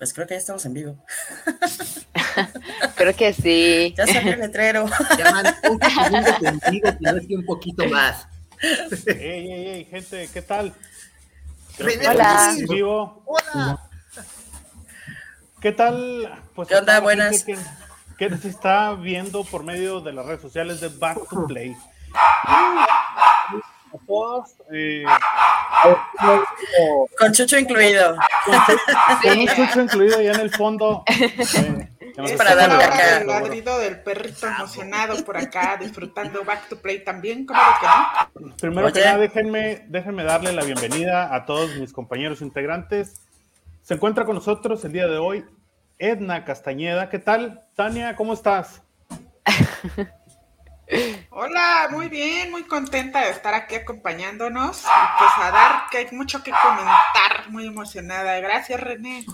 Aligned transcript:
Pues 0.00 0.14
creo 0.14 0.26
que 0.26 0.32
ya 0.32 0.38
estamos 0.38 0.64
en 0.64 0.72
vivo. 0.72 0.96
creo 2.96 3.14
que 3.14 3.34
sí. 3.34 3.92
Ya 3.98 4.06
salió 4.06 4.32
el 4.32 4.40
letrero. 4.40 4.86
Llaman 5.18 5.54
un 5.68 5.78
segundo 5.78 7.28
que 7.28 7.36
un 7.36 7.44
poquito 7.44 7.86
más. 7.86 8.26
Ey, 9.06 9.52
ey, 9.52 9.68
ey, 9.68 9.84
gente, 9.84 10.30
¿qué 10.32 10.40
tal? 10.40 10.72
Hola. 11.78 12.54
En 12.56 12.66
vivo. 12.66 13.22
Hola. 13.26 13.78
¿Qué 15.60 15.72
tal? 15.72 16.44
Pues 16.54 16.68
¿Qué 16.68 16.76
onda? 16.76 16.98
Buenas. 17.00 17.44
Que, 17.44 17.58
que 18.16 18.30
nos 18.30 18.42
está 18.46 18.94
viendo 18.94 19.44
por 19.44 19.64
medio 19.64 20.00
de 20.00 20.14
las 20.14 20.24
redes 20.24 20.40
sociales 20.40 20.80
de 20.80 20.88
Back 20.88 21.28
to 21.28 21.46
Play. 21.46 21.76
A 23.92 23.98
todos, 24.06 24.54
eh, 24.72 25.04
Con 27.18 27.32
Chucho 27.32 27.58
incluido. 27.58 28.16
con 29.22 29.46
chucho 29.46 29.80
incluido 29.80 30.18
allá 30.18 30.32
en 30.32 30.40
el 30.40 30.50
fondo. 30.50 31.04
Es 31.06 32.32
para 32.32 32.54
darle 32.54 32.84
acá. 32.84 33.20
el 33.20 33.26
ladrido 33.26 33.78
del 33.78 34.00
perrito 34.00 34.46
emocionado 34.46 35.24
por 35.24 35.36
acá, 35.36 35.78
disfrutando 35.80 36.44
Back 36.44 36.68
to 36.68 36.80
Play 36.80 37.04
también, 37.04 37.46
¿cómo 37.46 37.60
que 37.80 37.86
no? 38.40 38.56
Primero 38.56 38.92
que 38.92 39.00
nada, 39.00 39.18
déjenme, 39.18 39.86
déjenme 39.88 40.24
darle 40.24 40.52
la 40.52 40.64
bienvenida 40.64 41.34
a 41.34 41.46
todos 41.46 41.76
mis 41.76 41.92
compañeros 41.92 42.42
integrantes. 42.42 43.20
Se 43.82 43.94
encuentra 43.94 44.24
con 44.24 44.34
nosotros 44.34 44.84
el 44.84 44.92
día 44.92 45.06
de 45.06 45.18
hoy 45.18 45.44
Edna 45.98 46.44
Castañeda. 46.44 47.08
¿Qué 47.08 47.18
tal? 47.18 47.64
Tania, 47.74 48.16
¿cómo 48.16 48.34
estás? 48.34 48.82
Hola, 51.30 51.88
muy 51.90 52.08
bien, 52.08 52.50
muy 52.50 52.64
contenta 52.64 53.24
de 53.24 53.30
estar 53.30 53.54
aquí 53.54 53.76
acompañándonos. 53.76 54.82
Y 54.82 55.18
pues 55.18 55.30
a 55.36 55.50
dar 55.50 55.82
que 55.90 55.98
hay 55.98 56.06
mucho 56.12 56.42
que 56.42 56.50
comentar, 56.50 57.50
muy 57.50 57.66
emocionada. 57.66 58.38
Gracias, 58.40 58.80
René. 58.80 59.24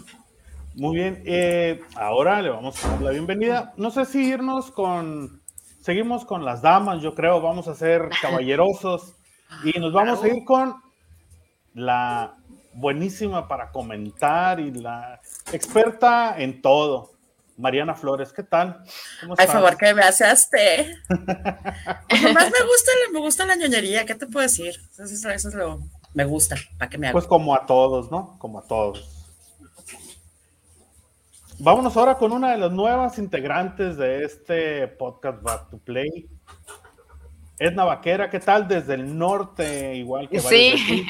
Muy 0.74 0.96
bien, 0.96 1.22
eh, 1.24 1.80
ahora 1.96 2.42
le 2.42 2.50
vamos 2.50 2.84
a 2.84 2.90
dar 2.90 3.00
la 3.00 3.10
bienvenida. 3.10 3.72
No 3.78 3.90
sé 3.90 4.04
si 4.04 4.26
irnos 4.26 4.70
con, 4.70 5.40
seguimos 5.80 6.26
con 6.26 6.44
las 6.44 6.60
damas, 6.60 7.00
yo 7.00 7.14
creo, 7.14 7.40
vamos 7.40 7.66
a 7.68 7.74
ser 7.74 8.10
caballerosos 8.20 9.14
y 9.64 9.78
nos 9.78 9.94
vamos 9.94 10.22
a 10.22 10.28
ir 10.28 10.44
con 10.44 10.76
la 11.72 12.36
buenísima 12.74 13.48
para 13.48 13.72
comentar 13.72 14.60
y 14.60 14.70
la 14.70 15.20
experta 15.50 16.34
en 16.38 16.60
todo, 16.60 17.12
Mariana 17.56 17.94
Flores. 17.94 18.32
¿Qué 18.32 18.42
tal? 18.42 18.82
¿Cómo 19.20 19.34
Ay, 19.38 19.44
estás? 19.44 19.52
favor, 19.52 19.76
que 19.76 19.94
me 19.94 20.02
asaste. 20.02 20.96
Pues 22.08 22.22
nomás 22.22 22.44
me 22.50 22.66
gusta, 22.66 22.92
me 23.12 23.20
gusta 23.20 23.46
la 23.46 23.56
ñoñería, 23.56 24.04
¿qué 24.06 24.14
te 24.14 24.26
puedo 24.26 24.42
decir? 24.42 24.74
Eso, 24.92 25.04
es- 25.04 25.24
eso 25.24 25.48
es 25.48 25.54
lo 25.54 25.80
me 26.14 26.24
gusta, 26.24 26.56
¿para 26.78 26.88
qué 26.88 26.96
me 26.96 27.08
hago? 27.08 27.14
Pues 27.14 27.26
como 27.26 27.54
a 27.54 27.66
todos, 27.66 28.10
¿no? 28.10 28.38
Como 28.38 28.58
a 28.58 28.62
todos. 28.66 29.26
Vámonos 31.58 31.96
ahora 31.96 32.16
con 32.16 32.32
una 32.32 32.52
de 32.52 32.58
las 32.58 32.70
nuevas 32.72 33.18
integrantes 33.18 33.96
de 33.96 34.24
este 34.24 34.88
podcast 34.88 35.42
Back 35.42 35.70
to 35.70 35.78
Play. 35.78 36.28
Edna 37.58 37.84
Vaquera, 37.84 38.28
¿qué 38.30 38.40
tal? 38.40 38.68
Desde 38.68 38.94
el 38.94 39.16
norte, 39.18 39.94
igual 39.96 40.28
que 40.28 40.40
Sí. 40.40 41.06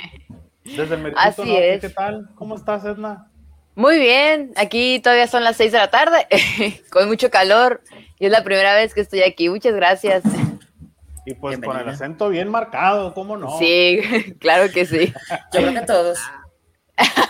Desde 0.64 0.94
el 0.94 1.14
Así 1.16 1.42
Norte, 1.42 1.74
es. 1.74 1.80
¿qué 1.80 1.88
tal? 1.90 2.30
¿Cómo 2.36 2.54
estás, 2.56 2.84
Edna? 2.84 3.30
Muy 3.76 3.98
bien, 3.98 4.52
aquí 4.56 5.00
todavía 5.00 5.26
son 5.26 5.44
las 5.44 5.58
6 5.58 5.70
de 5.70 5.76
la 5.78 5.90
tarde, 5.90 6.26
con 6.90 7.08
mucho 7.08 7.30
calor, 7.30 7.82
y 8.18 8.24
es 8.24 8.32
la 8.32 8.42
primera 8.42 8.74
vez 8.74 8.94
que 8.94 9.02
estoy 9.02 9.20
aquí. 9.22 9.50
Muchas 9.50 9.74
gracias. 9.74 10.24
Y 11.26 11.34
pues 11.34 11.58
con 11.58 11.78
el 11.78 11.86
acento 11.86 12.30
bien 12.30 12.48
marcado, 12.48 13.12
¿cómo 13.12 13.36
no? 13.36 13.58
Sí, 13.58 14.00
claro 14.40 14.72
que 14.72 14.86
sí. 14.86 15.12
Yo 15.52 15.60
creo 15.60 15.74
que 15.74 15.82
todos. 15.82 16.18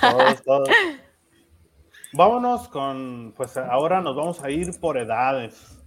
Todos, 0.01 0.43
todos. 0.45 0.69
Vámonos 2.13 2.69
con, 2.69 3.35
pues 3.37 3.57
ahora 3.57 4.01
nos 4.01 4.15
vamos 4.15 4.41
a 4.45 4.49
ir 4.49 4.71
por 4.79 4.99
edades. 4.99 5.83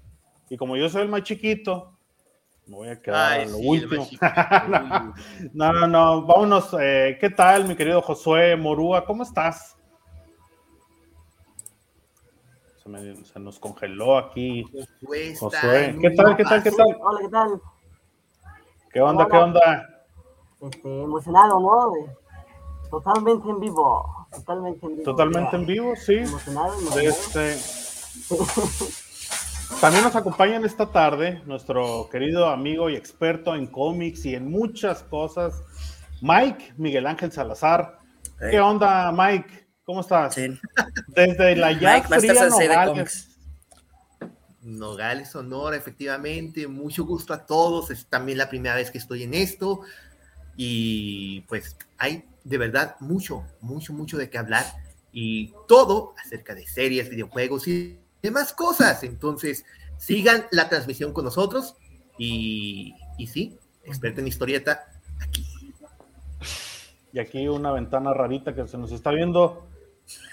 Y 0.50 0.58
como 0.58 0.76
yo 0.76 0.90
soy 0.90 1.04
el 1.04 1.08
más 1.08 1.24
chiquito, 1.24 1.98
me 2.66 2.76
voy 2.76 2.90
a 2.90 3.02
quedar 3.02 3.32
Ay, 3.32 3.44
a 3.44 3.46
lo 3.46 3.58
sí, 3.60 3.66
último. 3.66 4.10
no, 5.54 5.72
no, 5.72 5.88
no, 5.88 6.22
vámonos. 6.24 6.76
eh, 6.82 7.18
¿Qué 7.18 7.30
tal, 7.30 7.66
mi 7.66 7.78
querido 7.78 8.02
Josué 8.02 8.58
Morúa? 8.58 9.06
¿Cómo 9.06 9.24
estás? 9.24 9.79
Se, 12.90 13.14
me- 13.14 13.24
se 13.26 13.40
nos 13.40 13.60
congeló 13.60 14.18
aquí. 14.18 14.66
Cuesta 15.06 15.40
Josué, 15.40 15.98
¿qué 16.02 16.10
tal, 16.12 16.36
qué 16.36 16.44
tal, 16.44 16.64
qué 16.64 16.72
tal? 16.72 16.98
Hola, 17.02 17.20
¿qué 17.22 17.30
tal? 17.30 17.62
¿Qué 18.92 19.02
onda, 19.02 19.28
qué 19.28 19.38
onda? 19.38 19.90
Este, 20.62 21.04
emocionado, 21.04 21.60
¿no? 21.60 21.94
Totalmente 22.90 23.48
en 23.48 23.60
vivo. 23.60 24.28
Totalmente 24.32 24.86
en 24.88 24.92
vivo. 24.94 25.04
Totalmente 25.04 25.56
en 25.56 25.66
vivo, 25.68 25.96
sí. 25.96 26.16
Emocionado. 26.16 26.74
Este, 27.00 27.56
también 29.80 30.04
nos 30.04 30.16
acompañan 30.16 30.66
esta 30.66 30.88
tarde 30.88 31.44
nuestro 31.46 32.10
querido 32.10 32.48
amigo 32.50 32.90
y 32.90 32.96
experto 32.96 33.54
en 33.56 33.68
cómics 33.68 34.26
y 34.26 34.34
en 34.34 34.50
muchas 34.50 35.04
cosas, 35.04 35.62
Mike 36.24 36.74
Miguel 36.78 37.06
Ángel 37.06 37.32
Salazar. 37.32 38.00
Hey. 38.40 38.48
¿Qué 38.52 38.60
onda, 38.60 39.12
Mike? 39.12 39.69
¿Cómo 39.90 40.02
estás? 40.02 40.36
Sí. 40.36 40.48
Desde 41.08 41.56
la 41.56 41.72
ya 41.72 41.96
Mike, 41.96 42.20
fría 42.20 42.48
Nogales. 42.48 43.28
Nogales, 44.62 45.30
Sonora, 45.30 45.78
efectivamente. 45.78 46.68
Mucho 46.68 47.06
gusto 47.06 47.34
a 47.34 47.48
todos. 47.48 47.90
Es 47.90 48.06
también 48.06 48.38
la 48.38 48.50
primera 48.50 48.76
vez 48.76 48.92
que 48.92 49.00
estoy 49.00 49.24
en 49.24 49.34
esto. 49.34 49.82
Y 50.56 51.42
pues 51.48 51.76
hay 51.98 52.24
de 52.44 52.58
verdad 52.60 52.98
mucho, 53.00 53.44
mucho, 53.62 53.92
mucho 53.92 54.16
de 54.20 54.30
qué 54.30 54.38
hablar. 54.38 54.64
Y 55.12 55.56
todo 55.68 56.14
acerca 56.24 56.54
de 56.54 56.68
series, 56.68 57.10
videojuegos 57.10 57.68
y 57.68 57.98
demás 58.22 58.54
cosas. 58.54 59.02
Entonces, 59.04 59.66
sigan 59.98 60.46
la 60.52 60.70
transmisión 60.70 61.14
con 61.14 61.26
nosotros. 61.26 61.78
Y, 62.16 62.94
y 63.18 63.26
sí, 63.26 63.58
experto 63.84 64.22
en 64.22 64.28
historieta, 64.28 64.88
aquí. 65.20 65.48
Y 67.12 67.18
aquí 67.18 67.48
una 67.48 67.72
ventana 67.72 68.14
rarita 68.14 68.54
que 68.54 68.68
se 68.68 68.78
nos 68.78 68.92
está 68.92 69.10
viendo. 69.10 69.68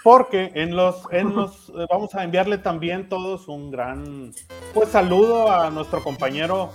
Porque 0.02 0.52
en 0.54 0.76
los, 0.76 1.02
en 1.10 1.34
los, 1.34 1.70
eh, 1.70 1.86
vamos 1.90 2.14
a 2.14 2.22
enviarle 2.24 2.58
también 2.58 3.08
todos 3.08 3.48
un 3.48 3.70
gran, 3.70 4.32
pues 4.72 4.88
saludo 4.90 5.50
a 5.50 5.68
nuestro 5.70 6.02
compañero, 6.02 6.70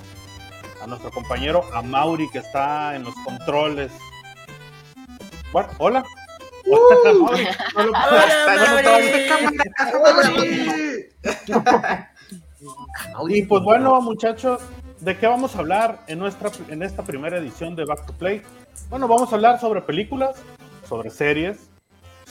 a 0.84 0.88
nuestro 0.88 1.12
compañero 1.12 1.64
Amauri 1.74 2.30
que 2.30 2.40
está 2.40 2.96
en 2.96 3.04
los 3.04 3.16
controles. 3.24 3.92
Bueno, 5.54 5.70
hola. 5.78 6.04
Amauri, 7.10 7.48
no 7.76 7.84
lo- 7.84 7.92
Mauri. 13.14 13.40
Y 13.40 13.44
pues 13.44 13.64
bueno, 13.64 14.00
muchachos, 14.02 14.62
¿de 15.00 15.18
qué 15.18 15.28
vamos 15.28 15.56
a 15.56 15.60
hablar 15.60 16.00
en, 16.08 16.20
nuestra, 16.20 16.52
en 16.70 16.84
esta 16.84 17.04
primera 17.04 17.38
edición 17.38 17.76
de 17.76 17.86
Back 17.86 18.06
to 18.06 18.14
Play? 18.14 18.42
Bueno, 18.90 19.08
vamos 19.08 19.32
a 19.32 19.36
hablar 19.36 19.60
sobre 19.60 19.82
películas, 19.82 20.36
sobre 20.88 21.10
series, 21.10 21.70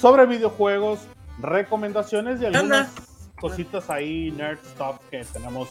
sobre 0.01 0.27
videojuegos, 0.27 1.01
recomendaciones 1.39 2.41
y 2.41 2.47
algunas 2.47 2.91
cositas 3.41 3.91
ahí, 3.91 4.31
nerd 4.31 4.59
stuff 4.65 4.97
que 5.11 5.25
tenemos 5.25 5.69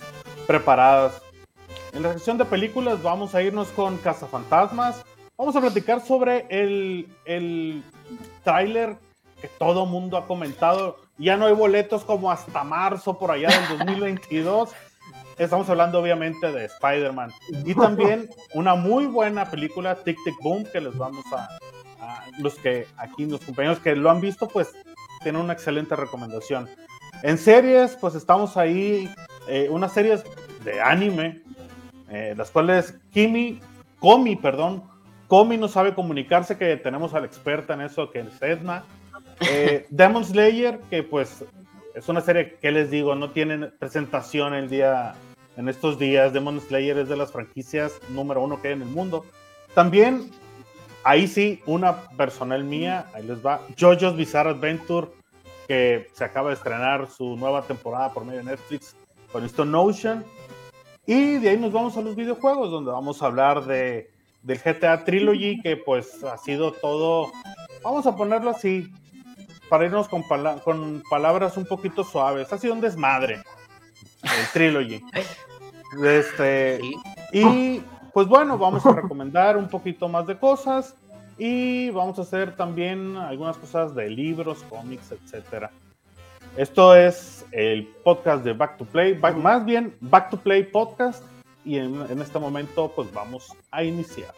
preparadas. 0.47 1.21
En 1.93 2.03
la 2.03 2.13
sección 2.13 2.37
de 2.37 2.45
películas 2.45 3.01
vamos 3.01 3.35
a 3.35 3.41
irnos 3.41 3.69
con 3.69 3.97
Cazafantasmas. 3.97 5.03
Vamos 5.37 5.55
a 5.55 5.61
platicar 5.61 6.01
sobre 6.01 6.45
el, 6.49 7.07
el 7.25 7.83
tráiler 8.43 8.97
que 9.41 9.47
todo 9.47 9.85
mundo 9.85 10.17
ha 10.17 10.25
comentado. 10.27 10.97
Ya 11.17 11.37
no 11.37 11.45
hay 11.45 11.53
boletos 11.53 12.03
como 12.03 12.31
hasta 12.31 12.63
marzo 12.63 13.17
por 13.17 13.31
allá 13.31 13.47
del 13.49 13.77
2022. 13.79 14.69
Estamos 15.37 15.69
hablando 15.69 15.99
obviamente 15.99 16.51
de 16.51 16.65
Spider-Man. 16.65 17.31
Y 17.65 17.73
también 17.73 18.29
una 18.53 18.75
muy 18.75 19.05
buena 19.05 19.49
película, 19.49 19.95
Tic 19.95 20.17
Tic 20.25 20.35
Boom, 20.41 20.65
que 20.65 20.81
les 20.81 20.97
vamos 20.97 21.23
a, 21.31 21.45
a- 21.45 21.59
los 22.39 22.55
que 22.55 22.87
aquí, 22.97 23.25
los 23.25 23.41
compañeros 23.41 23.79
que 23.79 23.95
lo 23.95 24.09
han 24.09 24.21
visto, 24.21 24.47
pues 24.47 24.73
tienen 25.23 25.41
una 25.41 25.53
excelente 25.53 25.95
recomendación. 25.95 26.69
En 27.23 27.37
series, 27.37 27.95
pues 27.95 28.15
estamos 28.15 28.57
ahí, 28.57 29.09
eh, 29.47 29.67
unas 29.69 29.93
series 29.93 30.23
de 30.63 30.81
anime, 30.81 31.41
eh, 32.09 32.33
las 32.37 32.51
cuales 32.51 32.97
Kimi, 33.11 33.59
Komi, 33.99 34.35
perdón, 34.35 34.83
Komi 35.27 35.57
no 35.57 35.67
sabe 35.67 35.93
comunicarse, 35.93 36.57
que 36.57 36.77
tenemos 36.77 37.13
a 37.13 37.19
la 37.19 37.27
experta 37.27 37.73
en 37.73 37.81
eso, 37.81 38.09
que 38.11 38.19
es 38.21 38.41
Edna. 38.41 38.83
Eh, 39.41 39.85
Demon 39.89 40.25
Slayer, 40.25 40.79
que 40.89 41.03
pues 41.03 41.43
es 41.93 42.09
una 42.09 42.21
serie 42.21 42.55
que 42.61 42.71
les 42.71 42.89
digo, 42.89 43.15
no 43.15 43.31
tienen 43.31 43.73
presentación 43.77 44.53
el 44.53 44.69
día, 44.69 45.13
en 45.57 45.67
estos 45.67 45.99
días. 45.99 46.33
Demon 46.33 46.59
Slayer 46.61 46.97
es 46.97 47.09
de 47.09 47.17
las 47.17 47.31
franquicias 47.31 47.99
número 48.09 48.41
uno 48.41 48.61
que 48.61 48.69
hay 48.69 48.73
en 48.75 48.81
el 48.81 48.87
mundo. 48.87 49.25
También, 49.75 50.31
ahí 51.03 51.27
sí, 51.27 51.61
una 51.65 52.01
personal 52.17 52.63
mía, 52.63 53.05
ahí 53.13 53.23
les 53.23 53.45
va, 53.45 53.61
JoJo's 53.79 54.15
Bizarre 54.15 54.51
Adventure, 54.51 55.07
que 55.67 56.07
se 56.13 56.23
acaba 56.23 56.49
de 56.49 56.55
estrenar 56.55 57.07
su 57.09 57.35
nueva 57.37 57.61
temporada 57.63 58.11
por 58.13 58.25
medio 58.25 58.39
de 58.39 58.45
Netflix 58.51 58.95
con 59.31 59.45
esto 59.45 59.65
Notion. 59.65 60.23
Y 61.05 61.37
de 61.37 61.49
ahí 61.49 61.57
nos 61.57 61.71
vamos 61.71 61.95
a 61.97 62.01
los 62.01 62.15
videojuegos, 62.15 62.69
donde 62.71 62.91
vamos 62.91 63.21
a 63.21 63.27
hablar 63.27 63.65
de, 63.65 64.11
del 64.43 64.59
GTA 64.59 65.03
Trilogy, 65.03 65.59
que 65.61 65.77
pues 65.77 66.23
ha 66.23 66.37
sido 66.37 66.71
todo, 66.71 67.31
vamos 67.83 68.05
a 68.07 68.15
ponerlo 68.15 68.49
así, 68.51 68.91
para 69.69 69.85
irnos 69.85 70.07
con, 70.07 70.27
pala- 70.27 70.57
con 70.63 71.03
palabras 71.09 71.55
un 71.57 71.65
poquito 71.65 72.03
suaves. 72.03 72.51
Ha 72.51 72.57
sido 72.57 72.73
un 72.73 72.81
desmadre 72.81 73.41
el 74.23 74.47
trilogy. 74.53 75.01
Este, 76.03 76.79
Sí. 76.81 76.93
y 77.33 77.81
pues 78.13 78.27
bueno, 78.27 78.57
vamos 78.57 78.85
a 78.85 78.91
recomendar 79.01 79.57
un 79.57 79.67
poquito 79.67 80.07
más 80.07 80.27
de 80.27 80.37
cosas 80.37 80.95
y 81.37 81.89
vamos 81.91 82.19
a 82.19 82.23
hacer 82.23 82.55
también 82.55 83.15
algunas 83.15 83.57
cosas 83.57 83.95
de 83.95 84.09
libros, 84.09 84.63
cómics, 84.69 85.11
etcétera. 85.11 85.71
Esto 86.57 86.95
es 86.95 87.45
el 87.51 87.87
podcast 88.03 88.43
de 88.43 88.53
Back 88.53 88.77
to 88.77 88.85
Play, 88.85 89.15
más 89.15 89.63
bien 89.65 89.95
Back 90.01 90.31
to 90.31 90.37
Play 90.37 90.63
podcast 90.63 91.23
y 91.63 91.77
en, 91.77 92.01
en 92.09 92.21
este 92.21 92.39
momento 92.39 92.91
pues 92.95 93.11
vamos 93.13 93.53
a 93.71 93.83
iniciar. 93.83 94.33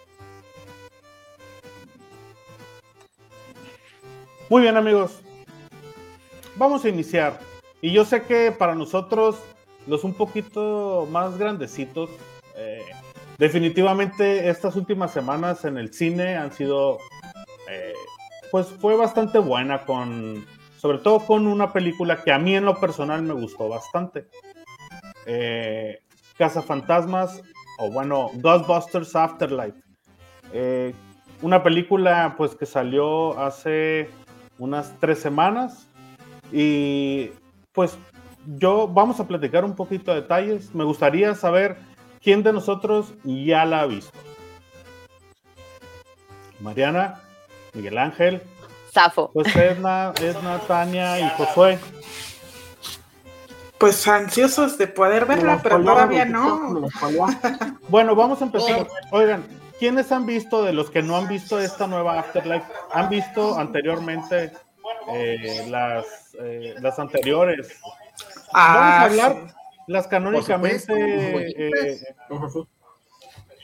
Muy 4.49 4.63
bien 4.63 4.75
amigos, 4.75 5.21
vamos 6.57 6.83
a 6.83 6.89
iniciar. 6.89 7.39
Y 7.81 7.91
yo 7.91 8.05
sé 8.05 8.23
que 8.23 8.51
para 8.51 8.75
nosotros, 8.75 9.37
los 9.87 10.03
un 10.03 10.13
poquito 10.13 11.07
más 11.09 11.37
grandecitos, 11.37 12.09
definitivamente 13.41 14.49
estas 14.49 14.75
últimas 14.75 15.11
semanas 15.11 15.65
en 15.65 15.79
el 15.79 15.91
cine 15.91 16.37
han 16.37 16.51
sido, 16.51 16.99
eh, 17.67 17.95
pues 18.51 18.67
fue 18.67 18.95
bastante 18.95 19.39
buena 19.39 19.83
con, 19.83 20.45
sobre 20.77 20.99
todo 20.99 21.25
con 21.25 21.47
una 21.47 21.73
película 21.73 22.21
que 22.23 22.31
a 22.31 22.37
mí 22.37 22.55
en 22.55 22.65
lo 22.65 22.79
personal 22.79 23.23
me 23.23 23.33
gustó 23.33 23.67
bastante. 23.67 24.27
Eh, 25.25 26.01
Fantasmas 26.67 27.41
o 27.79 27.91
bueno, 27.91 28.29
Ghostbusters 28.35 29.15
Afterlife. 29.15 29.79
Eh, 30.53 30.93
una 31.41 31.63
película 31.63 32.35
pues 32.37 32.55
que 32.55 32.67
salió 32.67 33.39
hace 33.39 34.07
unas 34.59 34.93
tres 34.99 35.17
semanas 35.17 35.87
y 36.51 37.31
pues 37.71 37.97
yo 38.57 38.87
vamos 38.87 39.19
a 39.19 39.27
platicar 39.27 39.65
un 39.65 39.75
poquito 39.75 40.13
de 40.13 40.21
detalles. 40.21 40.75
Me 40.75 40.83
gustaría 40.83 41.33
saber 41.33 41.77
quién 42.23 42.43
de 42.43 42.53
nosotros 42.53 43.13
ya 43.23 43.65
la 43.65 43.81
ha 43.81 43.85
visto. 43.85 44.17
Mariana, 46.59 47.19
Miguel 47.73 47.97
Ángel, 47.97 48.41
Safo. 48.93 49.31
pues 49.33 49.55
Edna, 49.55 50.13
Edna, 50.21 50.59
Tania 50.67 51.19
y 51.19 51.29
Josué. 51.37 51.79
Pues 53.77 54.07
ansiosos 54.07 54.77
de 54.77 54.87
poder 54.87 55.25
verla, 55.25 55.55
la 55.55 55.61
pero 55.61 55.83
todavía 55.83 56.23
no. 56.25 56.87
Bueno, 57.89 58.15
vamos 58.15 58.39
a 58.41 58.45
empezar. 58.45 58.87
Oigan, 59.11 59.43
¿quiénes 59.79 60.11
han 60.11 60.27
visto 60.27 60.61
de 60.63 60.71
los 60.73 60.91
que 60.91 61.01
no 61.01 61.17
han 61.17 61.27
visto 61.27 61.59
esta 61.59 61.87
nueva 61.87 62.19
Afterlife? 62.19 62.65
¿Han 62.93 63.09
visto 63.09 63.57
anteriormente 63.57 64.51
eh, 65.11 65.65
las, 65.67 66.05
eh, 66.39 66.75
las 66.79 66.99
anteriores? 66.99 67.79
Vamos 67.81 67.97
a 68.53 69.01
Ah, 69.01 69.03
hablar 69.05 69.31
sí. 69.47 69.53
Las 69.87 70.07
canónicamente 70.07 70.93
Por 72.27 72.51
supuesto, 72.51 72.61
eh, 72.61 72.81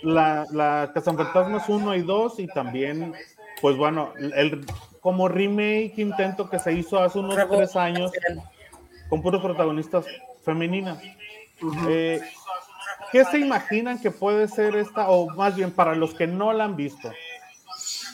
la, 0.04 0.46
la 0.52 0.92
Cazafantasmas 0.94 1.68
1 1.68 1.96
y 1.96 2.02
2 2.02 2.40
y 2.40 2.48
también, 2.48 3.14
pues 3.62 3.78
bueno, 3.78 4.14
el 4.18 4.66
como 5.02 5.28
remake 5.28 5.94
intento 5.98 6.50
que 6.50 6.60
se 6.60 6.74
hizo 6.74 7.00
hace 7.00 7.20
unos 7.20 7.38
tres 7.50 7.76
años 7.76 8.12
con 9.10 9.22
puros 9.22 9.42
protagonistas 9.42 10.06
femeninas. 10.44 11.02
Eh, 11.88 12.22
¿Qué 13.12 13.24
se 13.26 13.40
imaginan 13.40 14.00
que 14.00 14.12
puede 14.12 14.48
ser 14.48 14.76
esta, 14.76 15.10
o 15.10 15.30
más 15.30 15.56
bien 15.56 15.72
para 15.72 15.96
los 15.96 16.14
que 16.14 16.28
no 16.28 16.52
la 16.52 16.66
han 16.66 16.76
visto, 16.76 17.12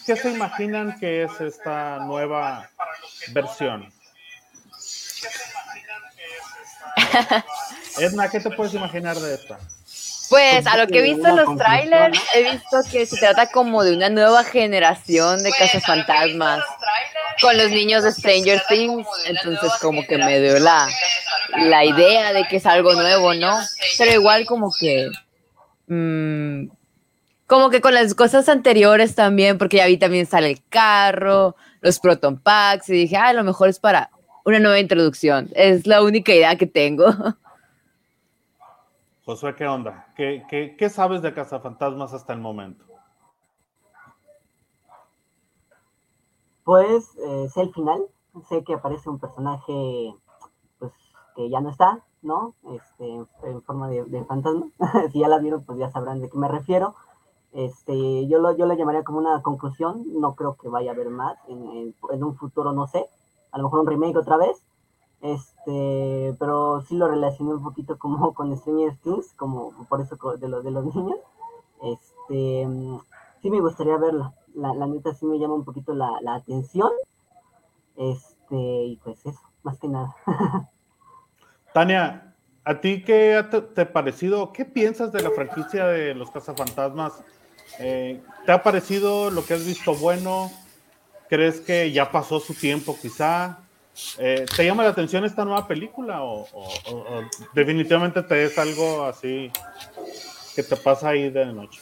qué 0.06 0.16
se 0.16 0.30
imaginan 0.32 1.00
que 1.00 1.24
es 1.24 1.42
esta 1.42 2.00
nueva 2.06 2.70
versión? 3.34 3.92
Edna, 7.98 8.30
¿qué 8.30 8.40
te 8.40 8.50
puedes 8.50 8.74
imaginar 8.74 9.18
de 9.18 9.36
esta? 9.36 9.60
Pues 10.30 10.66
a 10.66 10.78
lo 10.78 10.88
que 10.88 11.00
he 11.00 11.02
visto 11.02 11.28
en 11.28 11.36
los 11.36 11.58
trailers, 11.58 12.18
¿no? 12.18 12.24
he 12.34 12.52
visto 12.52 12.78
que 12.92 13.06
se 13.06 13.18
trata 13.18 13.48
como 13.48 13.84
de 13.84 13.96
una 13.96 14.10
nueva 14.10 14.44
generación 14.44 15.44
de 15.44 15.52
cazafantasmas 15.52 16.64
con 17.42 17.56
los 17.58 17.70
niños 17.70 18.04
de 18.04 18.12
Stranger 18.12 18.62
Things. 18.68 19.08
Entonces 19.26 19.72
como 19.82 20.06
que 20.08 20.18
me 20.18 20.40
dio 20.40 20.58
la, 20.60 20.90
la 21.58 21.86
idea 21.86 22.34
de 22.34 22.48
que 22.48 22.56
es 22.58 22.66
algo 22.66 22.94
nuevo, 22.94 23.34
¿no? 23.36 23.60
Pero 23.98 24.12
igual 24.12 24.46
como 24.46 24.72
que... 24.80 25.12
mm, 25.88 26.70
como 27.46 27.70
que 27.70 27.82
con 27.82 27.94
las 27.94 28.16
cosas 28.16 28.50
anteriores 28.50 29.14
también, 29.14 29.60
porque 29.60 29.78
ya 29.78 29.86
vi 29.86 29.98
también 29.98 30.26
sale 30.26 30.50
el 30.50 30.62
carro, 30.70 31.56
los 31.82 32.00
Proton 32.00 32.40
Packs, 32.40 32.90
y 32.90 32.94
dije, 32.94 33.18
ah, 33.18 33.28
a 33.28 33.34
lo 33.34 33.44
mejor 33.44 33.70
es 33.70 33.80
para 33.80 34.10
una 34.46 34.60
nueva 34.60 34.80
introducción. 34.80 35.50
Es 35.54 35.86
la 35.86 36.02
única 36.02 36.34
idea 36.34 36.56
que 36.56 36.66
tengo. 36.66 37.06
Josué, 39.26 39.56
¿qué 39.56 39.66
onda? 39.68 40.14
¿Qué, 40.16 40.46
qué, 40.48 40.76
qué 40.78 40.90
sabes 40.90 41.24
de 41.24 41.34
Cazafantasmas 41.34 42.14
hasta 42.14 42.32
el 42.34 42.40
momento? 42.40 42.86
Pues 46.64 47.16
eh, 47.18 47.50
sé 47.54 47.62
el 47.62 47.74
final, 47.74 48.02
sé 48.50 48.64
que 48.64 48.74
aparece 48.74 49.10
un 49.10 49.20
personaje 49.20 50.14
pues 50.80 50.94
que 51.36 51.50
ya 51.50 51.62
no 51.62 51.70
está, 51.70 52.04
¿no? 52.22 52.56
Este, 52.74 53.06
en 53.44 53.64
forma 53.64 53.90
de, 53.90 54.26
fantasma. 54.26 54.68
si 55.12 55.20
ya 55.20 55.28
la 55.30 55.40
vieron, 55.40 55.64
pues 55.66 55.80
ya 55.80 55.92
sabrán 55.92 56.22
de 56.22 56.30
qué 56.30 56.38
me 56.38 56.48
refiero. 56.48 56.96
Este, 57.54 58.28
yo 58.28 58.40
lo, 58.40 58.56
yo 58.58 58.66
lo 58.66 58.76
llamaría 58.76 59.04
como 59.04 59.20
una 59.20 59.42
conclusión, 59.42 60.04
no 60.20 60.36
creo 60.36 60.56
que 60.58 60.70
vaya 60.70 60.92
a 60.92 60.96
haber 60.96 61.10
más 61.10 61.38
en- 61.50 61.96
en 62.12 62.24
un 62.24 62.36
futuro, 62.36 62.74
no 62.74 62.88
sé, 62.88 63.08
a 63.52 63.58
lo 63.60 63.66
mejor 63.66 63.82
un 63.82 63.88
remake 63.88 64.18
otra 64.18 64.38
vez, 64.38 64.66
este, 65.24 66.36
pero 66.38 66.82
sí 66.82 66.96
lo 66.96 67.08
relacioné 67.08 67.54
un 67.54 67.64
poquito 67.64 67.98
como 67.98 68.34
con 68.36 68.56
Stranger 68.56 68.98
Things, 68.98 69.34
como 69.34 69.72
por 69.88 70.02
eso 70.02 70.18
de 70.38 70.48
los 70.50 70.64
de 70.64 70.72
los 70.72 70.94
niños, 70.94 71.18
este, 71.82 72.68
sí 73.42 73.50
me 73.50 73.62
gustaría 73.62 73.98
verla, 73.98 74.34
la, 74.54 74.74
la 74.76 74.86
neta 74.86 75.14
sí 75.14 75.26
me 75.26 75.40
llama 75.40 75.56
un 75.56 75.64
poquito 75.66 75.96
la, 75.96 76.12
la 76.22 76.36
atención, 76.36 76.92
este, 77.96 78.56
y 78.56 79.00
pues 79.04 79.26
eso, 79.26 79.40
más 79.64 79.80
que 79.80 79.88
nada. 79.88 80.14
Tania, 81.74 82.36
¿a 82.66 82.82
ti 82.82 83.04
qué 83.04 83.36
ha 83.36 83.50
te, 83.50 83.62
te 83.62 83.86
parecido? 83.86 84.52
¿Qué 84.52 84.66
piensas 84.66 85.12
de 85.12 85.22
la 85.22 85.32
franquicia 85.32 85.88
de 85.88 86.14
los 86.14 86.30
cazafantasmas? 86.32 87.24
Eh, 87.80 88.22
¿Te 88.46 88.52
ha 88.52 88.62
parecido 88.62 89.32
lo 89.32 89.44
que 89.46 89.54
has 89.56 89.66
visto 89.66 89.96
bueno? 89.96 90.52
¿Crees 91.30 91.62
que 91.62 91.92
ya 91.92 92.12
pasó 92.12 92.40
su 92.40 92.54
tiempo 92.54 92.96
quizá? 93.02 93.64
Eh, 94.18 94.46
¿Te 94.56 94.66
llama 94.66 94.84
la 94.84 94.90
atención 94.90 95.24
esta 95.24 95.46
nueva 95.46 95.68
película 95.68 96.24
o, 96.24 96.48
definitivamente 97.54 98.24
te 98.24 98.46
es 98.46 98.58
algo 98.58 99.06
así 99.06 99.52
que 100.56 100.64
te 100.64 100.76
pasa 100.76 101.10
ahí 101.10 101.30
de 101.30 101.46
noche? 101.46 101.80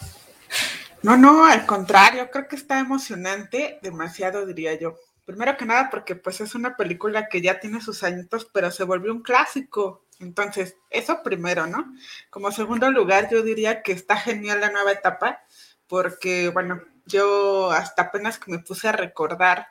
No, 1.03 1.17
no, 1.17 1.45
al 1.45 1.65
contrario, 1.65 2.29
creo 2.29 2.47
que 2.47 2.55
está 2.55 2.79
emocionante, 2.79 3.79
demasiado 3.81 4.45
diría 4.45 4.77
yo. 4.79 4.97
Primero 5.25 5.55
que 5.57 5.65
nada 5.65 5.89
porque 5.89 6.15
pues 6.15 6.41
es 6.41 6.53
una 6.53 6.75
película 6.75 7.27
que 7.27 7.41
ya 7.41 7.59
tiene 7.59 7.81
sus 7.81 8.03
añitos, 8.03 8.45
pero 8.53 8.69
se 8.71 8.83
volvió 8.83 9.11
un 9.11 9.21
clásico. 9.21 10.05
Entonces, 10.19 10.75
eso 10.89 11.23
primero, 11.23 11.65
¿no? 11.65 11.93
Como 12.29 12.51
segundo 12.51 12.91
lugar, 12.91 13.29
yo 13.31 13.41
diría 13.41 13.81
que 13.81 13.93
está 13.93 14.17
genial 14.17 14.61
la 14.61 14.69
nueva 14.69 14.91
etapa, 14.91 15.39
porque, 15.87 16.49
bueno, 16.49 16.81
yo 17.05 17.71
hasta 17.71 18.03
apenas 18.03 18.37
que 18.37 18.51
me 18.51 18.59
puse 18.59 18.87
a 18.87 18.91
recordar, 18.91 19.67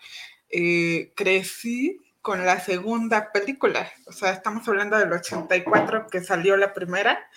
eh, 0.49 1.13
crecí 1.15 2.01
con 2.23 2.45
la 2.45 2.61
segunda 2.61 3.33
película. 3.33 3.91
O 4.07 4.13
sea, 4.13 4.33
estamos 4.33 4.67
hablando 4.69 4.99
del 4.99 5.13
84 5.13 6.07
que 6.09 6.23
salió 6.23 6.57
la 6.57 6.75
primera, 6.75 7.29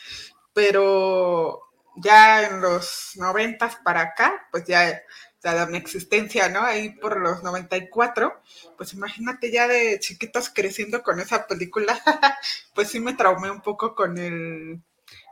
pero 0.54 1.62
ya 1.96 2.48
en 2.48 2.62
los 2.62 3.12
noventas 3.16 3.78
para 3.78 4.02
acá, 4.02 4.48
pues 4.52 4.66
ya, 4.66 5.02
ya 5.44 5.66
de 5.66 5.72
mi 5.72 5.78
existencia, 5.78 6.50
¿no? 6.50 6.62
Ahí 6.64 6.90
por 6.90 7.20
los 7.20 7.44
94, 7.44 8.42
pues 8.78 8.94
imagínate 8.94 9.52
ya 9.52 9.68
de 9.68 10.00
chiquitos 10.00 10.50
creciendo 10.50 11.04
con 11.04 11.20
esa 11.20 11.48
película, 11.48 12.00
pues 12.76 12.90
sí 12.90 13.00
me 13.00 13.14
traumé 13.14 13.52
un 13.52 13.62
poco 13.62 13.96
con 13.96 14.18
el, 14.18 14.82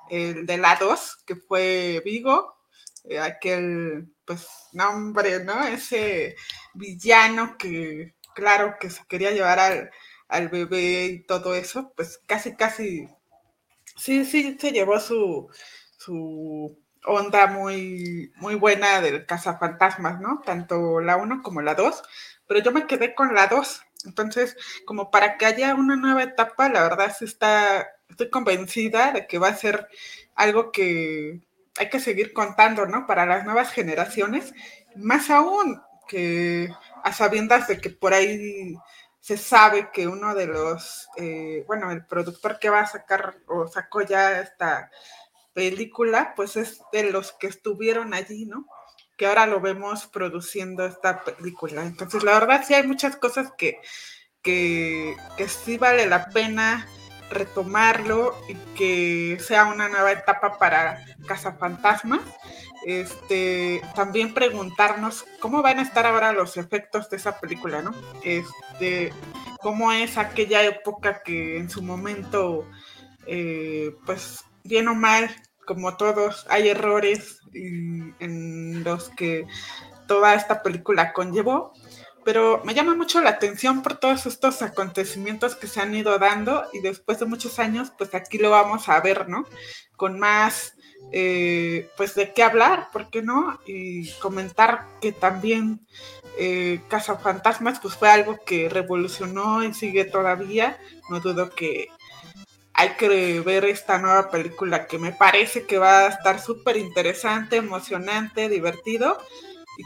el 0.10 0.46
de 0.46 0.58
la 0.58 0.76
2, 0.76 1.24
que 1.26 1.36
fue 1.36 2.02
Vigo, 2.06 2.58
eh, 3.04 3.20
aquel, 3.20 4.14
pues, 4.26 4.48
nombre, 4.74 5.44
¿no? 5.44 5.64
Ese 5.66 6.36
villano 6.74 7.58
que, 7.58 8.14
claro, 8.36 8.78
que 8.80 8.90
se 8.90 9.06
quería 9.08 9.32
llevar 9.32 9.60
al, 9.60 9.92
al 10.28 10.50
bebé 10.50 11.06
y 11.06 11.24
todo 11.26 11.56
eso, 11.56 11.94
pues 11.96 12.20
casi, 12.28 12.56
casi, 12.56 13.08
sí, 13.98 14.26
sí, 14.26 14.58
se 14.60 14.72
llevó 14.72 15.00
su, 15.00 15.50
su 15.98 16.78
onda 17.06 17.48
muy, 17.48 18.32
muy 18.38 18.56
buena 18.56 19.02
del 19.02 19.26
cazafantasmas, 19.26 20.20
¿no? 20.22 20.42
Tanto 20.46 21.00
la 21.02 21.18
1 21.18 21.42
como 21.44 21.62
la 21.62 21.76
2, 21.76 22.04
pero 22.48 22.60
yo 22.62 22.72
me 22.72 22.88
quedé 22.88 23.16
con 23.16 23.34
la 23.36 23.48
2. 23.48 23.82
Entonces, 24.06 24.58
como 24.86 25.12
para 25.12 25.38
que 25.38 25.46
haya 25.46 25.76
una 25.76 25.96
nueva 25.96 26.24
etapa, 26.24 26.70
la 26.70 26.84
verdad 26.84 27.16
sí 27.18 27.26
está, 27.26 27.88
estoy 28.10 28.30
convencida 28.30 29.12
de 29.12 29.28
que 29.28 29.38
va 29.40 29.50
a 29.50 29.56
ser 29.56 29.88
algo 30.36 30.72
que 30.72 31.42
hay 31.78 31.90
que 31.90 32.00
seguir 32.00 32.34
contando, 32.34 32.86
¿no? 32.86 33.08
Para 33.08 33.26
las 33.26 33.46
nuevas 33.46 33.72
generaciones, 33.72 34.54
más 34.96 35.30
aún 35.30 35.82
que 36.08 36.70
a 37.04 37.14
sabiendas 37.14 37.68
de 37.68 37.80
que 37.80 37.90
por 37.90 38.14
ahí 38.14 38.76
se 39.20 39.38
sabe 39.38 39.92
que 39.92 40.08
uno 40.08 40.34
de 40.34 40.48
los, 40.48 41.08
eh, 41.18 41.64
bueno, 41.68 41.92
el 41.92 42.06
productor 42.06 42.58
que 42.60 42.70
va 42.70 42.82
a 42.82 42.88
sacar 42.88 43.38
o 43.48 43.68
sacó 43.68 44.02
ya 44.02 44.40
esta 44.40 44.90
película, 45.54 46.34
pues 46.36 46.58
es 46.58 46.82
de 46.92 47.12
los 47.12 47.32
que 47.34 47.48
estuvieron 47.48 48.14
allí, 48.14 48.46
¿no? 48.46 48.66
Que 49.18 49.28
ahora 49.28 49.46
lo 49.46 49.62
vemos 49.62 50.08
produciendo 50.08 50.86
esta 50.86 51.24
película. 51.24 51.84
Entonces, 51.84 52.24
la 52.24 52.34
verdad 52.34 52.64
sí 52.68 52.74
hay 52.74 52.88
muchas 52.88 53.16
cosas 53.16 53.52
que, 53.58 53.80
que, 54.42 55.16
que 55.38 55.48
sí 55.48 55.78
vale 55.78 56.08
la 56.08 56.30
pena 56.30 56.88
retomarlo 57.30 58.36
y 58.50 58.56
que 58.76 59.38
sea 59.40 59.66
una 59.66 59.88
nueva 59.88 60.12
etapa 60.12 60.58
para 60.58 61.04
Cazafantasmas. 61.28 62.22
Este, 62.86 63.82
también 63.96 64.34
preguntarnos 64.34 65.26
cómo 65.40 65.62
van 65.62 65.80
a 65.80 65.84
estar 65.84 66.06
ahora 66.06 66.34
los 66.34 66.58
efectos 66.58 67.10
de 67.10 67.18
esa 67.18 67.40
película, 67.40 67.82
¿no? 67.82 67.94
Este, 68.24 69.14
cómo 69.62 69.92
es 69.92 70.18
aquella 70.18 70.64
época 70.64 71.22
que 71.24 71.58
en 71.58 71.70
su 71.70 71.82
momento, 71.84 72.68
eh, 73.28 73.96
pues, 74.06 74.44
bien 74.64 74.88
o 74.88 74.96
mal, 74.96 75.30
como 75.66 75.96
todos, 75.96 76.46
hay 76.50 76.70
errores 76.70 77.40
en 77.54 78.84
los 78.84 79.10
que 79.10 79.46
toda 80.08 80.34
esta 80.34 80.64
película 80.64 81.14
conllevó 81.14 81.74
pero 82.24 82.62
me 82.64 82.74
llama 82.74 82.96
mucho 82.96 83.22
la 83.22 83.32
atención 83.32 83.82
por 83.82 83.96
todos 83.98 84.26
estos 84.26 84.62
acontecimientos 84.62 85.56
que 85.56 85.68
se 85.68 85.82
han 85.82 85.96
ido 85.96 86.18
dando 86.20 86.66
y 86.74 86.80
después 86.80 87.20
de 87.20 87.26
muchos 87.26 87.60
años, 87.60 87.92
pues 87.98 88.14
aquí 88.14 88.38
lo 88.38 88.50
vamos 88.50 88.90
a 88.90 89.00
ver, 89.02 89.28
¿no? 89.30 89.46
Con 89.96 90.20
más, 90.20 90.76
eh, 91.12 91.90
pues 91.98 92.16
de 92.16 92.34
qué 92.34 92.44
hablar, 92.44 92.90
¿por 92.92 93.10
qué 93.10 93.22
no? 93.22 93.60
Y 93.66 94.12
comentar 94.14 94.88
que 95.02 95.12
también 95.12 95.86
eh, 96.38 96.82
Casa 96.88 97.18
Fantasmas, 97.18 97.80
pues 97.80 97.96
fue 97.96 98.10
algo 98.10 98.40
que 98.46 98.70
revolucionó 98.70 99.64
y 99.64 99.74
sigue 99.74 100.06
todavía. 100.06 100.80
No 101.10 101.20
dudo 101.20 101.50
que 101.50 101.90
hay 102.74 102.90
que 102.92 103.42
ver 103.42 103.66
esta 103.66 103.98
nueva 103.98 104.30
película 104.30 104.88
que 104.88 104.98
me 104.98 105.12
parece 105.12 105.66
que 105.66 105.78
va 105.78 106.06
a 106.06 106.10
estar 106.10 106.40
súper 106.40 106.78
interesante, 106.78 107.58
emocionante, 107.58 108.50
divertido 108.50 109.18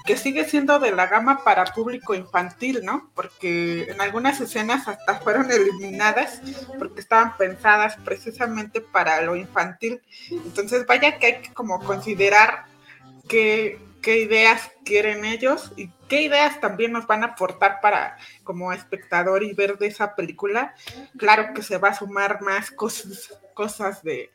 que 0.06 0.18
sigue 0.18 0.46
siendo 0.46 0.80
de 0.80 0.92
la 0.92 1.08
gama 1.08 1.44
para 1.44 1.66
público 1.66 2.16
infantil, 2.16 2.82
¿no? 2.84 3.10
Porque 3.14 3.84
en 3.84 4.02
algunas 4.02 4.42
escenas 4.42 4.88
hasta 4.88 5.20
fueron 5.20 5.52
eliminadas 5.52 6.42
porque 6.78 7.00
estaban 7.00 7.38
pensadas 7.38 7.96
precisamente 8.04 8.82
para 8.82 9.22
lo 9.22 9.36
infantil. 9.36 10.02
Entonces, 10.30 10.86
vaya 10.86 11.18
que 11.18 11.26
hay 11.26 11.42
que 11.42 11.54
como 11.54 11.80
considerar 11.82 12.66
qué, 13.28 13.80
qué 14.02 14.20
ideas 14.20 14.72
quieren 14.84 15.24
ellos 15.24 15.72
y 15.76 15.90
qué 16.08 16.22
ideas 16.22 16.60
también 16.60 16.92
nos 16.92 17.08
van 17.08 17.24
a 17.24 17.28
aportar 17.28 17.80
para 17.82 18.18
como 18.44 18.74
espectador 18.74 19.44
y 19.44 19.54
ver 19.54 19.78
de 19.78 19.88
esa 19.88 20.16
película. 20.16 20.76
Claro 21.18 21.54
que 21.54 21.64
se 21.64 21.78
va 21.78 21.90
a 21.90 21.96
sumar 21.96 22.42
más 22.42 22.72
cosas, 22.72 23.34
cosas 23.54 24.04
de 24.04 24.32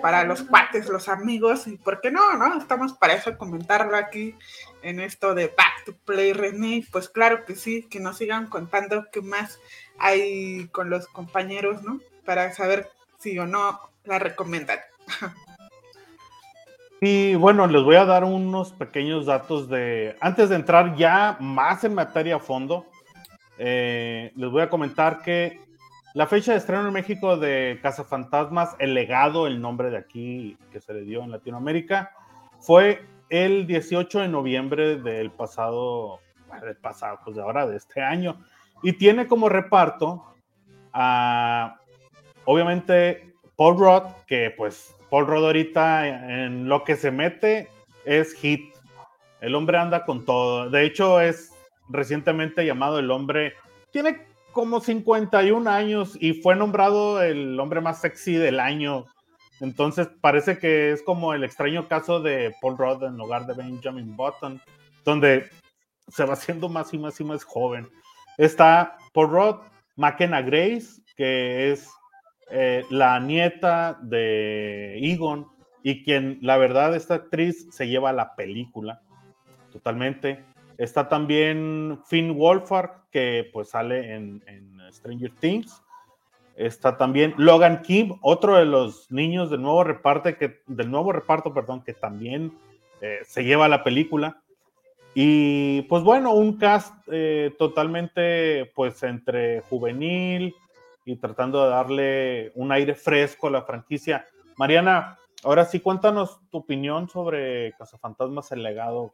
para 0.00 0.24
los 0.24 0.42
cuates, 0.42 0.88
los 0.88 1.08
amigos, 1.08 1.66
y 1.66 1.76
por 1.76 2.00
qué 2.00 2.10
no, 2.10 2.36
¿no? 2.36 2.58
Estamos 2.58 2.92
para 2.92 3.14
eso 3.14 3.36
comentarlo 3.38 3.96
aquí 3.96 4.36
en 4.86 5.00
esto 5.00 5.34
de 5.34 5.48
Back 5.48 5.84
to 5.84 5.94
Play 6.04 6.32
René, 6.32 6.84
pues 6.92 7.08
claro 7.08 7.44
que 7.44 7.56
sí, 7.56 7.82
que 7.90 7.98
nos 7.98 8.18
sigan 8.18 8.46
contando 8.46 9.06
qué 9.10 9.20
más 9.20 9.58
hay 9.98 10.68
con 10.68 10.90
los 10.90 11.08
compañeros, 11.08 11.82
¿no? 11.82 12.00
Para 12.24 12.52
saber 12.52 12.88
si 13.18 13.38
o 13.38 13.46
no 13.46 13.80
la 14.04 14.18
recomiendan. 14.18 14.78
Y 16.98 17.34
bueno, 17.34 17.66
les 17.66 17.82
voy 17.82 17.96
a 17.96 18.06
dar 18.06 18.24
unos 18.24 18.72
pequeños 18.72 19.26
datos 19.26 19.68
de, 19.68 20.16
antes 20.18 20.48
de 20.48 20.56
entrar 20.56 20.96
ya 20.96 21.36
más 21.40 21.84
en 21.84 21.92
materia 21.92 22.36
a 22.36 22.40
fondo, 22.40 22.86
eh, 23.58 24.32
les 24.34 24.50
voy 24.50 24.62
a 24.62 24.70
comentar 24.70 25.20
que 25.20 25.60
la 26.14 26.26
fecha 26.26 26.52
de 26.52 26.58
estreno 26.58 26.88
en 26.88 26.94
México 26.94 27.36
de 27.36 27.78
Cazafantasmas, 27.82 28.76
el 28.78 28.94
legado, 28.94 29.46
el 29.46 29.60
nombre 29.60 29.90
de 29.90 29.98
aquí 29.98 30.56
que 30.72 30.80
se 30.80 30.94
le 30.94 31.02
dio 31.02 31.22
en 31.22 31.32
Latinoamérica, 31.32 32.12
fue 32.60 33.04
el 33.28 33.66
18 33.66 34.20
de 34.20 34.28
noviembre 34.28 34.96
del 34.96 35.30
pasado, 35.30 36.20
del 36.62 36.76
pasado, 36.76 37.18
pues 37.24 37.36
de 37.36 37.42
ahora, 37.42 37.66
de 37.66 37.76
este 37.76 38.02
año. 38.02 38.40
Y 38.82 38.92
tiene 38.94 39.26
como 39.26 39.48
reparto 39.48 40.24
a, 40.92 41.80
obviamente, 42.44 43.34
Paul 43.56 43.78
Rudd, 43.78 44.12
que 44.26 44.52
pues 44.56 44.94
Paul 45.10 45.26
Rudd 45.26 45.46
ahorita 45.46 46.44
en 46.44 46.68
lo 46.68 46.84
que 46.84 46.96
se 46.96 47.10
mete 47.10 47.68
es 48.04 48.34
hit. 48.34 48.74
El 49.40 49.54
hombre 49.54 49.78
anda 49.78 50.04
con 50.04 50.24
todo. 50.24 50.70
De 50.70 50.84
hecho, 50.84 51.20
es 51.20 51.52
recientemente 51.88 52.64
llamado 52.64 52.98
el 52.98 53.10
hombre, 53.10 53.54
tiene 53.90 54.26
como 54.52 54.80
51 54.80 55.68
años 55.68 56.16
y 56.20 56.34
fue 56.34 56.56
nombrado 56.56 57.22
el 57.22 57.58
hombre 57.60 57.80
más 57.80 58.00
sexy 58.00 58.34
del 58.34 58.60
año. 58.60 59.06
Entonces 59.60 60.08
parece 60.20 60.58
que 60.58 60.92
es 60.92 61.02
como 61.02 61.34
el 61.34 61.44
extraño 61.44 61.88
caso 61.88 62.20
de 62.20 62.54
Paul 62.60 62.76
Rudd 62.76 63.04
en 63.04 63.16
lugar 63.16 63.46
de 63.46 63.54
Benjamin 63.54 64.16
Button, 64.16 64.60
donde 65.04 65.48
se 66.08 66.24
va 66.24 66.34
haciendo 66.34 66.68
más 66.68 66.92
y 66.92 66.98
más 66.98 67.20
y 67.20 67.24
más 67.24 67.44
joven. 67.44 67.88
Está 68.38 68.96
Paul 69.12 69.30
Rudd, 69.30 69.56
McKenna 69.96 70.42
Grace, 70.42 71.02
que 71.16 71.72
es 71.72 71.88
eh, 72.50 72.84
la 72.90 73.18
nieta 73.18 73.98
de 74.02 74.98
Egon 74.98 75.48
y 75.82 76.02
quien, 76.04 76.38
la 76.42 76.56
verdad, 76.58 76.94
esta 76.94 77.14
actriz 77.14 77.68
se 77.70 77.88
lleva 77.88 78.12
la 78.12 78.34
película 78.34 79.00
totalmente. 79.72 80.44
Está 80.78 81.08
también 81.08 82.00
Finn 82.06 82.36
Wolfhard, 82.36 83.08
que 83.10 83.48
pues 83.52 83.70
sale 83.70 84.14
en, 84.14 84.42
Stranger 84.92 85.32
Things. 85.40 85.82
Está 86.56 86.96
también 86.96 87.34
Logan 87.36 87.82
Kim, 87.82 88.18
otro 88.22 88.56
de 88.56 88.64
los 88.64 89.10
niños 89.10 89.50
del 89.50 89.62
nuevo 89.62 89.84
reparto, 89.84 90.36
que, 90.36 90.60
del 90.66 90.90
nuevo 90.90 91.12
reparto, 91.12 91.52
perdón, 91.52 91.82
que 91.82 91.92
también 91.92 92.52
eh, 93.00 93.18
se 93.26 93.44
lleva 93.44 93.68
la 93.68 93.84
película. 93.84 94.42
Y 95.14 95.82
pues 95.82 96.02
bueno, 96.02 96.32
un 96.32 96.56
cast 96.58 96.94
eh, 97.10 97.54
totalmente 97.58 98.70
pues 98.74 99.02
entre 99.02 99.60
juvenil 99.62 100.54
y 101.04 101.16
tratando 101.16 101.62
de 101.64 101.70
darle 101.70 102.52
un 102.54 102.72
aire 102.72 102.94
fresco 102.94 103.48
a 103.48 103.50
la 103.50 103.62
franquicia. 103.62 104.26
Mariana, 104.56 105.18
ahora 105.44 105.64
sí, 105.64 105.80
cuéntanos 105.80 106.40
tu 106.50 106.58
opinión 106.58 107.08
sobre 107.08 107.72
Cazafantasmas 107.78 108.52
el 108.52 108.62
legado 108.62 109.12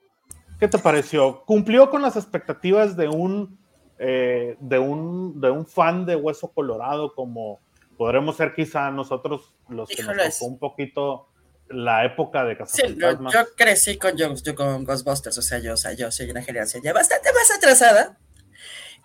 ¿Qué 0.63 0.69
te 0.69 0.79
pareció? 0.79 1.43
¿Cumplió 1.45 1.91
con 1.91 2.03
las 2.03 2.15
expectativas 2.15 2.97
de 2.97 3.09
un, 3.09 3.59
eh, 4.05 4.57
de 4.59 4.79
un, 4.81 5.41
de 5.41 5.49
un 5.49 5.65
fan 5.65 6.05
de 6.05 6.17
Hueso 6.17 6.49
Colorado 6.49 7.15
como 7.15 7.61
podremos 7.97 8.37
ser 8.37 8.53
quizá 8.53 8.91
nosotros 8.91 9.53
los 9.69 9.89
que 9.89 10.03
nos 10.03 10.17
tocó 10.17 10.47
un 10.47 10.59
poquito 10.59 11.29
la 11.69 12.05
época 12.05 12.45
de 12.45 12.57
Cazafantasmas? 12.57 13.33
Sí, 13.33 13.39
yo, 13.39 13.55
crecí 13.55 13.99
con, 13.99 14.17
con 14.57 14.85
Ghostbusters, 14.85 15.39
o 15.39 15.43
sea, 15.43 15.61
yo, 15.61 15.75
o 15.75 15.77
sea, 15.77 15.93
yo 15.93 16.11
soy 16.11 16.29
una 16.29 16.43
generación 16.43 16.83
ya 16.83 16.93
bastante 16.93 17.33
más 17.33 17.49
atrasada. 17.53 18.19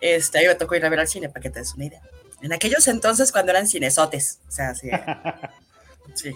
Este, 0.00 0.38
ahí 0.38 0.48
me 0.48 0.56
tocó 0.56 0.74
ir 0.74 0.84
a 0.84 0.88
ver 0.88 0.98
al 0.98 1.06
cine 1.06 1.28
para 1.28 1.42
que 1.42 1.50
te 1.50 1.60
des 1.60 1.74
una 1.74 1.84
idea. 1.84 2.02
En 2.42 2.52
aquellos 2.52 2.88
entonces 2.88 3.30
cuando 3.30 3.52
eran 3.52 3.68
cinesotes, 3.68 4.40
o 4.48 4.50
sea, 4.50 4.74
sí. 4.74 4.90
sí. 6.14 6.30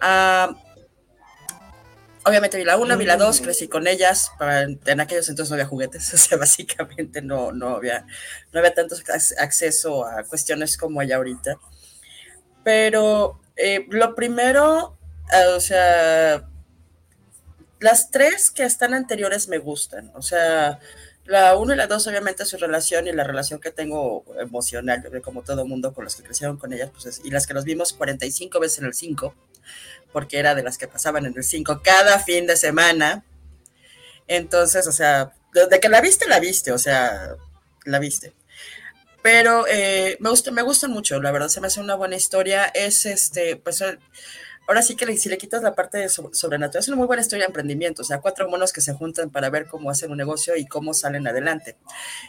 Uh, 0.00 0.54
obviamente 2.28 2.56
vi 2.58 2.64
la 2.64 2.76
1, 2.76 2.96
vi 2.96 3.06
la 3.06 3.16
2, 3.16 3.40
mm. 3.40 3.44
crecí 3.44 3.68
con 3.68 3.86
ellas, 3.86 4.30
para, 4.38 4.62
en 4.62 5.00
aquellos 5.00 5.28
entonces 5.28 5.50
no 5.50 5.54
había 5.54 5.66
juguetes, 5.66 6.12
o 6.14 6.16
sea, 6.16 6.38
básicamente 6.38 7.22
no, 7.22 7.52
no, 7.52 7.76
había, 7.76 8.06
no 8.52 8.60
había 8.60 8.74
tanto 8.74 8.96
acceso 9.38 10.04
a 10.04 10.24
cuestiones 10.24 10.76
como 10.76 11.00
hay 11.00 11.12
ahorita. 11.12 11.58
Pero 12.64 13.40
eh, 13.56 13.86
lo 13.90 14.14
primero, 14.14 14.98
eh, 15.32 15.46
o 15.54 15.60
sea, 15.60 16.48
las 17.80 18.10
tres 18.10 18.50
que 18.50 18.64
están 18.64 18.94
anteriores 18.94 19.48
me 19.48 19.58
gustan, 19.58 20.10
o 20.14 20.22
sea, 20.22 20.78
la 21.24 21.56
1 21.56 21.74
y 21.74 21.76
la 21.76 21.86
2 21.86 22.06
obviamente 22.06 22.44
su 22.46 22.56
relación 22.56 23.06
y 23.06 23.12
la 23.12 23.22
relación 23.22 23.60
que 23.60 23.70
tengo 23.70 24.24
emocional, 24.40 25.04
como 25.22 25.42
todo 25.42 25.66
mundo 25.66 25.92
con 25.92 26.04
los 26.04 26.16
que 26.16 26.22
crecieron 26.22 26.56
con 26.56 26.72
ellas, 26.72 26.90
pues 26.90 27.20
y 27.22 27.30
las 27.30 27.46
que 27.46 27.54
nos 27.54 27.64
vimos 27.64 27.92
45 27.92 28.58
veces 28.58 28.78
en 28.78 28.86
el 28.86 28.94
5, 28.94 29.34
porque 30.12 30.38
era 30.38 30.54
de 30.54 30.62
las 30.62 30.78
que 30.78 30.88
pasaban 30.88 31.26
en 31.26 31.34
el 31.36 31.44
5 31.44 31.80
cada 31.82 32.18
fin 32.18 32.46
de 32.46 32.56
semana. 32.56 33.24
Entonces, 34.26 34.86
o 34.86 34.92
sea, 34.92 35.32
desde 35.52 35.80
que 35.80 35.88
la 35.88 36.00
viste, 36.00 36.28
la 36.28 36.40
viste, 36.40 36.72
o 36.72 36.78
sea, 36.78 37.36
la 37.84 37.98
viste. 37.98 38.34
Pero 39.22 39.66
eh, 39.68 40.16
me, 40.20 40.30
gusta, 40.30 40.50
me 40.50 40.62
gustan 40.62 40.90
mucho, 40.90 41.20
la 41.20 41.32
verdad, 41.32 41.48
se 41.48 41.60
me 41.60 41.66
hace 41.66 41.80
una 41.80 41.94
buena 41.96 42.16
historia. 42.16 42.64
Es 42.66 43.04
este, 43.06 43.56
pues 43.56 43.82
ahora 44.68 44.82
sí 44.82 44.96
que 44.96 45.16
si 45.16 45.28
le 45.28 45.38
quitas 45.38 45.62
la 45.62 45.74
parte 45.74 45.98
de 45.98 46.08
sobrenatural, 46.08 46.80
es 46.80 46.88
una 46.88 46.98
muy 46.98 47.06
buena 47.06 47.22
historia 47.22 47.44
de 47.44 47.48
emprendimiento, 47.48 48.02
o 48.02 48.04
sea, 48.04 48.20
cuatro 48.20 48.48
monos 48.48 48.72
que 48.72 48.80
se 48.80 48.92
juntan 48.92 49.30
para 49.30 49.50
ver 49.50 49.66
cómo 49.66 49.90
hacen 49.90 50.10
un 50.10 50.18
negocio 50.18 50.56
y 50.56 50.66
cómo 50.66 50.94
salen 50.94 51.26
adelante. 51.26 51.76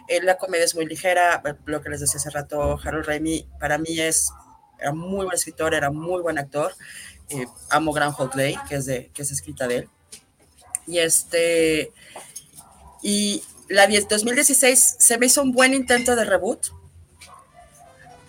Eh, 0.08 0.22
la 0.24 0.38
comedia 0.38 0.66
es 0.66 0.74
muy 0.74 0.86
ligera, 0.86 1.44
lo 1.66 1.82
que 1.82 1.90
les 1.90 2.00
decía 2.00 2.18
hace 2.18 2.30
rato, 2.30 2.80
Harold 2.84 3.06
Raimi, 3.06 3.46
para 3.60 3.78
mí 3.78 4.00
es, 4.00 4.32
era 4.80 4.94
muy 4.94 5.26
buen 5.26 5.36
escritor, 5.36 5.74
era 5.74 5.92
muy 5.92 6.22
buen 6.22 6.38
actor, 6.38 6.74
eh, 7.30 7.48
amo 7.70 7.94
Groundhog 7.94 8.36
Day, 8.36 8.58
que 8.68 8.76
es, 8.76 8.86
de, 8.86 9.10
que 9.14 9.22
es 9.22 9.32
escrita 9.32 9.68
de 9.68 9.78
él. 9.78 9.90
Y 10.88 11.00
este, 11.00 11.92
y 13.02 13.44
la 13.68 13.88
2016 13.88 14.96
se 14.98 15.18
me 15.18 15.28
hizo 15.28 15.42
un 15.42 15.52
buen 15.52 15.74
intento 15.74 16.16
de 16.16 16.26
reboot, 16.26 16.68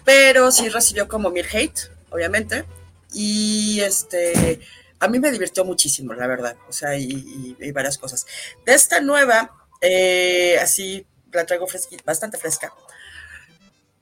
pero 0.05 0.53
sí 0.53 0.69
recibió 0.69 1.09
como 1.09 1.31
mil 1.31 1.47
hate, 1.51 1.91
obviamente. 2.11 2.65
Y 3.13 3.81
este, 3.81 4.61
a 4.99 5.09
mí 5.09 5.19
me 5.19 5.33
divirtió 5.33 5.65
muchísimo, 5.65 6.13
la 6.13 6.27
verdad. 6.27 6.57
O 6.69 6.73
sea, 6.73 6.97
y, 6.97 7.57
varias 7.73 7.99
cosas. 7.99 8.27
De 8.67 8.75
esta 8.75 9.01
nueva, 9.01 9.51
eh, 9.81 10.59
así 10.61 11.07
la 11.33 11.47
traigo 11.47 11.67
bastante 12.05 12.39
fresca. 12.39 12.73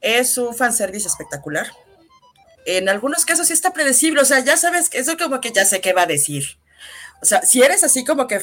Es 0.00 0.36
un 0.38 0.54
fanservice 0.54 1.08
espectacular. 1.08 1.70
En 2.70 2.90
algunos 2.90 3.24
casos 3.24 3.46
sí 3.46 3.54
está 3.54 3.72
predecible, 3.72 4.20
o 4.20 4.26
sea, 4.26 4.40
ya 4.40 4.58
sabes 4.58 4.90
que 4.90 4.98
eso 4.98 5.16
como 5.16 5.40
que 5.40 5.52
ya 5.52 5.64
sé 5.64 5.80
qué 5.80 5.94
va 5.94 6.02
a 6.02 6.06
decir. 6.06 6.58
O 7.22 7.24
sea, 7.24 7.40
si 7.40 7.62
eres 7.62 7.82
así 7.82 8.04
como 8.04 8.26
que 8.26 8.42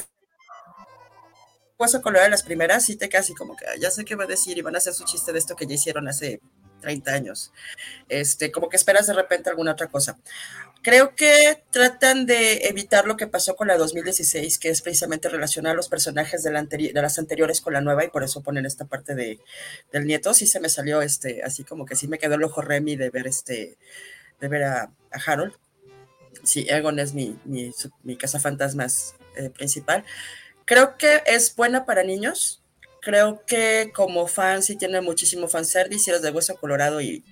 puesto 1.77 2.01
color 2.01 2.23
en 2.23 2.31
las 2.31 2.41
primeras, 2.41 2.85
sí 2.85 2.95
te 2.95 3.15
así 3.15 3.35
como 3.35 3.55
que 3.55 3.65
ya 3.79 3.91
sé 3.91 4.03
qué 4.03 4.15
va 4.15 4.23
a 4.23 4.27
decir 4.27 4.57
y 4.57 4.63
van 4.63 4.73
a 4.73 4.79
hacer 4.79 4.95
su 4.95 5.03
chiste 5.05 5.31
de 5.31 5.37
esto 5.37 5.55
que 5.55 5.67
ya 5.67 5.75
hicieron 5.75 6.07
hace 6.07 6.41
30 6.81 7.11
años. 7.11 7.51
Este, 8.09 8.51
como 8.51 8.67
que 8.67 8.77
esperas 8.77 9.05
de 9.05 9.13
repente 9.13 9.51
alguna 9.51 9.73
otra 9.73 9.87
cosa. 9.89 10.17
Creo 10.85 11.15
que 11.15 11.63
tratan 11.71 12.27
de 12.27 12.67
evitar 12.67 13.07
lo 13.07 13.17
que 13.17 13.25
pasó 13.25 13.55
con 13.55 13.69
la 13.69 13.75
2016, 13.75 14.59
que 14.59 14.69
es 14.69 14.83
precisamente 14.83 15.29
relacionar 15.29 15.75
los 15.75 15.89
personajes 15.89 16.43
de, 16.43 16.51
la 16.51 16.61
de 16.61 16.91
las 16.93 17.17
anteriores 17.17 17.59
con 17.59 17.73
la 17.73 17.81
nueva, 17.81 18.05
y 18.05 18.09
por 18.09 18.23
eso 18.23 18.43
ponen 18.43 18.67
esta 18.67 18.85
parte 18.85 19.15
de, 19.15 19.39
del 19.91 20.05
nieto. 20.05 20.35
Sí 20.35 20.45
se 20.45 20.59
me 20.59 20.69
salió 20.69 21.01
este, 21.01 21.41
así 21.41 21.63
como 21.63 21.87
que 21.87 21.95
sí 21.95 22.07
me 22.07 22.19
quedó 22.19 22.35
el 22.35 22.43
ojo 22.43 22.61
Remy 22.61 22.97
de 22.97 23.09
ver 23.09 23.25
este, 23.25 23.79
de 24.39 24.47
ver 24.47 24.63
a, 24.65 24.91
Harold. 25.25 25.53
Sí, 26.43 26.67
Egon 26.69 26.99
es 26.99 27.15
mi, 27.15 27.35
mi, 27.45 27.71
mi 28.03 28.15
eh, 28.15 29.49
principal. 29.57 30.05
Creo 30.65 30.97
que 30.97 31.23
es 31.25 31.55
buena 31.55 31.85
para 31.85 32.03
niños, 32.03 32.61
creo 33.01 33.43
que 33.47 33.91
como 33.91 34.27
fan 34.27 34.61
sí 34.61 34.75
tiene 34.75 35.01
muchísimo 35.01 35.47
fanservice 35.47 36.03
y 36.05 36.09
eres 36.11 36.21
de 36.21 36.29
hueso 36.29 36.55
colorado 36.57 37.01
y 37.01 37.23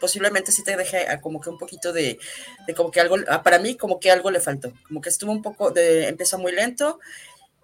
posiblemente 0.00 0.52
sí 0.52 0.62
te 0.62 0.76
deje 0.76 1.06
como 1.20 1.40
que 1.40 1.50
un 1.50 1.58
poquito 1.58 1.92
de, 1.92 2.18
de, 2.66 2.74
como 2.74 2.90
que 2.90 3.00
algo, 3.00 3.16
ah, 3.28 3.42
para 3.42 3.58
mí 3.58 3.76
como 3.76 4.00
que 4.00 4.10
algo 4.10 4.30
le 4.30 4.40
faltó, 4.40 4.72
como 4.86 5.00
que 5.00 5.08
estuvo 5.08 5.32
un 5.32 5.42
poco 5.42 5.70
de, 5.70 6.08
empezó 6.08 6.38
muy 6.38 6.52
lento 6.52 6.98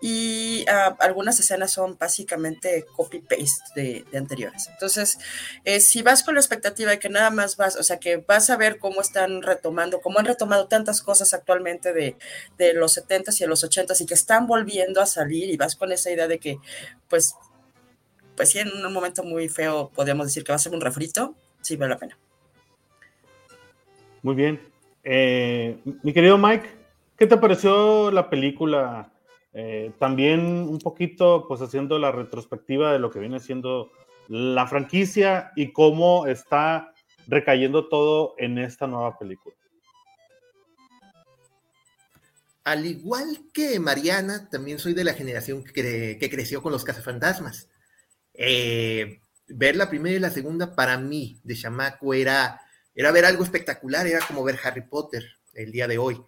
y 0.05 0.65
uh, 0.69 0.97
algunas 0.99 1.39
escenas 1.39 1.71
son 1.71 1.97
básicamente 1.97 2.85
copy-paste 2.97 3.63
de, 3.77 4.05
de, 4.11 4.19
anteriores. 4.19 4.67
Entonces, 4.67 5.17
eh, 5.65 5.79
si 5.79 6.03
vas 6.03 6.25
con 6.25 6.35
la 6.35 6.41
expectativa 6.41 6.91
de 6.91 6.99
que 6.99 7.09
nada 7.09 7.31
más 7.31 7.57
vas, 7.57 7.77
o 7.77 7.85
sea, 7.85 8.01
que 8.01 8.17
vas 8.17 8.51
a 8.51 8.57
ver 8.57 8.81
cómo 8.81 9.01
están 9.01 9.43
retomando, 9.43 10.01
cómo 10.01 10.19
han 10.19 10.25
retomado 10.25 10.67
tantas 10.67 11.03
cosas 11.03 11.33
actualmente 11.35 11.93
de, 11.93 12.17
de 12.59 12.75
los 12.75 12.99
70s 12.99 13.37
y 13.37 13.45
de 13.45 13.47
los 13.47 13.63
80s 13.63 14.01
y 14.01 14.07
que 14.07 14.15
están 14.15 14.49
volviendo 14.49 15.01
a 15.01 15.07
salir 15.07 15.49
y 15.49 15.57
vas 15.57 15.77
con 15.77 15.93
esa 15.93 16.11
idea 16.11 16.27
de 16.27 16.41
que, 16.41 16.59
pues, 17.09 17.37
pues 18.37 18.51
sí, 18.51 18.59
en 18.59 18.73
un 18.73 18.93
momento 18.93 19.23
muy 19.23 19.49
feo 19.49 19.93
podríamos 19.95 20.27
decir 20.27 20.43
que 20.43 20.51
va 20.51 20.57
a 20.57 20.59
ser 20.59 20.75
un 20.75 20.81
refrito, 20.81 21.37
sí 21.61 21.77
vale 21.77 21.95
la 21.95 22.01
pena. 22.01 22.19
Muy 24.23 24.35
bien. 24.35 24.61
Eh, 25.05 25.81
mi 26.03 26.13
querido 26.13 26.39
Mike, 26.39 26.69
¿qué 27.17 27.27
te 27.27 27.37
pareció 27.37 28.11
la 28.11 28.31
película? 28.31 29.13
Eh, 29.53 29.93
también 29.99 30.41
un 30.41 30.79
poquito, 30.79 31.47
pues 31.49 31.61
haciendo 31.61 31.99
la 31.99 32.13
retrospectiva 32.13 32.93
de 32.93 32.99
lo 32.99 33.11
que 33.11 33.19
viene 33.19 33.41
siendo 33.41 33.91
la 34.29 34.67
franquicia 34.67 35.53
y 35.57 35.73
cómo 35.73 36.27
está 36.27 36.95
recayendo 37.27 37.89
todo 37.89 38.35
en 38.39 38.59
esta 38.59 38.87
nueva 38.87 39.19
película. 39.19 39.55
Al 42.65 42.87
igual 42.87 43.41
que 43.53 43.81
Mariana, 43.81 44.49
también 44.49 44.79
soy 44.79 44.95
de 44.95 45.05
la 45.05 45.15
generación 45.15 45.65
que, 45.65 46.29
creció 46.31 46.63
con 46.63 46.71
los 46.71 46.85
cazafantasmas. 46.85 47.69
Eh, 48.35 49.21
ver 49.49 49.77
la 49.77 49.91
primera 49.91 50.17
y 50.17 50.21
la 50.21 50.31
segunda 50.31 50.75
para 50.75 50.97
mí 50.97 51.41
de 51.43 51.57
chamaco 51.57 52.15
era, 52.15 52.62
era 52.95 53.13
ver 53.13 53.25
algo 53.25 53.45
espectacular, 53.45 54.07
era 54.07 54.27
como 54.27 54.45
ver 54.45 54.59
Harry 54.63 54.83
Potter 54.83 55.25
el 55.55 55.73
día 55.73 55.87
de 55.89 55.99
hoy, 55.99 56.23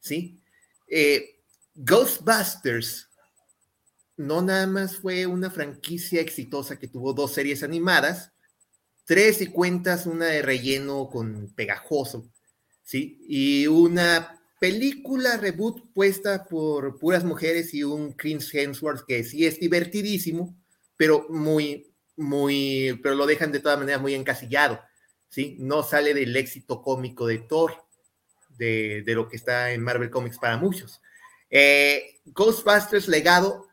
¿sí? 0.00 0.40
Eh, 0.86 1.40
Ghostbusters 1.74 3.08
no 4.16 4.42
nada 4.42 4.66
más 4.66 4.96
fue 4.96 5.26
una 5.26 5.50
franquicia 5.50 6.20
exitosa 6.20 6.78
que 6.78 6.88
tuvo 6.88 7.14
dos 7.14 7.32
series 7.32 7.62
animadas, 7.62 8.32
tres 9.04 9.40
y 9.40 9.46
cuentas 9.46 10.06
una 10.06 10.26
de 10.26 10.42
relleno 10.42 11.08
con 11.08 11.52
pegajoso, 11.54 12.30
¿sí? 12.82 13.18
Y 13.26 13.66
una 13.66 14.40
película 14.60 15.38
reboot 15.38 15.92
puesta 15.94 16.44
por 16.44 16.98
puras 16.98 17.24
mujeres 17.24 17.72
y 17.72 17.82
un 17.82 18.12
Chris 18.12 18.54
Hemsworth 18.54 19.06
que 19.06 19.24
sí 19.24 19.46
es 19.46 19.58
divertidísimo, 19.58 20.54
pero 20.98 21.26
muy, 21.30 21.94
muy, 22.16 23.00
pero 23.02 23.14
lo 23.14 23.26
dejan 23.26 23.52
de 23.52 23.60
todas 23.60 23.78
maneras 23.78 24.02
muy 24.02 24.14
encasillado, 24.14 24.80
¿sí? 25.30 25.56
No 25.58 25.82
sale 25.82 26.12
del 26.12 26.36
éxito 26.36 26.82
cómico 26.82 27.26
de 27.26 27.38
Thor, 27.38 27.86
de, 28.58 29.02
de 29.06 29.14
lo 29.14 29.28
que 29.28 29.36
está 29.36 29.72
en 29.72 29.82
Marvel 29.82 30.10
Comics 30.10 30.38
para 30.38 30.58
muchos. 30.58 31.00
Eh, 31.48 32.20
Ghostbusters 32.26 33.08
Legado, 33.08 33.68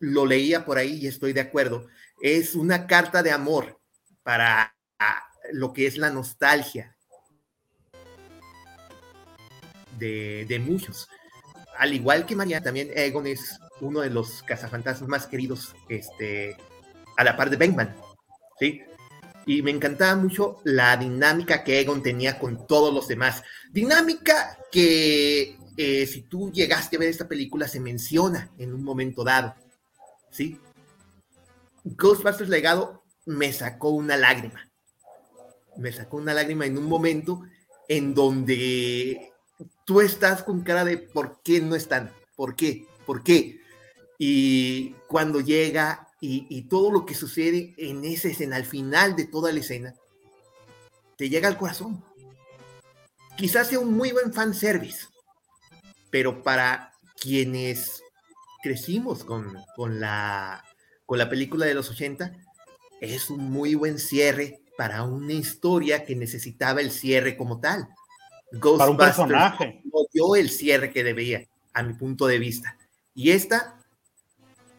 lo 0.00 0.26
leía 0.26 0.64
por 0.64 0.78
ahí 0.78 0.94
y 0.94 1.06
estoy 1.06 1.32
de 1.32 1.42
acuerdo, 1.42 1.86
es 2.20 2.56
una 2.56 2.86
carta 2.88 3.22
de 3.22 3.30
amor 3.30 3.80
para 4.24 4.74
lo 5.52 5.72
que 5.72 5.86
es 5.86 5.96
la 5.96 6.10
nostalgia 6.10 6.96
de, 9.98 10.60
muchos. 10.64 11.08
Al 11.78 11.94
igual 11.94 12.26
que 12.26 12.34
María, 12.34 12.60
también 12.60 12.90
Egon 12.96 13.28
es 13.28 13.58
uno 13.80 14.00
de 14.00 14.10
los 14.10 14.42
cazafantasmas 14.42 15.08
más 15.08 15.26
queridos 15.26 15.76
este, 15.88 16.56
a 17.16 17.22
la 17.22 17.36
par 17.36 17.50
de 17.50 17.56
Bangman, 17.56 17.94
¿sí? 18.58 18.82
Y 19.46 19.62
me 19.62 19.70
encantaba 19.70 20.16
mucho 20.16 20.60
la 20.64 20.96
dinámica 20.96 21.64
que 21.64 21.80
Egon 21.80 22.02
tenía 22.02 22.38
con 22.38 22.66
todos 22.66 22.92
los 22.94 23.08
demás. 23.08 23.42
Dinámica 23.72 24.58
que 24.70 25.56
eh, 25.76 26.06
si 26.06 26.22
tú 26.22 26.52
llegaste 26.52 26.96
a 26.96 26.98
ver 26.98 27.08
esta 27.08 27.28
película, 27.28 27.66
se 27.66 27.80
menciona 27.80 28.50
en 28.58 28.74
un 28.74 28.84
momento 28.84 29.24
dado, 29.24 29.54
¿sí? 30.30 30.60
Ghostbusters 31.84 32.50
Legado 32.50 33.02
me 33.26 33.52
sacó 33.52 33.90
una 33.90 34.16
lágrima. 34.16 34.70
Me 35.76 35.92
sacó 35.92 36.18
una 36.18 36.34
lágrima 36.34 36.66
en 36.66 36.78
un 36.78 36.84
momento 36.84 37.42
en 37.88 38.14
donde 38.14 39.32
tú 39.84 40.00
estás 40.00 40.42
con 40.42 40.62
cara 40.62 40.84
de 40.84 40.98
¿por 40.98 41.42
qué 41.42 41.60
no 41.60 41.74
están? 41.74 42.12
¿Por 42.36 42.54
qué? 42.54 42.86
¿Por 43.06 43.22
qué? 43.22 43.60
Y 44.18 44.92
cuando 45.08 45.40
llega 45.40 46.08
y, 46.22 46.46
y 46.48 46.62
todo 46.62 46.92
lo 46.92 47.04
que 47.04 47.16
sucede 47.16 47.74
en 47.76 48.04
esa 48.04 48.28
escena, 48.28 48.54
al 48.54 48.64
final 48.64 49.16
de 49.16 49.26
toda 49.26 49.50
la 49.50 49.58
escena, 49.58 49.92
te 51.16 51.28
llega 51.28 51.48
al 51.48 51.58
corazón. 51.58 52.02
Quizás 53.36 53.68
sea 53.68 53.80
un 53.80 53.92
muy 53.92 54.12
buen 54.12 54.32
fanservice, 54.32 55.08
pero 56.10 56.44
para 56.44 56.92
quienes 57.20 58.04
crecimos 58.62 59.24
con, 59.24 59.52
la, 59.98 60.64
con 61.06 61.18
la 61.18 61.28
película 61.28 61.66
de 61.66 61.74
los 61.74 61.90
80, 61.90 62.36
es 63.00 63.28
un 63.28 63.50
muy 63.50 63.74
buen 63.74 63.98
cierre 63.98 64.60
para 64.78 65.02
una 65.02 65.32
historia 65.32 66.04
que 66.04 66.14
necesitaba 66.14 66.80
el 66.80 66.92
cierre 66.92 67.36
como 67.36 67.58
tal. 67.58 67.88
para 68.78 68.90
un 68.90 68.96
personaje. 68.96 69.82
no 69.86 70.06
dio 70.12 70.36
el 70.36 70.50
cierre 70.50 70.92
que 70.92 71.02
debía, 71.02 71.48
a 71.72 71.82
mi 71.82 71.94
punto 71.94 72.28
de 72.28 72.38
vista. 72.38 72.78
Y 73.12 73.32
esta 73.32 73.81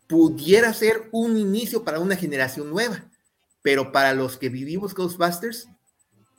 pudiera 0.07 0.73
ser 0.73 1.09
un 1.11 1.37
inicio 1.37 1.83
para 1.83 1.99
una 1.99 2.15
generación 2.15 2.69
nueva, 2.69 3.05
pero 3.61 3.91
para 3.91 4.13
los 4.13 4.37
que 4.37 4.49
vivimos 4.49 4.93
Ghostbusters, 4.93 5.69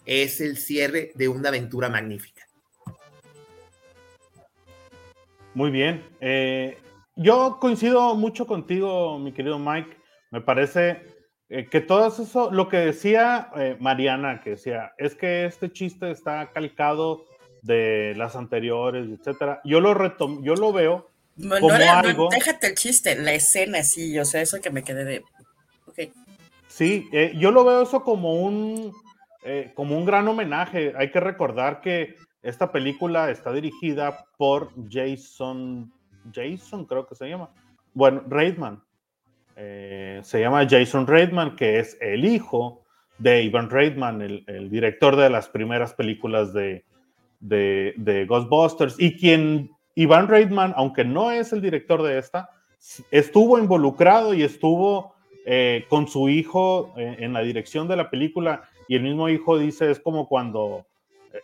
es 0.07 0.40
el 0.40 0.59
cierre 0.59 1.12
de 1.14 1.29
una 1.29 1.48
aventura 1.48 1.88
magnífica. 1.88 2.46
Muy 5.55 5.70
bien. 5.70 6.05
Eh, 6.20 6.79
yo 7.16 7.59
coincido 7.61 8.14
mucho 8.14 8.46
contigo, 8.46 9.18
mi 9.18 9.33
querido 9.33 9.59
Mike. 9.59 9.96
Me 10.31 10.40
parece 10.40 11.03
eh, 11.48 11.68
que 11.70 11.81
todo 11.81 12.09
eso, 12.09 12.50
lo 12.50 12.68
que 12.68 12.79
decía 12.79 13.50
eh, 13.57 13.77
Mariana, 13.79 14.40
que 14.42 14.50
decía, 14.50 14.92
es 14.98 15.14
que 15.14 15.46
este 15.46 15.70
chiste 15.70 16.11
está 16.11 16.50
calcado 16.53 17.24
de 17.62 18.14
las 18.16 18.35
anteriores, 18.35 19.09
etcétera. 19.09 19.61
Yo 19.64 19.81
lo 19.81 19.94
retom 19.94 20.42
yo 20.42 20.55
lo 20.55 20.72
veo 20.72 21.09
como 21.37 21.68
algo. 21.70 22.29
déjate 22.31 22.68
el 22.68 22.75
chiste, 22.75 23.16
la 23.16 23.33
escena, 23.33 23.83
sí, 23.83 24.18
o 24.18 24.25
sea, 24.25 24.42
eso 24.42 24.61
que 24.61 24.70
me 24.70 24.83
quedé 24.83 25.05
de. 25.05 25.25
Okay. 25.87 26.12
Sí, 26.68 27.09
yo 27.37 27.51
lo 27.51 27.64
veo 27.64 27.83
eso 27.83 28.03
como 28.03 28.35
un, 28.35 28.92
como 29.75 29.97
un 29.97 30.05
gran 30.05 30.27
homenaje. 30.27 30.92
Hay 30.97 31.11
que 31.11 31.20
recordar 31.20 31.81
que 31.81 32.16
esta 32.44 32.70
película 32.70 33.31
está 33.31 33.53
dirigida 33.53 34.27
por 34.37 34.70
Jason, 34.90 35.90
Jason 36.33 36.85
creo 36.85 37.07
que 37.07 37.14
se 37.14 37.29
llama, 37.29 37.51
bueno, 37.94 38.23
Reitman. 38.29 38.83
Eh, 39.57 40.20
se 40.23 40.40
llama 40.40 40.66
Jason 40.68 41.07
Reitman, 41.07 41.57
que 41.57 41.79
es 41.79 41.97
el 42.01 42.25
hijo 42.25 42.85
de 43.18 43.44
Ivan 43.44 43.70
Reitman, 43.70 44.20
el, 44.20 44.68
director 44.70 45.16
de 45.16 45.31
las 45.31 45.49
primeras 45.49 45.94
películas 45.94 46.53
de, 46.53 46.85
de, 47.40 48.27
Ghostbusters, 48.29 48.97
y 48.99 49.16
quien 49.16 49.70
Ivan 49.94 50.28
Reitman, 50.28 50.74
aunque 50.76 51.04
no 51.04 51.30
es 51.30 51.52
el 51.52 51.61
director 51.61 52.02
de 52.02 52.18
esta, 52.18 52.50
estuvo 53.11 53.59
involucrado 53.59 54.35
y 54.35 54.42
estuvo 54.42 55.14
eh, 55.46 55.87
con 55.88 56.09
su 56.09 56.28
hijo 56.28 56.94
eh, 56.96 57.16
en 57.20 57.33
la 57.33 57.40
dirección 57.40 57.87
de 57.88 57.96
la 57.96 58.11
película 58.11 58.62
y 58.88 58.96
el 58.96 59.02
mismo 59.02 59.28
hijo 59.28 59.59
dice 59.59 59.90
es 59.90 60.00
como 60.00 60.28
cuando 60.28 60.87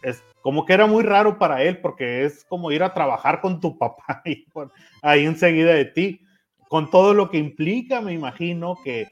es 0.03 0.23
como 0.41 0.65
que 0.65 0.73
era 0.73 0.87
muy 0.87 1.03
raro 1.03 1.39
para 1.39 1.63
él 1.63 1.79
porque 1.79 2.25
es 2.25 2.45
como 2.45 2.71
ir 2.73 2.83
a 2.83 2.95
trabajar 2.95 3.41
con 3.41 3.61
tu 3.61 3.77
papá 3.79 4.23
y, 4.25 4.47
ahí 5.03 5.27
enseguida 5.27 5.75
de 5.75 5.87
ti, 5.87 6.21
con 6.69 6.91
todo 6.91 7.15
lo 7.15 7.31
que 7.31 7.39
implica, 7.39 8.01
me 8.01 8.13
imagino 8.13 8.77
que 8.85 9.09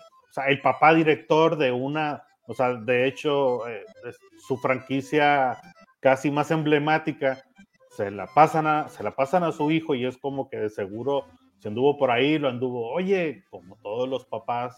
el 0.47 0.61
papá 0.61 0.95
director 0.95 1.57
de 1.57 1.73
una, 1.73 2.23
o 2.47 2.55
sea, 2.55 2.75
de 2.75 3.09
hecho, 3.09 3.69
eh, 3.69 3.85
su 4.47 4.57
franquicia 4.57 5.59
casi 5.99 6.31
más 6.31 6.53
emblemática, 6.53 7.43
se 7.99 8.13
la, 8.13 8.29
pasan 8.29 8.69
a, 8.69 8.89
se 8.89 9.03
la 9.03 9.11
pasan 9.11 9.43
a 9.43 9.51
su 9.51 9.73
hijo 9.73 9.93
y 9.97 10.07
es 10.07 10.17
como 10.17 10.49
que 10.49 10.57
de 10.57 10.71
seguro 10.71 11.25
se 11.59 11.67
anduvo 11.67 11.99
por 11.99 12.13
ahí, 12.13 12.39
lo 12.39 12.49
anduvo, 12.49 12.93
oye, 12.93 13.43
como 13.51 13.75
todos 13.83 14.09
los 14.09 14.25
papás, 14.25 14.77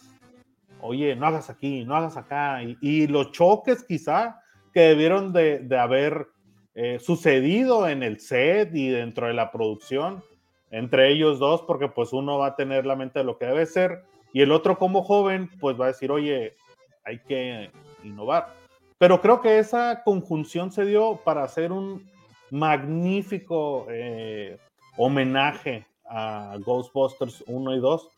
oye, 0.81 1.15
no 1.15 1.27
hagas 1.27 1.51
aquí, 1.51 1.85
no 1.85 1.95
hagas 1.97 2.17
acá, 2.17 2.63
y, 2.63 3.07
los 3.09 3.31
choques 3.33 3.85
quizá 3.85 4.41
que 4.73 4.81
debieron 4.81 5.35
de, 5.35 5.59
de 5.59 5.79
haber 5.79 6.29
eh, 6.75 6.99
sucedido 6.99 7.87
en 7.87 8.03
el 8.03 8.21
set 8.21 8.75
y 8.75 8.89
dentro 8.89 9.27
de 9.27 9.35
la 9.35 9.53
producción 9.53 10.25
entre 10.71 11.13
ellos 11.13 11.39
dos, 11.39 11.61
porque 11.63 11.89
pues 11.89 12.15
uno 12.15 12.39
va 12.39 12.47
a 12.47 12.57
tener 12.57 12.87
la 12.87 12.97
mente 12.97 13.19
de 13.19 13.27
lo 13.27 13.37
que 13.37 13.45
debe 13.45 13.67
ser 13.67 14.05
y 14.33 14.41
el 14.41 14.51
otro 14.51 14.79
como 14.79 15.03
joven 15.03 15.51
pues 15.61 15.79
va 15.79 15.85
a 15.85 15.89
decir, 15.89 16.11
oye, 16.11 16.57
hay 17.05 17.19
que 17.19 17.71
innovar. 18.03 18.55
Pero 18.97 19.21
creo 19.21 19.43
que 19.43 19.59
esa 19.59 20.03
conjunción 20.05 20.73
se 20.73 20.87
dio 20.87 21.21
para 21.23 21.43
hacer 21.43 21.71
un 21.71 22.09
magnífico 22.51 23.87
eh, 23.91 24.59
homenaje 24.97 25.87
a 26.05 26.57
Ghostbusters 26.65 27.45
1 27.47 27.77
y 27.77 27.81
2. 27.81 28.09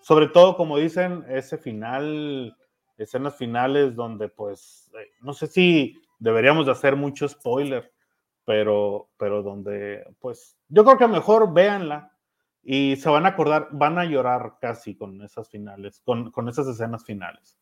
Sobre 0.00 0.28
todo, 0.28 0.56
como 0.56 0.78
dicen, 0.78 1.24
ese 1.28 1.58
final, 1.58 2.56
escenas 2.96 3.36
finales 3.36 3.94
donde 3.94 4.28
pues, 4.28 4.90
eh, 4.94 5.10
no 5.20 5.32
sé 5.32 5.46
si 5.46 6.00
deberíamos 6.18 6.66
de 6.66 6.72
hacer 6.72 6.96
mucho 6.96 7.28
spoiler, 7.28 7.92
pero, 8.44 9.10
pero 9.18 9.42
donde, 9.42 10.04
pues, 10.20 10.56
yo 10.68 10.84
creo 10.84 10.96
que 10.96 11.06
mejor 11.06 11.52
véanla 11.52 12.12
y 12.62 12.96
se 12.96 13.10
van 13.10 13.26
a 13.26 13.30
acordar, 13.30 13.68
van 13.72 13.98
a 13.98 14.04
llorar 14.04 14.54
casi 14.60 14.96
con 14.96 15.22
esas 15.22 15.48
finales, 15.50 16.00
con, 16.04 16.30
con 16.30 16.48
esas 16.48 16.66
escenas 16.66 17.04
finales. 17.04 17.58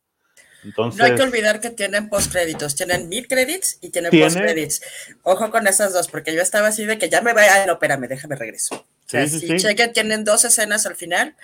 Entonces, 0.63 0.99
no 0.99 1.05
hay 1.05 1.15
que 1.15 1.21
olvidar 1.21 1.61
que 1.61 1.69
tienen 1.69 2.09
post 2.09 2.31
créditos, 2.31 2.75
tienen 2.75 3.07
mid 3.09 3.27
credits 3.27 3.77
y 3.81 3.89
tienen 3.89 4.11
post 4.11 4.37
credits. 4.37 4.81
Ojo 5.23 5.51
con 5.51 5.67
esas 5.67 5.93
dos, 5.93 6.07
porque 6.07 6.33
yo 6.33 6.41
estaba 6.41 6.67
así 6.67 6.85
de 6.85 6.97
que 6.97 7.09
ya 7.09 7.21
me 7.21 7.33
vaya, 7.33 7.65
no, 7.65 7.73
espérame, 7.73 8.07
déjame 8.07 8.35
regreso. 8.35 8.75
O 8.75 9.09
sea, 9.09 9.25
sí, 9.27 9.39
sí, 9.39 9.59
sí. 9.59 9.75
tienen 9.93 10.25
dos 10.25 10.43
escenas 10.43 10.85
al 10.85 10.95
final, 10.95 11.35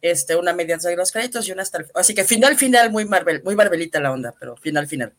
este, 0.00 0.34
una 0.34 0.52
mediante 0.52 0.94
los 0.96 1.12
créditos 1.12 1.46
y 1.46 1.52
una 1.52 1.62
hasta 1.62 1.78
el 1.78 1.86
Así 1.94 2.14
que 2.14 2.24
final, 2.24 2.56
final, 2.56 2.90
muy 2.90 3.04
Marvel, 3.04 3.42
muy 3.44 3.54
Marvelita 3.54 4.00
la 4.00 4.10
onda, 4.10 4.34
pero 4.38 4.56
final, 4.56 4.88
final. 4.88 5.12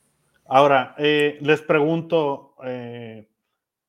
Ahora, 0.45 0.95
eh, 0.97 1.37
les 1.41 1.61
pregunto, 1.61 2.55
eh, 2.65 3.27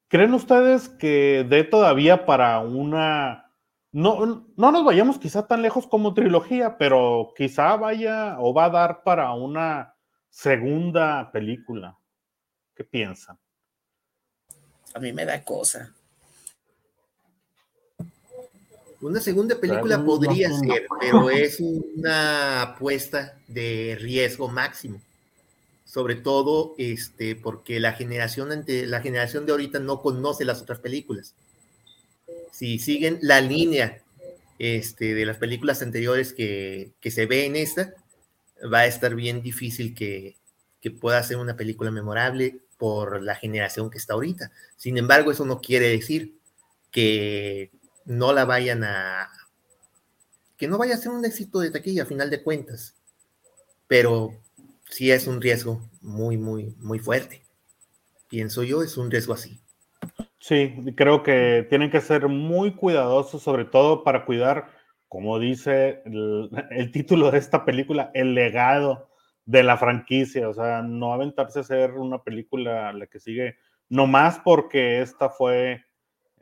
¿creen 0.09 0.35
ustedes 0.35 0.88
que 0.88 1.44
dé 1.48 1.64
todavía 1.64 2.27
para 2.27 2.61
una... 2.61 3.43
No, 3.94 4.44
no 4.57 4.72
nos 4.72 4.85
vayamos 4.85 5.20
quizá 5.20 5.46
tan 5.46 5.62
lejos 5.62 5.87
como 5.87 6.14
trilogía, 6.14 6.76
pero 6.78 7.33
quizá 7.37 7.76
vaya 7.76 8.40
o 8.40 8.52
va 8.52 8.64
a 8.64 8.70
dar 8.70 9.04
para 9.04 9.33
una 9.35 9.94
segunda 10.30 11.30
película. 11.30 11.96
¿Qué 12.74 12.83
piensan? 12.83 13.38
A 14.94 14.98
mí 14.98 15.12
me 15.12 15.24
da 15.24 15.44
cosa. 15.44 15.94
Una 19.00 19.20
segunda 19.20 19.61
película 19.61 20.04
podría 20.04 20.50
ser, 20.50 20.88
pero 20.98 21.30
es 21.30 21.61
una 21.61 22.62
apuesta 22.62 23.38
de 23.46 23.96
riesgo 24.00 24.48
máximo 24.48 25.00
sobre 25.85 26.16
todo 26.16 26.74
este, 26.76 27.37
porque 27.37 27.78
la 27.78 27.92
generación, 27.92 28.50
ante, 28.50 28.85
la 28.85 29.00
generación 29.00 29.46
de 29.46 29.52
ahorita 29.52 29.78
no 29.78 30.02
conoce 30.02 30.44
las 30.44 30.61
otras 30.61 30.80
películas. 30.80 31.37
Si 32.55 32.79
siguen 32.79 33.19
la 33.21 33.40
línea 33.40 34.01
este, 34.61 35.12
de 35.12 35.27
las 35.27 35.38
películas 35.38 35.83
anteriores 35.83 36.33
que, 36.33 36.93
se 37.03 37.27
ve 37.27 37.47
en 37.47 37.57
esta, 37.57 37.95
va 38.73 38.79
a 38.79 38.87
estar 38.87 39.17
bien 39.17 39.43
difícil 39.43 39.93
que, 39.93 40.37
que 40.81 40.93
pueda 40.93 41.21
ser 41.25 41.38
una 41.38 41.57
película 41.57 41.90
memorable 41.90 42.61
por 42.79 43.21
la 43.25 43.35
generación 43.35 43.90
que 43.90 43.99
está 43.99 44.14
ahorita. 44.14 44.53
Sin 44.77 44.97
embargo, 44.99 45.33
eso 45.33 45.45
no 45.45 45.61
quiere 45.61 45.88
decir 45.88 46.38
que 46.93 47.73
no 48.05 48.33
la 48.33 48.45
vayan 48.45 48.85
a... 48.85 49.33
que 50.57 50.69
no 50.69 50.79
vaya 50.79 50.95
a 50.95 50.99
ser 50.99 51.11
un 51.11 51.25
éxito 51.25 51.59
de 51.59 51.73
taquilla 51.73 52.05
a 52.05 52.07
final 52.07 52.31
de 52.31 52.40
cuentas. 52.40 52.95
Pero 53.88 54.33
sí 54.88 55.11
es 55.11 55.27
un 55.27 55.43
riesgo 55.43 55.90
muy, 56.01 56.37
muy, 56.37 56.73
muy 56.79 57.01
fuerte. 57.01 57.43
Pienso 58.29 58.62
yo, 58.62 58.85
es 58.85 58.97
un 58.97 59.11
riesgo 59.11 59.35
así. 59.35 59.61
Sí, 60.46 60.74
creo 60.94 61.22
que 61.22 61.66
tienen 61.70 61.90
que 61.90 62.02
ser 62.02 62.28
muy 62.28 62.74
cuidadosos, 62.74 63.42
sobre 63.42 63.64
todo 63.64 64.04
para 64.04 64.26
cuidar, 64.26 64.68
como 65.09 65.38
dice 65.38 66.02
el, 66.04 66.90
título 66.92 67.30
de 67.30 67.38
esta 67.38 67.64
película, 67.64 68.11
el 68.12 68.35
legado 68.35 69.09
de 69.46 69.62
la 69.62 69.78
franquicia. 69.78 70.46
O 70.50 70.52
sea, 70.52 70.83
no 70.83 71.14
aventarse 71.14 71.61
a 71.61 71.62
ser 71.62 71.92
una 71.92 72.22
película 72.22 72.92
la 72.92 73.07
que 73.07 73.20
sigue, 73.20 73.57
no 73.88 74.07
más 74.07 74.38
porque 74.38 75.00
esta 75.00 75.30
fue, 75.30 75.83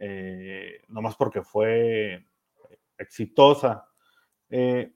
eh, 0.00 0.82
no 0.88 1.00
más 1.00 1.14
porque 1.14 1.42
fue 1.42 2.26
exitosa. 2.98 3.86
Eh, 4.50 4.92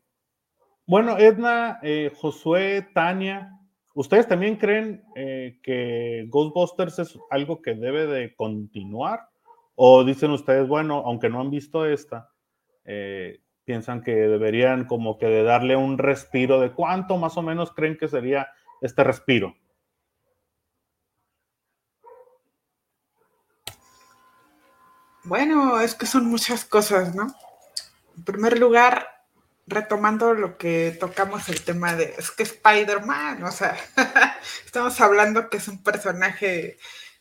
bueno, 0.85 1.17
Edna, 1.17 1.79
eh, 1.81 2.11
Josué, 2.13 2.89
Tania, 2.93 3.56
¿ustedes 3.97 4.29
también 4.29 4.57
creen 4.57 5.03
eh, 5.17 5.59
que 5.63 6.27
Ghostbusters 6.29 6.99
es 6.99 7.19
algo 7.31 7.63
que 7.63 7.75
debe 7.75 8.07
de 8.07 8.35
continuar? 8.37 9.29
¿O 9.75 10.05
dicen 10.05 10.31
ustedes, 10.31 10.69
bueno, 10.69 11.03
aunque 11.05 11.29
no 11.29 11.41
han 11.41 11.51
visto 11.51 11.87
esta, 11.87 12.31
eh, 12.85 13.41
piensan 13.65 14.03
que 14.03 14.15
deberían 14.15 14.85
como 14.85 15.19
que 15.19 15.27
de 15.27 15.43
darle 15.43 15.77
un 15.77 15.99
respiro 15.99 16.61
de 16.61 16.73
cuánto 16.73 17.17
más 17.17 17.37
o 17.37 17.43
menos 17.43 17.73
creen 17.73 17.97
que 17.97 18.09
sería 18.09 18.49
este 18.81 19.03
respiro? 19.03 19.57
Bueno, 25.25 25.81
es 25.81 25.95
que 25.95 26.07
son 26.07 26.27
muchas 26.27 26.65
cosas, 26.65 27.15
¿no? 27.15 27.27
En 28.17 28.25
primer 28.25 28.59
lugar, 28.59 29.16
retomando 29.67 30.35
lo 30.35 30.57
que 30.57 30.97
tocamos 30.99 31.49
el 31.49 31.63
tema 31.63 31.95
de, 31.95 32.15
es 32.19 32.31
que 32.31 32.45
Spider-Man, 32.45 33.43
o 33.43 33.51
sea, 33.51 33.77
estamos 34.65 35.01
hablando 35.01 35.51
que 35.51 35.57
es 35.57 35.69
un 35.69 35.83
personaje 35.83 36.79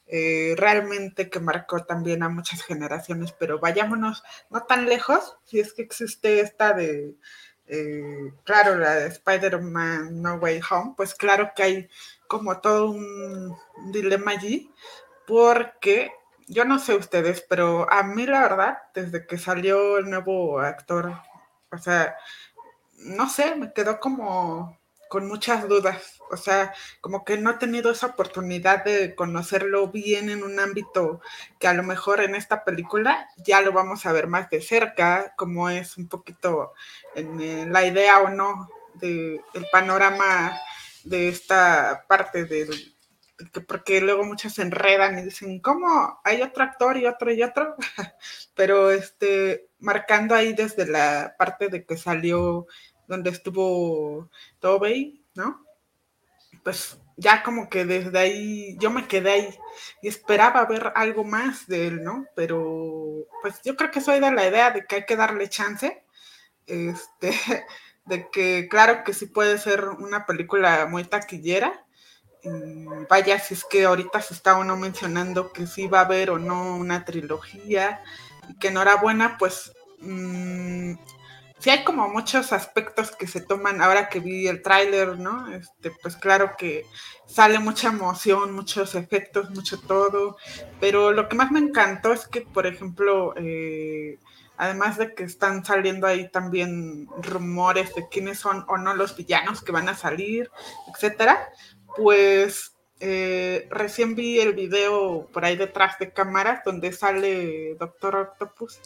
eh, 0.08 0.54
realmente 0.58 1.30
que 1.30 1.40
marcó 1.40 1.84
también 1.84 2.22
a 2.22 2.30
muchas 2.30 2.64
generaciones, 2.64 3.32
pero 3.32 3.60
vayámonos 3.60 4.24
no 4.52 4.64
tan 4.64 4.86
lejos, 4.86 5.38
si 5.46 5.60
es 5.60 5.74
que 5.74 5.82
existe 5.82 6.42
esta 6.42 6.74
de, 6.74 7.16
eh, 7.68 8.32
claro, 8.44 8.76
la 8.76 8.96
de 8.96 9.08
Spider-Man 9.08 10.22
No 10.22 10.36
Way 10.36 10.62
Home, 10.70 10.94
pues 10.96 11.16
claro 11.16 11.52
que 11.56 11.64
hay 11.64 11.90
como 12.28 12.60
todo 12.62 12.92
un 12.92 13.58
dilema 13.92 14.32
allí, 14.32 14.72
porque 15.26 16.12
yo 16.48 16.66
no 16.66 16.78
sé 16.78 16.94
ustedes, 16.94 17.42
pero 17.42 17.92
a 17.92 18.04
mí 18.04 18.28
la 18.28 18.42
verdad, 18.42 18.78
desde 18.94 19.26
que 19.26 19.40
salió 19.40 19.98
el 19.98 20.10
nuevo 20.12 20.60
actor 20.60 21.16
o 21.72 21.78
sea, 21.78 22.16
no 22.98 23.30
sé, 23.30 23.56
me 23.56 23.74
quedó 23.74 24.00
como 24.00 24.78
con 25.10 25.28
muchas 25.28 25.68
dudas. 25.68 26.20
O 26.32 26.38
sea, 26.38 26.74
como 27.02 27.24
que 27.24 27.38
no 27.38 27.52
he 27.52 27.54
tenido 27.56 27.92
esa 27.92 28.08
oportunidad 28.08 28.84
de 28.84 29.16
conocerlo 29.16 29.90
bien 29.90 30.30
en 30.30 30.44
un 30.44 30.60
ámbito 30.60 31.22
que 31.60 31.68
a 31.68 31.74
lo 31.74 31.84
mejor 31.84 32.22
en 32.22 32.36
esta 32.36 32.64
película 32.64 33.30
ya 33.38 33.62
lo 33.62 33.72
vamos 33.72 34.06
a 34.06 34.12
ver 34.12 34.28
más 34.28 34.50
de 34.50 34.62
cerca, 34.62 35.34
como 35.38 35.70
es 35.70 35.98
un 35.98 36.08
poquito 36.08 36.74
en 37.16 37.40
eh, 37.40 37.66
la 37.70 37.86
idea 37.86 38.20
o 38.20 38.30
no 38.30 38.70
del 38.96 39.42
panorama 39.72 40.58
de 41.04 41.30
esta 41.30 42.06
parte 42.08 42.46
del 42.46 42.95
porque 43.68 44.02
luego 44.02 44.24
muchos 44.24 44.54
se 44.54 44.62
enredan 44.62 45.20
y 45.20 45.24
dicen, 45.24 45.60
¿cómo? 45.60 46.20
Hay 46.24 46.42
otro 46.42 46.64
actor 46.64 46.98
y 46.98 47.06
otro 47.06 47.32
y 47.32 47.44
otro, 47.44 47.76
pero 48.56 48.92
este, 48.92 49.68
marcando 49.80 50.36
ahí 50.36 50.54
desde 50.54 50.88
la 50.88 51.36
parte 51.38 51.68
de 51.70 51.86
que 51.86 51.98
salió 51.98 52.68
donde 53.08 53.30
estuvo 53.30 54.30
Tobey, 54.60 55.24
¿no? 55.36 55.66
Pues 56.64 56.98
ya 57.18 57.44
como 57.44 57.70
que 57.70 57.86
desde 57.86 58.18
ahí 58.18 58.78
yo 58.80 58.90
me 58.90 59.08
quedé 59.08 59.32
ahí 59.32 59.60
y 60.02 60.08
esperaba 60.08 60.66
ver 60.66 60.92
algo 60.96 61.24
más 61.24 61.68
de 61.68 61.88
él, 61.88 62.04
¿no? 62.04 62.26
Pero 62.36 63.26
pues 63.42 63.62
yo 63.64 63.76
creo 63.76 63.92
que 63.92 64.02
soy 64.02 64.20
de 64.20 64.32
la 64.32 64.48
idea 64.48 64.72
de 64.72 64.86
que 64.86 64.96
hay 64.96 65.06
que 65.06 65.16
darle 65.16 65.50
chance, 65.50 66.04
este, 66.68 67.32
de 68.06 68.30
que 68.30 68.68
claro 68.70 69.04
que 69.04 69.14
sí 69.14 69.28
puede 69.28 69.58
ser 69.58 69.86
una 69.86 70.26
película 70.26 70.88
muy 70.88 71.04
taquillera, 71.06 71.85
vaya, 73.10 73.40
si 73.40 73.54
es 73.54 73.64
que 73.66 73.86
ahorita 73.86 74.22
se 74.22 74.34
está 74.34 74.58
uno 74.58 74.78
mencionando 74.78 75.52
que 75.52 75.68
sí 75.68 75.88
va 75.88 76.00
a 76.00 76.06
haber 76.06 76.30
o 76.30 76.40
no 76.40 76.76
una 76.76 77.06
trilogía, 77.06 78.02
y 78.50 78.56
que 78.56 78.70
enhorabuena, 78.70 79.38
pues 79.38 79.74
mm, 80.00 80.94
sí 81.60 81.70
hay 81.70 81.84
como 81.84 82.08
muchos 82.10 82.54
aspectos 82.54 83.16
que 83.16 83.28
se 83.28 83.42
toman 83.42 83.82
ahora 83.82 84.10
que 84.10 84.20
vi 84.20 84.48
el 84.48 84.62
tráiler, 84.62 85.18
¿no? 85.20 85.52
Este, 85.52 85.92
pues 86.02 86.16
claro 86.16 86.52
que 86.58 86.86
sale 87.26 87.60
mucha 87.60 87.90
emoción, 87.90 88.54
muchos 88.54 88.96
efectos, 88.96 89.50
mucho 89.52 89.80
todo, 89.80 90.38
pero 90.80 91.12
lo 91.12 91.28
que 91.28 91.36
más 91.36 91.52
me 91.52 91.60
encantó 91.60 92.14
es 92.14 92.28
que, 92.28 92.42
por 92.42 92.68
ejemplo, 92.68 93.34
eh, 93.38 94.20
además 94.58 94.98
de 94.98 95.14
que 95.16 95.24
están 95.24 95.66
saliendo 95.66 96.08
ahí 96.08 96.30
también 96.30 97.08
rumores 97.22 97.94
de 97.96 98.08
quiénes 98.10 98.40
son 98.40 98.66
o 98.68 98.78
no 98.78 98.94
los 98.94 99.16
villanos 99.16 99.62
que 99.62 99.72
van 99.72 99.90
a 99.90 99.96
salir, 99.96 100.50
etcétera, 100.94 101.50
pues 101.96 102.76
eh, 103.00 103.68
recién 103.70 104.16
vi 104.16 104.40
el 104.40 104.54
video 104.54 105.28
por 105.34 105.44
ahí 105.44 105.58
detrás 105.58 106.00
de 106.00 106.12
cámaras 106.12 106.64
donde 106.64 106.94
sale 106.94 107.76
Doctor 107.76 108.16
Octopus 108.16 108.80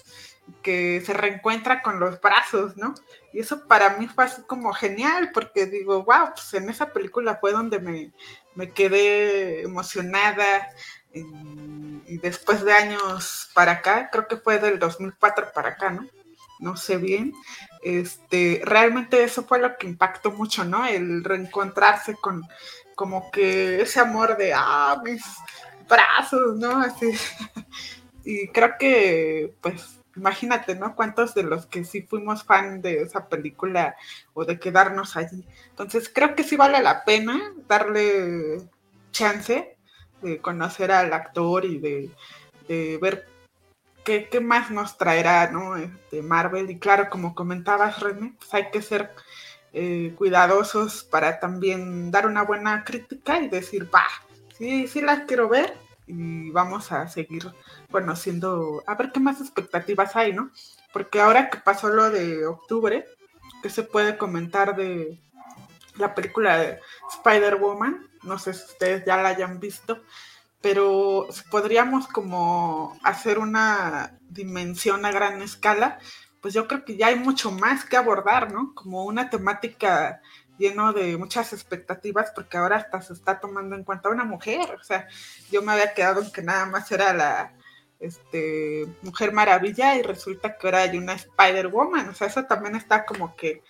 que 0.64 1.02
se 1.06 1.14
reencuentra 1.14 1.82
con 1.82 2.00
los 2.00 2.20
brazos, 2.20 2.76
¿no? 2.76 2.96
Y 3.34 3.40
eso 3.40 3.68
para 3.68 3.98
mí 3.98 4.08
fue 4.08 4.26
así 4.26 4.42
como 4.44 4.74
genial, 4.74 5.32
porque 5.34 5.68
digo, 5.68 6.04
wow, 6.04 6.32
pues 6.34 6.54
en 6.54 6.70
esa 6.70 6.92
película 6.92 7.38
fue 7.40 7.52
donde 7.52 7.80
me, 7.80 8.12
me 8.56 8.72
quedé 8.72 9.62
emocionada. 9.62 10.70
Y, 11.14 12.18
después 12.18 12.64
de 12.66 12.74
años 12.74 13.50
para 13.54 13.74
acá, 13.74 14.10
creo 14.12 14.28
que 14.28 14.38
fue 14.38 14.60
del 14.60 14.80
2004 14.80 15.52
para 15.54 15.70
acá, 15.70 15.92
¿no? 15.92 16.08
No 16.60 16.76
sé 16.76 16.98
bien. 16.98 17.34
Este, 17.82 18.62
realmente 18.66 19.24
eso 19.24 19.44
fue 19.44 19.60
lo 19.60 19.78
que 19.78 19.88
impactó 19.88 20.32
mucho, 20.32 20.66
¿no? 20.66 20.86
El 20.86 21.24
reencontrarse 21.24 22.16
con 22.16 22.44
como 23.00 23.32
que 23.32 23.82
ese 23.82 24.02
amor 24.02 24.36
de, 24.36 24.52
ah, 24.54 25.02
mis 25.02 25.24
brazos, 25.88 26.58
¿no? 26.58 26.82
Así. 26.82 27.10
y 28.26 28.50
creo 28.50 28.78
que, 28.78 29.56
pues, 29.62 30.02
imagínate, 30.18 30.76
¿no? 30.76 30.98
Cuántos 30.98 31.34
de 31.34 31.44
los 31.44 31.66
que 31.66 31.86
sí 31.86 32.02
fuimos 32.02 32.44
fan 32.44 32.82
de 32.82 33.04
esa 33.04 33.30
película 33.30 33.96
o 34.34 34.44
de 34.44 34.60
quedarnos 34.60 35.16
allí. 35.16 35.46
Entonces 35.70 36.12
creo 36.14 36.36
que 36.36 36.44
sí 36.44 36.58
vale 36.58 36.84
la 36.84 37.06
pena 37.06 37.40
darle 37.70 38.68
chance 39.12 39.78
de 40.22 40.40
conocer 40.40 40.92
al 40.92 41.14
actor 41.14 41.64
y 41.64 41.80
de, 41.80 42.98
ver 43.02 43.30
qué, 44.04 44.28
más 44.42 44.72
nos 44.72 44.98
traerá, 44.98 45.50
¿no? 45.52 45.76
De 45.76 45.86
este, 45.86 46.22
Marvel. 46.22 46.70
Y 46.70 46.80
claro, 46.80 47.10
como 47.10 47.34
comentabas, 47.34 48.02
René, 48.02 48.34
pues 48.38 48.54
hay 48.54 48.70
que 48.72 48.82
ser 48.82 49.12
eh, 49.74 50.14
cuidadosos 50.18 51.04
para 51.04 51.40
también 51.40 52.12
dar 52.12 52.26
una 52.26 52.44
buena 52.44 52.84
crítica 52.84 53.40
y 53.40 53.50
decir, 53.50 53.90
va, 53.94 54.06
sí, 54.58 54.88
sí 54.88 55.02
las 55.02 55.22
quiero 55.22 55.50
ver 55.50 55.76
y 56.08 56.50
vamos 56.50 56.92
a 56.92 57.08
seguir 57.08 57.52
conociendo, 57.92 58.84
a 58.88 58.96
ver 58.96 59.12
qué 59.12 59.20
más 59.20 59.40
expectativas 59.42 60.16
hay, 60.16 60.34
¿no? 60.34 60.52
Porque 60.92 61.22
ahora 61.22 61.50
que 61.50 61.60
pasó 61.60 61.90
lo 61.90 62.10
de 62.10 62.48
octubre, 62.48 63.06
¿qué 63.62 63.70
se 63.70 63.84
puede 63.84 64.18
comentar 64.18 64.76
de 64.76 65.22
la 65.98 66.16
película 66.16 66.58
de 66.58 66.80
Spider-Woman? 67.12 68.10
No 68.24 68.40
sé 68.40 68.56
si 68.56 68.66
ustedes 68.66 69.06
ya 69.06 69.18
la 69.18 69.30
hayan 69.30 69.60
visto, 69.60 70.02
pero 70.62 71.28
podríamos 71.52 72.08
como 72.08 72.98
hacer 73.04 73.38
una 73.38 74.18
dimensión 74.30 75.06
a 75.06 75.12
gran 75.12 75.42
escala, 75.42 76.00
pues 76.42 76.54
yo 76.54 76.68
creo 76.68 76.86
que 76.86 76.98
ya 76.98 77.08
hay 77.08 77.16
mucho 77.16 77.52
más 77.52 77.86
que 77.86 77.98
abordar, 77.98 78.52
¿no? 78.52 78.74
Como 78.74 79.06
una 79.06 79.30
temática 79.30 80.22
lleno 80.58 80.94
de 80.94 81.18
muchas 81.18 81.54
expectativas 81.54 82.32
porque 82.36 82.58
ahora 82.58 82.78
hasta 82.78 83.02
se 83.02 83.14
está 83.14 83.40
tomando 83.40 83.76
en 83.76 83.84
cuenta 83.84 84.10
una 84.10 84.26
mujer. 84.26 84.76
O 84.80 84.84
sea, 84.84 85.08
yo 85.52 85.62
me 85.62 85.72
había 85.72 85.94
quedado 85.94 86.22
en 86.22 86.32
que 86.32 86.42
nada 86.42 86.66
más 86.66 86.92
era 86.92 87.14
la 87.14 87.54
este, 88.00 88.88
Mujer 89.02 89.34
Maravilla 89.34 89.96
y 89.96 90.02
resulta 90.02 90.58
que 90.58 90.68
ahora 90.68 90.82
hay 90.84 90.98
una 90.98 91.14
Spider-Woman. 91.14 92.10
O 92.10 92.14
sea, 92.14 92.28
eso 92.28 92.44
también 92.46 92.76
está 92.76 93.06
como 93.06 93.36
que, 93.36 93.64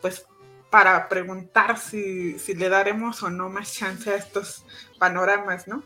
pues, 0.00 0.26
para 0.70 1.08
preguntar 1.08 1.78
si, 1.78 2.38
si 2.38 2.54
le 2.54 2.68
daremos 2.68 3.22
o 3.22 3.30
no 3.30 3.48
más 3.48 3.72
chance 3.72 4.10
a 4.10 4.16
estos 4.16 4.64
panoramas, 4.98 5.66
¿no? 5.66 5.82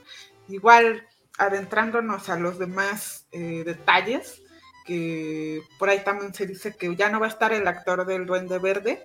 Igual, 0.48 1.06
adentrándonos 1.38 2.28
a 2.28 2.36
los 2.36 2.58
demás 2.58 3.26
eh, 3.32 3.62
detalles, 3.64 4.42
que 4.84 5.62
por 5.78 5.88
ahí 5.88 6.02
también 6.04 6.34
se 6.34 6.46
dice 6.46 6.74
que 6.76 6.94
ya 6.96 7.08
no 7.08 7.20
va 7.20 7.26
a 7.26 7.30
estar 7.30 7.52
el 7.52 7.66
actor 7.66 8.04
del 8.06 8.26
Duende 8.26 8.58
Verde, 8.58 9.04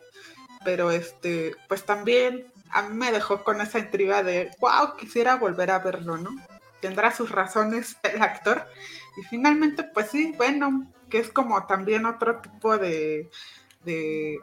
pero 0.63 0.91
este, 0.91 1.55
pues 1.67 1.85
también 1.85 2.51
a 2.71 2.83
mí 2.83 2.95
me 2.95 3.11
dejó 3.11 3.43
con 3.43 3.61
esa 3.61 3.79
intriga 3.79 4.23
de, 4.23 4.51
wow, 4.59 4.95
quisiera 4.97 5.35
volver 5.35 5.71
a 5.71 5.79
verlo, 5.79 6.17
¿no? 6.17 6.31
Tendrá 6.81 7.11
sus 7.11 7.31
razones 7.31 7.97
el 8.03 8.21
actor. 8.21 8.65
Y 9.17 9.23
finalmente, 9.23 9.83
pues 9.83 10.09
sí, 10.09 10.33
bueno, 10.37 10.91
que 11.09 11.19
es 11.19 11.29
como 11.29 11.65
también 11.65 12.05
otro 12.05 12.41
tipo 12.41 12.77
de, 12.77 13.29
de 13.83 14.39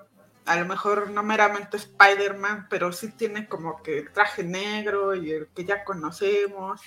a 0.47 0.57
lo 0.57 0.67
mejor 0.67 1.11
no 1.11 1.23
meramente 1.23 1.77
Spider-Man, 1.77 2.67
pero 2.69 2.93
sí 2.93 3.09
tiene 3.09 3.49
como 3.49 3.83
que 3.83 3.99
el 3.99 4.13
traje 4.13 4.43
negro 4.43 5.15
y 5.15 5.33
el 5.33 5.49
que 5.49 5.65
ya 5.65 5.85
conocemos. 5.85 6.81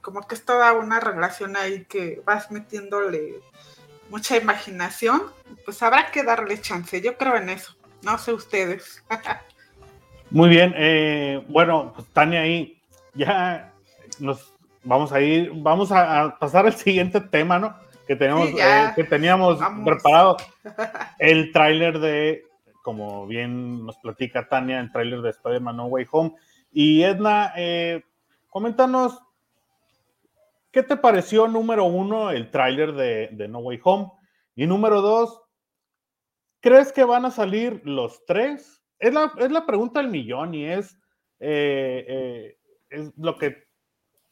Como 0.00 0.26
que 0.26 0.34
es 0.34 0.44
toda 0.44 0.72
una 0.72 1.00
relación 1.00 1.56
ahí 1.56 1.84
que 1.86 2.22
vas 2.24 2.50
metiéndole 2.50 3.40
mucha 4.14 4.36
imaginación. 4.36 5.22
Pues 5.64 5.82
habrá 5.82 6.12
que 6.12 6.22
darle 6.22 6.60
chance, 6.60 7.00
yo 7.00 7.18
creo 7.18 7.34
en 7.34 7.48
eso. 7.48 7.74
No 8.02 8.16
sé 8.16 8.32
ustedes. 8.32 9.02
Muy 10.30 10.48
bien, 10.48 10.72
eh, 10.76 11.44
bueno, 11.48 11.92
pues 11.94 12.06
Tania 12.12 12.42
ahí 12.42 12.80
ya 13.14 13.72
nos 14.20 14.52
vamos 14.84 15.12
a 15.12 15.20
ir, 15.20 15.50
vamos 15.56 15.90
a, 15.90 16.36
pasar 16.38 16.64
al 16.64 16.74
siguiente 16.74 17.20
tema, 17.20 17.58
¿no? 17.58 17.74
Que 18.06 18.14
tenemos, 18.14 18.48
eh, 18.50 18.92
que 18.94 19.02
teníamos 19.02 19.58
preparado. 19.84 20.36
El 21.18 21.50
tráiler 21.50 21.98
de, 21.98 22.44
como 22.82 23.26
bien 23.26 23.84
nos 23.84 23.96
platica 23.96 24.48
Tania, 24.48 24.78
el 24.78 24.92
tráiler 24.92 25.22
de 25.22 25.30
Spider-Man 25.30 25.76
No 25.76 25.86
Way 25.86 26.06
Home. 26.12 26.34
Y 26.72 27.02
Edna, 27.02 27.52
eh, 27.56 28.02
coméntanos, 28.50 29.20
¿qué 30.74 30.82
te 30.82 30.96
pareció 30.96 31.46
número 31.46 31.84
uno 31.84 32.32
el 32.32 32.50
tráiler 32.50 32.92
de, 32.92 33.48
No 33.48 33.60
Way 33.60 33.80
Home? 33.84 34.10
Y 34.56 34.66
número 34.66 35.00
dos, 35.00 35.40
¿Crees 36.64 36.92
que 36.92 37.04
van 37.04 37.26
a 37.26 37.30
salir 37.30 37.82
los 37.84 38.24
tres? 38.24 38.82
Es 38.98 39.12
la, 39.12 39.66
pregunta 39.66 40.00
del 40.00 40.10
millón 40.10 40.54
y 40.54 40.64
es, 40.64 40.98
eh, 41.38 42.06
eh, 42.08 42.58
es 42.88 43.12
lo 43.18 43.36
que 43.36 43.64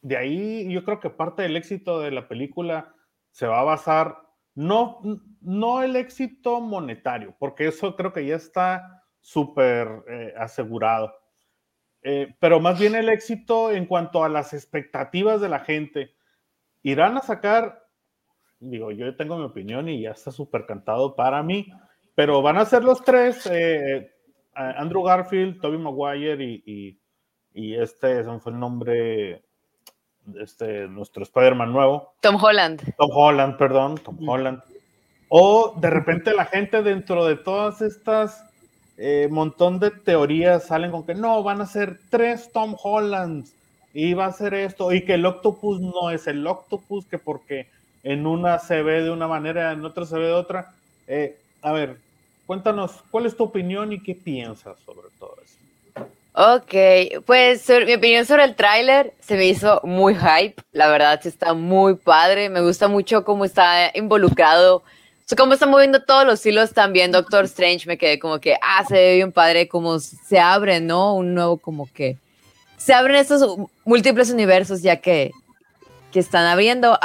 de 0.00 0.16
ahí 0.16 0.72
yo 0.72 0.82
creo 0.82 0.98
que 0.98 1.10
parte 1.10 1.42
del 1.42 1.58
éxito 1.58 2.00
de 2.00 2.10
la 2.10 2.28
película 2.28 2.94
se 3.32 3.46
va 3.46 3.60
a 3.60 3.64
basar, 3.64 4.16
no, 4.54 5.02
no 5.42 5.82
el 5.82 5.94
éxito 5.94 6.62
monetario, 6.62 7.36
porque 7.38 7.66
eso 7.66 7.94
creo 7.96 8.14
que 8.14 8.24
ya 8.24 8.36
está 8.36 9.04
súper 9.20 10.02
eh, 10.08 10.32
asegurado, 10.38 11.14
pero 12.40 12.60
más 12.60 12.80
bien 12.80 12.94
el 12.94 13.10
éxito 13.10 13.70
en 13.70 13.84
cuanto 13.84 14.24
a 14.24 14.30
las 14.30 14.54
expectativas 14.54 15.42
de 15.42 15.50
la 15.50 15.60
gente. 15.60 16.14
Irán 16.82 17.16
a 17.16 17.22
sacar, 17.22 17.86
digo, 18.60 18.90
yo 18.90 19.14
tengo 19.16 19.38
mi 19.38 19.44
opinión 19.44 19.88
y 19.88 20.02
ya 20.02 20.10
está 20.10 20.30
súper 20.30 20.66
cantado 20.66 21.14
para 21.14 21.42
mí 21.42 21.72
pero 22.14 22.42
van 22.42 22.58
a 22.58 22.64
ser 22.64 22.84
los 22.84 23.02
tres, 23.02 23.46
eh, 23.50 24.10
Andrew 24.54 25.02
Garfield, 25.02 25.60
Toby 25.60 25.78
Maguire 25.78 26.44
y, 26.44 26.98
y, 27.54 27.74
este, 27.74 28.20
ese 28.20 28.38
fue 28.38 28.52
el 28.52 28.58
nombre, 28.58 29.44
este, 30.38 30.88
nuestro 30.88 31.22
Spider-Man 31.22 31.72
nuevo. 31.72 32.14
Tom 32.20 32.36
Holland. 32.42 32.82
Tom 32.96 33.10
Holland, 33.12 33.56
perdón, 33.56 33.98
Tom 33.98 34.28
Holland. 34.28 34.62
O 35.28 35.74
de 35.80 35.88
repente 35.88 36.34
la 36.34 36.44
gente 36.44 36.82
dentro 36.82 37.24
de 37.24 37.36
todas 37.36 37.80
estas 37.80 38.44
eh, 38.98 39.28
montón 39.30 39.78
de 39.78 39.90
teorías 39.90 40.66
salen 40.66 40.90
con 40.90 41.06
que 41.06 41.14
no, 41.14 41.42
van 41.42 41.62
a 41.62 41.66
ser 41.66 41.98
tres 42.10 42.52
Tom 42.52 42.76
Hollands 42.82 43.54
y 43.94 44.14
va 44.14 44.26
a 44.26 44.32
ser 44.32 44.54
esto, 44.54 44.92
y 44.92 45.04
que 45.04 45.14
el 45.14 45.26
octopus 45.26 45.80
no 45.80 46.10
es 46.10 46.26
el 46.26 46.46
octopus, 46.46 47.06
que 47.06 47.18
porque 47.18 47.66
en 48.02 48.26
una 48.26 48.58
se 48.58 48.82
ve 48.82 49.02
de 49.02 49.10
una 49.10 49.28
manera, 49.28 49.72
en 49.72 49.84
otra 49.84 50.06
se 50.06 50.16
ve 50.16 50.26
de 50.26 50.32
otra. 50.32 50.72
Eh, 51.06 51.36
a 51.62 51.72
ver, 51.72 51.96
cuéntanos, 52.46 52.92
¿cuál 53.10 53.26
es 53.26 53.36
tu 53.36 53.44
opinión 53.44 53.92
y 53.92 54.02
qué 54.02 54.14
piensas 54.14 54.78
sobre 54.84 55.08
todo 55.18 55.36
eso? 55.44 55.52
Ok, 56.34 57.24
pues 57.26 57.68
mi 57.86 57.92
opinión 57.92 58.24
sobre 58.24 58.44
el 58.44 58.56
tráiler 58.56 59.12
se 59.20 59.36
me 59.36 59.44
hizo 59.44 59.82
muy 59.84 60.14
hype, 60.14 60.62
la 60.72 60.88
verdad 60.88 61.20
está 61.26 61.52
muy 61.52 61.94
padre, 61.94 62.48
me 62.48 62.62
gusta 62.62 62.88
mucho 62.88 63.22
cómo 63.22 63.44
está 63.44 63.90
involucrado, 63.94 64.82
cómo 65.36 65.52
está 65.52 65.66
moviendo 65.66 66.02
todos 66.02 66.24
los 66.24 66.44
hilos 66.46 66.72
también 66.72 67.12
Doctor 67.12 67.44
Strange, 67.44 67.86
me 67.86 67.98
quedé 67.98 68.18
como 68.18 68.40
que, 68.40 68.56
ah, 68.62 68.82
se 68.88 68.94
ve 68.94 69.14
bien 69.16 69.30
padre 69.30 69.68
cómo 69.68 69.98
se 69.98 70.38
abre, 70.38 70.80
¿no? 70.80 71.14
Un 71.14 71.34
nuevo 71.34 71.58
como 71.58 71.86
que, 71.92 72.16
se 72.82 72.94
abren 72.94 73.16
estos 73.16 73.58
múltiples 73.84 74.30
universos 74.30 74.82
ya 74.82 74.96
que, 74.96 75.32
que 76.10 76.20
están 76.20 76.46
abriendo. 76.46 76.98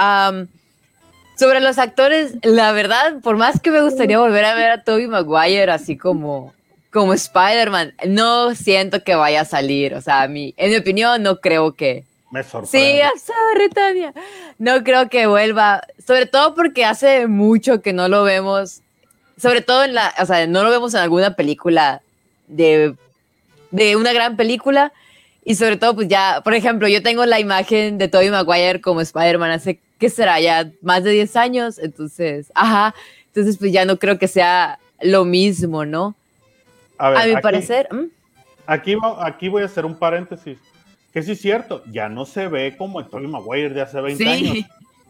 Sobre 1.37 1.59
los 1.59 1.77
actores, 1.77 2.33
la 2.41 2.71
verdad, 2.71 3.19
por 3.21 3.37
más 3.37 3.59
que 3.59 3.69
me 3.69 3.81
gustaría 3.81 4.17
volver 4.17 4.43
a 4.45 4.55
ver 4.55 4.71
a 4.71 4.83
Tobey 4.83 5.07
Maguire 5.07 5.71
así 5.71 5.95
como, 5.95 6.53
como 6.91 7.13
Spider-Man, 7.13 7.93
no 8.07 8.55
siento 8.55 9.03
que 9.03 9.13
vaya 9.13 9.41
a 9.41 9.45
salir. 9.45 9.93
O 9.93 10.01
sea, 10.01 10.23
a 10.23 10.27
mí, 10.27 10.55
en 10.57 10.71
mi 10.71 10.77
opinión, 10.77 11.21
no 11.21 11.39
creo 11.39 11.73
que. 11.73 12.05
Me 12.31 12.43
sorprende. 12.43 13.03
Sí, 13.13 13.21
sorry, 13.23 13.69
Tania. 13.69 14.13
No 14.57 14.83
creo 14.83 15.09
que 15.09 15.27
vuelva. 15.27 15.83
Sobre 16.05 16.25
todo 16.25 16.55
porque 16.55 16.85
hace 16.85 17.27
mucho 17.27 17.81
que 17.83 17.93
no 17.93 18.07
lo 18.07 18.23
vemos 18.23 18.81
sobre 19.37 19.61
todo 19.61 19.83
en 19.83 19.93
la, 19.93 20.13
o 20.19 20.25
sea, 20.25 20.45
no 20.47 20.63
lo 20.63 20.71
vemos 20.71 20.93
en 20.93 21.01
alguna 21.01 21.35
película 21.35 22.01
de, 22.47 22.95
de 23.71 23.95
una 23.95 24.11
gran 24.11 24.35
película, 24.35 24.91
y 25.49 25.55
sobre 25.55 25.77
todo, 25.77 25.95
pues 25.95 26.09
ya, 26.09 26.41
por 26.43 26.53
ejemplo, 26.53 26.89
yo 26.89 27.01
tengo 27.01 27.25
la 27.25 27.39
imagen 27.39 27.97
de 27.97 28.09
Tobey 28.09 28.29
Maguire 28.29 28.81
como 28.81 28.99
Spider-Man 28.99 29.51
hace, 29.51 29.79
¿qué 29.97 30.09
será? 30.09 30.41
Ya 30.41 30.69
más 30.81 31.03
de 31.05 31.11
10 31.11 31.35
años, 31.37 31.79
entonces, 31.79 32.51
ajá, 32.53 32.93
entonces 33.27 33.57
pues 33.57 33.71
ya 33.71 33.85
no 33.85 33.97
creo 33.97 34.19
que 34.19 34.27
sea 34.27 34.77
lo 34.99 35.23
mismo, 35.23 35.85
¿no? 35.85 36.15
A, 36.97 37.11
ver, 37.11 37.17
A 37.19 37.25
mi 37.25 37.31
aquí- 37.31 37.41
parecer, 37.41 37.87
¿mm? 37.93 38.07
Aquí, 38.65 38.97
aquí 39.19 39.47
voy 39.47 39.63
a 39.63 39.67
hacer 39.67 39.85
un 39.85 39.97
paréntesis. 39.97 40.57
Que 41.13 41.23
sí 41.23 41.31
es 41.31 41.39
cierto, 41.41 41.81
ya 41.89 42.09
no 42.09 42.25
se 42.25 42.49
ve 42.49 42.75
como 42.77 42.99
el 42.99 43.07
Tobey 43.07 43.27
Maguire 43.27 43.69
de 43.69 43.81
hace 43.81 44.01
20 44.01 44.27
años. 44.29 44.51
sí, 44.53 44.65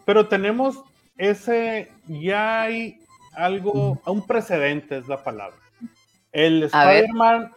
Pero 0.05 0.27
tenemos 0.27 0.77
ese, 1.17 1.91
ya 2.07 2.61
hay 2.61 2.99
algo, 3.35 3.99
un 4.05 4.21
precedente 4.27 4.99
es 4.99 5.07
la 5.07 5.23
palabra. 5.23 5.57
El. 6.31 6.63
Spider-Man 6.63 7.51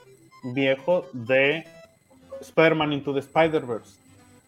viejo 0.54 1.06
de 1.12 1.66
Spider-Man 2.40 2.92
Into 2.92 3.12
the 3.12 3.20
Spider-Verse. 3.20 3.98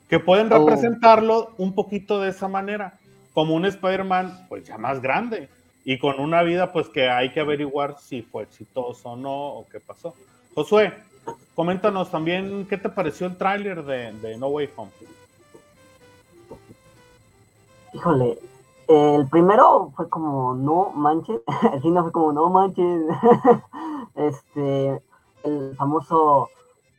Que 0.08 0.18
pueden 0.20 0.52
Oh. 0.52 0.58
representarlo 0.58 1.50
un 1.58 1.74
poquito 1.74 2.20
de 2.20 2.30
esa 2.30 2.48
manera, 2.48 2.98
como 3.34 3.54
un 3.54 3.64
Spider-Man 3.64 4.46
pues 4.48 4.64
ya 4.64 4.76
más 4.78 5.00
grande 5.00 5.48
y 5.84 5.98
con 5.98 6.20
una 6.20 6.42
vida 6.42 6.70
pues 6.72 6.88
que 6.88 7.08
hay 7.08 7.32
que 7.32 7.40
averiguar 7.40 7.96
si 7.98 8.22
fue 8.22 8.42
exitoso 8.44 9.10
o 9.10 9.16
no 9.16 9.32
o 9.32 9.66
qué 9.68 9.80
pasó. 9.80 10.14
Josué, 10.54 10.92
coméntanos 11.54 12.10
también 12.10 12.66
qué 12.68 12.76
te 12.76 12.88
pareció 12.90 13.26
el 13.26 13.36
tráiler 13.36 13.82
de, 13.84 14.12
de 14.12 14.36
No 14.36 14.48
Way 14.48 14.68
Home. 14.76 14.90
Híjole, 17.94 18.38
el 18.88 19.26
primero 19.28 19.92
fue 19.96 20.08
como 20.08 20.54
no 20.54 20.90
manches, 20.94 21.40
el 21.84 21.92
no 21.94 22.02
fue 22.02 22.12
como 22.12 22.32
no 22.32 22.48
manches. 22.50 23.02
este, 24.14 25.02
el 25.44 25.74
famoso 25.76 26.48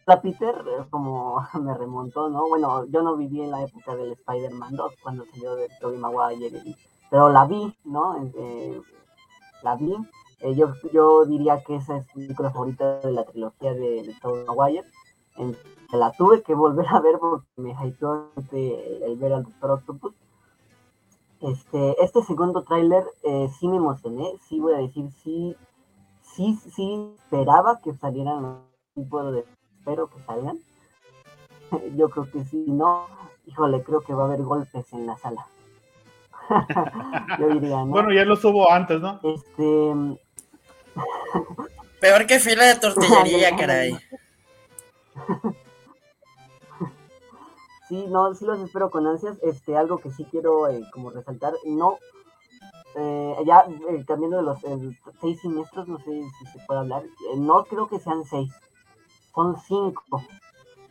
la 0.05 0.21
Peter, 0.21 0.55
eh, 0.67 0.85
como 0.89 1.45
me 1.61 1.73
remontó, 1.73 2.29
¿no? 2.29 2.47
Bueno, 2.47 2.85
yo 2.85 3.01
no 3.01 3.15
viví 3.15 3.41
en 3.41 3.51
la 3.51 3.63
época 3.63 3.95
del 3.95 4.11
Spider-Man 4.13 4.75
2 4.75 4.93
cuando 5.01 5.25
salió 5.25 5.55
de 5.55 5.69
Tobey 5.79 5.97
Maguire, 5.97 6.61
pero 7.09 7.29
la 7.29 7.45
vi, 7.45 7.73
¿no? 7.83 8.31
Eh, 8.35 8.81
la 9.61 9.75
vi. 9.75 9.95
Eh, 10.41 10.55
yo, 10.55 10.73
yo 10.91 11.25
diría 11.25 11.63
que 11.63 11.75
esa 11.75 11.97
es 11.97 12.05
mi 12.15 12.23
película 12.23 12.51
favorita 12.51 12.99
de 12.99 13.11
la 13.11 13.23
trilogía 13.23 13.73
de, 13.73 14.03
de 14.03 14.15
Tobey 14.21 14.45
Maguire. 14.45 14.85
La 15.91 16.11
tuve 16.11 16.43
que 16.43 16.53
volver 16.53 16.87
a 16.89 16.99
ver 16.99 17.17
porque 17.19 17.47
me 17.57 17.71
hypeó 17.71 18.31
el, 18.51 19.03
el 19.03 19.17
ver 19.17 19.33
al 19.33 19.43
Doctor 19.43 19.71
Octopus. 19.71 20.13
Este, 21.43 22.01
este 22.01 22.23
segundo 22.23 22.63
tráiler 22.63 23.03
eh, 23.23 23.49
sí 23.59 23.67
me 23.67 23.75
emocioné, 23.75 24.31
sí 24.47 24.61
voy 24.61 24.75
a 24.75 24.77
decir, 24.77 25.11
sí, 25.11 25.57
sí, 26.21 26.57
sí 26.73 27.13
esperaba 27.15 27.81
que 27.81 27.93
salieran, 27.93 28.61
sí 28.95 29.03
puedo 29.03 29.33
decir, 29.33 29.51
espero 29.83 30.07
que 30.07 30.23
salgan. 30.25 30.59
Yo 31.97 32.09
creo 32.09 32.31
que 32.31 32.45
sí, 32.45 32.63
no, 32.67 33.07
híjole, 33.45 33.83
creo 33.83 33.99
que 34.01 34.13
va 34.13 34.23
a 34.23 34.27
haber 34.27 34.43
golpes 34.43 34.93
en 34.93 35.05
la 35.05 35.17
sala. 35.17 35.45
Yo 37.39 37.49
diría, 37.49 37.77
¿no? 37.77 37.87
Bueno, 37.87 38.13
ya 38.13 38.23
lo 38.25 38.35
subo 38.35 38.71
antes, 38.71 39.01
¿no? 39.01 39.19
Este, 39.23 40.17
Peor 41.99 42.25
que 42.27 42.39
fila 42.39 42.65
de 42.65 42.75
tortillería, 42.75 43.55
caray. 43.55 43.97
Sí, 47.87 48.05
no, 48.09 48.33
sí 48.33 48.45
los 48.45 48.59
espero 48.59 48.89
con 48.89 49.07
ansias. 49.07 49.37
Este, 49.41 49.77
algo 49.77 49.99
que 49.99 50.11
sí 50.11 50.25
quiero 50.29 50.67
eh, 50.69 50.83
como 50.91 51.11
resaltar, 51.11 51.53
no, 51.65 51.97
eh, 52.95 53.35
ya 53.45 53.65
eh, 53.89 54.03
cambiando 54.05 54.37
de 54.37 54.43
los 54.43 54.63
eh, 54.63 54.97
seis 55.21 55.39
siniestros, 55.41 55.87
no 55.87 55.97
sé 55.99 56.11
si 56.39 56.45
se 56.47 56.59
puede 56.65 56.81
hablar, 56.81 57.03
eh, 57.03 57.37
no 57.37 57.63
creo 57.65 57.87
que 57.87 57.99
sean 57.99 58.23
seis, 58.25 58.51
son 59.33 59.57
cinco, 59.57 60.21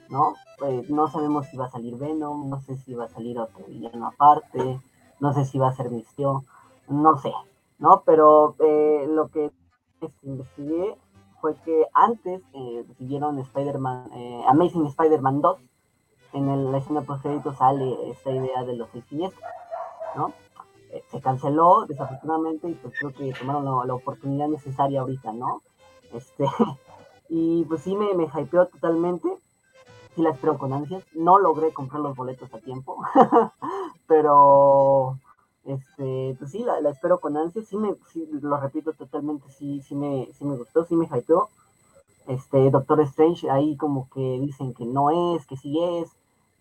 ¿no? 0.08 0.34
Eh, 0.66 0.84
no 0.88 1.08
sabemos 1.08 1.46
si 1.48 1.56
va 1.56 1.66
a 1.66 1.70
salir 1.70 1.96
Venom, 1.96 2.48
no 2.48 2.60
sé 2.62 2.76
si 2.76 2.94
va 2.94 3.04
a 3.06 3.08
salir 3.08 3.38
otro 3.38 3.64
villano 3.66 4.06
aparte, 4.08 4.80
no 5.20 5.32
sé 5.32 5.44
si 5.44 5.58
va 5.58 5.68
a 5.68 5.74
ser 5.74 5.90
Mistio, 5.90 6.44
no 6.88 7.18
sé, 7.18 7.32
¿no? 7.78 8.02
Pero 8.06 8.56
eh, 8.60 9.06
lo 9.08 9.28
que 9.28 9.52
investigué 10.22 10.96
fue 11.40 11.56
que 11.64 11.86
antes 11.94 12.42
eh, 12.54 12.84
siguieron 12.98 13.38
Spider-Man, 13.38 14.10
eh, 14.14 14.42
Amazing 14.48 14.86
Spider-Man 14.86 15.40
2, 15.40 15.58
en 16.32 16.48
el- 16.48 16.72
la 16.72 16.78
escena 16.78 17.02
post 17.02 17.22
crédito 17.22 17.54
sale 17.54 18.10
esta 18.10 18.30
idea 18.32 18.64
de 18.64 18.76
los 18.76 18.90
seis 18.92 19.04
siniestros, 19.08 19.44
¿no? 20.16 20.34
Eh, 20.90 21.02
se 21.10 21.20
canceló 21.20 21.86
desafortunadamente 21.86 22.68
y 22.68 22.74
pues 22.76 22.94
creo 22.98 23.12
que 23.14 23.34
tomaron 23.34 23.64
la, 23.64 23.84
la 23.86 23.94
oportunidad 23.94 24.48
necesaria 24.48 25.00
ahorita, 25.00 25.32
¿no? 25.32 25.62
Este, 26.12 26.44
y 27.34 27.64
pues 27.64 27.80
sí 27.80 27.96
me, 27.96 28.12
me 28.12 28.24
hypeó 28.24 28.66
totalmente, 28.66 29.26
sí 30.14 30.20
la 30.20 30.30
espero 30.32 30.58
con 30.58 30.74
ansias, 30.74 31.02
no 31.14 31.38
logré 31.38 31.72
comprar 31.72 32.02
los 32.02 32.14
boletos 32.14 32.52
a 32.52 32.58
tiempo, 32.58 32.98
pero 34.06 35.16
este, 35.64 36.36
pues 36.38 36.50
sí, 36.50 36.58
la, 36.58 36.78
la 36.82 36.90
espero 36.90 37.20
con 37.20 37.38
ansias, 37.38 37.66
sí 37.68 37.78
me, 37.78 37.94
sí, 38.12 38.28
lo 38.30 38.58
repito 38.58 38.92
totalmente, 38.92 39.50
sí, 39.50 39.80
sí 39.80 39.94
me, 39.94 40.28
sí 40.34 40.44
me 40.44 40.56
gustó, 40.56 40.84
sí 40.84 40.94
me 40.94 41.06
hypeó, 41.06 41.48
este 42.26 42.70
Doctor 42.70 43.00
Strange 43.00 43.50
ahí 43.50 43.76
como 43.78 44.10
que 44.10 44.38
dicen 44.38 44.74
que 44.74 44.84
no 44.84 45.34
es, 45.34 45.46
que 45.46 45.56
sí 45.56 45.82
es, 45.82 46.10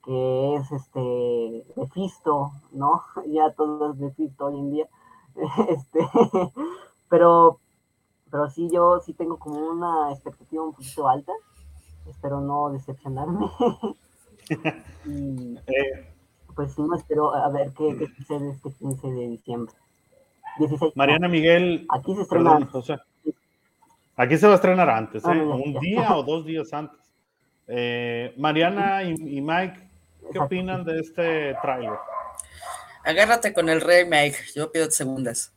que 0.05 0.55
es 0.55 0.71
este 0.71 1.65
Mephisto, 1.75 2.51
¿no? 2.71 3.03
Ya 3.27 3.51
todo 3.51 3.91
es 3.91 3.97
Mephisto 3.97 4.45
hoy 4.45 4.57
en 4.57 4.71
día. 4.71 4.87
Este, 5.69 5.99
pero 7.09 7.59
pero 8.31 8.49
sí 8.49 8.69
yo 8.71 8.99
sí 9.05 9.13
tengo 9.13 9.37
como 9.37 9.59
una 9.59 10.11
expectativa 10.11 10.63
un 10.63 10.73
poquito 10.73 11.07
alta. 11.07 11.33
Espero 12.09 12.41
no 12.41 12.71
decepcionarme. 12.71 13.45
y 15.05 15.57
Eh, 15.67 16.13
pues 16.55 16.73
sí 16.73 16.81
me 16.81 16.97
espero 16.97 17.33
a 17.33 17.49
ver 17.49 17.71
qué, 17.77 17.95
qué 17.97 18.07
sucede 18.07 18.51
este 18.51 18.71
15 18.71 19.07
de 19.07 19.27
diciembre. 19.29 19.73
16. 20.57 20.93
Mariana 20.95 21.27
Miguel, 21.27 21.85
Aquí 21.89 22.15
se 22.15 22.21
estrena 22.23 22.51
perdón, 22.53 22.69
José. 22.69 22.97
Aquí 24.17 24.37
se 24.37 24.45
va 24.47 24.53
a 24.53 24.55
estrenar 24.55 24.89
antes, 24.89 25.23
Ah, 25.25 25.33
¿eh? 25.33 25.37
ya, 25.37 25.43
un 25.45 25.73
día 25.79 26.15
o 26.17 26.23
dos 26.23 26.45
días 26.45 26.73
antes. 26.73 26.99
Eh, 27.67 28.33
Mariana 28.37 29.03
y, 29.03 29.11
y 29.37 29.41
Mike, 29.41 29.75
¿qué 30.19 30.25
Exacto. 30.27 30.43
opinan 30.43 30.83
de 30.83 30.99
este 30.99 31.55
tráiler? 31.61 31.93
Agárrate 33.03 33.53
con 33.53 33.69
el 33.69 33.79
rey, 33.81 34.05
Mike. 34.05 34.37
Yo 34.55 34.71
pido 34.71 34.91
segundas. 34.91 35.53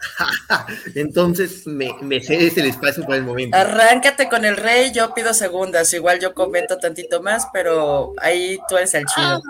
Entonces 0.94 1.66
me, 1.66 1.92
me 2.02 2.20
cedes 2.22 2.56
el 2.56 2.66
espacio 2.66 3.04
por 3.04 3.14
el 3.14 3.24
momento. 3.24 3.56
Arráncate 3.56 4.28
con 4.28 4.44
el 4.44 4.56
rey, 4.56 4.92
yo 4.92 5.14
pido 5.14 5.34
segundas. 5.34 5.92
Igual 5.92 6.20
yo 6.20 6.34
comento 6.34 6.78
tantito 6.78 7.22
más, 7.22 7.48
pero 7.52 8.12
ahí 8.18 8.58
tú 8.68 8.76
eres 8.76 8.94
el 8.94 9.04
chido. 9.06 9.42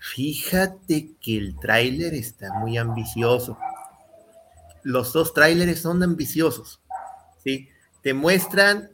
Fíjate 0.00 1.12
que 1.20 1.38
el 1.38 1.58
tráiler 1.58 2.14
está 2.14 2.52
muy 2.54 2.76
ambicioso. 2.76 3.58
Los 4.82 5.12
dos 5.12 5.32
tráileres 5.32 5.80
son 5.80 6.02
ambiciosos. 6.02 6.82
¿sí? 7.42 7.68
Te 8.02 8.12
muestran 8.12 8.90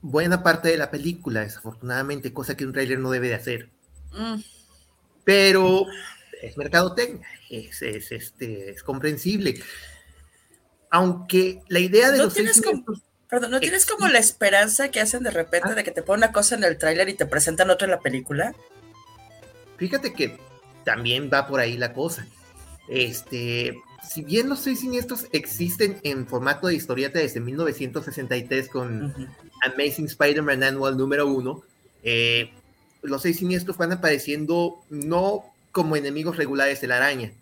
buena 0.00 0.42
parte 0.42 0.68
de 0.68 0.76
la 0.76 0.90
película, 0.90 1.40
desafortunadamente, 1.40 2.32
cosa 2.32 2.56
que 2.56 2.66
un 2.66 2.72
tráiler 2.72 2.98
no 2.98 3.10
debe 3.10 3.28
de 3.28 3.34
hacer. 3.34 3.70
Mm, 4.12 4.40
Pero 5.24 5.86
es 6.46 6.56
mercadotecnia, 6.56 7.26
es, 7.50 7.82
es, 7.82 8.12
este, 8.12 8.70
es 8.70 8.82
comprensible. 8.82 9.60
Aunque 10.90 11.60
la 11.68 11.80
idea 11.80 12.10
de 12.10 12.18
¿No 12.18 12.24
los 12.24 12.34
seis 12.34 12.52
tienes 12.62 12.84
como- 12.84 13.00
Perdón, 13.28 13.50
¿no 13.50 13.58
tienes 13.60 13.84
como 13.86 14.06
la 14.06 14.18
esperanza 14.18 14.90
que 14.90 15.00
hacen 15.00 15.24
de 15.24 15.30
repente 15.30 15.74
de 15.74 15.82
que 15.82 15.90
te 15.90 16.02
ponen 16.02 16.24
una 16.24 16.32
cosa 16.32 16.54
en 16.54 16.62
el 16.62 16.78
tráiler 16.78 17.08
y 17.08 17.14
te 17.14 17.26
presentan 17.26 17.68
otra 17.70 17.86
en 17.86 17.90
la 17.90 18.00
película? 18.00 18.54
Fíjate 19.76 20.12
que 20.12 20.38
también 20.84 21.30
va 21.32 21.48
por 21.48 21.58
ahí 21.58 21.76
la 21.76 21.92
cosa. 21.92 22.26
Este, 22.86 23.74
si 24.08 24.22
bien 24.22 24.48
los 24.48 24.60
seis 24.60 24.80
siniestros 24.80 25.26
existen 25.32 25.98
en 26.04 26.28
formato 26.28 26.68
de 26.68 26.74
historieta 26.76 27.18
desde 27.18 27.40
1963 27.40 28.68
con 28.68 29.06
Ujú. 29.06 29.26
Amazing 29.62 30.06
Spider-Man 30.06 30.62
Annual 30.62 30.96
número 30.96 31.26
uno, 31.26 31.62
eh, 32.04 32.52
los 33.02 33.22
seis 33.22 33.38
siniestros 33.38 33.76
van 33.78 33.92
apareciendo 33.92 34.84
no 34.90 35.53
como 35.74 35.96
enemigos 35.96 36.36
regulares 36.36 36.80
de 36.80 36.86
la 36.86 36.98
araña, 36.98 37.32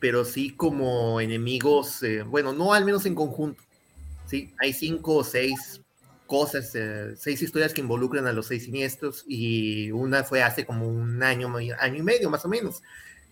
pero 0.00 0.24
sí 0.24 0.50
como 0.50 1.20
enemigos, 1.20 2.02
eh, 2.02 2.22
bueno, 2.22 2.54
no 2.54 2.72
al 2.72 2.86
menos 2.86 3.04
en 3.04 3.14
conjunto. 3.14 3.62
Sí, 4.26 4.50
hay 4.58 4.72
cinco 4.72 5.16
o 5.16 5.24
seis 5.24 5.82
cosas, 6.26 6.74
eh, 6.74 7.14
seis 7.18 7.42
historias 7.42 7.74
que 7.74 7.82
involucran 7.82 8.26
a 8.26 8.32
los 8.32 8.46
seis 8.46 8.64
siniestros 8.64 9.26
y 9.28 9.90
una 9.90 10.24
fue 10.24 10.42
hace 10.42 10.64
como 10.64 10.88
un 10.88 11.22
año, 11.22 11.54
año 11.54 11.96
y 11.98 12.02
medio 12.02 12.30
más 12.30 12.42
o 12.46 12.48
menos. 12.48 12.82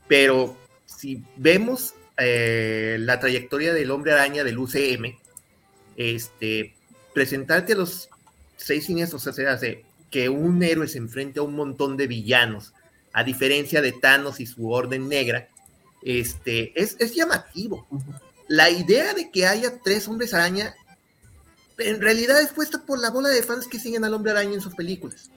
Pero 0.07 0.55
si 0.85 1.25
vemos 1.39 1.95
eh, 2.19 2.99
la 3.01 3.19
trayectoria 3.19 3.73
del 3.73 3.91
hombre 3.91 4.13
araña 4.13 4.45
del 4.45 4.59
UCM, 4.59 5.17
este, 5.97 6.75
presentarte 7.15 7.73
a 7.73 7.77
los 7.77 8.11
seis 8.59 8.85
siniestros 8.85 9.27
o 9.27 9.33
sea, 9.33 9.53
hace 9.53 9.87
que 10.11 10.29
un 10.29 10.63
héroe 10.63 10.87
se 10.87 10.99
enfrente 10.99 11.41
a 11.41 11.45
un 11.45 11.55
montón 11.55 11.97
de 11.97 12.07
villanos, 12.07 12.75
a 13.13 13.25
diferencia 13.25 13.81
de 13.81 13.93
Thanos 13.93 14.41
y 14.41 14.47
su 14.47 14.71
orden 14.71 15.09
negra, 15.09 15.49
este, 16.03 16.73
es, 16.81 16.97
es 16.99 17.15
llamativo. 17.15 17.87
La 18.49 18.71
idea 18.71 19.15
de 19.15 19.31
que 19.31 19.47
haya 19.47 19.79
tres 19.83 20.09
hombres 20.09 20.35
araña, 20.35 20.75
en 21.79 22.01
realidad 22.01 22.41
es 22.41 22.53
puesta 22.53 22.85
por 22.85 22.99
la 22.99 23.11
bola 23.11 23.29
de 23.29 23.43
fans 23.43 23.67
que 23.67 23.79
siguen 23.79 24.05
al 24.05 24.15
hombre 24.15 24.33
araña 24.33 24.55
en 24.55 24.61
sus 24.61 24.75
películas. 24.75 25.31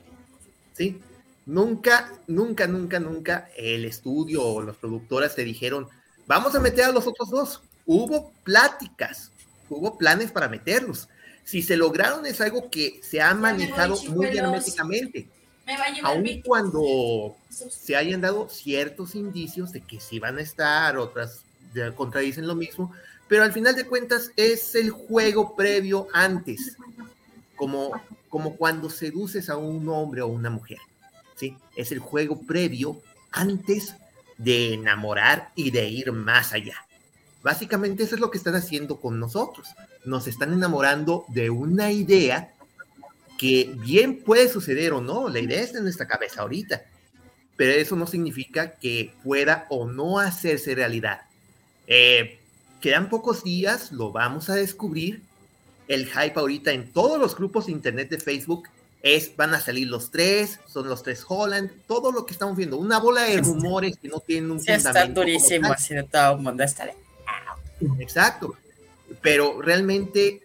¿Sí? 0.74 1.00
Nunca, 1.46 2.12
nunca, 2.28 2.68
nunca, 2.68 3.00
nunca 3.00 3.50
el 3.58 3.86
estudio 3.86 4.44
o 4.44 4.62
las 4.62 4.78
productoras 4.78 5.36
te 5.36 5.44
dijeron, 5.44 5.88
vamos 6.26 6.56
a 6.56 6.60
meter 6.60 6.86
a 6.86 6.92
los 6.92 7.06
otros 7.06 7.30
dos. 7.30 7.62
Hubo 7.86 8.32
pláticas, 8.44 9.32
hubo 9.70 9.98
planes 9.98 10.32
para 10.32 10.48
meterlos. 10.48 11.10
Si 11.44 11.62
se 11.62 11.76
lograron 11.76 12.26
es 12.26 12.40
algo 12.40 12.70
que 12.70 13.02
se 13.04 13.22
ha 13.22 13.34
manejado 13.34 14.02
muy 14.10 14.28
herméticamente. 14.28 15.28
Aun 16.04 16.42
cuando 16.44 17.36
se 17.50 17.96
hayan 17.96 18.22
dado 18.22 18.50
ciertos 18.50 19.16
indicios 19.16 19.72
de 19.72 19.82
que 19.82 20.00
sí 20.00 20.20
van 20.20 20.38
a 20.38 20.42
estar, 20.42 20.98
otras 20.98 21.44
contradicen 21.96 22.48
lo 22.48 22.56
mismo, 22.56 22.92
pero 23.28 23.44
al 23.44 23.54
final 23.54 23.76
de 23.76 23.86
cuentas 23.88 24.32
es 24.36 24.76
el 24.76 24.92
juego 24.92 25.56
previo 25.56 26.08
antes, 26.14 26.78
como, 27.56 27.92
como 28.30 28.56
cuando 28.58 28.90
seduces 28.90 29.50
a 29.50 29.58
un 29.58 29.88
hombre 29.90 30.22
o 30.22 30.28
una 30.28 30.50
mujer, 30.50 30.80
¿sí? 31.36 31.58
Es 31.76 31.92
el 31.92 32.00
juego 32.00 32.42
previo 32.42 33.02
antes 33.32 33.96
de 34.38 34.74
enamorar 34.74 35.52
y 35.56 35.72
de 35.72 35.88
ir 35.88 36.12
más 36.12 36.54
allá. 36.54 36.86
Básicamente 37.42 38.04
eso 38.04 38.16
es 38.16 38.22
lo 38.22 38.32
que 38.32 38.38
están 38.38 38.56
haciendo 38.56 39.00
con 39.00 39.20
nosotros. 39.20 39.68
Nos 40.06 40.28
están 40.28 40.54
enamorando 40.54 41.26
de 41.28 41.50
una 41.50 41.92
idea 41.92 42.54
que 43.44 43.76
bien 43.76 44.24
puede 44.24 44.48
suceder 44.48 44.94
o 44.94 45.02
no, 45.02 45.28
la 45.28 45.42
idea 45.42 45.60
está 45.60 45.80
en 45.80 45.84
nuestra 45.84 46.08
cabeza 46.08 46.44
ahorita, 46.44 46.82
pero 47.58 47.74
eso 47.74 47.98
no 47.98 48.08
significa 48.08 48.76
que 48.76 49.14
pueda 49.22 49.66
o 49.68 49.86
no 49.86 50.18
hacerse 50.18 50.74
realidad. 50.76 51.24
Eh, 51.86 52.40
quedan 52.80 53.10
pocos 53.10 53.44
días, 53.44 53.92
lo 53.92 54.14
vamos 54.14 54.50
a 54.50 54.56
descubrir. 54.56 55.24
El 55.90 56.06
hype 56.06 56.40
ahorita 56.40 56.72
en 56.72 56.94
todos 56.94 57.20
los 57.20 57.36
grupos 57.36 57.66
de 57.66 57.74
internet 57.74 58.10
de 58.12 58.18
Facebook 58.18 58.70
es, 59.02 59.36
van 59.36 59.54
a 59.54 59.60
salir 59.60 59.90
los 59.90 60.10
tres, 60.10 60.62
son 60.66 60.88
los 60.88 61.04
tres 61.04 61.26
Holland, 61.28 61.70
todo 61.86 62.14
lo 62.14 62.26
que 62.26 62.32
estamos 62.32 62.56
viendo, 62.56 62.78
una 62.78 63.00
bola 63.00 63.24
de 63.24 63.42
rumores 63.42 63.98
que 63.98 64.08
no 64.08 64.22
tienen 64.22 64.52
un 64.52 64.62
sí, 64.62 64.72
Está 64.72 65.06
durísimo, 65.08 65.70
así 65.70 65.94
de 65.94 66.04
todo 66.04 66.38
el 66.38 66.44
mundo 66.44 66.64
está 66.64 66.90
Exacto, 68.00 68.56
pero 69.22 69.62
realmente 69.62 70.44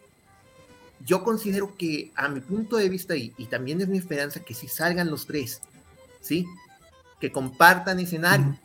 yo 1.09 1.25
considero 1.25 1.75
que 1.75 2.13
a 2.15 2.29
mi 2.29 2.41
punto 2.41 2.77
de 2.77 2.91
vista 2.91 3.17
y, 3.17 3.33
y 3.39 3.47
también 3.47 3.81
es 3.81 3.89
mi 3.89 3.97
esperanza 3.97 4.41
que 4.41 4.53
si 4.53 4.69
salgan 4.69 5.11
los 5.11 5.27
tres, 5.27 5.63
¿sí? 6.21 6.47
Que 7.19 7.33
compartan 7.33 7.99
escenario, 7.99 8.59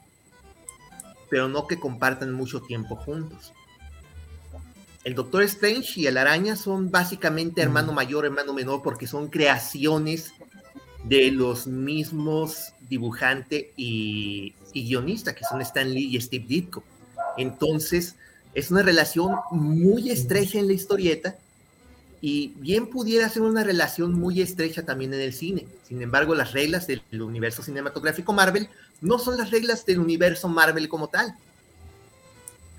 pero 1.30 1.48
no 1.48 1.68
que 1.68 1.80
compartan 1.80 2.34
mucho 2.34 2.62
tiempo 2.62 2.98
juntos. 2.98 3.54
El 5.06 5.16
Doctor 5.16 5.44
Strange 5.44 6.02
y 6.02 6.08
el 6.08 6.18
Araña 6.18 6.58
son 6.58 6.92
básicamente 6.92 7.62
hermano 7.62 7.94
mayor, 7.94 8.26
hermano 8.26 8.54
menor, 8.54 8.82
porque 8.84 9.08
son 9.08 9.30
creaciones 9.30 10.34
de 11.06 11.32
los 11.32 11.66
mismos 11.66 12.74
dibujante 12.90 13.72
y, 13.78 14.54
guionista, 14.74 15.34
que 15.34 15.46
son 15.46 15.62
Stan 15.62 15.90
Lee 15.90 16.16
y 16.16 16.20
Steve 16.20 16.46
Ditko. 16.46 16.84
Entonces, 17.38 18.18
es 18.54 18.70
una 18.70 18.82
relación 18.82 19.36
muy 19.52 20.10
estrecha 20.10 20.60
en 20.60 20.68
la 20.68 20.74
historieta 20.74 21.38
y 22.26 22.54
bien 22.56 22.88
pudiera 22.88 23.28
ser 23.28 23.42
una 23.42 23.66
relación 23.66 24.14
muy 24.14 24.40
estrecha 24.40 24.86
también 24.86 25.14
en 25.14 25.20
el 25.20 25.34
cine. 25.34 25.66
Sin 25.86 26.02
embargo, 26.02 26.34
las 26.34 26.54
reglas 26.54 26.88
del 26.88 27.02
universo 27.22 27.62
cinematográfico 27.64 28.32
Marvel 28.32 28.70
no 29.02 29.20
son 29.20 29.38
las 29.38 29.52
reglas 29.52 29.86
del 29.86 30.00
universo 30.00 30.48
Marvel 30.48 30.88
como 30.88 31.10
tal. 31.10 31.36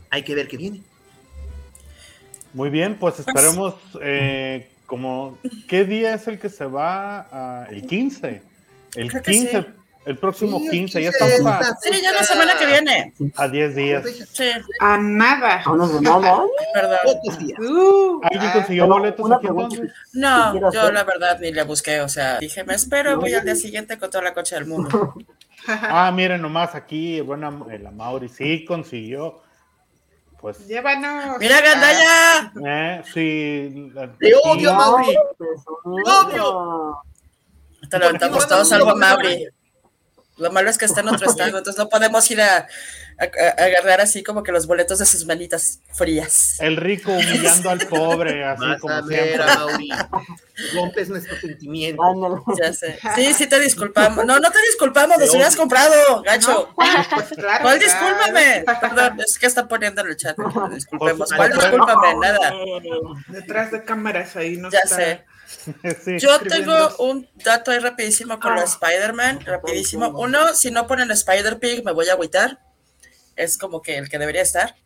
Hay 0.09 0.23
que 0.23 0.35
ver 0.35 0.49
qué 0.49 0.57
viene. 0.57 0.81
Muy 2.55 2.71
bien, 2.71 2.97
pues, 2.99 3.17
pues 3.17 3.29
esperemos 3.29 3.75
eh, 4.01 4.71
como, 4.87 5.37
¿qué 5.69 5.85
día 5.85 6.15
es 6.15 6.27
el 6.27 6.39
que 6.39 6.49
se 6.49 6.65
va? 6.65 7.67
el 7.71 7.87
15. 7.87 8.41
El 8.95 9.23
15, 9.23 9.67
el 10.07 10.19
próximo 10.19 10.61
15, 10.71 11.03
ya 11.03 11.11
estamos 11.11 11.47
a... 11.47 11.77
Sí, 11.81 12.01
ya 12.03 12.13
la 12.13 12.23
semana 12.23 12.59
que 12.59 12.67
viene. 12.67 13.15
A 13.37 13.49
10 13.49 13.75
días. 13.75 14.05
Sí. 14.33 14.51
A 14.81 14.99
nada. 14.99 15.63
A 15.63 15.73
una 15.73 15.87
semana. 15.87 16.43
Perdón. 16.73 16.99
Uh, 17.59 18.21
¿Alguien 18.23 18.43
ah, 18.43 18.53
consiguió 18.53 18.87
boletos 18.87 19.33
aquí 19.33 19.47
entonces? 19.47 19.91
No, 20.13 20.73
yo 20.73 20.91
la 20.91 21.05
verdad 21.05 21.39
ni 21.41 21.53
le 21.53 21.63
busqué, 21.63 22.01
o 22.01 22.09
sea, 22.09 22.39
dije, 22.39 22.65
me 22.65 22.75
espero, 22.75 23.19
voy 23.19 23.35
al 23.35 23.45
día 23.45 23.57
siguiente 23.57 23.99
con 23.99 24.11
toda 24.11 24.25
la 24.25 24.35
coche 24.35 24.55
del 24.55 24.67
mundo. 24.67 25.15
Ah, 25.67 26.13
miren 26.15 26.43
nomás 26.43 26.75
aquí, 26.75 27.23
buena, 27.23 27.51
la 27.51 27.91
Mauri 27.91 28.29
sí 28.29 28.67
consiguió 28.67 29.41
pues. 30.45 30.69
Llévanos. 30.69 31.39
¡Mira, 31.41 31.59
Gandaya! 31.63 32.53
Eh, 32.67 33.03
sí. 33.15 33.91
¡Te 34.21 34.35
odio, 34.45 34.75
Mauri! 34.75 35.17
¡Te 35.39 36.11
odio! 36.11 36.99
Te 37.89 37.99
levantamos 37.99 38.47
todos 38.47 38.71
algo 38.73 38.91
a 38.91 38.95
Mauri. 38.95 39.49
Lo 40.37 40.51
malo 40.51 40.71
es 40.71 40.79
que 40.79 40.85
está 40.85 41.01
en 41.01 41.09
otro 41.09 41.29
estado, 41.29 41.59
entonces 41.59 41.79
no 41.79 41.89
podemos 41.89 42.31
ir 42.31 42.41
a, 42.41 42.67
agarrar 43.19 44.01
así 44.01 44.23
como 44.23 44.43
que 44.43 44.53
los 44.53 44.67
boletos 44.67 44.99
de 44.99 45.07
sus 45.07 45.27
manitas 45.27 45.81
frías. 45.93 46.61
El 46.61 46.77
rico 46.77 47.13
humillando 47.13 47.71
al 47.71 47.79
pobre, 47.87 48.45
así 48.45 48.65
como 48.81 49.07
siempre. 49.07 49.45
Mauri. 49.45 49.89
Rompes 50.75 51.09
nuestros 51.09 51.41
sentimientos. 51.41 52.05
Ya 52.61 52.73
sé. 52.73 52.99
Sí, 53.15 53.35
sí 53.35 53.47
te 53.47 53.59
disculpamos. 53.61 54.25
No, 54.25 54.39
no 54.39 54.51
te 54.51 54.59
disculpamos, 54.63 55.19
nos 55.19 55.31
hubieras 55.31 55.57
comprado, 55.57 56.23
gacho. 56.23 56.73
pues 56.75 57.29
claro, 57.37 57.63
¿Cuál 57.63 57.79
discúlpame? 57.79 58.65
Perdón, 58.81 59.21
es 59.21 59.39
que 59.39 59.47
está 59.47 59.67
poniendo 59.69 60.03
en 60.03 60.09
el 60.09 60.17
chat. 60.17 60.37
Disculpemos. 60.73 61.31
¿Cuál 61.33 61.53
discúlpame? 61.53 62.15
Nada. 62.17 62.53
Detrás 63.29 63.71
de 63.71 63.85
cámaras 63.85 64.37
ahí 64.37 64.57
no 64.57 64.71
Ya 64.71 64.83
sé. 64.83 65.25
Sí. 66.05 66.19
Yo 66.19 66.41
tengo 66.41 66.97
un 66.99 67.29
dato 67.45 67.71
ahí 67.71 67.79
rapidísimo 67.79 68.41
con 68.41 68.55
los 68.55 68.73
Spider-Man, 68.73 69.41
rapidísimo. 69.45 70.09
Uno, 70.09 70.53
si 70.55 70.71
no 70.71 70.87
ponen 70.87 71.11
Spider-Pig 71.11 71.85
me 71.85 71.93
voy 71.93 72.09
a 72.09 72.15
agüitar. 72.15 72.59
Es 73.37 73.59
como 73.59 73.83
que 73.83 73.97
el 73.99 74.09
que 74.09 74.19
debería 74.19 74.43
estar. 74.43 74.77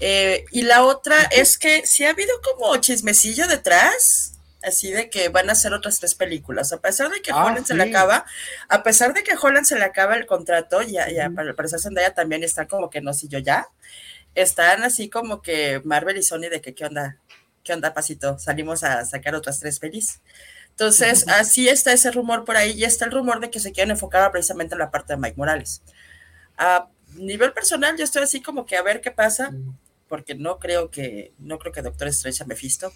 Eh, 0.00 0.44
y 0.52 0.62
la 0.62 0.84
otra 0.84 1.22
es 1.24 1.58
que 1.58 1.86
si 1.86 2.04
ha 2.04 2.10
habido 2.10 2.32
como 2.42 2.76
chismecillo 2.78 3.48
detrás, 3.48 4.34
así 4.62 4.90
de 4.92 5.10
que 5.10 5.28
van 5.30 5.48
a 5.50 5.52
hacer 5.52 5.72
otras 5.74 5.98
tres 6.00 6.14
películas. 6.14 6.72
A 6.72 6.80
pesar 6.80 7.10
de 7.10 7.22
que 7.22 7.32
Ah, 7.32 7.44
Holland 7.44 7.66
se 7.66 7.74
le 7.74 7.84
sí. 7.84 7.90
acaba, 7.90 8.24
a 8.68 8.82
pesar 8.82 9.14
de 9.14 9.22
que 9.24 9.34
Holland 9.40 9.66
se 9.66 9.78
le 9.78 9.84
acaba 9.84 10.16
el 10.16 10.26
contrato, 10.26 10.82
ya, 10.82 11.10
ya 11.10 11.30
para 11.30 11.48
el 11.50 11.54
parecer 11.54 11.80
Zendaya 11.80 12.14
también 12.14 12.44
está 12.44 12.66
como 12.68 12.90
que 12.90 13.00
no, 13.00 13.14
si 13.14 13.28
yo 13.28 13.38
ya. 13.38 13.68
Están 14.34 14.82
así 14.84 15.10
como 15.10 15.42
que 15.42 15.80
Marvel 15.84 16.16
y 16.18 16.22
Sony 16.22 16.48
de 16.50 16.60
que 16.60 16.74
qué 16.74 16.84
onda, 16.86 17.18
qué 17.64 17.72
onda, 17.72 17.94
pasito, 17.94 18.38
salimos 18.38 18.84
a 18.84 19.04
sacar 19.04 19.34
otras 19.34 19.58
tres 19.60 19.78
pelis. 19.80 20.20
Entonces, 20.70 21.26
así 21.28 21.68
está 21.68 21.92
ese 21.92 22.10
rumor 22.12 22.44
por 22.44 22.56
ahí 22.56 22.72
y 22.72 22.84
está 22.84 23.04
el 23.04 23.10
rumor 23.12 23.40
de 23.40 23.50
que 23.50 23.60
se 23.60 23.72
quieren 23.72 23.90
enfocar 23.92 24.30
precisamente 24.32 24.74
en 24.74 24.78
la 24.80 24.90
parte 24.90 25.12
de 25.14 25.18
Mike 25.18 25.36
Morales. 25.36 25.82
A 26.58 26.88
nivel 27.16 27.52
personal, 27.52 27.96
yo 27.96 28.04
estoy 28.04 28.22
así 28.22 28.40
como 28.40 28.66
que 28.66 28.76
a 28.76 28.82
ver 28.82 29.00
qué 29.00 29.10
pasa, 29.10 29.52
porque 30.08 30.34
no 30.34 30.58
creo 30.58 30.90
que, 30.90 31.32
no 31.38 31.58
creo 31.58 31.72
que 31.72 31.82
Doctor 31.82 32.08
Strange 32.08 32.42
a 32.42 32.46
Mephisto. 32.46 32.92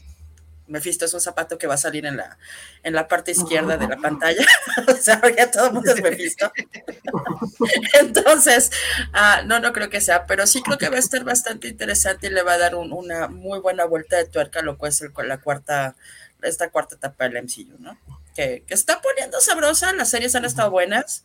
Mephisto 0.66 1.04
es 1.04 1.12
un 1.12 1.20
zapato 1.20 1.58
que 1.58 1.66
va 1.66 1.74
a 1.74 1.76
salir 1.76 2.06
en 2.06 2.16
la, 2.16 2.38
en 2.82 2.94
la 2.94 3.06
parte 3.06 3.32
izquierda 3.32 3.76
de 3.76 3.86
la 3.86 3.96
pantalla. 3.98 4.46
o 4.88 4.96
sea, 4.96 5.20
ya 5.36 5.50
todo 5.50 5.66
el 5.66 5.72
mundo 5.74 5.92
es 5.92 6.02
Mephisto. 6.02 6.50
Entonces, 8.00 8.70
ah, 9.12 9.42
no, 9.44 9.60
no 9.60 9.72
creo 9.72 9.90
que 9.90 10.00
sea, 10.00 10.26
pero 10.26 10.46
sí 10.46 10.62
creo 10.62 10.78
que 10.78 10.88
va 10.88 10.96
a 10.96 11.00
estar 11.00 11.22
bastante 11.24 11.68
interesante 11.68 12.28
y 12.28 12.30
le 12.30 12.42
va 12.42 12.54
a 12.54 12.58
dar 12.58 12.74
un- 12.74 12.92
una 12.92 13.28
muy 13.28 13.58
buena 13.60 13.84
vuelta 13.84 14.16
de 14.16 14.24
tuerca 14.26 14.62
lo 14.62 14.78
que 14.78 14.88
es 14.88 15.00
el- 15.02 15.12
la 15.28 15.38
cuarta, 15.38 15.96
esta 16.42 16.70
cuarta 16.70 16.96
etapa 16.96 17.28
del 17.28 17.36
MCU, 17.44 17.76
¿no? 17.78 17.98
Que, 18.34 18.64
que 18.66 18.74
está 18.74 19.00
poniendo 19.00 19.40
sabrosa, 19.40 19.92
las 19.92 20.10
series 20.10 20.34
han 20.34 20.44
estado 20.44 20.70
buenas. 20.70 21.24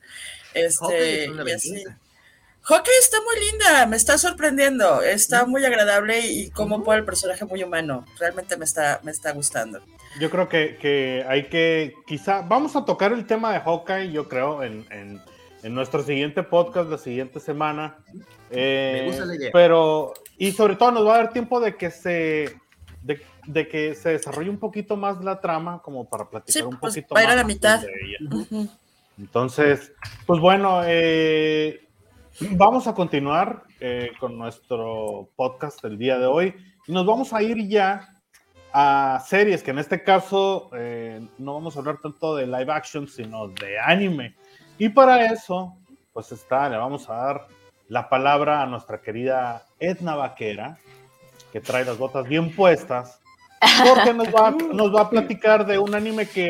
Este, 0.53 1.25
y 1.47 1.51
así. 1.51 1.83
Hawkeye 2.69 2.99
está 3.01 3.17
muy 3.21 3.45
linda, 3.49 3.85
me 3.87 3.95
está 3.97 4.17
sorprendiendo, 4.17 5.01
está 5.01 5.45
muy 5.45 5.65
agradable 5.65 6.19
y 6.19 6.51
como 6.51 6.83
por 6.83 6.95
el 6.97 7.03
personaje 7.05 7.43
muy 7.45 7.63
humano, 7.63 8.05
realmente 8.19 8.55
me 8.57 8.65
está, 8.65 8.99
me 9.03 9.11
está 9.11 9.31
gustando. 9.33 9.81
Yo 10.19 10.29
creo 10.29 10.47
que, 10.47 10.77
que 10.77 11.25
hay 11.27 11.45
que, 11.49 11.93
quizá, 12.05 12.41
vamos 12.41 12.75
a 12.75 12.85
tocar 12.85 13.11
el 13.11 13.25
tema 13.25 13.53
de 13.53 13.59
Hawkeye, 13.61 14.11
yo 14.11 14.27
creo, 14.29 14.63
en, 14.63 14.85
en- 14.91 15.21
en 15.61 15.73
nuestro 15.73 16.01
siguiente 16.03 16.41
podcast 16.41 16.89
la 16.89 16.97
siguiente 16.97 17.41
semana. 17.41 17.97
Eh, 18.49 18.99
Me 19.01 19.07
gusta 19.07 19.25
la 19.25 19.35
idea. 19.35 19.49
Pero, 19.51 20.13
y 20.37 20.53
sobre 20.53 20.77
todo 20.77 20.91
nos 20.91 21.05
va 21.05 21.15
a 21.15 21.17
dar 21.17 21.33
tiempo 21.33 21.59
de 21.59 21.75
que 21.75 21.91
se, 21.91 22.55
de, 23.01 23.21
de 23.45 23.67
que 23.67 23.93
se 23.93 24.09
desarrolle 24.09 24.49
un 24.49 24.57
poquito 24.59 24.95
más 24.95 25.21
la 25.21 25.41
trama, 25.41 25.81
como 25.83 26.07
para 26.07 26.29
platicar 26.29 26.61
Sí, 26.61 26.65
un 26.65 26.79
pues, 26.79 26.93
poquito 26.95 27.13
va 27.13 27.19
a 27.19 27.23
ir 27.23 27.27
más. 27.27 27.33
a 27.33 27.37
la 27.39 27.43
mitad. 27.43 27.81
de 27.81 27.87
ella. 27.89 28.69
Entonces, 29.17 29.91
pues 30.25 30.39
bueno, 30.39 30.81
eh, 30.85 31.85
vamos 32.51 32.87
a 32.87 32.93
continuar 32.93 33.63
eh, 33.79 34.11
con 34.19 34.37
nuestro 34.37 35.29
podcast 35.35 35.81
del 35.83 35.97
día 35.97 36.17
de 36.17 36.25
hoy 36.25 36.55
y 36.87 36.91
nos 36.91 37.05
vamos 37.05 37.33
a 37.33 37.41
ir 37.41 37.67
ya 37.67 38.09
a 38.71 39.21
series, 39.25 39.63
que 39.63 39.71
en 39.71 39.79
este 39.79 40.03
caso 40.03 40.69
eh, 40.73 41.25
no 41.37 41.55
vamos 41.55 41.75
a 41.75 41.79
hablar 41.79 41.97
tanto 42.01 42.35
de 42.35 42.45
live 42.45 42.71
action, 42.71 43.07
sino 43.07 43.47
de 43.47 43.79
anime. 43.79 44.35
Y 44.77 44.89
para 44.89 45.25
eso, 45.25 45.75
pues 46.13 46.31
está, 46.31 46.69
le 46.69 46.77
vamos 46.77 47.09
a 47.09 47.15
dar 47.15 47.47
la 47.87 48.07
palabra 48.07 48.61
a 48.61 48.67
nuestra 48.67 49.01
querida 49.01 49.65
Edna 49.79 50.15
Vaquera, 50.15 50.77
que 51.51 51.59
trae 51.59 51.83
las 51.83 51.97
botas 51.97 52.27
bien 52.27 52.55
puestas, 52.55 53.19
porque 53.85 54.13
nos 54.13 54.27
va, 54.27 54.51
nos 54.73 54.95
va 54.95 55.01
a 55.01 55.09
platicar 55.09 55.65
de 55.65 55.79
un 55.79 55.95
anime 55.95 56.27
que 56.27 56.49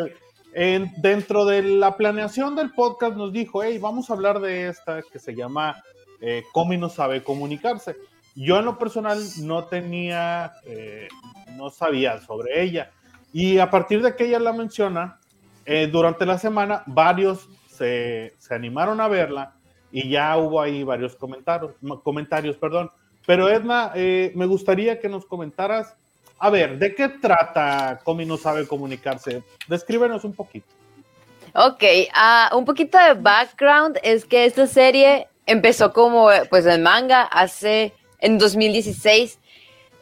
en- 0.59 0.91
dentro 0.97 1.45
de 1.45 1.63
la 1.63 1.95
planeación 1.95 2.53
del 2.55 2.71
podcast 2.71 3.15
nos 3.15 3.31
dijo, 3.31 3.63
hey, 3.63 3.77
vamos 3.77 4.09
a 4.09 4.13
hablar 4.13 4.41
de 4.41 4.67
esta 4.67 5.01
que 5.01 5.17
se 5.17 5.33
llama 5.33 5.81
eh, 6.19 6.43
Comi 6.51 6.75
no 6.75 6.89
sabe 6.89 7.23
comunicarse. 7.23 7.95
Yo 8.35 8.59
en 8.59 8.65
lo 8.65 8.77
personal 8.77 9.19
no 9.43 9.63
tenía, 9.65 10.51
eh, 10.65 11.07
no 11.55 11.69
sabía 11.69 12.19
sobre 12.19 12.61
ella. 12.61 12.91
Y 13.31 13.57
a 13.59 13.69
partir 13.69 14.01
de 14.01 14.15
que 14.15 14.25
ella 14.25 14.39
la 14.39 14.51
menciona, 14.51 15.19
eh, 15.65 15.87
durante 15.87 16.25
la 16.25 16.37
semana 16.37 16.83
varios 16.87 17.47
se, 17.69 18.33
se 18.37 18.53
animaron 18.53 18.99
a 18.99 19.07
verla 19.07 19.53
y 19.93 20.09
ya 20.09 20.35
hubo 20.37 20.59
ahí 20.61 20.83
varios 20.83 21.15
comentarios, 21.15 21.71
comentarios 22.03 22.57
perdón. 22.57 22.89
Pero 23.25 23.47
Edna, 23.49 23.93
eh, 23.95 24.33
me 24.35 24.45
gustaría 24.45 24.99
que 24.99 25.07
nos 25.07 25.25
comentaras, 25.25 25.95
a 26.39 26.49
ver, 26.49 26.77
¿de 26.77 26.95
qué 26.95 27.09
trata 27.09 27.99
Comi 28.03 28.25
no 28.25 28.37
sabe 28.37 28.65
comunicarse? 28.65 29.43
Descríbenos 29.67 30.23
un 30.23 30.33
poquito. 30.33 30.67
Ok, 31.53 31.83
ah, 32.13 32.51
un 32.55 32.63
poquito 32.63 32.97
de 32.97 33.13
background 33.13 33.97
es 34.03 34.23
que 34.23 34.45
esta 34.45 34.67
serie 34.67 35.27
empezó 35.45 35.91
como 35.91 36.29
pues 36.49 36.65
en 36.65 36.83
manga 36.83 37.23
hace 37.23 37.93
en 38.19 38.37
2016 38.37 39.39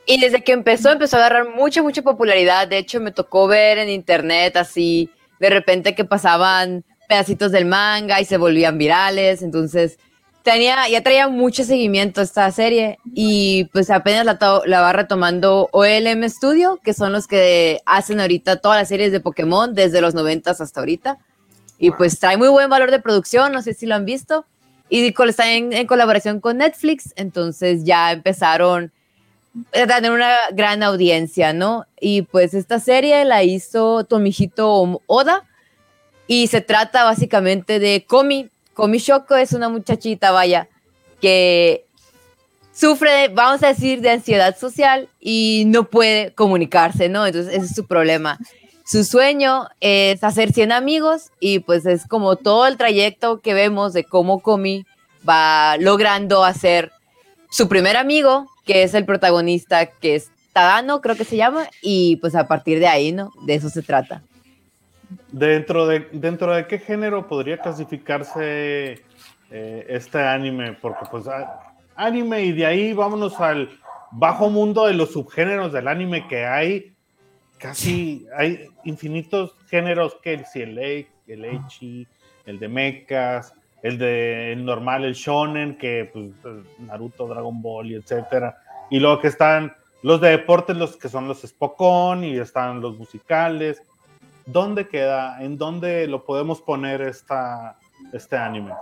y 0.06 0.20
desde 0.20 0.44
que 0.44 0.52
empezó 0.52 0.92
empezó 0.92 1.16
a 1.16 1.20
agarrar 1.20 1.50
mucha 1.50 1.82
mucha 1.82 2.02
popularidad. 2.02 2.68
De 2.68 2.78
hecho 2.78 3.00
me 3.00 3.12
tocó 3.12 3.48
ver 3.48 3.78
en 3.78 3.90
internet 3.90 4.58
así 4.58 5.10
de 5.40 5.50
repente 5.50 5.96
que 5.96 6.06
pasaban 6.06 6.84
pedacitos 7.08 7.52
del 7.52 7.66
manga 7.66 8.20
y 8.20 8.26
se 8.26 8.38
volvían 8.38 8.78
virales, 8.78 9.42
entonces 9.42 9.98
tenía 10.48 10.88
ya 10.88 11.04
traía 11.04 11.28
mucho 11.28 11.66
seguimiento 11.66 12.22
esta 12.22 12.50
serie 12.54 13.00
y 13.14 13.66
pues 13.74 13.90
apenas 13.90 14.24
la, 14.24 14.40
la 14.66 14.80
va 14.80 14.94
retomando 14.94 15.68
OLM 15.74 16.24
Studio, 16.30 16.80
que 16.82 16.94
son 16.94 17.12
los 17.12 17.28
que 17.28 17.82
hacen 17.86 18.22
ahorita 18.22 18.56
todas 18.62 18.80
las 18.80 18.88
series 18.88 19.12
de 19.12 19.20
Pokémon 19.20 19.74
desde 19.74 20.00
los 20.00 20.14
90 20.16 20.52
hasta 20.52 20.80
ahorita. 20.80 21.18
Y 21.78 21.92
pues 21.92 22.18
trae 22.20 22.38
muy 22.38 22.48
buen 22.48 22.70
valor 22.70 22.92
de 22.92 23.00
producción, 23.02 23.52
no 23.52 23.62
sé 23.62 23.74
si 23.74 23.86
lo 23.86 23.96
han 23.96 24.06
visto. 24.06 24.46
Y 24.88 25.14
está 25.28 25.52
en, 25.52 25.74
en 25.74 25.86
colaboración 25.86 26.40
con 26.40 26.60
Netflix, 26.60 27.12
entonces 27.18 27.84
ya 27.84 28.14
empezaron 28.14 28.94
a 29.74 29.86
tener 29.86 30.12
una 30.12 30.34
gran 30.54 30.82
audiencia, 30.82 31.52
¿no? 31.52 31.86
Y 32.00 32.22
pues 32.22 32.54
esta 32.54 32.80
serie 32.80 33.26
la 33.26 33.44
hizo 33.44 34.06
Tomihito 34.06 35.02
Oda 35.08 35.44
y 36.26 36.48
se 36.48 36.62
trata 36.62 37.04
básicamente 37.04 37.80
de 37.80 38.06
Komi. 38.08 38.50
Komi 38.78 39.00
Shoko 39.00 39.36
es 39.36 39.54
una 39.54 39.70
muchachita, 39.70 40.30
vaya, 40.30 40.70
que 41.20 41.88
sufre, 42.72 43.12
de, 43.12 43.28
vamos 43.30 43.64
a 43.64 43.70
decir, 43.70 44.02
de 44.02 44.12
ansiedad 44.12 44.56
social 44.56 45.10
y 45.20 45.64
no 45.66 45.86
puede 45.86 46.32
comunicarse, 46.36 47.10
¿no? 47.10 47.26
Entonces 47.26 47.56
ese 47.56 47.66
es 47.66 47.74
su 47.74 47.88
problema. 47.88 48.38
Su 48.86 49.04
sueño 49.04 49.68
es 49.82 50.24
hacer 50.24 50.54
100 50.54 50.74
amigos 50.74 51.32
y 51.40 51.58
pues 51.58 51.88
es 51.88 52.06
como 52.06 52.36
todo 52.36 52.68
el 52.68 52.78
trayecto 52.78 53.42
que 53.42 53.56
vemos 53.56 53.94
de 53.94 54.04
cómo 54.04 54.42
Komi 54.42 54.86
va 55.28 55.78
logrando 55.78 56.46
hacer 56.46 56.92
su 57.50 57.68
primer 57.68 57.98
amigo, 57.98 58.46
que 58.64 58.84
es 58.84 58.94
el 58.94 59.06
protagonista, 59.06 59.88
que 59.88 60.14
es 60.14 60.30
Tadano, 60.54 61.02
creo 61.02 61.16
que 61.16 61.26
se 61.26 61.36
llama, 61.36 61.68
y 61.82 62.18
pues 62.18 62.36
a 62.36 62.48
partir 62.48 62.80
de 62.80 62.88
ahí, 62.88 63.12
¿no? 63.12 63.32
De 63.42 63.56
eso 63.56 63.72
se 63.72 63.82
trata. 63.82 64.22
¿Dentro 65.32 65.88
de, 65.88 66.08
dentro 66.12 66.54
de 66.54 66.68
qué 66.68 66.80
género 66.80 67.28
podría 67.28 67.58
clasificarse 67.60 69.02
eh, 69.52 69.86
este 69.88 70.20
anime? 70.20 70.74
Porque 70.74 71.06
pues 71.10 71.26
anime 71.96 72.42
y 72.44 72.52
de 72.52 72.66
ahí 72.66 72.94
vámonos 72.94 73.40
al 73.40 73.70
bajo 74.12 74.50
mundo 74.50 74.86
de 74.86 74.94
los 74.94 75.14
subgéneros 75.14 75.72
del 75.72 75.88
anime 75.88 76.28
que 76.28 76.46
hay. 76.46 76.94
Casi 77.58 78.28
hay 78.38 78.68
infinitos 78.84 79.56
géneros 79.68 80.18
que 80.22 80.34
el 80.34 80.46
si 80.46 80.62
el 80.62 80.78
Echi, 80.78 82.08
el 82.46 82.60
de 82.60 82.68
mechas, 82.68 83.54
el 83.82 83.98
de 83.98 84.56
normal, 84.58 85.06
el 85.06 85.14
shonen, 85.14 85.78
que 85.78 86.10
pues 86.12 86.32
Naruto, 86.80 87.28
Dragon 87.28 87.62
Ball 87.62 87.92
y 87.92 87.96
etcétera. 87.96 88.58
Y 88.90 89.00
luego 89.00 89.20
que 89.20 89.28
están 89.28 89.76
los 90.04 90.22
de 90.22 90.30
deportes, 90.30 90.78
los 90.78 90.98
que 90.98 91.10
son 91.10 91.28
los 91.28 91.42
Spokon 91.42 92.24
y 92.24 92.38
están 92.38 92.82
los 92.82 92.98
musicales. 92.98 93.82
¿Dónde 94.48 94.88
queda? 94.88 95.42
¿En 95.42 95.58
dónde 95.58 96.08
lo 96.08 96.24
podemos 96.24 96.62
poner 96.62 97.02
esta, 97.02 97.78
este 98.14 98.38
anime? 98.38 98.74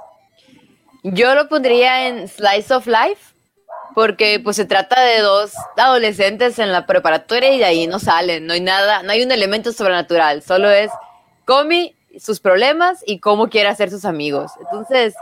Yo 1.04 1.34
lo 1.34 1.50
pondría 1.50 2.08
en 2.08 2.28
Slice 2.28 2.72
of 2.72 2.86
Life, 2.86 3.34
porque 3.96 4.40
pues 4.40 4.56
se 4.58 4.66
trata 4.66 5.02
de 5.02 5.22
dos 5.22 5.54
adolescentes 5.76 6.60
en 6.60 6.72
la 6.72 6.86
preparatoria 6.86 7.52
y 7.52 7.58
de 7.58 7.66
ahí 7.66 7.88
no 7.88 7.98
salen, 7.98 8.46
no 8.46 8.54
hay 8.54 8.62
nada, 8.62 9.02
no 9.02 9.12
hay 9.12 9.24
un 9.24 9.32
elemento 9.32 9.72
sobrenatural, 9.72 10.44
solo 10.44 10.70
es 10.70 10.92
Comi, 11.46 11.96
sus 12.20 12.40
problemas 12.40 13.04
y 13.06 13.20
cómo 13.20 13.50
quiere 13.50 13.70
hacer 13.70 13.90
sus 13.90 14.06
amigos. 14.06 14.52
Entonces, 14.60 15.16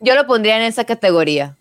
yo 0.00 0.14
lo 0.14 0.26
pondría 0.26 0.56
en 0.56 0.62
esa 0.62 0.84
categoría. 0.84 1.54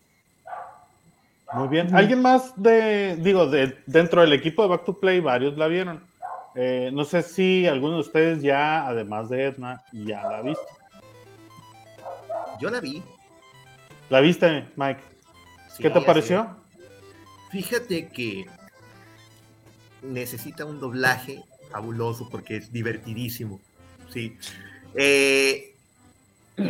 Muy 1.51 1.67
bien. 1.67 1.93
¿Alguien 1.93 2.21
más 2.21 2.53
de, 2.55 3.17
digo, 3.17 3.47
de, 3.47 3.77
dentro 3.87 4.21
del 4.21 4.33
equipo 4.33 4.61
de 4.61 4.69
Back 4.69 4.85
to 4.85 4.93
Play, 4.99 5.19
varios 5.19 5.57
la 5.57 5.67
vieron? 5.67 6.08
Eh, 6.55 6.89
no 6.93 7.05
sé 7.05 7.21
si 7.21 7.67
alguno 7.67 7.95
de 7.95 8.01
ustedes 8.01 8.41
ya, 8.41 8.87
además 8.87 9.29
de 9.29 9.45
Edna, 9.45 9.83
ya 9.91 10.23
la 10.23 10.37
ha 10.37 10.41
visto. 10.41 10.65
Yo 12.59 12.69
la 12.69 12.79
vi. 12.79 13.01
¿La 14.09 14.19
viste, 14.19 14.67
Mike? 14.75 15.01
sí, 15.75 15.83
¿Qué 15.83 15.89
te 15.89 16.01
pareció? 16.01 16.55
Fíjate 17.51 18.07
que 18.07 18.45
necesita 20.01 20.65
un 20.65 20.79
doblaje 20.79 21.43
fabuloso 21.71 22.27
porque 22.29 22.57
es 22.57 22.71
divertidísimo. 22.71 23.59
Sí. 24.11 24.37
Eh, 24.95 25.75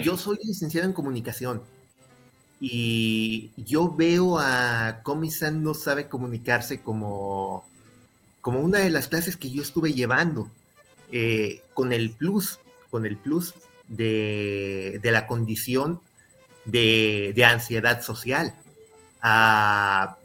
yo 0.03 0.17
soy 0.17 0.38
licenciado 0.43 0.88
en 0.88 0.93
comunicación 0.93 1.61
y 2.59 3.51
yo 3.55 3.95
veo 3.95 4.38
a 4.39 4.99
Comisan 5.03 5.63
no 5.63 5.73
sabe 5.73 6.09
comunicarse 6.09 6.82
como, 6.82 7.65
como 8.50 8.62
una 8.62 8.80
de 8.80 8.89
las 8.89 9.08
clases 9.08 9.38
que 9.38 9.52
yo 9.52 9.62
estuve 9.62 9.93
llevando 9.93 10.50
eh, 11.12 11.62
con 11.76 11.93
el 11.93 12.10
plus, 12.10 12.58
con 12.89 13.06
el 13.06 13.16
plus 13.16 13.54
de, 13.88 15.00
la 15.04 15.28
condición 15.28 16.02
de, 16.66 17.32
de 17.36 17.45
ansiedad 17.45 18.02
social. 18.02 18.56
Ah, 19.22 20.18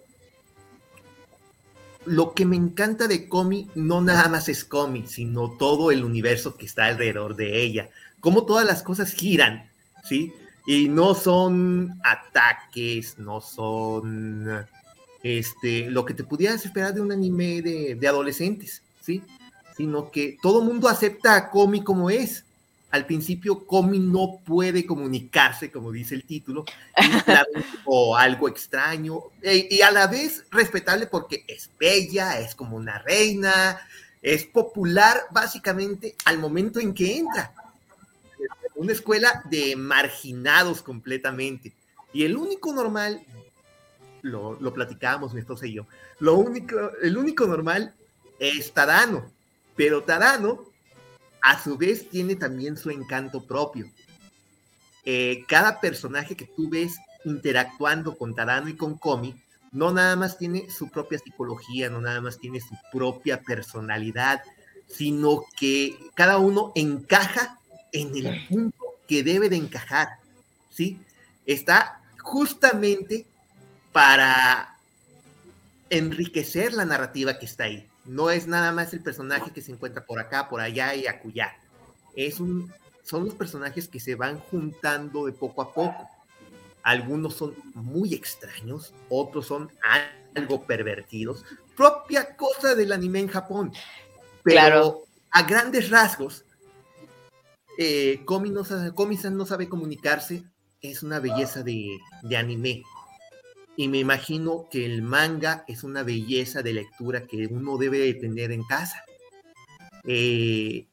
lo 2.07 2.33
que 2.33 2.47
me 2.47 2.57
encanta 2.57 3.09
de 3.09 3.29
Comi 3.29 3.69
no 3.75 4.01
nada 4.01 4.31
más 4.31 4.49
es 4.49 4.65
Comi, 4.65 5.05
sino 5.07 5.51
todo 5.59 5.91
el 5.91 6.03
universo 6.03 6.57
que 6.57 6.65
está 6.65 6.87
alrededor 6.87 7.37
de 7.37 7.61
ella. 7.61 7.91
Cómo 8.21 8.47
todas 8.47 8.65
las 8.65 8.83
cosas 8.83 9.13
giran, 9.13 9.69
¿sí? 10.03 10.33
Y 10.67 10.89
no 10.89 11.15
son 11.15 12.01
ataques, 12.03 13.19
no 13.19 13.43
son 13.43 14.67
este, 15.25 15.91
lo 15.91 16.05
que 16.05 16.13
te 16.13 16.23
pudieras 16.23 16.65
esperar 16.65 16.93
de 16.93 17.01
un 17.01 17.11
anime 17.11 17.63
de, 17.63 17.95
de 17.95 18.09
adolescentes, 18.09 18.83
¿sí? 19.01 19.23
Sino 19.75 20.11
que 20.11 20.37
todo 20.41 20.63
mundo 20.63 20.87
acepta 20.87 21.35
a 21.35 21.51
Comi 21.51 21.83
como 21.83 22.11
es. 22.11 22.45
Al 22.91 23.07
principio, 23.07 23.67
Comi 23.67 23.99
no 23.99 24.39
puede 24.45 24.85
comunicarse, 24.87 25.73
como 25.73 25.91
dice 25.91 26.15
el 26.15 26.25
título, 26.25 26.65
y 26.99 27.05
como 27.85 28.17
algo 28.17 28.49
extraño, 28.49 29.21
e- 29.43 29.67
y 29.71 29.81
a 29.81 29.91
la 29.91 30.07
vez 30.07 30.45
respetable 30.51 31.07
porque 31.07 31.43
es 31.49 31.71
bella, 31.81 32.39
es 32.39 32.55
como 32.55 32.77
una 32.77 32.99
reina, 32.99 33.81
es 34.21 34.45
popular 34.45 35.23
básicamente 35.31 36.15
al 36.27 36.39
momento 36.39 36.81
en 36.81 36.93
que 36.93 37.17
entra. 37.17 37.53
Una 38.77 38.93
escuela 38.93 39.43
de 39.51 39.75
marginados 39.75 40.83
completamente. 40.83 41.73
Y 42.13 42.25
el 42.25 42.37
único 42.37 42.73
normal, 42.75 43.25
lo, 44.25 44.59
lo 44.61 44.73
platicábamos 44.73 45.35
mi 45.35 45.41
esposa 45.41 45.67
y 45.67 45.75
yo, 45.75 45.87
lo 46.19 46.35
único, 46.35 46.77
el 47.03 47.17
único 47.17 47.47
normal 47.47 47.95
es 48.39 48.73
Tadano, 48.73 49.31
pero 49.77 50.03
Tadano 50.03 50.65
a 51.43 51.63
su 51.63 51.77
vez 51.77 52.09
tiene 52.09 52.37
también 52.37 52.77
su 52.77 52.91
encanto 52.91 53.45
propio. 53.45 53.87
Eh, 55.05 55.45
cada 55.47 55.79
personaje 55.79 56.35
que 56.35 56.47
tú 56.47 56.71
ves 56.71 56.97
interactuando 57.27 58.17
con 58.17 58.35
Tadano 58.35 58.69
y 58.69 58.77
con 58.77 58.97
Komi, 58.97 59.35
no 59.71 59.93
nada 59.93 60.17
más 60.17 60.39
tiene 60.39 60.71
su 60.71 60.89
propia 60.89 61.19
psicología, 61.19 61.91
no 61.91 62.01
nada 62.01 62.23
más 62.23 62.39
tiene 62.39 62.61
su 62.61 62.75
propia 62.91 63.43
personalidad, 63.43 64.43
sino 64.87 65.45
que 65.59 65.97
cada 66.15 66.39
uno 66.39 66.73
encaja 66.75 67.59
en 67.93 68.17
el 68.17 68.47
punto 68.49 68.79
que 69.07 69.23
debe 69.23 69.51
de 69.51 69.57
encajar, 69.57 70.09
¿sí? 70.71 70.99
Está 71.45 72.01
justamente 72.19 73.27
para 73.95 74.77
enriquecer 75.89 76.73
la 76.73 76.85
narrativa 76.85 77.39
que 77.39 77.47
está 77.47 77.65
ahí. 77.65 77.89
No 78.05 78.29
es 78.31 78.49
nada 78.49 78.73
más 78.73 78.93
el 78.93 79.01
personaje 79.01 79.53
que 79.53 79.63
se 79.63 79.71
encuentra 79.71 80.05
por 80.05 80.19
acá, 80.19 80.49
por 80.49 80.61
allá 80.61 80.97
y 80.97 81.07
acullá. 81.07 81.53
Es 82.17 82.41
un, 82.41 82.73
son 83.05 83.25
los 83.25 83.35
personajes 83.37 83.87
que 83.87 84.01
se 84.01 84.17
van 84.17 84.41
juntando 84.41 85.27
de 85.27 85.33
poco 85.33 85.63
a 85.63 85.73
poco. 85.73 86.09
Algunos 86.83 87.35
son 87.35 87.55
muy 87.75 88.15
extraños, 88.15 88.93
otros 89.09 89.47
son 89.47 89.71
algo 90.35 90.65
pervertidos. 90.65 91.45
Propia 91.77 92.35
cosa 92.35 92.75
del 92.75 92.91
anime 92.91 93.21
en 93.21 93.29
Japón. 93.29 93.73
Pero 94.43 94.57
Claro. 94.57 95.03
a 95.31 95.43
grandes 95.45 95.89
rasgos, 95.89 96.45
eh, 97.79 98.23
Komi 98.25 98.51
no 98.51 98.65
sabe, 98.65 98.93
Komi-san 98.93 99.37
no 99.37 99.47
sabe 99.47 99.69
comunicarse. 99.69 100.43
Es 100.83 101.05
una 101.05 101.21
belleza 101.21 101.63
de, 101.63 101.97
de 102.23 102.37
anime. 102.37 102.83
Y 103.77 103.89
me 103.89 103.99
imagino 103.99 104.69
que 104.71 104.87
el 104.87 105.03
manga 105.03 105.65
es 105.67 105.83
una 105.83 106.03
belleza 106.03 106.63
de 106.63 106.75
lectura 106.75 107.27
que 107.27 107.47
uno 107.47 107.77
debe 107.77 107.99
de 107.99 108.15
tener 108.15 108.53
en 108.53 108.63
casa. 108.63 109.05
Eh, 110.05 110.87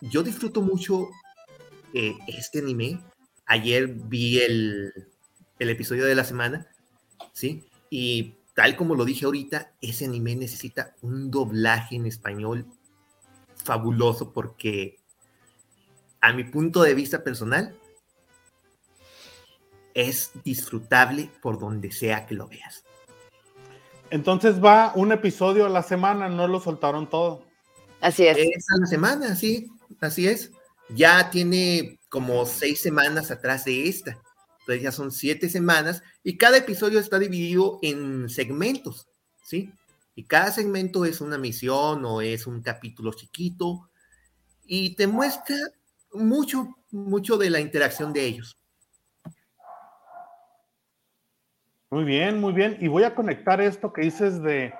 yo 0.00 0.22
disfruto 0.22 0.62
mucho 0.62 1.08
eh, 1.92 2.14
este 2.28 2.60
anime. 2.60 3.00
Ayer 3.46 3.88
vi 3.88 4.38
el, 4.38 4.92
el 5.58 5.70
episodio 5.70 6.04
de 6.04 6.14
la 6.14 6.24
semana, 6.24 6.68
¿sí? 7.32 7.64
Y 7.90 8.34
tal 8.54 8.76
como 8.76 8.94
lo 8.94 9.04
dije 9.04 9.24
ahorita, 9.24 9.72
ese 9.80 10.04
anime 10.04 10.36
necesita 10.36 10.94
un 11.02 11.30
doblaje 11.30 11.96
en 11.96 12.06
español 12.06 12.66
fabuloso 13.56 14.32
porque 14.32 14.98
a 16.20 16.32
mi 16.32 16.44
punto 16.44 16.82
de 16.82 16.94
vista 16.94 17.24
personal 17.24 17.76
es 19.94 20.30
disfrutable 20.44 21.30
por 21.42 21.58
donde 21.58 21.92
sea 21.92 22.26
que 22.26 22.34
lo 22.34 22.48
veas. 22.48 22.84
Entonces 24.10 24.62
va 24.62 24.92
un 24.94 25.12
episodio 25.12 25.66
a 25.66 25.68
la 25.68 25.82
semana, 25.82 26.28
no 26.28 26.48
lo 26.48 26.60
soltaron 26.60 27.08
todo. 27.08 27.44
Así 28.00 28.26
es. 28.26 28.36
Es 28.36 28.66
a 28.70 28.80
la 28.80 28.86
semana, 28.86 29.36
sí, 29.36 29.70
así 30.00 30.26
es. 30.26 30.50
Ya 30.88 31.30
tiene 31.30 32.00
como 32.08 32.44
seis 32.46 32.80
semanas 32.80 33.30
atrás 33.30 33.64
de 33.64 33.88
esta. 33.88 34.18
Entonces 34.60 34.82
ya 34.82 34.92
son 34.92 35.12
siete 35.12 35.48
semanas 35.48 36.02
y 36.22 36.36
cada 36.36 36.58
episodio 36.58 36.98
está 36.98 37.18
dividido 37.18 37.78
en 37.82 38.28
segmentos, 38.28 39.08
¿sí? 39.42 39.72
Y 40.14 40.24
cada 40.24 40.50
segmento 40.50 41.04
es 41.04 41.20
una 41.20 41.38
misión 41.38 42.04
o 42.04 42.20
es 42.20 42.46
un 42.46 42.62
capítulo 42.62 43.12
chiquito 43.12 43.88
y 44.66 44.94
te 44.96 45.06
muestra 45.06 45.56
mucho, 46.12 46.76
mucho 46.90 47.38
de 47.38 47.50
la 47.50 47.60
interacción 47.60 48.12
de 48.12 48.26
ellos. 48.26 48.59
Muy 51.92 52.04
bien, 52.04 52.40
muy 52.40 52.52
bien. 52.52 52.76
Y 52.80 52.86
voy 52.86 53.02
a 53.02 53.16
conectar 53.16 53.60
esto 53.60 53.92
que 53.92 54.02
dices 54.02 54.40
de, 54.42 54.72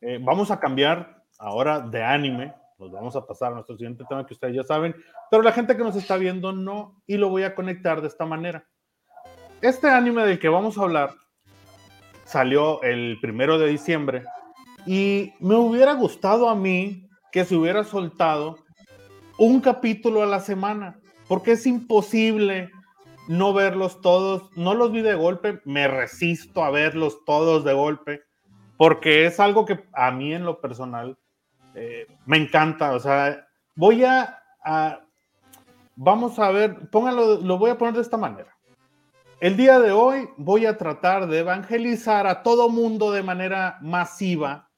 eh, 0.00 0.18
vamos 0.22 0.52
a 0.52 0.60
cambiar 0.60 1.24
ahora 1.36 1.80
de 1.80 2.04
anime, 2.04 2.54
nos 2.78 2.92
vamos 2.92 3.16
a 3.16 3.26
pasar 3.26 3.50
a 3.50 3.54
nuestro 3.56 3.76
siguiente 3.76 4.04
tema 4.08 4.24
que 4.24 4.34
ustedes 4.34 4.54
ya 4.54 4.62
saben, 4.62 4.94
pero 5.28 5.42
la 5.42 5.50
gente 5.50 5.76
que 5.76 5.82
nos 5.82 5.96
está 5.96 6.16
viendo 6.16 6.52
no, 6.52 7.02
y 7.04 7.16
lo 7.16 7.30
voy 7.30 7.42
a 7.42 7.56
conectar 7.56 8.00
de 8.00 8.06
esta 8.06 8.26
manera. 8.26 8.64
Este 9.60 9.90
anime 9.90 10.24
del 10.24 10.38
que 10.38 10.48
vamos 10.48 10.78
a 10.78 10.82
hablar 10.82 11.10
salió 12.24 12.80
el 12.82 13.18
primero 13.20 13.58
de 13.58 13.66
diciembre 13.66 14.24
y 14.86 15.32
me 15.40 15.56
hubiera 15.56 15.94
gustado 15.94 16.48
a 16.48 16.54
mí 16.54 17.08
que 17.32 17.44
se 17.44 17.56
hubiera 17.56 17.82
soltado 17.82 18.58
un 19.36 19.60
capítulo 19.60 20.22
a 20.22 20.26
la 20.26 20.38
semana, 20.38 21.00
porque 21.26 21.52
es 21.52 21.66
imposible 21.66 22.70
no 23.32 23.54
verlos 23.54 24.02
todos, 24.02 24.54
no 24.56 24.74
los 24.74 24.92
vi 24.92 25.00
de 25.00 25.14
golpe, 25.14 25.62
me 25.64 25.88
resisto 25.88 26.62
a 26.62 26.70
verlos 26.70 27.24
todos 27.24 27.64
de 27.64 27.72
golpe, 27.72 28.22
porque 28.76 29.24
es 29.24 29.40
algo 29.40 29.64
que 29.64 29.88
a 29.94 30.10
mí 30.10 30.34
en 30.34 30.44
lo 30.44 30.60
personal 30.60 31.16
eh, 31.74 32.06
me 32.26 32.36
encanta, 32.36 32.92
o 32.92 33.00
sea, 33.00 33.46
voy 33.74 34.04
a, 34.04 34.38
a, 34.62 35.00
vamos 35.96 36.38
a 36.38 36.50
ver, 36.50 36.90
póngalo, 36.90 37.40
lo 37.40 37.56
voy 37.56 37.70
a 37.70 37.78
poner 37.78 37.94
de 37.94 38.02
esta 38.02 38.18
manera. 38.18 38.54
El 39.40 39.56
día 39.56 39.80
de 39.80 39.92
hoy 39.92 40.28
voy 40.36 40.66
a 40.66 40.76
tratar 40.76 41.26
de 41.26 41.38
evangelizar 41.38 42.26
a 42.26 42.42
todo 42.42 42.68
mundo 42.68 43.12
de 43.12 43.22
manera 43.22 43.78
masiva 43.80 44.68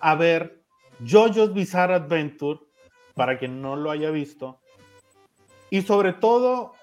a 0.00 0.16
ver 0.16 0.64
JoJo's 1.06 1.54
Bizarre 1.54 1.94
Adventure, 1.94 2.58
para 3.14 3.38
quien 3.38 3.62
no 3.62 3.76
lo 3.76 3.92
haya 3.92 4.10
visto, 4.10 4.60
y 5.70 5.82
sobre 5.82 6.12
todo 6.12 6.74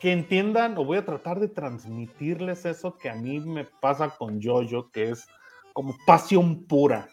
que 0.00 0.12
entiendan, 0.12 0.76
o 0.78 0.84
voy 0.84 0.98
a 0.98 1.04
tratar 1.04 1.40
de 1.40 1.48
transmitirles 1.48 2.64
eso 2.64 2.96
que 2.96 3.10
a 3.10 3.14
mí 3.14 3.40
me 3.40 3.64
pasa 3.64 4.10
con 4.10 4.40
Jojo, 4.42 4.90
que 4.90 5.10
es 5.10 5.26
como 5.72 5.96
pasión 6.06 6.64
pura. 6.64 7.08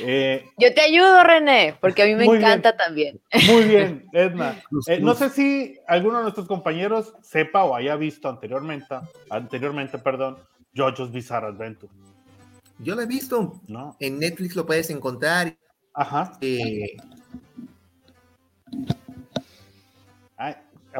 Eh, 0.00 0.44
Yo 0.58 0.74
te 0.74 0.82
ayudo, 0.82 1.22
René, 1.24 1.76
porque 1.80 2.02
a 2.02 2.06
mí 2.06 2.14
me 2.14 2.24
encanta 2.26 2.76
también. 2.76 3.20
muy 3.46 3.64
bien, 3.64 4.04
Edna. 4.12 4.60
Eh, 4.88 5.00
no 5.00 5.14
sé 5.14 5.30
si 5.30 5.78
alguno 5.86 6.18
de 6.18 6.24
nuestros 6.24 6.46
compañeros 6.46 7.14
sepa 7.22 7.64
o 7.64 7.74
haya 7.74 7.96
visto 7.96 8.28
anteriormente, 8.28 8.94
anteriormente, 9.30 9.98
perdón, 9.98 10.36
Jojo's 10.76 11.10
Bizarre 11.10 11.48
Adventure, 11.48 11.92
Yo 12.78 12.94
lo 12.94 13.02
he 13.02 13.06
visto, 13.06 13.60
¿no? 13.68 13.96
en 14.00 14.18
Netflix 14.18 14.54
lo 14.54 14.66
puedes 14.66 14.90
encontrar. 14.90 15.56
Ajá. 15.94 16.32
eh, 16.40 16.96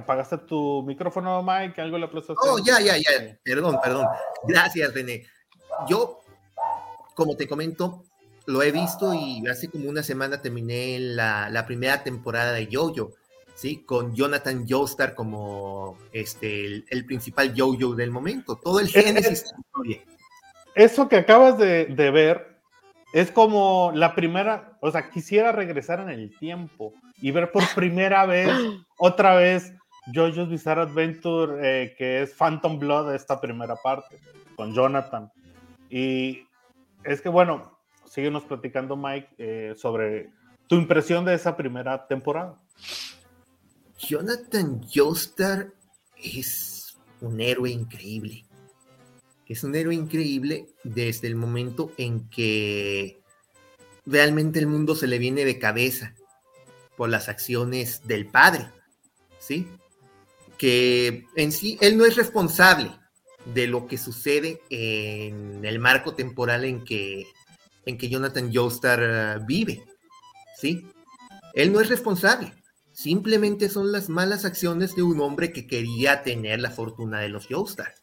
apagaste 0.01 0.38
tu 0.38 0.82
micrófono, 0.82 1.42
Mike, 1.42 1.80
algo 1.80 1.98
le 1.98 2.07
aplastaste. 2.07 2.48
Oh, 2.48 2.59
ya, 2.59 2.80
ya, 2.80 2.96
ya. 2.96 3.38
Perdón, 3.42 3.78
perdón. 3.82 4.07
Gracias, 4.44 4.92
René. 4.92 5.26
Yo, 5.88 6.20
como 7.14 7.36
te 7.36 7.48
comento, 7.48 8.05
lo 8.46 8.62
he 8.62 8.72
visto 8.72 9.14
y 9.14 9.46
hace 9.48 9.68
como 9.68 9.88
una 9.88 10.03
semana 10.03 10.42
terminé 10.42 10.98
la, 10.98 11.48
la 11.48 11.66
primera 11.66 12.03
temporada 12.03 12.53
de 12.53 12.68
Jojo, 12.70 13.12
¿sí? 13.55 13.84
Con 13.84 14.14
Jonathan 14.14 14.66
Joestar 14.68 15.14
como 15.14 15.96
este, 16.12 16.66
el, 16.66 16.84
el 16.90 17.07
principal 17.07 17.55
Jojo 17.57 17.94
del 17.94 18.11
momento. 18.11 18.57
Todo 18.57 18.80
el 18.80 18.88
génesis 18.88 19.44
de 19.44 19.51
la 19.51 19.61
historia. 19.61 20.01
Eso 20.74 21.09
que 21.09 21.16
acabas 21.16 21.59
de, 21.59 21.86
de 21.86 22.11
ver 22.11 22.51
es 23.12 23.30
como 23.30 23.92
la 23.94 24.14
primera, 24.14 24.78
o 24.80 24.90
sea, 24.90 25.11
quisiera 25.11 25.53
regresar 25.53 26.01
en 26.01 26.11
el 26.11 26.36
tiempo 26.38 26.94
y 27.20 27.30
ver 27.30 27.51
por 27.51 27.62
primera 27.74 28.24
vez, 28.26 28.48
otra 28.98 29.34
vez, 29.34 29.72
JoJo's 30.12 30.48
Bizarre 30.48 30.82
Adventure, 30.82 31.58
eh, 31.62 31.94
que 31.96 32.22
es 32.22 32.34
Phantom 32.34 32.78
Blood, 32.78 33.14
esta 33.14 33.40
primera 33.40 33.76
parte, 33.76 34.18
con 34.56 34.74
Jonathan. 34.74 35.30
Y 35.88 36.46
es 37.04 37.20
que, 37.20 37.28
bueno, 37.28 37.78
síguenos 38.06 38.44
platicando, 38.44 38.96
Mike, 38.96 39.28
eh, 39.38 39.74
sobre 39.76 40.30
tu 40.66 40.76
impresión 40.76 41.24
de 41.24 41.34
esa 41.34 41.56
primera 41.56 42.06
temporada. 42.06 42.61
Jonathan 43.98 44.82
Joestar 44.92 45.72
es 46.16 46.98
un 47.20 47.40
héroe 47.40 47.70
increíble. 47.70 48.44
Es 49.46 49.64
un 49.64 49.74
héroe 49.74 49.94
increíble 49.94 50.68
desde 50.84 51.26
el 51.26 51.34
momento 51.34 51.90
en 51.96 52.28
que 52.30 53.20
realmente 54.06 54.58
el 54.58 54.66
mundo 54.66 54.94
se 54.94 55.06
le 55.06 55.18
viene 55.18 55.44
de 55.44 55.58
cabeza 55.58 56.14
por 56.96 57.08
las 57.08 57.28
acciones 57.28 58.06
del 58.06 58.26
padre, 58.26 58.68
¿sí? 59.38 59.66
Que 60.61 61.24
en 61.36 61.52
sí 61.52 61.78
él 61.80 61.96
no 61.96 62.04
es 62.04 62.16
responsable 62.16 62.90
de 63.46 63.66
lo 63.66 63.86
que 63.86 63.96
sucede 63.96 64.61
en 64.68 65.64
el 65.64 65.78
marco 65.78 66.14
temporal 66.14 66.66
en 66.66 66.84
que, 66.84 67.26
en 67.86 67.96
que 67.96 68.11
Jonathan 68.11 68.52
Joestar 68.52 69.00
eh, 69.02 69.44
vive, 69.46 69.82
¿sí? 70.58 70.86
Él 71.54 71.72
no 71.72 71.80
es 71.80 71.88
responsable. 71.88 72.52
Simplemente 72.92 73.70
son 73.70 73.90
las 73.90 74.11
malas 74.11 74.44
acciones 74.44 74.94
de 74.94 75.02
un 75.02 75.22
hombre 75.22 75.50
que 75.50 75.66
quería 75.66 76.22
tener 76.22 76.61
la 76.61 76.70
fortuna 76.70 77.20
de 77.20 77.30
los 77.30 77.46
Joestar. 77.46 77.94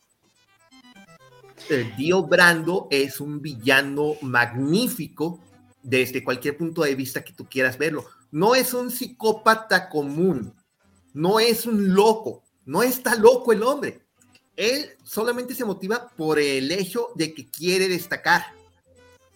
El 1.69 1.95
Dio 1.95 2.23
Brando 2.23 2.87
es 2.89 3.21
un 3.21 3.39
villano 3.39 4.15
magnífico 4.23 5.43
desde 5.83 6.23
cualquier 6.23 6.57
punto 6.57 6.81
de 6.81 6.95
vista 6.95 7.23
que 7.23 7.33
tú 7.33 7.45
quieras 7.47 7.77
verlo. 7.77 8.05
No 8.31 8.55
es 8.55 8.73
un 8.73 8.89
psicópata 8.89 9.89
común, 9.89 10.55
no 11.13 11.39
es 11.39 11.67
un 11.67 11.93
loco, 11.93 12.46
no 12.67 12.83
está 12.83 13.15
loco 13.15 13.51
el 13.53 13.63
hombre. 13.63 14.01
Él 14.55 14.91
solamente 15.03 15.55
se 15.55 15.65
motiva 15.65 16.09
por 16.09 16.37
el 16.37 16.71
hecho 16.71 17.09
de 17.15 17.33
que 17.33 17.49
quiere 17.49 17.87
destacar, 17.87 18.45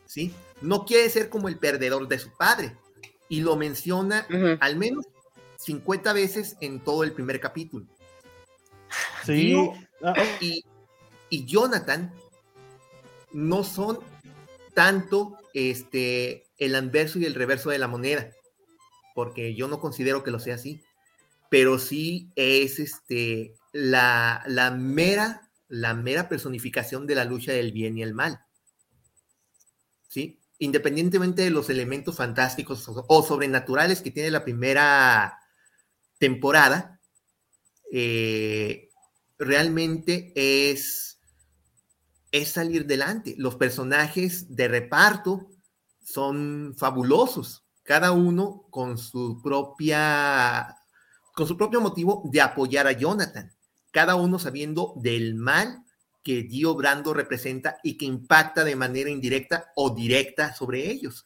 ¿sí? 0.05 0.33
No 0.61 0.85
quiere 0.85 1.09
ser 1.09 1.29
como 1.29 1.47
el 1.47 1.57
perdedor 1.57 2.07
de 2.07 2.19
su 2.19 2.29
padre. 2.37 2.75
Y 3.29 3.39
lo 3.39 3.55
menciona 3.55 4.27
al 4.59 4.75
menos 4.75 5.05
50 5.57 6.11
veces 6.11 6.57
en 6.59 6.81
todo 6.81 7.03
el 7.03 7.13
primer 7.13 7.39
capítulo. 7.39 7.85
Sí. 9.25 9.55
Ah, 10.03 10.13
y, 10.41 10.65
y 11.29 11.45
Jonathan 11.45 12.13
no 13.31 13.63
son 13.63 13.99
tanto 14.73 15.37
este, 15.53 16.47
el 16.57 16.75
anverso 16.75 17.19
y 17.19 17.25
el 17.25 17.35
reverso 17.35 17.69
de 17.69 17.77
la 17.77 17.87
moneda, 17.87 18.31
porque 19.15 19.55
yo 19.55 19.69
no 19.69 19.79
considero 19.79 20.23
que 20.23 20.31
lo 20.31 20.39
sea 20.39 20.55
así, 20.55 20.81
pero 21.51 21.77
sí 21.79 22.31
es 22.37 22.79
este, 22.79 23.57
la, 23.73 24.41
la, 24.47 24.71
mera, 24.71 25.51
la 25.67 25.93
mera 25.93 26.29
personificación 26.29 27.05
de 27.05 27.15
la 27.15 27.25
lucha 27.25 27.51
del 27.51 27.73
bien 27.73 27.97
y 27.97 28.03
el 28.03 28.13
mal. 28.13 28.39
¿Sí? 30.07 30.39
Independientemente 30.59 31.41
de 31.41 31.49
los 31.49 31.69
elementos 31.69 32.15
fantásticos 32.15 32.87
o, 32.87 33.23
sobrenaturales 33.23 34.01
que 34.01 34.11
tiene 34.11 34.31
la 34.31 34.45
primera 34.45 35.39
temporada, 36.19 37.01
eh, 37.91 38.89
realmente 39.37 40.31
es, 40.33 41.19
es 42.31 42.47
salir 42.47 42.85
delante. 42.85 43.35
Los 43.37 43.55
personajes 43.55 44.55
de 44.55 44.69
reparto 44.69 45.49
son 46.01 46.75
fabulosos, 46.77 47.65
cada 47.83 48.13
uno 48.13 48.67
con 48.69 48.97
su 48.97 49.41
propia 49.43 50.77
con 51.33 51.47
su 51.47 51.57
propio 51.57 51.81
motivo 51.81 52.23
de 52.31 52.41
apoyar 52.41 52.87
a 52.87 52.91
Jonathan, 52.91 53.51
cada 53.91 54.15
uno 54.15 54.39
sabiendo 54.39 54.93
del 54.97 55.35
mal 55.35 55.83
que 56.23 56.43
Dio 56.43 56.75
Brando 56.75 57.13
representa 57.13 57.77
y 57.83 57.97
que 57.97 58.05
impacta 58.05 58.63
de 58.63 58.75
manera 58.75 59.09
indirecta 59.09 59.71
o 59.75 59.93
directa 59.93 60.53
sobre 60.53 60.89
ellos. 60.89 61.25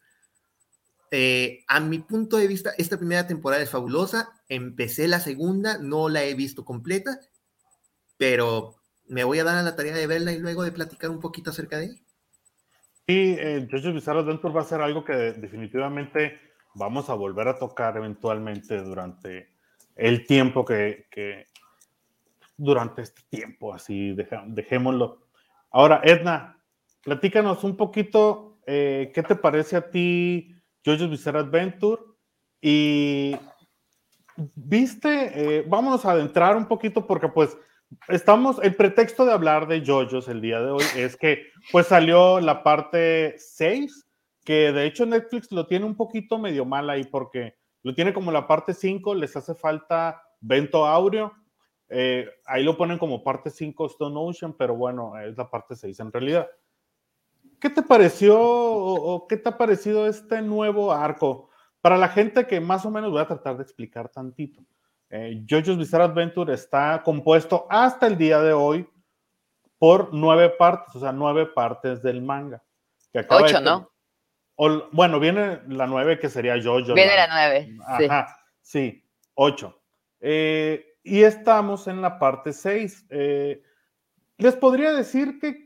Eh, 1.12 1.64
a 1.68 1.80
mi 1.80 2.00
punto 2.00 2.38
de 2.38 2.48
vista, 2.48 2.72
esta 2.78 2.98
primera 2.98 3.28
temporada 3.28 3.62
es 3.62 3.70
fabulosa. 3.70 4.30
Empecé 4.50 5.08
la 5.08 5.20
segunda, 5.20 5.78
no 5.78 6.10
la 6.10 6.24
he 6.24 6.34
visto 6.34 6.66
completa, 6.66 7.20
pero 8.18 8.76
me 9.08 9.24
voy 9.24 9.40
a 9.40 9.44
dar 9.44 9.58
a 9.58 9.64
la 9.64 9.76
tarea 9.76 9.96
de 9.96 10.08
verla 10.08 10.32
y 10.32 10.40
luego 10.40 10.64
de 10.64 10.72
platicar 10.72 11.10
un 11.10 11.20
poquito 11.20 11.52
acerca 11.52 11.78
de 11.78 11.86
ella. 11.86 12.02
Sí, 13.08 13.36
eh, 13.38 13.68
Bizarre 13.72 14.20
Adventure 14.20 14.54
va 14.54 14.62
a 14.62 14.66
ser 14.66 14.82
algo 14.82 15.06
que 15.06 15.14
definitivamente 15.14 16.40
vamos 16.74 17.10
a 17.10 17.14
volver 17.14 17.48
a 17.48 17.60
tocar 17.60 17.96
eventualmente 17.98 18.82
durante 18.82 19.55
el 19.96 20.26
tiempo 20.26 20.66
que, 20.66 21.48
durante 22.58 23.02
este 23.02 23.22
tiempo, 23.30 23.74
así 23.74 24.16
dejémoslo. 24.48 25.28
Ahora, 25.72 26.02
Edna, 26.04 26.62
platícanos 27.04 27.64
un 27.64 27.76
poquito, 27.76 28.60
eh, 28.66 29.12
¿qué 29.14 29.24
te 29.24 29.36
parece 29.36 29.76
a 29.78 29.90
ti 29.90 30.56
JoJo's 30.86 31.10
Bizarre 31.10 31.40
Adventure. 31.40 32.02
Y 32.62 33.36
viste, 34.56 35.60
eh, 35.60 35.66
vamos 35.68 36.06
a 36.06 36.12
adentrar 36.12 36.56
un 36.56 36.68
poquito 36.68 37.06
porque 37.06 37.28
pues 37.28 37.58
estamos, 38.08 38.60
el 38.64 38.76
pretexto 38.76 39.26
de 39.26 39.34
hablar 39.34 39.68
de 39.68 39.84
JoJo's 39.84 40.28
el 40.28 40.42
día 40.42 40.60
de 40.62 40.72
hoy 40.72 40.84
es 40.96 41.18
que 41.18 41.48
pues 41.72 41.88
salió 41.88 42.40
la 42.40 42.64
parte 42.64 43.36
6, 43.38 44.08
que 44.44 44.72
de 44.72 44.86
hecho 44.86 45.06
Netflix 45.06 45.52
lo 45.52 45.68
tiene 45.68 45.86
un 45.86 45.96
poquito 45.96 46.38
medio 46.38 46.66
mal 46.66 46.90
ahí 46.90 47.04
porque 47.04 47.56
lo 47.86 47.94
tiene 47.94 48.16
como 48.16 48.32
la 48.32 48.48
parte 48.48 48.74
5, 48.74 49.14
les 49.14 49.36
hace 49.36 49.54
falta 49.54 50.20
Vento 50.42 50.88
Aureo. 50.88 51.32
Eh, 51.88 52.28
ahí 52.48 52.64
lo 52.64 52.76
ponen 52.76 52.98
como 52.98 53.24
parte 53.24 53.52
5 53.52 53.86
Stone 53.86 54.16
Ocean, 54.18 54.54
pero 54.54 54.76
bueno, 54.76 55.16
es 55.20 55.38
la 55.38 55.48
parte 55.48 55.76
6 55.76 56.00
en 56.00 56.12
realidad. 56.12 56.50
¿Qué 57.60 57.70
te 57.70 57.84
pareció 57.84 58.42
o, 58.42 59.28
qué 59.28 59.38
te 59.38 59.50
ha 59.50 59.58
parecido 59.60 60.08
este 60.08 60.42
nuevo 60.42 60.92
arco? 60.92 61.52
Para 61.80 61.96
la 61.96 62.10
gente 62.10 62.48
que 62.48 62.60
más 62.60 62.88
o 62.88 62.90
menos 62.90 63.12
voy 63.12 63.22
a 63.22 63.28
tratar 63.28 63.56
de 63.56 63.62
explicar 63.62 64.10
tantito. 64.10 64.66
Eh, 65.12 65.46
JoJo's 65.48 65.78
Bizarre 65.78 66.06
Adventure 66.06 66.52
está 66.56 67.04
compuesto 67.04 67.68
hasta 67.70 68.08
el 68.08 68.18
día 68.18 68.42
de 68.42 68.54
hoy 68.54 68.90
por 69.78 70.12
nueve 70.12 70.50
partes, 70.50 70.96
o 70.96 71.00
sea, 71.02 71.12
nueve 71.12 71.46
partes 71.46 72.02
del 72.02 72.24
manga. 72.24 72.64
Ocho, 73.30 73.62
¿no? 73.62 73.92
Bueno, 74.58 75.20
viene 75.20 75.62
la 75.68 75.88
nueve 75.88 76.20
que 76.20 76.30
sería 76.30 76.62
JoJo. 76.62 76.94
Viene 76.94 77.16
la, 77.16 77.28
nueve. 77.28 77.76
Ajá, 77.88 78.38
sí, 78.62 79.04
ocho. 79.34 79.82
Eh, 80.20 80.98
y 81.04 81.24
estamos 81.24 81.88
en 81.88 82.02
la 82.02 82.18
parte 82.20 82.54
seis. 82.54 83.06
Eh, 83.10 83.62
les 84.38 84.56
podría 84.56 84.94
decir 84.94 85.40
que 85.40 85.66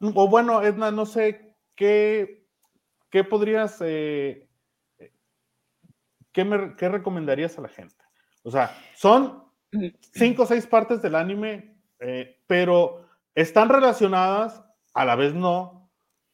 o 0.00 0.28
bueno, 0.28 0.62
Edna, 0.62 0.90
no 0.90 1.06
sé 1.06 1.56
qué, 1.74 2.46
qué 3.10 3.24
podrías, 3.24 3.78
eh, 3.80 4.48
qué, 6.32 6.44
me, 6.44 6.76
qué 6.76 6.88
recomendarías 6.88 7.58
a 7.58 7.62
la 7.62 7.68
gente. 7.68 7.96
O 8.42 8.50
sea, 8.50 8.76
son 8.94 9.44
cinco 10.12 10.42
o 10.42 10.46
seis 10.46 10.66
partes 10.66 11.02
del 11.02 11.14
anime, 11.14 11.78
eh, 11.98 12.42
pero 12.46 13.08
están 13.34 13.68
relacionadas, 13.68 14.62
a 14.94 15.04
la 15.04 15.16
vez 15.16 15.34
no. 15.34 15.85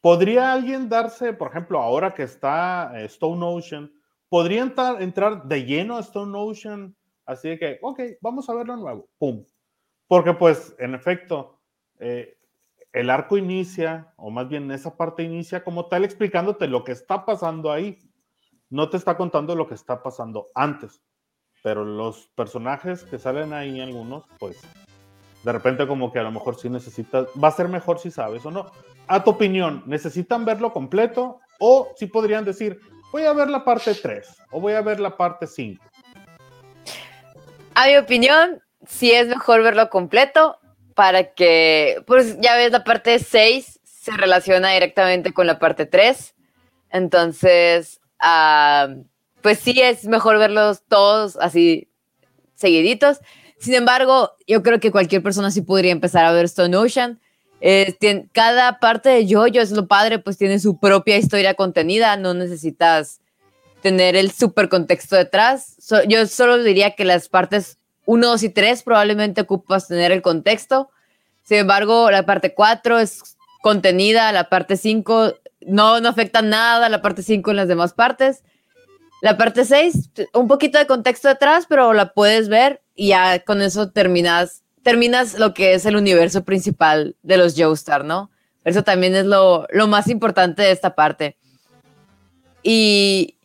¿Podría 0.03 0.51
alguien 0.51 0.89
darse, 0.89 1.31
por 1.31 1.47
ejemplo, 1.47 1.79
ahora 1.79 2.13
que 2.13 2.23
está 2.23 2.91
eh, 2.93 3.05
Stone 3.05 3.39
Ocean, 3.41 3.89
podría 4.27 4.61
entrar, 4.61 5.45
de 5.45 5.63
lleno 5.63 5.95
a 5.95 6.01
Stone 6.01 6.37
Ocean? 6.37 6.93
Así 7.25 7.47
de 7.47 7.57
que, 7.57 7.79
ok, 7.81 8.01
vamos 8.19 8.49
a 8.49 8.53
verlo 8.53 8.75
nuevo, 8.75 9.07
pum. 9.17 9.45
Porque 10.09 10.33
pues, 10.33 10.75
en 10.77 10.93
efecto, 10.93 11.61
eh, 11.99 12.37
el 12.91 13.09
arco 13.09 13.37
inicia, 13.37 14.13
o 14.17 14.29
más 14.29 14.49
bien 14.49 14.69
esa 14.71 14.97
parte 14.97 15.23
inicia 15.23 15.63
como 15.63 15.85
tal 15.85 16.03
explicándote 16.03 16.67
lo 16.67 16.83
que 16.83 16.91
está 16.91 17.23
pasando 17.23 17.71
ahí. 17.71 17.97
No 18.69 18.89
te 18.89 18.97
está 18.97 19.15
contando 19.15 19.55
lo 19.55 19.69
que 19.69 19.75
está 19.75 20.03
pasando 20.03 20.49
antes. 20.53 21.01
Pero 21.63 21.85
los 21.85 22.27
personajes 22.35 23.05
que 23.05 23.17
salen 23.17 23.53
ahí, 23.53 23.79
algunos, 23.79 24.25
pues 24.37 24.59
de 25.45 25.51
repente 25.53 25.87
como 25.87 26.11
que 26.11 26.19
a 26.19 26.23
lo 26.23 26.31
mejor 26.31 26.57
sí 26.57 26.69
necesitas, 26.69 27.27
va 27.41 27.47
a 27.47 27.51
ser 27.51 27.69
mejor 27.69 27.99
si 27.99 28.11
sabes 28.11 28.45
o 28.45 28.51
no. 28.51 28.69
A 29.07 29.23
tu 29.23 29.31
opinión, 29.31 29.83
¿necesitan 29.85 30.45
verlo 30.45 30.71
completo? 30.71 31.39
O 31.59 31.93
si 31.97 32.07
podrían 32.07 32.45
decir, 32.45 32.79
voy 33.11 33.23
a 33.23 33.33
ver 33.33 33.49
la 33.49 33.63
parte 33.63 33.93
3 33.93 34.27
o 34.51 34.59
voy 34.59 34.73
a 34.73 34.81
ver 34.81 34.99
la 34.99 35.15
parte 35.15 35.47
5. 35.47 35.83
A 37.75 37.87
mi 37.87 37.97
opinión, 37.97 38.61
sí 38.87 39.11
es 39.11 39.27
mejor 39.27 39.63
verlo 39.63 39.89
completo 39.89 40.59
para 40.95 41.33
que, 41.33 42.03
pues 42.05 42.39
ya 42.39 42.55
ves, 42.55 42.71
la 42.71 42.83
parte 42.83 43.19
6 43.19 43.79
se 43.83 44.11
relaciona 44.11 44.71
directamente 44.71 45.33
con 45.33 45.47
la 45.47 45.59
parte 45.59 45.85
3. 45.85 46.35
Entonces, 46.89 47.99
ah, 48.19 48.89
pues 49.41 49.59
sí 49.59 49.81
es 49.81 50.05
mejor 50.05 50.37
verlos 50.37 50.83
todos 50.87 51.37
así 51.37 51.89
seguiditos. 52.55 53.19
Sin 53.57 53.73
embargo, 53.73 54.33
yo 54.47 54.61
creo 54.61 54.79
que 54.79 54.91
cualquier 54.91 55.23
persona 55.23 55.51
sí 55.51 55.61
podría 55.61 55.91
empezar 55.91 56.25
a 56.25 56.31
ver 56.31 56.45
Stone 56.45 56.75
Ocean. 56.75 57.19
Eh, 57.65 58.27
cada 58.33 58.79
parte 58.79 59.07
de 59.07 59.25
Jojo 59.25 59.61
es 59.61 59.71
lo 59.71 59.87
padre, 59.87 60.19
pues 60.19 60.37
tiene 60.37 60.59
su 60.59 60.79
propia 60.79 61.15
historia 61.15 61.53
contenida, 61.53 62.17
no 62.17 62.33
necesitas 62.33 63.21
tener 63.81 64.17
el 64.17 64.31
super 64.31 64.67
contexto 64.67 65.15
detrás. 65.15 65.77
yo 66.09 66.27
solo 66.27 66.61
diría 66.61 66.91
que 66.91 67.05
las 67.05 67.29
partes 67.29 67.77
1, 68.05 68.27
2 68.27 68.43
y 68.43 68.49
3 68.49 68.83
probablemente 68.83 69.41
ocupas 69.41 69.87
tener 69.87 70.11
el 70.11 70.21
contexto. 70.21 70.89
Sin 71.43 71.59
embargo, 71.59 72.11
la 72.11 72.25
parte 72.25 72.53
4 72.53 72.99
es 72.99 73.37
contenida, 73.61 74.33
la 74.33 74.49
parte 74.49 74.75
5 74.75 75.33
no, 75.65 76.01
no 76.01 76.09
afecta 76.09 76.41
nada, 76.41 76.89
la 76.89 77.01
parte 77.01 77.23
5 77.23 77.49
en 77.51 77.57
las 77.57 77.69
demás 77.69 77.93
partes. 77.93 78.43
La 79.21 79.37
parte 79.37 79.63
6, 79.63 80.09
un 80.33 80.49
poquito 80.49 80.79
de 80.79 80.85
contexto 80.85 81.29
detrás, 81.29 81.65
pero 81.69 81.93
la 81.93 82.11
puedes 82.11 82.49
ver 82.49 82.81
y 82.93 83.09
ya 83.09 83.39
con 83.39 83.61
eso 83.61 83.89
terminas, 83.89 84.62
terminas 84.83 85.39
lo 85.39 85.53
que 85.53 85.73
es 85.73 85.85
el 85.85 85.95
universo 85.95 86.43
principal 86.43 87.15
de 87.23 87.37
los 87.37 87.55
Joestar, 87.57 88.05
¿no? 88.05 88.29
Eso 88.63 88.83
también 88.83 89.15
es 89.15 89.25
lo, 89.25 89.67
lo 89.71 89.87
más 89.87 90.07
importante 90.07 90.61
de 90.61 90.71
esta 90.71 90.95
parte. 90.95 91.37
Y 92.61 93.35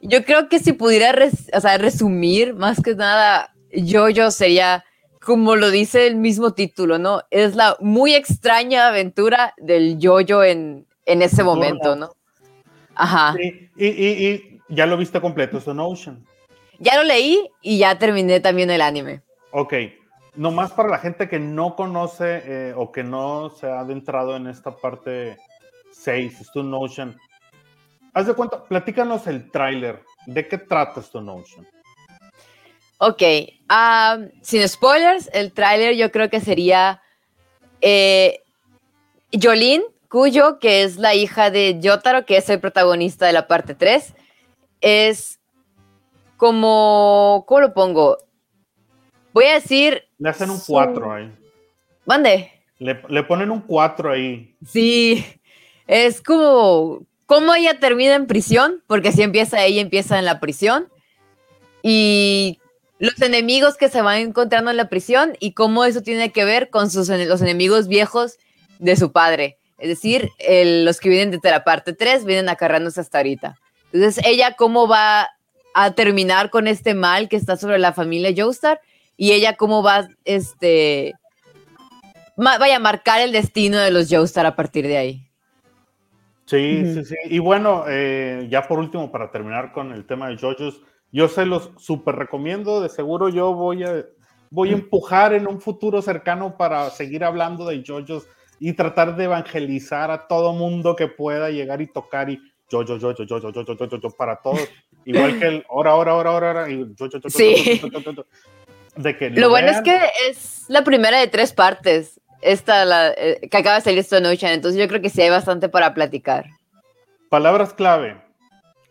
yo 0.00 0.24
creo 0.24 0.48
que 0.48 0.58
si 0.58 0.72
pudiera 0.72 1.12
resumir 1.12 2.54
más 2.54 2.80
que 2.80 2.94
nada 2.94 3.52
yo 3.72 4.30
sería, 4.30 4.84
como 5.20 5.56
lo 5.56 5.70
dice 5.70 6.06
el 6.06 6.16
mismo 6.16 6.52
título, 6.52 6.98
¿no? 6.98 7.22
Es 7.30 7.54
la 7.54 7.76
muy 7.80 8.14
extraña 8.14 8.88
aventura 8.88 9.54
del 9.56 9.98
Jojo 10.00 10.44
en, 10.44 10.86
en 11.06 11.22
ese 11.22 11.42
momento, 11.42 11.96
¿no? 11.96 12.12
Ajá. 12.94 13.34
y, 13.40 13.86
y, 13.86 14.60
ya 14.68 14.86
lo 14.86 14.96
viste 14.96 15.20
completo, 15.20 15.58
Stone 15.58 15.82
Ocean. 15.82 16.24
Ya 16.78 16.96
lo 16.96 17.04
leí 17.04 17.48
y 17.60 17.78
ya 17.78 17.98
terminé 17.98 18.40
también 18.40 18.70
el 18.70 18.82
anime. 18.82 19.22
Ok. 19.50 19.74
Nomás 20.34 20.72
para 20.72 20.88
la 20.88 20.98
gente 20.98 21.28
que 21.28 21.38
no 21.38 21.76
conoce 21.76 22.42
eh, 22.44 22.74
o 22.74 22.90
que 22.90 23.04
no 23.04 23.50
se 23.50 23.66
ha 23.66 23.80
adentrado 23.80 24.34
en 24.34 24.46
esta 24.46 24.70
parte 24.70 25.36
6, 25.92 26.40
Stone 26.40 26.74
Ocean. 26.74 27.18
Haz 28.14 28.26
de 28.26 28.34
cuenta, 28.34 28.64
platícanos 28.64 29.26
el 29.26 29.50
tráiler. 29.50 30.02
¿De 30.26 30.48
qué 30.48 30.56
trata 30.56 31.00
Stone 31.00 31.30
Ocean? 31.30 31.66
Ok, 32.98 33.22
sin 34.42 34.68
spoilers, 34.68 35.28
el 35.32 35.52
tráiler 35.52 35.96
yo 35.96 36.12
creo 36.12 36.30
que 36.30 36.40
sería 36.40 37.02
eh, 37.80 38.42
Jolene 39.32 39.84
Cuyo, 40.08 40.58
que 40.60 40.84
es 40.84 40.98
la 40.98 41.14
hija 41.14 41.50
de 41.50 41.80
Yotaro, 41.80 42.24
que 42.24 42.36
es 42.36 42.48
el 42.48 42.60
protagonista 42.60 43.26
de 43.26 43.32
la 43.32 43.48
parte 43.48 43.74
3. 43.74 44.14
Es 44.80 45.40
como, 46.36 47.44
¿cómo 47.46 47.60
lo 47.60 47.74
pongo? 47.74 48.18
Voy 49.32 49.44
a 49.46 49.54
decir... 49.54 50.04
Le 50.22 50.28
hacen 50.28 50.50
un 50.50 50.60
4 50.64 51.12
ahí. 51.12 51.32
¿Mande? 52.06 52.52
Le, 52.78 53.02
le 53.08 53.22
ponen 53.24 53.50
un 53.50 53.60
4 53.60 54.12
ahí. 54.12 54.54
Sí, 54.64 55.26
es 55.88 56.22
como, 56.22 57.02
¿cómo 57.26 57.52
ella 57.54 57.80
termina 57.80 58.14
en 58.14 58.28
prisión? 58.28 58.84
Porque 58.86 59.10
si 59.10 59.22
empieza 59.22 59.64
ella, 59.64 59.80
empieza 59.80 60.20
en 60.20 60.24
la 60.24 60.38
prisión. 60.38 60.88
Y 61.82 62.60
los 63.00 63.20
enemigos 63.20 63.76
que 63.76 63.88
se 63.88 64.00
van 64.00 64.18
encontrando 64.18 64.70
en 64.70 64.76
la 64.76 64.88
prisión 64.88 65.36
y 65.40 65.54
cómo 65.54 65.84
eso 65.84 66.02
tiene 66.02 66.30
que 66.30 66.44
ver 66.44 66.70
con 66.70 66.88
sus, 66.88 67.08
los 67.08 67.42
enemigos 67.42 67.88
viejos 67.88 68.36
de 68.78 68.94
su 68.94 69.10
padre. 69.10 69.58
Es 69.78 69.88
decir, 69.88 70.30
los 70.48 71.00
que 71.00 71.08
vienen 71.08 71.32
desde 71.32 71.50
la 71.50 71.64
parte 71.64 71.94
3 71.94 72.24
vienen 72.24 72.48
acarrándose 72.48 73.00
hasta 73.00 73.18
ahorita. 73.18 73.58
Entonces, 73.92 74.24
ella 74.24 74.54
cómo 74.56 74.86
va 74.86 75.30
a 75.74 75.90
terminar 75.96 76.48
con 76.50 76.68
este 76.68 76.94
mal 76.94 77.28
que 77.28 77.34
está 77.34 77.56
sobre 77.56 77.80
la 77.80 77.92
familia 77.92 78.32
Joestar 78.36 78.80
y 79.16 79.32
ella 79.32 79.56
cómo 79.56 79.82
va 79.82 80.08
este, 80.24 81.14
vaya 82.36 82.76
a 82.76 82.80
marcar 82.80 83.20
el 83.20 83.32
destino 83.32 83.78
de 83.78 83.90
los 83.90 84.08
Joestar 84.10 84.46
a 84.46 84.56
partir 84.56 84.86
de 84.86 84.96
ahí. 84.96 85.28
Sí, 86.46 86.82
sí, 86.92 87.04
sí. 87.04 87.14
Y 87.26 87.38
bueno, 87.38 87.84
eh, 87.88 88.46
ya 88.50 88.66
por 88.66 88.78
último, 88.78 89.10
para 89.10 89.30
terminar 89.30 89.72
con 89.72 89.92
el 89.92 90.04
tema 90.04 90.28
de 90.28 90.36
JoJo's, 90.36 90.82
yo 91.10 91.28
se 91.28 91.46
los 91.46 91.70
súper 91.78 92.16
recomiendo. 92.16 92.80
De 92.80 92.88
seguro 92.88 93.28
yo 93.28 93.54
voy 93.54 93.84
a, 93.84 94.04
voy 94.50 94.70
a 94.70 94.74
empujar 94.74 95.32
en 95.34 95.46
un 95.46 95.60
futuro 95.60 96.02
cercano 96.02 96.56
para 96.56 96.90
seguir 96.90 97.24
hablando 97.24 97.66
de 97.66 97.82
JoJo's 97.86 98.26
y 98.58 98.74
tratar 98.74 99.16
de 99.16 99.24
evangelizar 99.24 100.10
a 100.10 100.26
todo 100.26 100.52
mundo 100.52 100.94
que 100.94 101.08
pueda 101.08 101.50
llegar 101.50 101.80
y 101.80 101.86
tocar 101.86 102.28
y 102.28 102.40
yo, 102.70 102.82
yo, 102.82 102.96
yo, 102.96 103.14
yo, 103.14 103.24
yo, 103.24 103.38
yo, 103.38 103.52
yo, 103.52 103.64
yo, 103.64 103.86
yo, 103.86 104.00
yo, 104.00 104.10
para 104.10 104.36
todos. 104.36 104.66
Igual 105.04 105.38
que 105.38 105.46
el 105.46 105.64
hora, 105.68 105.94
hora, 105.94 106.14
hora, 106.14 106.30
hora, 106.32 106.50
hora, 106.50 106.70
y 106.70 106.78
yo, 106.94 107.06
yo, 107.06 107.18
yo, 107.18 107.28
sí. 107.28 107.80
De 108.96 109.16
que 109.16 109.30
lo, 109.30 109.48
bueno 109.48 109.70
es 109.70 109.80
que 109.80 109.98
es 110.28 110.64
la 110.68 110.84
primera 110.84 111.18
de 111.18 111.28
tres 111.28 111.52
partes. 111.52 112.20
Esta 112.42 112.84
la, 112.84 113.12
eh, 113.16 113.48
que 113.48 113.56
acaba 113.56 113.76
de 113.76 113.82
salir 113.82 114.00
Stone 114.00 114.28
Ocean, 114.28 114.52
entonces 114.52 114.80
yo 114.80 114.88
creo 114.88 115.00
que 115.00 115.10
sí 115.10 115.22
hay 115.22 115.30
bastante 115.30 115.68
para 115.68 115.94
platicar. 115.94 116.46
Palabras 117.30 117.72
clave, 117.72 118.20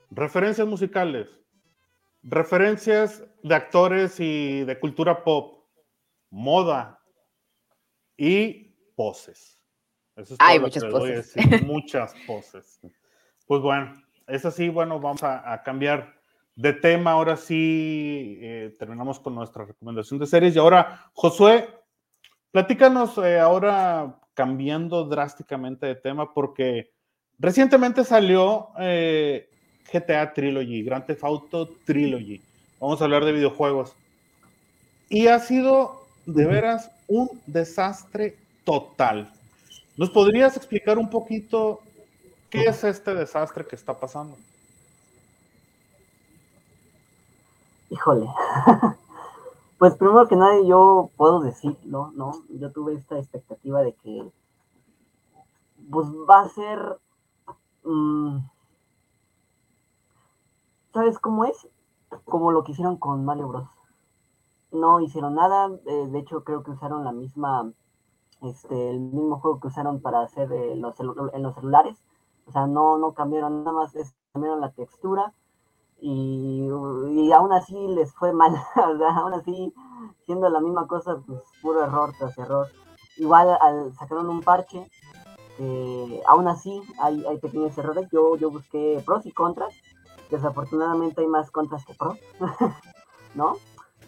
referencias 0.09 0.65
musicales, 0.65 1.27
referencias 2.23 3.23
de 3.43 3.55
actores 3.55 4.19
y 4.19 4.63
de 4.63 4.79
cultura 4.79 5.23
pop, 5.23 5.65
moda. 6.29 6.97
Y 8.17 8.75
poses. 8.95 9.59
Eso 10.15 10.35
es 10.35 10.39
hay 10.39 10.59
muchas 10.59 10.85
poses. 10.85 11.33
muchas 11.63 12.13
poses. 12.27 12.79
Pues 13.47 13.61
bueno, 13.61 13.93
es 14.27 14.45
así, 14.45 14.69
bueno, 14.69 14.99
vamos 14.99 15.23
a, 15.23 15.61
cambiar 15.63 16.20
de 16.61 16.73
tema. 16.73 17.11
Ahora 17.11 17.37
sí, 17.37 18.37
eh, 18.41 18.75
terminamos 18.77 19.19
con 19.19 19.35
nuestra 19.35 19.65
recomendación 19.65 20.19
de 20.19 20.27
series. 20.27 20.55
Y 20.55 20.59
ahora, 20.59 21.09
Josué, 21.13 21.67
Platícanos 22.51 23.17
eh, 23.19 23.39
ahora 23.39 24.19
cambiando 24.33 25.05
drásticamente 25.05 25.85
de 25.85 25.95
tema 25.95 26.33
porque 26.33 26.91
recientemente 27.39 28.03
salió 28.03 28.69
eh, 28.77 29.49
GTA 29.91 30.33
Trilogy, 30.33 30.83
Grand 30.83 31.05
Theft 31.05 31.23
Auto 31.23 31.69
Trilogy. 31.85 32.41
Vamos 32.79 32.99
a 32.99 33.05
hablar 33.05 33.23
de 33.23 33.31
videojuegos. 33.31 33.95
Y 35.07 35.27
ha 35.27 35.39
sido 35.39 36.05
de 36.25 36.45
veras 36.45 36.91
un 37.07 37.29
desastre 37.45 38.35
total. 38.65 39.31
¿Nos 39.95 40.09
podrías 40.09 40.57
explicar 40.57 40.97
un 40.97 41.09
poquito 41.09 41.81
qué 42.49 42.65
es 42.65 42.83
este 42.83 43.13
desastre 43.13 43.65
que 43.65 43.77
está 43.77 43.97
pasando? 43.97 44.35
Híjole, 47.91 48.25
Pues 49.77 49.95
primero 49.97 50.25
que 50.27 50.37
nada 50.37 50.61
yo 50.63 51.09
puedo 51.17 51.41
decirlo, 51.41 52.11
¿no? 52.15 52.31
Yo 52.49 52.71
tuve 52.71 52.93
esta 52.93 53.17
expectativa 53.17 53.81
de 53.81 53.93
que 53.95 54.31
pues 55.91 56.07
va 56.07 56.41
a 56.41 56.49
ser... 56.49 56.99
Mm, 57.83 58.37
¿Sabes 60.93 61.19
cómo 61.19 61.43
es? 61.43 61.67
Como 62.23 62.53
lo 62.53 62.63
que 62.63 62.71
hicieron 62.71 62.95
con 62.95 63.25
Mario 63.25 63.49
Bros. 63.49 63.67
No 64.71 65.01
hicieron 65.01 65.35
nada, 65.35 65.69
eh, 65.85 66.07
de 66.07 66.19
hecho 66.19 66.45
creo 66.45 66.63
que 66.63 66.71
usaron 66.71 67.03
la 67.03 67.11
misma, 67.11 67.73
este, 68.41 68.91
el 68.91 69.01
mismo 69.01 69.39
juego 69.41 69.59
que 69.59 69.67
usaron 69.67 69.99
para 69.99 70.21
hacer 70.21 70.49
eh, 70.53 70.77
los 70.77 70.97
en 70.99 71.43
los 71.43 71.55
celulares. 71.55 72.01
O 72.45 72.53
sea, 72.53 72.67
no, 72.67 72.97
no 72.97 73.13
cambiaron 73.13 73.65
nada 73.65 73.73
más, 73.73 73.93
cambiaron 74.31 74.61
la 74.61 74.71
textura 74.71 75.33
y, 76.01 76.67
y 77.11 77.31
aún 77.31 77.53
así 77.53 77.75
les 77.89 78.11
fue 78.13 78.33
mal, 78.33 78.51
sea, 78.75 79.15
aún 79.15 79.33
así, 79.33 79.73
siendo 80.25 80.49
la 80.49 80.59
misma 80.59 80.87
cosa, 80.87 81.21
pues 81.25 81.41
puro 81.61 81.83
error 81.83 82.11
tras 82.17 82.37
error. 82.37 82.67
Igual 83.17 83.55
al, 83.61 83.93
sacaron 83.93 84.29
un 84.29 84.41
parche, 84.41 84.89
que 85.57 86.21
aún 86.27 86.47
así 86.47 86.81
hay, 86.99 87.23
hay 87.25 87.37
pequeños 87.37 87.77
errores, 87.77 88.09
yo, 88.11 88.35
yo 88.35 88.49
busqué 88.49 89.01
pros 89.05 89.25
y 89.27 89.31
contras, 89.31 89.73
desafortunadamente 90.31 91.21
hay 91.21 91.27
más 91.27 91.51
contras 91.51 91.85
que 91.85 91.93
pros, 91.93 92.17
¿no? 93.35 93.57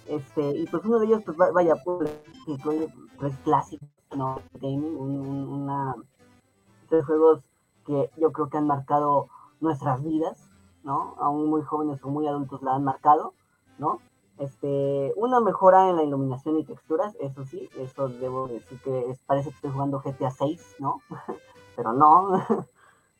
Este, 0.08 0.58
y 0.58 0.66
pues 0.66 0.84
uno 0.86 1.00
de 1.00 1.06
ellos, 1.06 1.22
pues 1.24 1.38
vaya, 1.38 1.76
pues, 1.84 2.12
incluye 2.48 2.92
tres 3.20 3.38
clásicos, 3.44 3.88
¿no? 4.16 4.42
Gaming, 4.60 4.98
una, 4.98 5.96
tres 6.90 7.06
juegos 7.06 7.44
que 7.86 8.10
yo 8.18 8.32
creo 8.32 8.50
que 8.50 8.58
han 8.58 8.68
marcado 8.68 9.28
nuestras 9.60 10.04
vidas, 10.04 10.50
¿no? 10.84 11.16
Aún 11.20 11.50
muy 11.50 11.62
jóvenes 11.64 12.04
o 12.04 12.10
muy 12.10 12.28
adultos 12.28 12.62
la 12.62 12.76
han 12.76 12.84
marcado, 12.84 13.34
¿no? 13.78 14.00
Este, 14.40 15.14
una 15.16 15.40
mejora 15.40 15.90
en 15.90 15.96
la 15.96 16.04
iluminación 16.04 16.58
y 16.58 16.66
texturas, 16.66 17.16
eso 17.20 17.46
sí, 17.46 17.70
eso 17.78 18.10
debo 18.10 18.48
decir 18.48 18.80
que 18.82 19.16
parece 19.26 19.50
que 19.50 19.56
estoy 19.56 19.72
jugando 19.72 20.02
GTA 20.02 20.32
6, 20.32 20.76
¿no? 20.80 21.02
Pero 21.76 21.94
no. 21.94 22.44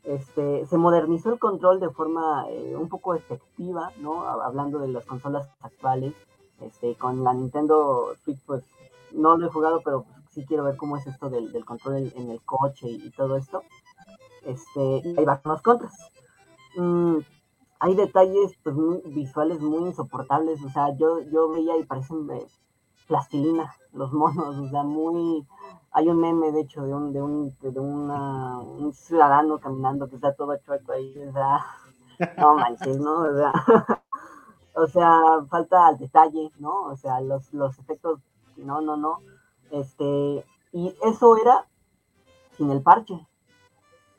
Este, 0.04 0.66
se 0.66 0.78
modernizó 0.78 1.32
el 1.32 1.40
control 1.40 1.80
de 1.80 1.90
forma 1.90 2.46
eh, 2.50 2.76
un 2.76 2.90
poco 2.90 3.16
efectiva, 3.16 3.90
¿no? 4.00 4.28
Hablando 4.28 4.80
de 4.80 4.90
las 4.90 5.06
consolas 5.06 5.48
actuales, 5.62 6.14
este, 6.60 6.96
con 6.96 7.24
la 7.24 7.34
Nintendo 7.34 8.14
Switch, 8.22 8.44
pues 8.46 8.66
no 9.14 9.38
lo 9.38 9.48
he 9.48 9.50
jugado, 9.50 9.80
pero 9.82 10.06
sí 10.30 10.46
quiero 10.46 10.66
ver 10.66 10.76
cómo 10.76 10.98
es 10.98 11.08
esto 11.08 11.30
del, 11.30 11.64
control 11.64 12.12
en, 12.16 12.30
el 12.30 12.42
coche 12.42 12.90
y, 12.90 13.12
todo 13.12 13.38
esto. 13.38 13.64
Este, 14.46 15.02
y 15.06 15.16
ahí 15.18 15.24
va 15.24 15.40
con 15.40 15.58
contras. 15.60 15.94
Mm, 16.76 17.20
hay 17.84 17.96
detalles 17.96 18.58
pues, 18.64 18.78
visuales 19.14 19.60
muy 19.60 19.90
insoportables, 19.90 20.64
o 20.64 20.70
sea, 20.70 20.96
yo, 20.96 21.20
yo 21.20 21.50
veía 21.50 21.76
y 21.76 21.84
parecen 21.84 22.28
de 22.28 22.48
plastilina 23.10 23.76
los 23.92 24.14
monos, 24.14 24.58
o 24.58 24.70
sea, 24.70 24.84
muy... 24.84 25.46
Hay 25.92 26.08
un 26.08 26.22
meme, 26.22 26.54
de 26.54 26.62
hecho, 26.62 26.82
de 26.84 26.94
un, 26.94 27.12
de 27.12 27.22
un, 27.22 27.54
de 27.60 27.80
una, 27.82 28.58
un 28.60 28.94
ciudadano 28.94 29.60
caminando 29.60 30.08
que 30.08 30.16
está 30.16 30.34
todo 30.34 30.56
chueco 30.60 30.94
ahí, 30.94 31.14
o 31.28 31.34
sea, 31.34 31.66
no 32.38 32.56
manches, 32.56 32.98
¿no? 33.00 33.18
O 33.18 33.36
sea, 33.36 33.52
o 34.76 34.88
sea, 34.88 35.22
falta 35.50 35.90
el 35.90 35.98
detalle, 35.98 36.52
¿no? 36.60 36.86
O 36.86 36.96
sea, 36.96 37.20
los, 37.20 37.54
los 37.54 37.78
efectos, 37.80 38.22
no, 38.56 38.80
no, 38.80 38.96
no. 38.96 39.20
Este, 39.72 40.46
y 40.72 40.96
eso 41.04 41.36
era 41.36 41.68
sin 42.56 42.72
el 42.72 42.82
parche, 42.82 43.28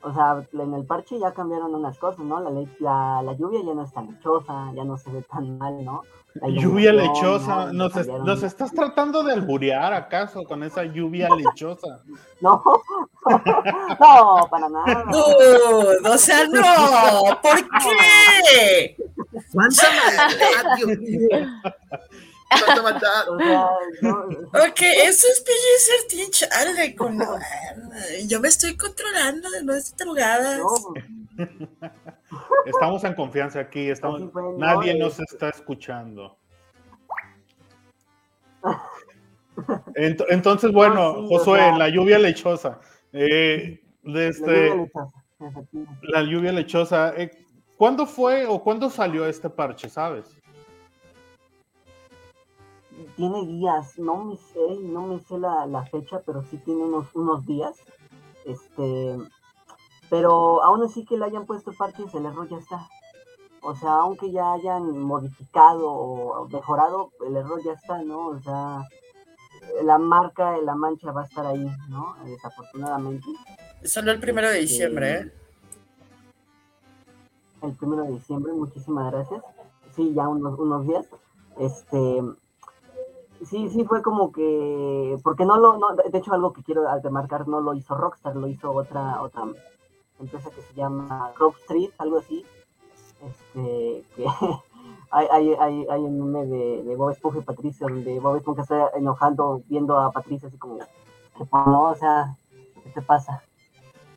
o 0.05 0.13
sea, 0.13 0.45
en 0.53 0.73
el 0.73 0.85
parche 0.85 1.17
ya 1.17 1.33
cambiaron 1.33 1.73
unas 1.73 1.97
cosas, 1.97 2.23
¿no? 2.23 2.39
La, 2.39 2.51
la, 2.79 3.21
la 3.23 3.33
lluvia 3.33 3.61
ya 3.65 3.73
no 3.73 3.83
es 3.83 3.91
tan 3.91 4.05
lechosa, 4.07 4.71
ya 4.75 4.83
no 4.83 4.97
se 4.97 5.09
ve 5.09 5.23
tan 5.23 5.57
mal, 5.57 5.83
¿no? 5.83 6.03
La 6.35 6.49
lluvia 6.49 6.93
lechosa, 6.93 7.71
¿Nos, 7.73 7.95
¿Nos, 8.07 8.43
estás 8.43 8.71
tratando 8.71 9.23
de 9.23 9.33
alburear 9.33 9.93
acaso 9.93 10.43
con 10.43 10.61
esa 10.63 10.83
lluvia 10.83 11.27
lechosa? 11.37 12.01
No, 12.39 12.61
no, 13.99 14.47
para 14.51 14.69
nada. 14.69 15.05
No, 15.05 15.23
o 16.13 16.17
sea, 16.17 16.45
no, 16.47 17.41
¿por 17.41 17.55
qué? 17.81 18.95
¿Cuánta 19.53 19.83
maldad, 20.05 21.47
Dios 22.51 23.37
mío? 23.37 23.69
ok, 24.49 24.81
eso 25.05 25.27
es 25.27 25.43
PG 25.45 26.77
ser 26.77 26.95
con 26.95 27.19
Yo 28.27 28.39
me 28.39 28.47
estoy 28.47 28.77
controlando, 28.77 29.49
no 29.63 29.73
estoy 29.73 30.05
drogada. 30.05 30.59
Estamos 32.65 33.03
en 33.03 33.13
confianza 33.15 33.59
aquí, 33.59 33.89
estamos... 33.89 34.31
nadie 34.57 34.97
nos 34.97 35.19
está 35.19 35.49
escuchando. 35.49 36.37
Entonces, 39.95 40.71
bueno, 40.71 41.27
Josué, 41.27 41.77
la 41.77 41.89
lluvia 41.89 42.19
lechosa. 42.19 42.79
Eh, 43.13 43.81
este, 44.03 44.91
la 46.01 46.21
lluvia 46.23 46.51
lechosa. 46.51 47.13
Eh, 47.15 47.31
¿Cuándo 47.77 48.05
fue 48.05 48.45
o 48.45 48.61
cuándo 48.63 48.89
salió 48.89 49.25
este 49.25 49.49
parche, 49.49 49.89
sabes? 49.89 50.34
Tiene 53.15 53.45
días, 53.45 53.97
no 53.97 54.23
me 54.23 54.37
sé, 54.37 54.79
no 54.81 55.07
me 55.07 55.19
sé 55.19 55.37
la, 55.37 55.85
fecha, 55.91 56.21
pero 56.25 56.43
sí 56.43 56.57
tiene 56.57 56.83
unos, 56.83 57.13
unos 57.13 57.45
días. 57.45 57.75
Este, 58.45 59.17
pero 60.09 60.63
aún 60.63 60.83
así 60.83 61.05
que 61.05 61.17
le 61.17 61.25
hayan 61.25 61.45
puesto 61.45 61.73
parches, 61.73 62.13
el 62.13 62.25
error 62.25 62.47
ya 62.49 62.57
está. 62.57 62.87
O 63.61 63.75
sea, 63.75 63.91
aunque 63.95 64.31
ya 64.31 64.53
hayan 64.53 64.99
modificado 64.99 65.91
o 65.91 66.47
mejorado, 66.49 67.11
el 67.25 67.35
error 67.35 67.61
ya 67.63 67.73
está, 67.73 68.03
¿no? 68.03 68.27
O 68.27 68.39
sea, 68.39 68.87
la 69.83 69.97
marca 69.97 70.51
de 70.51 70.61
la 70.61 70.75
mancha 70.75 71.11
va 71.11 71.21
a 71.21 71.25
estar 71.25 71.45
ahí, 71.45 71.67
¿no? 71.89 72.15
Desafortunadamente. 72.25 73.27
Salió 73.83 74.11
el 74.11 74.19
primero 74.19 74.49
de 74.49 74.59
diciembre, 74.59 75.13
¿eh? 75.13 75.33
El 77.63 77.73
primero 77.73 78.03
de 78.03 78.11
diciembre, 78.11 78.53
muchísimas 78.53 79.11
gracias. 79.11 79.41
Sí, 79.95 80.13
ya 80.13 80.27
unos, 80.27 80.59
unos 80.59 80.85
días. 80.85 81.07
Este, 81.57 82.21
sí, 83.43 83.69
sí 83.69 83.83
fue 83.85 84.01
como 84.01 84.31
que, 84.31 85.17
porque 85.23 85.45
no 85.45 85.57
lo, 85.57 85.77
no, 85.77 85.95
de 85.95 86.17
hecho 86.17 86.33
algo 86.33 86.53
que 86.53 86.63
quiero 86.63 86.83
remarcar, 87.01 87.47
no 87.47 87.61
lo 87.61 87.73
hizo 87.73 87.95
Rockstar, 87.95 88.35
lo 88.35 88.47
hizo 88.47 88.71
otra, 88.71 89.21
otra 89.21 89.43
empresa 90.19 90.49
que 90.51 90.61
se 90.61 90.73
llama 90.73 91.31
Rock 91.37 91.57
Street, 91.61 91.89
algo 91.97 92.19
así, 92.19 92.45
este, 93.27 94.03
que 94.15 94.25
hay, 95.11 95.27
hay, 95.31 95.53
hay, 95.59 95.87
hay 95.89 96.01
un 96.01 96.31
meme 96.31 96.45
de, 96.47 96.83
de 96.83 96.95
Bob 96.95 97.11
Esponja 97.11 97.39
y 97.39 97.43
Patricia, 97.43 97.87
donde 97.87 98.19
Bob 98.19 98.37
Esponja 98.37 98.61
está 98.61 98.89
enojando 98.95 99.61
viendo 99.67 99.97
a 99.99 100.11
Patricia 100.11 100.47
así 100.47 100.57
como, 100.57 100.79
no, 101.51 101.81
o 101.89 101.95
sea, 101.95 102.35
¿qué 102.83 102.89
te 102.91 103.01
pasa? 103.01 103.43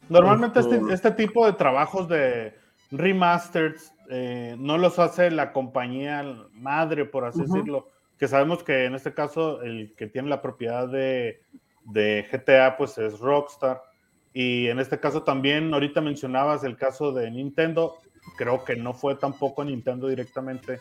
Normalmente 0.09 0.61
este, 0.61 0.77
Este- 0.77 0.95
este 0.95 1.11
tipo 1.13 1.45
de 1.45 1.53
trabajos 1.53 2.09
de 2.09 2.55
remasters 2.91 3.93
eh, 4.09 4.57
no 4.59 4.79
los 4.79 4.99
hace 4.99 5.31
la 5.31 5.53
compañía 5.53 6.25
madre, 6.55 7.05
por 7.05 7.27
así 7.27 7.43
decirlo, 7.43 7.89
que 8.19 8.29
sabemos 8.29 8.63
que 8.63 8.85
en 8.85 8.95
este 8.95 9.15
caso 9.15 9.63
el 9.63 9.95
que 9.97 10.09
tiene 10.09 10.29
la 10.29 10.43
propiedad 10.43 10.89
de, 10.89 11.41
GTA 12.31 12.77
pues 12.77 12.99
es 12.99 13.19
Rockstar. 13.19 13.83
Y 14.35 14.69
en 14.69 14.79
este 14.79 15.01
caso 15.01 15.23
también, 15.23 15.73
ahorita 15.73 16.01
mencionabas 16.01 16.63
el 16.65 16.77
caso 16.77 17.13
de 17.13 17.31
Nintendo, 17.31 17.97
creo 18.37 18.65
que 18.65 18.77
no 18.77 18.93
fue 18.93 19.15
tampoco 19.15 19.65
Nintendo 19.65 20.09
directamente 20.09 20.81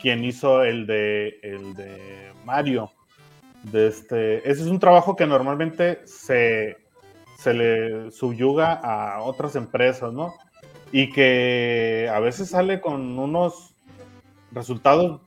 quien 0.00 0.24
hizo 0.24 0.62
el 0.62 0.86
de, 0.86 1.38
el 1.42 1.74
de 1.74 2.32
Mario. 2.44 2.92
Este, 3.72 4.38
ese 4.48 4.62
es 4.62 4.68
un 4.68 4.78
trabajo 4.78 5.16
que 5.16 5.26
normalmente 5.26 6.00
se, 6.04 6.76
se 7.38 7.54
le 7.54 8.10
subyuga 8.10 8.74
a 8.74 9.22
otras 9.22 9.56
empresas, 9.56 10.12
¿no? 10.12 10.34
Y 10.92 11.10
que 11.10 12.10
a 12.12 12.20
veces 12.20 12.50
sale 12.50 12.80
con 12.80 13.18
unos 13.18 13.74
resultados, 14.52 15.20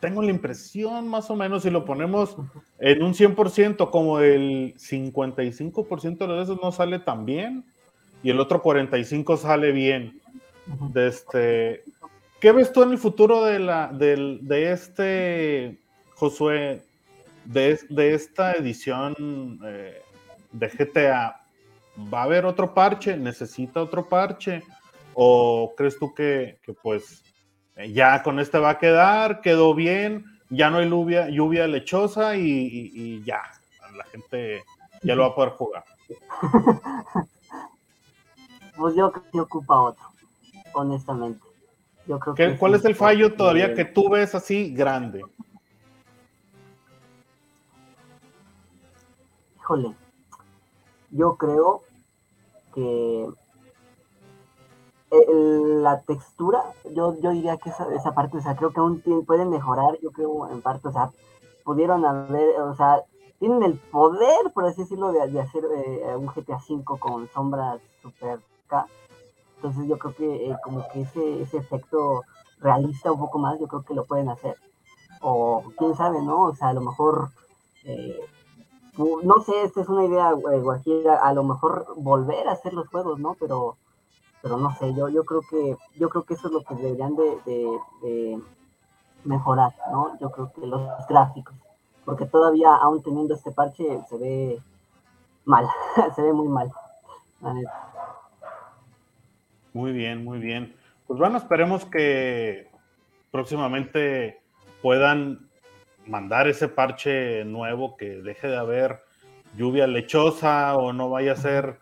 tengo 0.00 0.22
la 0.22 0.30
impresión 0.30 1.08
más 1.08 1.30
o 1.30 1.36
menos, 1.36 1.62
si 1.62 1.70
lo 1.70 1.84
ponemos 1.84 2.36
en 2.78 3.02
un 3.02 3.14
100%, 3.14 3.90
como 3.90 4.20
el 4.20 4.74
55% 4.78 6.18
de 6.18 6.28
las 6.28 6.48
veces 6.48 6.62
no 6.62 6.70
sale 6.72 6.98
tan 6.98 7.24
bien 7.24 7.64
y 8.22 8.30
el 8.30 8.40
otro 8.40 8.62
45% 8.62 9.36
sale 9.38 9.72
bien. 9.72 10.20
De 10.92 11.06
este, 11.08 11.84
¿Qué 12.40 12.52
ves 12.52 12.72
tú 12.72 12.82
en 12.82 12.90
el 12.90 12.98
futuro 12.98 13.44
de, 13.44 13.58
la, 13.60 13.88
del- 13.88 14.40
de 14.42 14.72
este, 14.72 15.78
Josué, 16.16 16.82
de, 17.44 17.78
de 17.88 18.14
esta 18.14 18.52
edición 18.52 19.58
eh, 19.64 20.02
de 20.52 20.68
GTA? 20.68 21.40
¿Va 22.12 22.20
a 22.20 22.24
haber 22.24 22.44
otro 22.44 22.74
parche? 22.74 23.16
¿Necesita 23.16 23.80
otro 23.82 24.06
parche? 24.08 24.62
¿O 25.14 25.72
crees 25.76 25.98
tú 25.98 26.12
que, 26.12 26.58
que, 26.62 26.74
pues 26.74 27.22
ya 27.90 28.22
con 28.22 28.38
este 28.40 28.58
va 28.58 28.70
a 28.70 28.78
quedar, 28.78 29.40
quedó 29.40 29.74
bien, 29.74 30.24
ya 30.50 30.70
no 30.70 30.78
hay 30.78 30.88
lluvia, 30.88 31.28
lluvia 31.28 31.66
lechosa 31.66 32.36
y, 32.36 32.42
y- 32.42 32.90
y 32.94 33.24
ya, 33.24 33.42
la 33.96 34.04
gente 34.04 34.62
ya 35.02 35.14
lo 35.14 35.22
va 35.22 35.28
a 35.28 35.34
poder 35.34 35.50
jugar? 35.50 35.84
Pues 38.78 38.94
yo 38.94 39.10
creo 39.10 39.24
que 39.32 39.40
ocupa 39.40 39.80
otro, 39.80 40.04
honestamente. 40.74 41.40
Yo 42.06 42.18
creo 42.18 42.34
¿Qué- 42.34 42.48
que 42.52 42.58
¿Cuál 42.58 42.74
es 42.74 42.84
el 42.84 42.94
fallo 42.94 43.32
todavía 43.34 43.72
que 43.72 43.86
tú 43.86 44.10
ves 44.10 44.34
así 44.34 44.70
grande? 44.74 45.22
Híjole, 49.58 49.94
yo 51.10 51.36
creo 51.36 51.82
que 52.74 53.26
el- 55.28 55.82
la 55.82 56.02
textura, 56.02 56.62
yo, 56.94 57.14
yo 57.20 57.30
diría 57.30 57.56
que 57.58 57.70
esa, 57.70 57.92
esa 57.94 58.14
parte, 58.14 58.38
o 58.38 58.40
sea, 58.40 58.56
creo 58.56 58.72
que 58.72 58.80
aún 58.80 59.00
tiene- 59.02 59.22
pueden 59.22 59.50
mejorar, 59.50 59.98
yo 60.00 60.10
creo 60.12 60.48
en 60.50 60.62
parte, 60.62 60.88
o 60.88 60.92
sea, 60.92 61.10
pudieron 61.64 62.04
haber, 62.04 62.60
o 62.60 62.74
sea, 62.74 63.02
tienen 63.38 63.62
el 63.62 63.78
poder, 63.90 64.52
por 64.54 64.64
así 64.66 64.82
decirlo, 64.82 65.12
de, 65.12 65.28
de 65.28 65.40
hacer 65.40 65.64
eh, 65.64 66.16
un 66.16 66.26
GTA 66.28 66.56
V 66.58 66.98
con 66.98 67.28
sombras 67.28 67.80
super 68.02 68.40
K. 68.68 68.86
Entonces 69.56 69.86
yo 69.88 69.98
creo 69.98 70.14
que 70.14 70.50
eh, 70.50 70.56
como 70.64 70.86
que 70.92 71.02
ese, 71.02 71.42
ese 71.42 71.58
efecto 71.58 72.22
realista 72.60 73.12
un 73.12 73.20
poco 73.20 73.38
más, 73.38 73.58
yo 73.60 73.66
creo 73.68 73.82
que 73.82 73.94
lo 73.94 74.04
pueden 74.06 74.28
hacer. 74.28 74.56
O 75.22 75.64
quién 75.78 75.94
sabe, 75.96 76.22
¿no? 76.22 76.42
O 76.44 76.54
sea, 76.54 76.68
a 76.68 76.72
lo 76.74 76.80
mejor... 76.82 77.30
eh, 77.84 78.20
no 78.98 79.40
sé, 79.44 79.52
esta 79.64 79.80
es 79.82 79.88
una 79.88 80.04
idea 80.04 80.30
eh, 80.30 80.60
guajira, 80.60 81.16
a 81.16 81.32
lo 81.34 81.44
mejor 81.44 81.86
volver 81.96 82.48
a 82.48 82.52
hacer 82.52 82.72
los 82.74 82.88
juegos, 82.88 83.18
¿no? 83.18 83.36
Pero, 83.38 83.76
pero 84.46 84.58
no 84.58 84.70
sé, 84.76 84.94
yo, 84.94 85.08
yo 85.08 85.24
creo 85.24 85.40
que, 85.50 85.76
yo 85.98 86.08
creo 86.08 86.22
que 86.22 86.34
eso 86.34 86.46
es 86.46 86.52
lo 86.52 86.62
que 86.62 86.76
deberían 86.76 87.16
de, 87.16 87.36
de- 88.00 88.40
mejorar, 89.24 89.72
¿no? 89.90 90.16
Yo 90.20 90.30
creo 90.30 90.52
que 90.52 90.64
los 90.64 90.88
gráficos, 91.08 91.52
porque 92.04 92.26
todavía 92.26 92.76
aún 92.76 93.02
teniendo 93.02 93.34
este 93.34 93.50
parche 93.50 93.82
se 94.08 94.16
ve 94.16 94.62
mal, 95.46 95.66
se 96.14 96.22
ve 96.22 96.32
muy 96.32 96.46
mal. 96.46 96.70
Muy 99.72 99.90
bien, 99.90 100.22
muy 100.22 100.38
bien. 100.38 100.76
Pues 101.08 101.18
bueno, 101.18 101.38
esperemos 101.38 101.84
que 101.84 102.70
próximamente 103.32 104.40
puedan 104.80 105.50
mandar 106.06 106.46
ese 106.46 106.68
parche 106.68 107.44
nuevo, 107.44 107.96
que 107.96 108.22
deje 108.22 108.46
de 108.46 108.56
haber 108.58 109.02
lluvia 109.56 109.88
lechosa 109.88 110.76
o 110.76 110.92
no 110.92 111.10
vaya 111.10 111.32
a 111.32 111.36
ser 111.36 111.80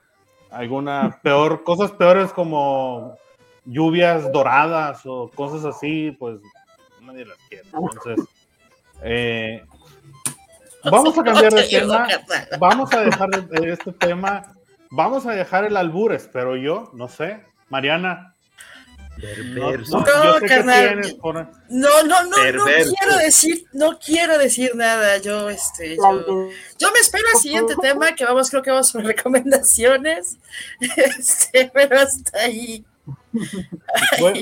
alguna 0.55 1.19
peor, 1.23 1.65
cosas 1.65 1.91
peores 1.93 2.33
como 2.33 3.17
lluvias 3.65 4.31
doradas 4.33 5.03
o 5.05 5.31
cosas 5.35 5.65
así, 5.65 6.11
pues 6.19 6.39
nadie 7.01 7.25
las 7.25 7.39
quiere. 7.49 7.65
Entonces, 7.73 8.27
eh, 9.03 9.65
vamos 10.85 11.17
a 11.19 11.23
cambiar 11.23 11.53
de 11.53 11.63
tema. 11.69 12.07
Vamos 12.59 12.93
a 12.95 13.01
dejar 13.01 13.31
de- 13.31 13.73
este 13.73 13.93
tema. 13.93 14.53
Vamos 14.91 15.27
a 15.27 15.33
dejar 15.33 15.65
el 15.65 15.77
albur, 15.77 16.13
espero 16.13 16.57
yo, 16.57 16.91
no 16.95 17.09
sé. 17.09 17.43
Mariana. 17.69 18.34
No, 19.17 19.23
Perverso. 19.23 19.99
no, 20.01 20.05
carnal. 20.47 20.89
tienes 20.89 21.15
por- 21.15 21.35
No, 21.69 22.03
no, 22.03 22.23
no, 22.25 22.25
no 22.25 22.65
quiero 22.65 23.17
decir, 23.19 23.65
no 23.73 23.99
quiero 23.99 24.39
decir 24.39 24.73
nada. 24.75 25.19
Yo, 25.19 25.49
este, 25.51 25.97
yo, 25.97 26.49
yo 26.79 26.93
me 26.93 26.99
espero 27.01 27.25
al 27.35 27.41
siguiente 27.41 27.75
tema, 27.81 28.15
que 28.15 28.25
vamos, 28.25 28.51
creo 28.51 28.63
que 28.63 28.71
vamos 28.71 28.93
por 28.93 29.05
recomendaciones. 29.05 30.39
Este, 30.97 31.71
pero 31.73 32.01
hasta 32.01 32.39
ahí. 32.41 32.85
Bueno, 34.21 34.41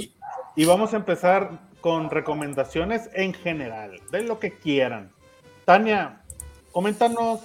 y 0.55 0.65
vamos 0.65 0.93
a 0.93 0.97
empezar 0.97 1.59
con 1.81 2.11
recomendaciones 2.11 3.09
en 3.15 3.35
general, 3.35 4.01
de 4.11 4.23
lo 4.23 4.39
que 4.39 4.53
quieran. 4.59 5.11
Tania, 5.65 6.21
coméntanos, 6.71 7.41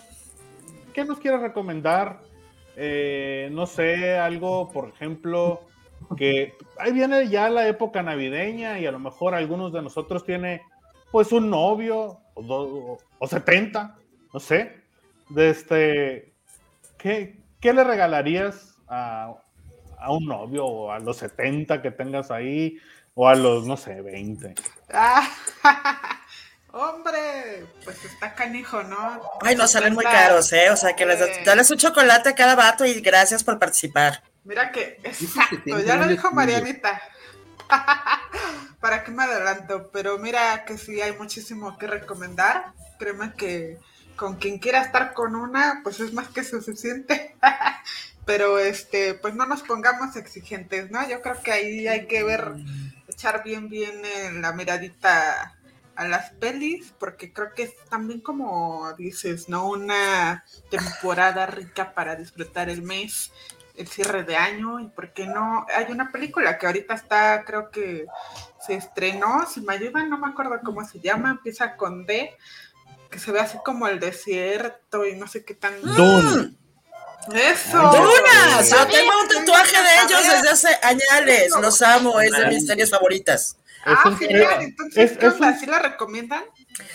¿qué 0.93 1.05
nos 1.05 1.17
quieres 1.19 1.41
recomendar? 1.41 2.19
Eh, 2.75 3.49
no 3.51 3.65
sé, 3.65 4.17
algo, 4.17 4.71
por 4.71 4.89
ejemplo, 4.89 5.61
que 6.17 6.55
ahí 6.79 6.91
viene 6.91 7.27
ya 7.29 7.49
la 7.49 7.67
época 7.67 8.01
navideña 8.03 8.79
y 8.79 8.85
a 8.85 8.91
lo 8.91 8.99
mejor 8.99 9.35
algunos 9.35 9.71
de 9.73 9.81
nosotros 9.81 10.25
tiene 10.25 10.61
pues 11.11 11.31
un 11.31 11.49
novio 11.49 12.19
o, 12.33 12.41
do- 12.43 12.97
o 13.19 13.27
70, 13.27 13.95
no 14.33 14.39
sé, 14.39 14.81
de 15.29 15.49
este, 15.49 16.33
¿qué, 16.97 17.39
qué 17.59 17.73
le 17.73 17.83
regalarías 17.83 18.75
a, 18.87 19.33
a 19.99 20.11
un 20.11 20.25
novio 20.25 20.65
o 20.65 20.91
a 20.91 20.99
los 20.99 21.17
70 21.17 21.81
que 21.81 21.91
tengas 21.91 22.31
ahí 22.31 22.77
o 23.15 23.27
a 23.27 23.35
los, 23.35 23.65
no 23.65 23.77
sé, 23.77 24.01
20? 24.01 24.53
Ah, 24.93 25.27
hombre, 26.71 27.65
pues 27.83 28.03
está 28.05 28.33
canijo, 28.35 28.83
¿no? 28.83 29.21
Ay, 29.41 29.55
no 29.55 29.67
salen 29.67 29.93
muy 29.93 30.03
caros, 30.03 30.51
¿eh? 30.53 30.69
O 30.71 30.77
sea, 30.77 30.95
que 30.95 31.05
les 31.05 31.19
dales 31.45 31.71
un 31.71 31.77
chocolate 31.77 32.29
a 32.29 32.35
cada 32.35 32.55
vato 32.55 32.85
y 32.85 32.99
gracias 33.01 33.43
por 33.43 33.57
participar. 33.59 34.23
Mira 34.47 34.71
que, 34.71 34.97
exacto, 35.03 35.77
ya 35.81 35.97
lo 35.97 36.07
dijo. 36.07 36.31
Marianita. 36.31 37.01
¿Para 38.79 39.03
qué 39.03 39.11
me 39.11 39.23
adelanto? 39.23 39.89
Pero 39.91 40.17
mira 40.19 40.63
que 40.63 40.77
sí 40.77 41.01
hay 41.01 41.11
muchísimo 41.17 41.77
que 41.77 41.85
recomendar. 41.85 42.71
Créeme 42.97 43.33
que 43.33 43.77
con 44.15 44.37
quien 44.37 44.57
quiera 44.57 44.81
estar 44.81 45.13
con 45.13 45.35
una, 45.35 45.81
pues 45.83 45.99
es 45.99 46.13
más 46.13 46.29
que 46.29 46.45
suficiente. 46.45 47.35
Pero 48.25 48.57
este, 48.57 49.15
pues 49.15 49.35
no 49.35 49.45
nos 49.45 49.63
pongamos 49.63 50.15
exigentes, 50.15 50.91
¿no? 50.91 51.05
Yo 51.09 51.21
creo 51.21 51.41
que 51.41 51.51
ahí 51.51 51.87
hay 51.87 52.07
que 52.07 52.23
ver, 52.23 52.53
echar 53.09 53.43
bien, 53.43 53.67
bien 53.67 54.01
eh, 54.05 54.31
la 54.31 54.53
miradita 54.53 55.57
a 55.97 56.07
las 56.07 56.31
pelis, 56.31 56.93
porque 56.99 57.33
creo 57.33 57.53
que 57.53 57.63
es 57.63 57.75
también 57.89 58.21
como 58.21 58.93
dices, 58.93 59.49
¿no? 59.49 59.67
Una 59.67 60.45
temporada 60.69 61.47
rica 61.47 61.93
para 61.93 62.15
disfrutar 62.15 62.69
el 62.69 62.81
mes 62.81 63.31
el 63.77 63.87
cierre 63.87 64.23
de 64.23 64.35
año 64.35 64.79
y 64.79 64.87
por 64.89 65.13
qué 65.13 65.27
no 65.27 65.65
hay 65.73 65.91
una 65.91 66.11
película 66.11 66.57
que 66.57 66.65
ahorita 66.65 66.93
está 66.95 67.43
creo 67.45 67.69
que 67.69 68.05
se 68.65 68.73
estrenó 68.73 69.45
si 69.47 69.61
me 69.61 69.73
ayudan 69.75 70.09
no 70.09 70.17
me 70.17 70.27
acuerdo 70.27 70.59
cómo 70.63 70.83
se 70.83 70.99
llama 70.99 71.29
empieza 71.31 71.75
con 71.75 72.05
D 72.05 72.35
que 73.11 73.19
se 73.19 73.31
ve 73.31 73.39
así 73.39 73.57
como 73.63 73.87
el 73.87 73.99
desierto 73.99 75.05
y 75.05 75.15
no 75.15 75.27
sé 75.27 75.45
qué 75.45 75.53
tan 75.53 75.79
Dune. 75.81 76.55
eso 77.33 77.77
¡Dunas! 77.77 78.69
Yo 78.69 78.87
tengo 78.87 79.11
un 79.21 79.27
tatuaje 79.27 79.77
de 79.77 79.93
ellos 80.05 80.23
desde 80.33 80.49
hace 80.49 80.67
años. 80.83 81.03
Los 81.61 81.81
amo, 81.81 82.19
es 82.19 82.31
de 82.31 82.47
mis 82.47 82.65
series 82.65 82.89
favoritas. 82.89 83.57
Es 83.85 83.93
ah 83.95 84.09
un- 84.09 84.17
genial 84.17 84.41
es- 84.59 84.67
entonces 84.67 85.11
es- 85.11 85.17
¿qué 85.17 85.27
es 85.27 85.33
onda? 85.35 85.47
un- 85.49 85.59
¿Sí 85.59 85.65
la 85.65 85.79
recomiendan? 85.79 86.43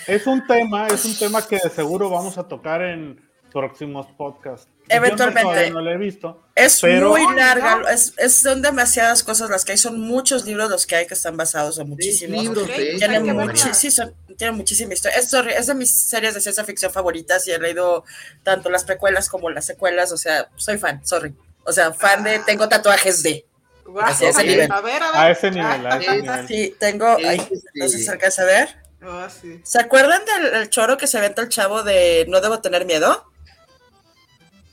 Es 0.07 0.27
un 0.27 0.47
tema, 0.47 0.89
es 0.89 1.05
un 1.05 1.17
tema 1.19 1.47
que 1.47 1.57
de 1.63 1.71
seguro 1.71 2.11
vamos 2.11 2.37
a 2.39 2.47
tocar 2.47 2.83
en 2.83 3.21
próximos 3.53 4.07
podcasts. 4.19 4.67
Yo 4.67 4.83
no- 4.89 4.95
Eventualmente. 4.97 5.71
no 5.71 5.81
lo 5.81 5.91
he 5.91 5.97
visto, 5.97 6.42
Es 6.55 6.81
Pero- 6.83 7.09
muy 7.11 7.35
larga, 7.35 7.77
¿no? 7.77 7.89
es, 7.89 8.13
es- 8.19 8.35
son 8.35 8.61
demasiadas 8.61 9.23
cosas 9.23 9.49
las 9.49 9.65
que 9.65 9.73
hay, 9.73 9.79
son 9.79 9.99
muchos 10.01 10.45
libros 10.45 10.69
los 10.71 10.87
que 10.87 10.97
hay 10.97 11.07
que 11.07 11.15
están 11.15 11.37
basados 11.37 11.79
en 11.79 11.89
muchísimos. 11.89 12.43
libros, 12.43 12.65
Ok, 12.65 12.69
de 12.77 12.89
hecho, 12.91 12.99
Tiene, 12.99 13.17
hay 13.17 13.23
que 13.23 13.33
María. 13.33 13.47
verla. 13.53 13.65
muchi- 13.71 13.75
sí, 13.75 13.91
son- 13.91 14.15
tiene 14.37 14.53
muchísima 14.53 14.93
historia. 14.93 15.19
Es, 15.19 15.31
sorry, 15.31 15.53
es 15.53 15.67
de 15.67 15.75
mis 15.75 15.97
series 16.09 16.35
de 16.35 16.41
ciencia 16.43 16.63
ficción 16.65 16.93
favoritas 16.93 17.47
y 17.49 17.53
he 17.53 17.59
leído 17.59 18.05
tanto 18.43 18.69
las 18.69 18.85
precuelas 18.85 19.29
como 19.31 19.49
las 19.49 19.65
secuelas. 19.65 20.13
O 20.13 20.17
sea, 20.19 20.51
soy 20.57 20.77
fan, 20.79 21.01
sorry. 21.07 21.35
O 21.65 21.73
sea, 21.73 21.93
fan 21.95 22.23
de. 22.25 22.39
Tengo 22.41 22.69
tatuajes 22.69 23.23
de. 23.23 23.47
Guau, 23.87 24.05
Así, 24.07 24.25
a 24.27 24.31
ese 24.31 24.45
nivel. 24.45 24.71
a 24.73 24.81
ver, 24.81 25.03
a 25.03 25.07
ver. 25.13 25.21
A 25.21 25.31
ese 25.31 25.51
nivel, 25.51 25.87
a 25.87 25.97
ese 25.99 26.17
Es- 26.17 26.23
nivel. 26.23 26.49
Sí, 26.49 26.77
tengo. 26.79 27.17
Ay, 27.17 27.37
este, 27.51 27.69
no 27.75 27.89
sé 27.89 27.99
si 27.99 28.05
se 28.05 28.11
alcanza 28.11 28.43
a 28.43 28.47
ver. 28.47 28.69
Oh, 29.05 29.27
sí. 29.41 29.61
¿Se 29.65 29.81
acuerdan 29.81 30.21
del 30.27 30.55
el 30.55 30.71
choro 30.71 30.97
que 30.99 31.07
se 31.07 31.19
aventa 31.19 31.43
el 31.43 31.49
chavo 31.49 31.83
de 31.83 32.25
No 32.29 32.41
debo 32.41 32.61
tener 32.61 32.85
miedo? 32.85 33.27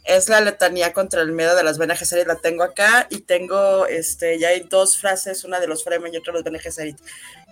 Es 0.10 0.28
la 0.28 0.42
letanía 0.42 0.92
contra 0.92 1.22
el 1.22 1.32
miedo 1.32 1.56
de 1.56 1.64
las 1.64 1.78
Bene 1.78 1.96
Gesserit, 1.96 2.26
la 2.28 2.36
tengo 2.36 2.64
acá 2.64 3.06
y 3.12 3.20
tengo, 3.20 3.86
este, 3.86 4.40
ya 4.40 4.50
hay 4.50 4.62
dos 4.62 4.98
frases, 4.98 5.44
una 5.44 5.60
de 5.60 5.68
los 5.68 5.84
Fremen 5.84 6.12
y 6.14 6.18
otra 6.18 6.32
de 6.34 6.40
los 6.40 6.44
Bene 6.44 6.58
Gesserit, 6.60 6.98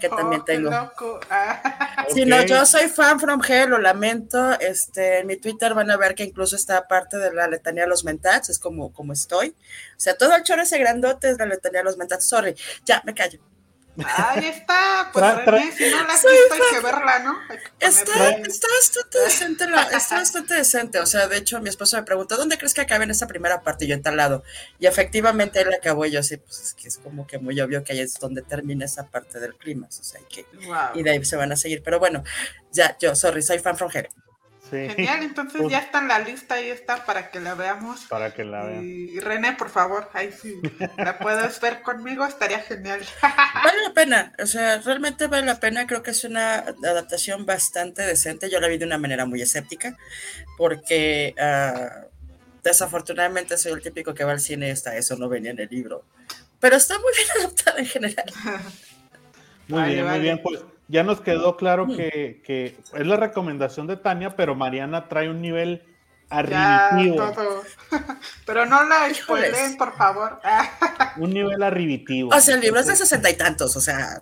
que 0.01 0.10
también 0.10 0.41
Oh, 0.41 0.45
tengo. 0.45 0.70
loco. 0.72 1.20
Ah, 1.30 2.05
Sí, 2.14 2.26
no, 2.26 2.41
yo 2.43 2.66
soy 2.66 2.88
fan 2.89 3.20
from 3.20 3.41
hell, 3.47 3.70
lo 3.70 3.78
lamento. 3.80 4.60
Este, 4.60 5.20
en 5.20 5.28
mi 5.28 5.38
Twitter 5.38 5.74
van 5.76 5.91
a 5.91 5.97
ver 5.97 6.16
que 6.16 6.24
incluso 6.24 6.55
está 6.55 6.88
parte 6.88 7.18
de 7.18 7.32
la 7.34 7.47
letanía 7.47 7.84
de 7.84 7.89
los 7.89 8.03
mentats, 8.03 8.49
es 8.49 8.60
como, 8.60 8.91
como 8.91 9.14
estoy. 9.14 9.49
O 9.49 9.99
sea, 9.99 10.18
todo 10.18 10.36
el 10.36 10.43
choro 10.43 10.62
ese 10.64 10.80
grandote 10.80 11.30
es 11.30 11.38
la 11.38 11.45
letanía 11.45 11.82
de 11.82 11.86
los 11.86 11.97
mentats. 11.97 12.28
Sorry, 12.28 12.55
ya 12.86 13.01
me 13.05 13.14
callo. 13.14 13.39
Ahí 14.06 14.45
está. 14.48 15.10
Pues 15.12 15.26
Tra- 15.26 15.43
tra- 15.43 15.52
René, 15.52 15.72
si 15.72 15.89
no 15.89 16.04
la 16.04 16.14
has 16.14 16.22
Soy 16.22 16.32
visto, 16.38 16.54
hay 16.54 16.76
que 16.76 16.80
verla, 16.86 17.20
¿no? 17.20 17.38
Hay 17.50 17.58
que 17.58 17.86
Está, 17.86 18.30
está 18.30 18.68
bastante 18.78 19.20
decente, 19.20 19.68
la- 19.70 19.84
está 19.84 20.16
bastante 20.16 20.54
decente. 20.54 21.00
O 21.00 21.06
sea, 21.06 21.28
de 21.28 21.38
hecho, 21.38 21.60
mi 21.62 21.70
esposo 21.70 21.98
me 21.98 22.04
preguntó, 22.04 22.38
¿dónde 22.38 22.58
crees 22.58 22.74
que 22.74 22.82
acabe 22.82 23.06
en 23.06 23.12
esa 23.12 23.28
primera 23.28 23.62
parte? 23.64 23.86
Y 23.86 23.88
yo 23.88 23.95
en 23.95 24.02
tal 24.04 24.18
lado. 24.18 24.43
Y 24.80 24.86
efectivamente 24.88 25.62
él 25.62 25.74
acabó 25.74 26.06
y 26.06 26.12
yo 26.12 26.22
sí, 26.24 26.38
pues 26.38 26.60
es 26.62 26.74
que 26.74 26.88
es 26.88 26.98
como 26.98 27.26
que 27.26 27.39
muy 27.39 27.60
obvio 27.60 27.84
que 27.84 27.93
ahí 27.93 28.00
es 28.02 28.20
donde 28.20 28.41
termina 28.41 28.86
esa 28.86 29.08
parte 29.08 29.39
del 29.39 29.56
clima. 29.56 29.88
O 29.88 29.91
sea, 29.91 30.20
y 30.22 30.26
que, 30.26 30.45
y 30.93 31.04
de 31.04 31.10
ahí 31.12 31.26
se 31.26 31.36
van 31.36 31.52
a 31.52 31.56
seguir. 31.56 31.82
Pero 31.84 32.00
bueno, 32.00 32.24
ya, 32.72 32.95
yo, 33.00 33.16
sorry, 33.16 33.41
soy 33.41 33.60
fan 33.60 33.78
from 33.78 33.89
hell. 33.93 34.08
Sí. 34.70 34.89
Genial, 34.89 35.24
entonces 35.24 35.61
ya 35.70 35.80
está 35.80 35.99
en 35.99 36.07
la 36.09 36.20
lista, 36.20 36.55
ahí 36.55 36.70
está 36.70 37.05
para 37.05 37.32
que 37.32 37.39
la 37.39 37.53
veamos. 37.55 38.01
Para 38.05 38.34
que 38.34 38.43
la 38.43 38.65
vean. 38.65 38.84
Y, 38.84 39.20
René, 39.20 39.53
por 39.53 39.70
favor, 39.70 40.09
ahí 40.13 40.32
sí 40.32 40.59
la 40.97 41.18
puedes 41.20 41.59
ver 41.61 41.82
conmigo, 41.82 42.26
estaría 42.26 42.59
genial. 42.59 42.99
Vale 43.22 43.82
la 43.88 43.93
pena, 43.93 44.34
o 44.39 44.45
sea, 44.45 44.80
realmente 44.80 45.28
vale 45.28 45.45
la 45.45 45.59
pena. 45.59 45.88
Creo 45.88 46.03
que 46.03 46.11
es 46.11 46.24
una 46.24 46.55
adaptación 46.57 47.45
bastante 47.45 48.01
decente. 48.01 48.49
Yo 48.49 48.59
la 48.59 48.68
vi 48.68 48.78
de 48.78 48.86
una 48.86 48.97
manera 48.97 49.26
muy 49.26 49.41
escéptica, 49.41 49.97
porque 50.57 51.34
ah, 51.39 52.05
desafortunadamente 52.63 53.57
soy 53.57 53.72
el 53.74 53.82
típico 53.82 54.13
que 54.13 54.24
va 54.24 54.32
al 54.34 54.39
cine 54.39 54.68
y 54.68 54.72
hasta 54.72 54.95
eso 54.97 55.15
no 55.15 55.30
venía 55.30 55.51
en 55.51 55.59
el 55.59 55.70
libro. 55.70 56.03
Pero 56.59 56.76
está 56.76 56.95
muy 56.99 57.11
bien 57.15 57.28
adaptada 57.39 57.80
en 57.80 57.86
general. 57.86 58.26
Muy 59.68 59.80
Vale, 59.80 59.93
bien, 59.93 60.05
vale. 60.05 60.18
muy 60.18 60.24
bien. 60.24 60.41
Pues 60.41 60.59
ya 60.88 61.04
nos 61.04 61.22
quedó 61.22 61.58
claro 61.58 61.88
que, 61.88 62.42
que 62.46 62.78
es 62.94 63.06
la 63.08 63.18
recomendación 63.18 63.88
de 63.88 63.98
Tania, 63.98 64.36
pero 64.36 64.56
Mariana 64.56 65.08
trae 65.10 65.30
un 65.30 65.42
nivel 65.42 65.84
Ya, 66.30 66.88
arribitivo. 66.88 67.32
todo. 67.32 67.64
Pero 68.46 68.66
no 68.66 68.84
la 68.84 69.14
spoileen, 69.14 69.78
por 69.78 69.96
favor. 69.96 70.40
Un 71.18 71.30
nivel 71.32 71.62
arribitivo. 71.64 72.30
O 72.36 72.40
sea, 72.42 72.56
el 72.56 72.62
libro 72.62 72.80
es 72.82 72.88
de 72.88 72.96
sesenta 72.98 73.30
y 73.30 73.36
tantos, 73.38 73.76
o 73.78 73.82
sea. 73.82 74.22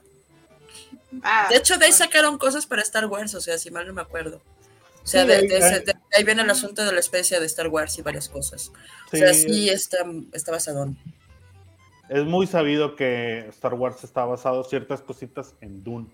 Ah, 1.24 1.47
De 1.49 1.57
hecho, 1.57 1.78
de 1.78 1.86
ahí 1.86 1.91
sacaron 1.91 2.38
cosas 2.38 2.66
para 2.68 2.82
Star 2.82 3.05
Wars, 3.07 3.34
o 3.36 3.41
sea, 3.41 3.57
si 3.57 3.72
mal 3.72 3.88
no 3.88 3.93
me 3.93 4.01
acuerdo. 4.01 4.41
O 5.03 5.07
sea, 5.07 5.22
Sí, 5.22 5.28
de, 5.28 5.36
ahí- 5.36 5.47
de 5.47 5.57
ese- 5.57 5.68
ahí- 5.76 5.84
de 5.86 5.95
ahí 6.18 6.24
viene 6.24 6.41
el 6.43 6.49
asunto 6.49 6.84
de 6.86 6.91
la 6.91 6.99
especie 6.99 7.39
de 7.39 7.45
Star 7.45 7.68
Wars 7.70 7.97
y 7.97 8.01
varias 8.01 8.28
cosas. 8.30 8.72
O 9.07 9.09
sí, 9.11 9.18
sea, 9.18 9.34
sí 9.34 9.70
está, 9.70 9.99
está 10.34 10.51
basadón. 10.51 10.97
es 12.09 12.24
muy 12.26 12.45
sabido 12.47 12.95
que 12.95 13.45
Star 13.49 13.74
Wars 13.74 14.03
está 14.03 14.26
basado 14.26 14.63
ciertas 14.63 15.01
cositas 15.01 15.53
en 15.61 15.84
Dune. 15.84 16.07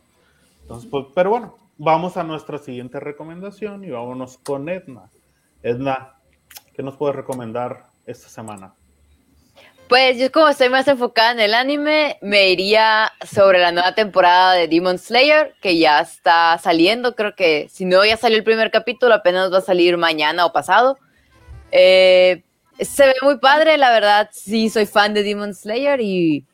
Pues, 0.90 1.06
pero 1.14 1.30
bueno, 1.30 1.58
vamos 1.78 2.18
a 2.18 2.24
nuestra 2.24 2.58
siguiente 2.58 3.00
recomendación 3.00 3.84
y 3.84 3.90
vámonos 3.90 4.38
con 4.38 4.70
Edna. 4.70 5.10
Edna, 5.64 6.16
¿qué 6.74 6.84
nos 6.84 6.96
puedes 6.98 7.16
recomendar 7.16 7.88
esta 8.06 8.30
semana? 8.30 8.74
Pues 9.92 10.18
yo 10.18 10.32
como 10.32 10.48
estoy 10.48 10.70
más 10.70 10.88
enfocada 10.88 11.34
en 11.34 11.42
el 11.42 11.54
anime, 11.54 12.18
me 12.22 12.50
iría 12.50 13.12
sobre 13.30 13.60
la 13.60 13.74
nueva 13.74 13.94
temporada 13.94 14.54
de 14.54 14.70
Demon 14.70 14.98
Slayer, 14.98 15.54
que 15.62 15.78
ya 15.78 16.00
está 16.00 16.58
saliendo, 16.60 17.14
creo 17.14 17.36
que 17.36 17.68
si 17.70 17.84
no 17.84 18.06
ya 18.06 18.16
salió 18.16 18.38
el 18.38 18.46
primer 18.46 18.72
capítulo, 18.72 19.14
apenas 19.14 19.52
va 19.52 19.58
a 19.58 19.62
salir 19.62 19.98
mañana 19.98 20.46
o 20.46 20.54
pasado. 20.54 20.98
Eh, 21.72 22.42
se 22.80 23.06
ve 23.06 23.16
muy 23.22 23.38
padre, 23.40 23.78
la 23.78 23.92
verdad, 23.92 24.30
sí 24.32 24.70
soy 24.70 24.86
fan 24.86 25.14
de 25.14 25.24
Demon 25.24 25.54
Slayer 25.54 26.00
y 26.00 26.46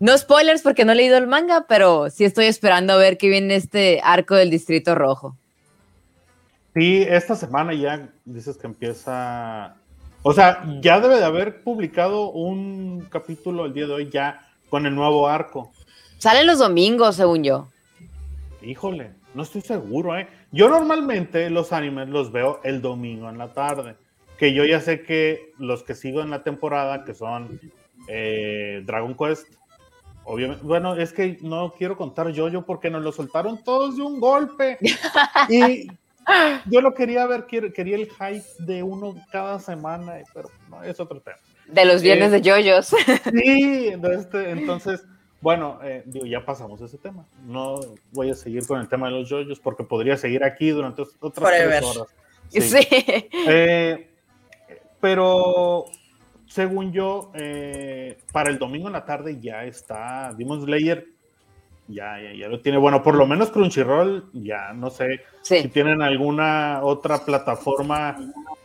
no 0.00 0.16
spoilers 0.16 0.62
porque 0.62 0.84
no 0.84 0.92
he 0.92 0.96
leído 0.96 1.18
el 1.18 1.26
manga, 1.26 1.66
pero 1.68 2.10
sí 2.10 2.24
estoy 2.24 2.46
esperando 2.46 2.92
a 2.92 2.96
ver 2.96 3.18
qué 3.18 3.28
viene 3.28 3.56
este 3.56 4.00
arco 4.02 4.34
del 4.34 4.50
Distrito 4.50 4.94
Rojo. 4.94 5.36
Sí, 6.74 7.04
esta 7.08 7.34
semana 7.34 7.74
ya 7.74 8.08
dices 8.24 8.56
que 8.56 8.68
empieza. 8.68 9.74
O 10.22 10.32
sea, 10.32 10.64
ya 10.80 11.00
debe 11.00 11.16
de 11.16 11.24
haber 11.24 11.62
publicado 11.62 12.30
un 12.30 13.06
capítulo 13.10 13.66
el 13.66 13.72
día 13.72 13.86
de 13.86 13.92
hoy 13.94 14.10
ya 14.10 14.48
con 14.68 14.86
el 14.86 14.94
nuevo 14.94 15.26
arco. 15.26 15.72
Salen 16.18 16.46
los 16.46 16.58
domingos, 16.58 17.16
según 17.16 17.42
yo. 17.42 17.68
Híjole, 18.62 19.12
no 19.34 19.42
estoy 19.42 19.62
seguro, 19.62 20.16
¿eh? 20.16 20.28
Yo 20.52 20.68
normalmente 20.68 21.50
los 21.50 21.72
animes 21.72 22.08
los 22.08 22.32
veo 22.32 22.60
el 22.64 22.80
domingo 22.80 23.28
en 23.28 23.38
la 23.38 23.52
tarde. 23.52 23.96
Que 24.36 24.52
yo 24.52 24.64
ya 24.64 24.80
sé 24.80 25.02
que 25.02 25.52
los 25.58 25.82
que 25.82 25.94
sigo 25.94 26.20
en 26.20 26.30
la 26.30 26.42
temporada, 26.42 27.04
que 27.04 27.14
son 27.14 27.60
eh, 28.08 28.82
Dragon 28.84 29.16
Quest, 29.16 29.48
obviamente. 30.28 30.62
Bueno, 30.64 30.94
es 30.96 31.12
que 31.12 31.38
no 31.42 31.72
quiero 31.76 31.96
contar 31.96 32.28
yo 32.30 32.64
porque 32.64 32.90
nos 32.90 33.02
lo 33.02 33.12
soltaron 33.12 33.62
todos 33.64 33.96
de 33.96 34.02
un 34.02 34.20
golpe. 34.20 34.78
Y 35.48 35.88
yo 36.66 36.82
lo 36.82 36.92
quería 36.92 37.26
ver, 37.26 37.46
quería 37.46 37.96
el 37.96 38.08
hype 38.10 38.44
de 38.58 38.82
uno 38.82 39.14
cada 39.32 39.58
semana, 39.58 40.18
pero 40.34 40.50
no, 40.68 40.82
es 40.82 41.00
otro 41.00 41.20
tema. 41.20 41.38
De 41.66 41.84
los 41.86 42.02
viernes 42.02 42.32
Eh, 42.32 42.40
de 42.40 42.50
JoJo's. 42.50 42.88
Sí, 43.32 43.90
de 43.96 44.14
este, 44.14 44.50
entonces, 44.50 45.04
bueno, 45.40 45.78
eh, 45.82 46.02
digo, 46.04 46.26
ya 46.26 46.44
pasamos 46.44 46.80
ese 46.82 46.98
tema. 46.98 47.24
No 47.46 47.80
voy 48.12 48.30
a 48.30 48.34
seguir 48.34 48.66
con 48.66 48.78
el 48.78 48.88
tema 48.88 49.06
de 49.08 49.14
los 49.14 49.28
yoyos 49.30 49.58
porque 49.58 49.84
podría 49.84 50.16
seguir 50.18 50.44
aquí 50.44 50.68
durante 50.68 51.02
otras 51.20 51.44
Forever. 51.48 51.82
tres 51.82 51.96
horas. 51.96 52.08
Sí. 52.50 52.60
Sí. 52.60 52.86
Eh, 53.46 54.10
pero 55.00 55.86
según 56.48 56.92
yo, 56.92 57.30
eh, 57.34 58.18
para 58.32 58.50
el 58.50 58.58
domingo 58.58 58.88
en 58.88 58.94
la 58.94 59.04
tarde 59.04 59.38
ya 59.40 59.64
está 59.64 60.32
Demon 60.36 60.62
Slayer. 60.62 61.06
Ya, 61.86 62.20
ya, 62.20 62.34
ya 62.34 62.48
lo 62.48 62.60
tiene. 62.60 62.78
Bueno, 62.78 63.02
por 63.02 63.14
lo 63.14 63.26
menos 63.26 63.50
Crunchyroll, 63.50 64.30
ya 64.34 64.72
no 64.74 64.90
sé 64.90 65.20
si 65.42 65.68
tienen 65.68 66.02
alguna 66.02 66.80
otra 66.82 67.24
plataforma, 67.24 68.16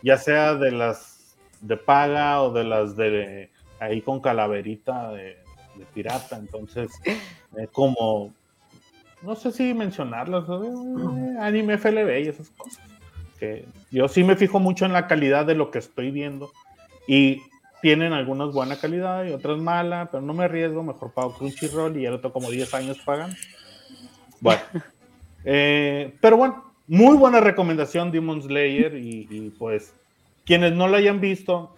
ya 0.02 0.18
sea 0.18 0.54
de 0.54 0.72
las 0.72 1.36
de 1.62 1.78
paga 1.78 2.42
o 2.42 2.52
de 2.52 2.64
las 2.64 2.96
de 2.96 3.50
ahí 3.80 4.02
con 4.02 4.20
calaverita 4.20 5.10
de, 5.12 5.38
de 5.76 5.84
pirata. 5.94 6.36
Entonces, 6.36 6.90
eh, 7.06 7.66
como, 7.72 8.32
no 9.22 9.34
sé 9.36 9.52
si 9.52 9.72
mencionarlas, 9.72 10.44
eh, 10.48 11.36
anime 11.40 11.78
FLB 11.78 12.24
y 12.24 12.28
esas 12.28 12.50
cosas. 12.50 12.82
Que 13.38 13.64
yo 13.90 14.06
sí 14.08 14.22
me 14.22 14.36
fijo 14.36 14.60
mucho 14.60 14.84
en 14.84 14.92
la 14.92 15.06
calidad 15.06 15.46
de 15.46 15.54
lo 15.54 15.70
que 15.70 15.78
estoy 15.78 16.10
viendo 16.10 16.52
y 17.06 17.42
tienen 17.84 18.14
algunas 18.14 18.50
buena 18.50 18.76
calidad 18.80 19.26
y 19.26 19.32
otras 19.32 19.58
mala, 19.58 20.08
pero 20.10 20.22
no 20.22 20.32
me 20.32 20.44
arriesgo, 20.44 20.82
mejor 20.82 21.12
pago 21.12 21.34
Crunchyroll 21.34 21.94
y 21.98 22.04
ya 22.04 22.10
lo 22.12 22.18
tengo 22.18 22.32
como 22.32 22.50
10 22.50 22.72
años 22.72 22.98
pagando. 23.04 23.36
Bueno, 24.40 24.62
eh, 25.44 26.14
pero 26.18 26.38
bueno, 26.38 26.64
muy 26.86 27.14
buena 27.14 27.40
recomendación 27.40 28.10
Demon 28.10 28.40
Slayer 28.40 28.94
y, 28.94 29.28
y, 29.30 29.50
pues 29.50 29.92
quienes 30.46 30.72
no 30.72 30.88
lo 30.88 30.96
hayan 30.96 31.20
visto, 31.20 31.76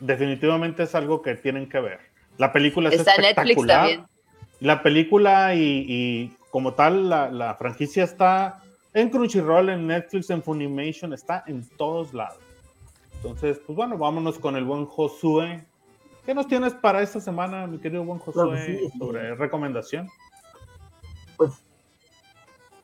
definitivamente 0.00 0.82
es 0.82 0.96
algo 0.96 1.22
que 1.22 1.36
tienen 1.36 1.68
que 1.68 1.78
ver. 1.78 2.00
La 2.36 2.52
película 2.52 2.88
es 2.88 2.98
Está 2.98 3.14
en 3.14 3.22
Netflix 3.22 3.38
espectacular. 3.38 3.78
también. 3.78 4.06
La 4.58 4.82
película 4.82 5.54
y, 5.54 5.84
y 5.86 6.32
como 6.50 6.74
tal, 6.74 7.08
la, 7.08 7.30
la 7.30 7.54
franquicia 7.54 8.02
está 8.02 8.60
en 8.92 9.08
Crunchyroll, 9.08 9.68
en 9.68 9.86
Netflix, 9.86 10.30
en 10.30 10.42
Funimation, 10.42 11.12
está 11.12 11.44
en 11.46 11.64
todos 11.76 12.12
lados. 12.12 12.45
Entonces, 13.26 13.60
pues 13.66 13.74
bueno, 13.74 13.98
vámonos 13.98 14.38
con 14.38 14.54
el 14.54 14.64
buen 14.64 14.86
Josué. 14.86 15.66
¿Qué 16.24 16.32
nos 16.32 16.46
tienes 16.46 16.74
para 16.74 17.02
esta 17.02 17.20
semana, 17.20 17.66
mi 17.66 17.78
querido 17.78 18.04
buen 18.04 18.20
Josué, 18.20 18.66
sí. 18.66 18.98
sobre 18.98 19.34
recomendación? 19.34 20.08
Pues, 21.36 21.50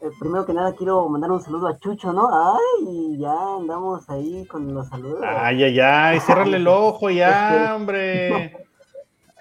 eh, 0.01 0.10
primero 0.19 0.44
que 0.44 0.52
nada 0.52 0.74
quiero 0.74 1.09
mandar 1.09 1.31
un 1.31 1.40
saludo 1.40 1.69
a 1.69 1.78
Chucho, 1.78 2.12
¿no? 2.12 2.28
Ay, 2.32 3.19
ya 3.19 3.56
andamos 3.56 4.10
ahí 4.10 4.44
con 4.47 4.74
los 4.74 4.89
saludos. 4.89 5.20
Ay, 5.24 5.62
ay, 5.62 5.78
ay, 5.78 6.19
ciérrale 6.19 6.56
el 6.56 6.66
ojo 6.66 7.09
ya, 7.09 7.55
Este- 7.62 7.73
hombre. 7.73 8.66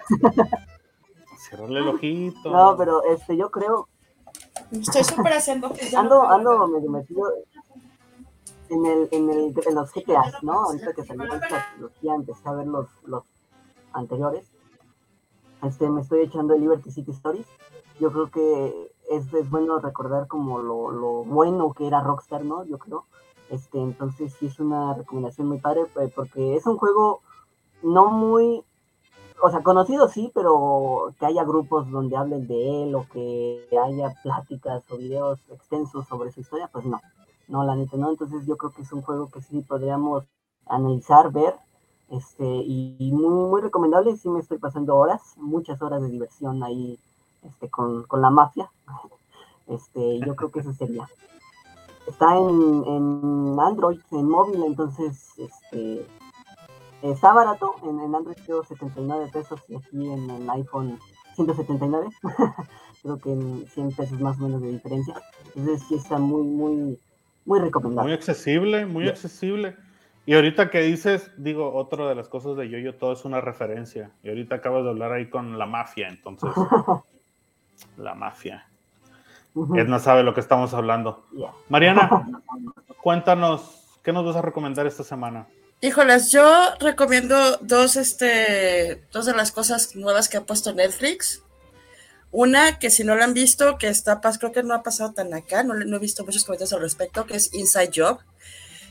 Ciérrale 1.48 1.80
el 1.80 1.88
ojito. 1.88 2.48
No, 2.50 2.76
pero 2.76 3.02
este, 3.04 3.36
yo 3.36 3.50
creo, 3.50 3.88
Estoy 4.70 5.04
súper 5.04 5.34
haciendo 5.34 5.72
que 5.72 5.88
ya 5.90 6.00
ando, 6.00 6.22
ando 6.22 6.66
medio 6.68 6.90
metido. 6.90 7.22
En, 8.72 8.86
el, 8.86 9.08
en, 9.10 9.30
el, 9.30 9.54
en 9.66 9.74
los 9.74 9.92
GTA, 9.92 10.22
¿no? 10.42 10.64
Ahorita 10.64 10.92
que 10.94 11.04
salió 11.04 11.24
esta 11.24 11.66
trilogía, 11.74 12.14
empecé 12.14 12.48
a 12.48 12.52
ver 12.52 12.66
los, 12.66 12.88
los 13.04 13.24
anteriores. 13.92 14.50
Este, 15.62 15.88
me 15.90 16.00
estoy 16.00 16.22
echando 16.22 16.54
el 16.54 16.62
Liberty 16.62 16.90
City 16.90 17.10
Stories. 17.12 17.46
Yo 18.00 18.10
creo 18.10 18.30
que 18.30 18.92
es, 19.10 19.32
es 19.34 19.50
bueno 19.50 19.78
recordar 19.78 20.26
como 20.26 20.60
lo, 20.60 20.90
lo, 20.90 21.24
bueno 21.24 21.72
que 21.72 21.86
era 21.86 22.00
Rockstar, 22.00 22.44
¿no? 22.44 22.64
Yo 22.64 22.78
creo. 22.78 23.04
Este, 23.50 23.78
entonces 23.78 24.32
sí 24.38 24.46
es 24.46 24.58
una 24.58 24.94
recomendación 24.94 25.48
muy 25.48 25.58
padre 25.58 25.82
eh, 26.00 26.10
porque 26.14 26.56
es 26.56 26.66
un 26.66 26.78
juego 26.78 27.20
no 27.82 28.10
muy, 28.10 28.64
o 29.42 29.50
sea, 29.50 29.62
conocido 29.62 30.08
sí, 30.08 30.32
pero 30.34 31.12
que 31.18 31.26
haya 31.26 31.44
grupos 31.44 31.90
donde 31.90 32.16
hablen 32.16 32.46
de 32.46 32.84
él 32.84 32.94
o 32.94 33.06
que 33.12 33.68
haya 33.84 34.14
pláticas 34.22 34.90
o 34.90 34.96
videos 34.96 35.38
extensos 35.50 36.08
sobre 36.08 36.32
su 36.32 36.40
historia, 36.40 36.70
pues 36.72 36.86
no, 36.86 36.98
no, 37.48 37.64
la 37.64 37.74
neta, 37.76 37.96
no. 37.96 38.10
Entonces 38.10 38.46
yo 38.46 38.56
creo 38.56 38.72
que 38.72 38.82
es 38.82 38.92
un 38.92 39.02
juego 39.02 39.28
que 39.30 39.40
sí 39.40 39.62
podríamos 39.62 40.24
analizar, 40.66 41.32
ver, 41.32 41.54
este, 42.10 42.44
y, 42.44 43.10
muy, 43.12 43.50
muy 43.50 43.60
recomendable. 43.60 44.16
Sí 44.16 44.28
me 44.28 44.40
estoy 44.40 44.58
pasando 44.58 44.96
horas, 44.96 45.20
muchas 45.36 45.80
horas 45.82 46.02
de 46.02 46.08
diversión 46.08 46.62
ahí, 46.62 46.98
este, 47.42 47.68
con, 47.68 48.04
con 48.04 48.20
la 48.22 48.30
mafia. 48.30 48.70
Este, 49.68 50.18
yo 50.18 50.34
creo 50.34 50.50
que 50.50 50.58
eso 50.58 50.72
sería. 50.72 51.08
Está 52.06 52.36
en, 52.36 52.84
en 52.84 53.56
Android, 53.60 54.00
en 54.10 54.28
móvil, 54.28 54.64
entonces, 54.64 55.38
este, 55.38 56.04
está 57.00 57.32
barato. 57.32 57.76
En, 57.84 58.00
en 58.00 58.12
Android 58.12 58.36
creo 58.44 58.64
79 58.64 59.30
pesos 59.32 59.60
y 59.68 59.76
aquí 59.76 60.10
en 60.10 60.28
el 60.28 60.50
iPhone 60.50 60.98
179. 61.36 62.08
creo 63.02 63.18
que 63.18 63.32
en 63.32 63.66
100 63.66 63.92
pesos 63.92 64.20
más 64.20 64.38
o 64.38 64.42
menos 64.42 64.62
de 64.62 64.72
diferencia. 64.72 65.14
Entonces 65.54 65.82
sí 65.88 65.94
está 65.96 66.18
muy, 66.18 66.42
muy, 66.42 66.98
muy 67.44 67.60
recomendable. 67.60 68.08
Muy 68.08 68.12
accesible, 68.14 68.86
muy 68.86 69.08
accesible. 69.08 69.76
Y 70.24 70.34
ahorita 70.34 70.70
que 70.70 70.80
dices, 70.82 71.30
digo, 71.36 71.74
otra 71.74 72.08
de 72.08 72.14
las 72.14 72.28
cosas 72.28 72.56
de 72.56 72.68
Yoyo, 72.68 72.94
todo 72.94 73.12
es 73.12 73.24
una 73.24 73.40
referencia. 73.40 74.12
Y 74.22 74.28
ahorita 74.28 74.56
acabas 74.56 74.84
de 74.84 74.90
hablar 74.90 75.12
ahí 75.12 75.28
con 75.28 75.58
la 75.58 75.66
mafia, 75.66 76.08
entonces. 76.08 76.50
la 77.96 78.14
mafia. 78.14 78.68
Edna 79.74 79.98
sabe 79.98 80.22
lo 80.22 80.32
que 80.32 80.40
estamos 80.40 80.72
hablando. 80.74 81.26
Mariana, 81.68 82.08
cuéntanos, 83.02 83.98
¿qué 84.02 84.12
nos 84.12 84.24
vas 84.24 84.36
a 84.36 84.42
recomendar 84.42 84.86
esta 84.86 85.02
semana? 85.02 85.46
Híjoles, 85.80 86.30
yo 86.30 86.48
recomiendo 86.78 87.56
dos, 87.60 87.96
este, 87.96 89.04
dos 89.12 89.26
de 89.26 89.34
las 89.34 89.50
cosas 89.50 89.96
nuevas 89.96 90.28
que 90.28 90.36
ha 90.36 90.44
puesto 90.44 90.72
Netflix. 90.72 91.41
Una 92.32 92.78
que 92.78 92.88
si 92.88 93.04
no 93.04 93.14
la 93.14 93.24
han 93.24 93.34
visto, 93.34 93.76
que 93.76 93.88
está, 93.88 94.20
creo 94.20 94.52
que 94.52 94.62
no 94.62 94.74
ha 94.74 94.82
pasado 94.82 95.12
tan 95.12 95.32
acá, 95.34 95.62
no, 95.62 95.74
no 95.74 95.96
he 95.96 96.00
visto 96.00 96.24
muchos 96.24 96.44
comentarios 96.44 96.72
al 96.72 96.80
respecto, 96.80 97.26
que 97.26 97.36
es 97.36 97.52
Inside 97.52 97.90
Job. 97.94 98.20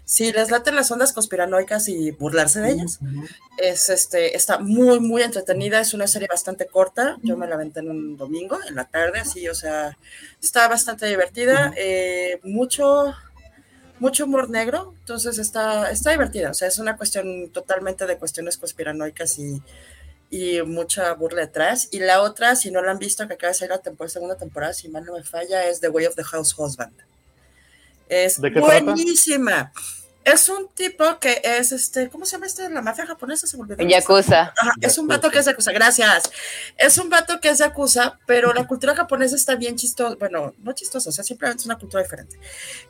Si 0.05 0.31
les 0.31 0.51
laten 0.51 0.75
las 0.75 0.91
ondas 0.91 1.11
conspiranoicas 1.11 1.87
y 1.87 2.11
burlarse 2.11 2.59
de 2.59 2.71
ellas, 2.71 2.99
es 3.57 3.89
este, 3.89 4.35
está 4.35 4.59
muy, 4.59 4.99
muy 4.99 5.23
entretenida, 5.23 5.79
es 5.79 5.93
una 5.93 6.05
serie 6.05 6.27
bastante 6.29 6.67
corta, 6.67 7.17
yo 7.23 7.35
me 7.35 7.47
la 7.47 7.55
aventé 7.55 7.79
en 7.79 7.89
un 7.89 8.17
domingo, 8.17 8.59
en 8.67 8.75
la 8.75 8.85
tarde, 8.85 9.19
así, 9.19 9.47
o 9.47 9.55
sea, 9.55 9.97
está 10.41 10.67
bastante 10.67 11.07
divertida, 11.07 11.73
eh, 11.77 12.39
mucho, 12.43 13.13
mucho 13.99 14.25
humor 14.25 14.49
negro, 14.49 14.93
entonces 14.99 15.37
está, 15.37 15.89
está 15.91 16.11
divertida, 16.11 16.51
o 16.51 16.53
sea, 16.53 16.67
es 16.67 16.77
una 16.77 16.97
cuestión 16.97 17.49
totalmente 17.51 18.05
de 18.05 18.17
cuestiones 18.17 18.57
conspiranoicas 18.57 19.39
y, 19.39 19.63
y 20.31 20.61
mucha 20.63 21.13
burla 21.13 21.41
detrás. 21.41 21.89
Y 21.91 21.99
la 21.99 22.21
otra, 22.21 22.55
si 22.55 22.71
no 22.71 22.81
la 22.81 22.91
han 22.91 22.99
visto, 22.99 23.27
que 23.27 23.35
acaba 23.35 23.51
de 23.51 23.59
salir 23.59 23.71
la 23.71 23.81
temporada, 23.81 24.13
segunda 24.13 24.37
temporada, 24.37 24.73
si 24.73 24.87
mal 24.87 25.05
no 25.05 25.13
me 25.13 25.23
falla, 25.23 25.67
es 25.67 25.81
The 25.81 25.89
Way 25.89 26.05
of 26.07 26.15
the 26.15 26.23
House 26.23 26.55
Husband. 26.57 26.93
Es 28.07 28.39
buenísima. 28.39 29.71
Es 30.23 30.49
un 30.49 30.67
tipo 30.69 31.19
que 31.19 31.41
es 31.43 31.71
este, 31.71 32.09
¿cómo 32.09 32.25
se 32.25 32.33
llama 32.33 32.45
este? 32.45 32.69
La 32.69 32.81
mafia 32.81 33.07
japonesa 33.07 33.47
se 33.47 33.57
volvió. 33.57 33.75
Yakuza. 33.75 34.53
Ajá, 34.55 34.71
es 34.79 34.97
un 34.99 35.07
vato 35.07 35.31
que 35.31 35.39
es 35.39 35.45
Yakuza, 35.45 35.71
gracias. 35.71 36.29
Es 36.77 36.97
un 36.99 37.09
vato 37.09 37.39
que 37.39 37.49
es 37.49 37.57
Yakuza, 37.57 38.19
pero 38.27 38.53
la 38.53 38.67
cultura 38.67 38.95
japonesa 38.95 39.35
está 39.35 39.55
bien 39.55 39.75
chistosa, 39.75 40.15
bueno, 40.19 40.53
no 40.59 40.73
chistosa, 40.73 41.09
o 41.09 41.11
sea, 41.11 41.23
simplemente 41.23 41.61
es 41.61 41.65
una 41.65 41.79
cultura 41.79 42.03
diferente. 42.03 42.39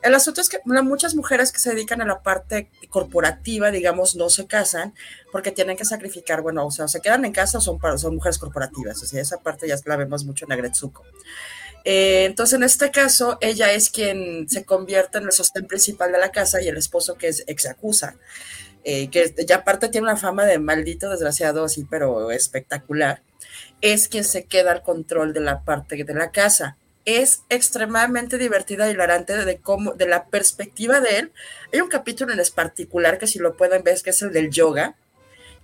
El 0.02 0.14
asunto 0.14 0.42
es 0.42 0.48
que 0.50 0.60
muchas 0.64 1.14
mujeres 1.14 1.52
que 1.52 1.58
se 1.58 1.70
dedican 1.70 2.02
a 2.02 2.04
la 2.04 2.22
parte 2.22 2.70
corporativa, 2.90 3.70
digamos, 3.70 4.14
no 4.14 4.28
se 4.28 4.46
casan 4.46 4.94
porque 5.30 5.50
tienen 5.52 5.76
que 5.76 5.86
sacrificar, 5.86 6.42
bueno, 6.42 6.66
o 6.66 6.70
sea, 6.70 6.86
se 6.88 7.00
quedan 7.00 7.24
en 7.24 7.32
casa 7.32 7.58
o 7.58 7.60
son, 7.62 7.78
son 7.98 8.14
mujeres 8.14 8.38
corporativas, 8.38 9.02
o 9.02 9.06
sea, 9.06 9.22
esa 9.22 9.38
parte 9.38 9.66
ya 9.66 9.76
la 9.86 9.96
vemos 9.96 10.24
mucho 10.24 10.44
en 10.44 10.52
Agretsuko. 10.52 11.04
Eh, 11.84 12.24
entonces, 12.24 12.56
en 12.56 12.62
este 12.62 12.90
caso, 12.90 13.38
ella 13.40 13.72
es 13.72 13.90
quien 13.90 14.48
se 14.48 14.64
convierte 14.64 15.18
en 15.18 15.24
el 15.24 15.32
sostén 15.32 15.66
principal 15.66 16.12
de 16.12 16.18
la 16.18 16.30
casa 16.30 16.62
y 16.62 16.68
el 16.68 16.76
esposo 16.76 17.16
que 17.16 17.28
es 17.28 17.44
exacusa, 17.46 18.16
eh, 18.84 19.08
que 19.10 19.34
ya 19.46 19.56
aparte 19.56 19.88
tiene 19.88 20.06
una 20.06 20.16
fama 20.16 20.44
de 20.44 20.58
maldito, 20.58 21.10
desgraciado, 21.10 21.64
así, 21.64 21.86
pero 21.90 22.30
espectacular, 22.30 23.22
es 23.80 24.08
quien 24.08 24.24
se 24.24 24.44
queda 24.44 24.72
al 24.72 24.82
control 24.82 25.32
de 25.32 25.40
la 25.40 25.62
parte 25.62 26.02
de 26.02 26.14
la 26.14 26.30
casa. 26.30 26.76
Es 27.04 27.42
extremadamente 27.48 28.38
divertida 28.38 28.86
y 28.86 28.92
hilarante 28.92 29.44
de, 29.44 29.58
cómo, 29.58 29.92
de 29.94 30.06
la 30.06 30.26
perspectiva 30.26 31.00
de 31.00 31.18
él. 31.18 31.32
Hay 31.72 31.80
un 31.80 31.88
capítulo 31.88 32.32
en 32.32 32.40
particular 32.54 33.18
que 33.18 33.26
si 33.26 33.40
lo 33.40 33.56
pueden 33.56 33.82
ver, 33.82 34.00
que 34.02 34.10
es 34.10 34.22
el 34.22 34.32
del 34.32 34.50
yoga, 34.50 34.94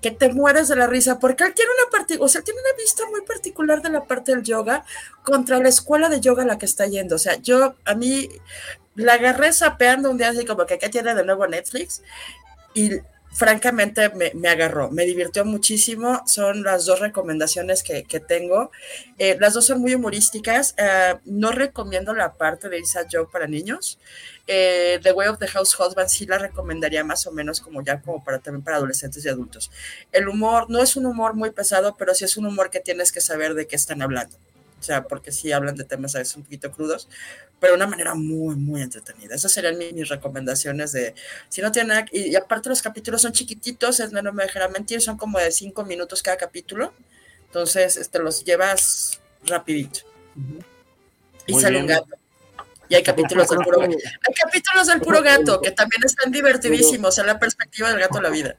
que 0.01 0.11
te 0.11 0.33
mueres 0.33 0.69
de 0.69 0.77
la 0.77 0.87
risa, 0.87 1.19
porque 1.19 1.45
él 1.45 1.55
tiene 1.55 1.71
una 1.81 1.91
parte, 1.91 2.19
o 2.21 2.29
sea, 2.29 2.43
tiene 2.43 2.61
una 2.61 2.77
vista 2.77 3.05
muy 3.11 3.23
particular 3.23 3.83
de 3.83 3.91
la 3.91 4.05
parte 4.05 4.35
del 4.35 4.45
yoga 4.45 4.85
contra 5.25 5.59
la 5.59 5.69
escuela 5.69 6.09
de 6.09 6.21
yoga 6.21 6.45
a 6.45 6.47
la 6.47 6.59
que 6.59 6.67
está 6.67 6.87
yendo. 6.87 7.17
O 7.17 7.19
sea, 7.19 7.37
yo 7.37 7.75
a 7.85 7.95
mí 7.95 8.29
la 8.95 9.15
agarré 9.15 9.53
sapeando 9.53 10.11
un 10.11 10.19
día 10.19 10.29
así 10.31 10.45
como 10.45 10.67
que 10.67 10.79
¿qué 10.79 10.89
tiene 10.89 11.15
de 11.15 11.25
nuevo 11.25 11.47
Netflix? 11.47 12.03
Y 12.75 13.01
francamente 13.33 14.09
me, 14.11 14.33
me, 14.35 14.49
agarró, 14.49 14.91
me 14.91 15.05
divirtió 15.05 15.45
muchísimo. 15.45 16.23
Son 16.27 16.63
las 16.63 16.87
dos 16.87 17.01
recomendaciones 17.01 17.83
que, 17.83 18.05
que 18.05 18.21
tengo. 18.21 18.71
Eh, 19.19 19.37
las 19.41 19.55
dos 19.55 19.67
son 19.67 19.81
muy 19.81 19.95
humorísticas. 19.95 20.75
Uh, 20.79 21.19
no 21.25 21.53
recomiendo 21.53 22.15
la 22.15 22.35
parte 22.35 22.69
de 22.69 22.81
Isa 22.81 23.07
Joe 23.11 23.27
para 23.31 23.47
niños. 23.47 23.99
Eh, 24.51 24.99
the 25.03 25.13
Way 25.13 25.29
of 25.29 25.39
the 25.39 25.47
House 25.47 25.79
Husband 25.79 26.09
sí 26.09 26.25
la 26.25 26.39
recomendaría 26.39 27.05
más 27.05 27.27
o 27.27 27.33
menos 27.33 27.61
como 27.61 27.83
ya 27.85 28.01
como 28.01 28.25
para 28.25 28.39
también 28.39 28.65
para 28.65 28.79
adolescentes 28.79 29.23
y 29.25 29.29
adultos. 29.29 29.71
El 30.11 30.27
humor 30.27 30.71
no 30.71 30.83
es 30.83 30.97
un 30.97 31.05
humor 31.05 31.35
muy 31.35 31.51
pesado, 31.51 31.97
pero 31.99 32.15
sí 32.15 32.25
es 32.25 32.39
un 32.39 32.47
humor 32.47 32.71
que 32.71 32.81
tienes 32.81 33.13
que 33.13 33.21
saber 33.21 33.53
de 33.53 33.67
qué 33.67 33.77
están 33.77 34.01
hablando. 34.01 34.39
O 34.81 34.83
sea, 34.83 35.05
porque 35.05 35.33
sí 35.33 35.53
hablan 35.53 35.75
de 35.75 35.85
temas 35.85 36.15
a 36.15 36.21
veces 36.21 36.35
un 36.37 36.45
poquito 36.45 36.71
crudos, 36.73 37.09
pero 37.61 37.73
de 37.73 37.77
una 37.77 37.89
manera 37.89 38.15
muy, 38.15 38.57
muy 38.57 38.81
entretenida. 38.81 39.35
Esas 39.35 39.53
serían 39.53 39.77
mis, 39.77 39.93
mis 39.93 40.09
recomendaciones 40.09 40.93
de, 40.93 41.15
si 41.51 41.61
no 41.61 41.71
tienen, 41.71 42.07
y, 42.11 42.31
y, 42.31 42.37
aparte 42.37 42.71
los 42.71 42.81
capítulos 42.81 43.21
son 43.21 43.33
chiquititos, 43.33 44.01
es, 44.01 44.13
no, 44.13 44.23
no 44.23 44.33
me 44.33 44.45
dejará 44.45 44.69
mentir, 44.69 45.03
son 45.03 45.19
como 45.19 45.39
de 45.39 45.51
cinco 45.51 45.85
minutos 45.85 46.23
cada 46.23 46.39
capítulo, 46.39 46.95
entonces 47.47 47.99
este, 47.99 48.19
los 48.21 48.45
llevas 48.45 49.21
rapidito. 49.45 50.01
Uh 50.37 50.41
-huh. 50.41 50.65
Y 51.49 51.53
muy 51.53 51.63
sale 51.63 51.81
bien. 51.81 51.83
un 51.83 51.89
gato. 51.89 52.28
Y 52.89 52.95
hay 52.95 53.03
capítulos 53.03 53.49
del 53.49 53.59
puro 53.59 53.81
gato. 53.81 53.97
Hay 54.29 54.35
capítulos 54.35 54.87
del 54.87 55.01
puro 55.01 55.23
gato 55.23 55.61
que 55.61 55.71
también 55.73 56.03
están 56.05 56.33
divertidísimos 56.33 57.19
en 57.19 57.27
la 57.27 57.39
perspectiva 57.39 57.91
del 57.91 58.01
gato 58.01 58.17
de 58.17 58.23
la 58.23 58.31
vida. 58.31 58.57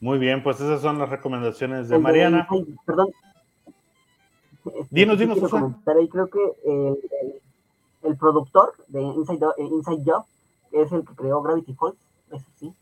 Muy 0.00 0.18
bien, 0.18 0.42
pues 0.42 0.60
esas 0.60 0.80
son 0.80 0.98
las 0.98 1.08
recomendaciones 1.08 1.88
de 1.88 1.98
Mariana. 1.98 2.46
Ay, 2.48 2.66
perdón, 2.86 3.08
Dinos, 4.90 5.18
dinos. 5.18 5.38
Ahí, 5.86 6.08
creo 6.08 6.28
que 6.28 6.38
el, 6.64 6.98
el, 7.22 7.42
el, 8.02 8.16
productor 8.16 8.74
de 8.88 9.00
Inside, 9.00 9.46
Inside 9.58 10.02
Job 10.04 10.24
es 10.72 10.92
el 10.92 11.04
que 11.06 11.14
creó 11.14 11.42
Gravity 11.42 11.74
Falls, 11.74 11.96
eso 12.30 12.44
sí. 12.58 12.74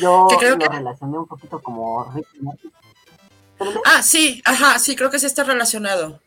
Yo 0.00 0.28
lo 0.30 0.58
que... 0.58 0.68
relacioné 0.68 1.18
un 1.18 1.26
poquito 1.26 1.60
como 1.60 2.10
Rick 2.12 2.26
Morty. 2.40 2.72
Ah, 3.84 4.02
sí, 4.02 4.42
ajá, 4.44 4.78
sí, 4.78 4.96
creo 4.96 5.10
que 5.10 5.18
sí 5.18 5.26
está 5.26 5.44
relacionado. 5.44 6.20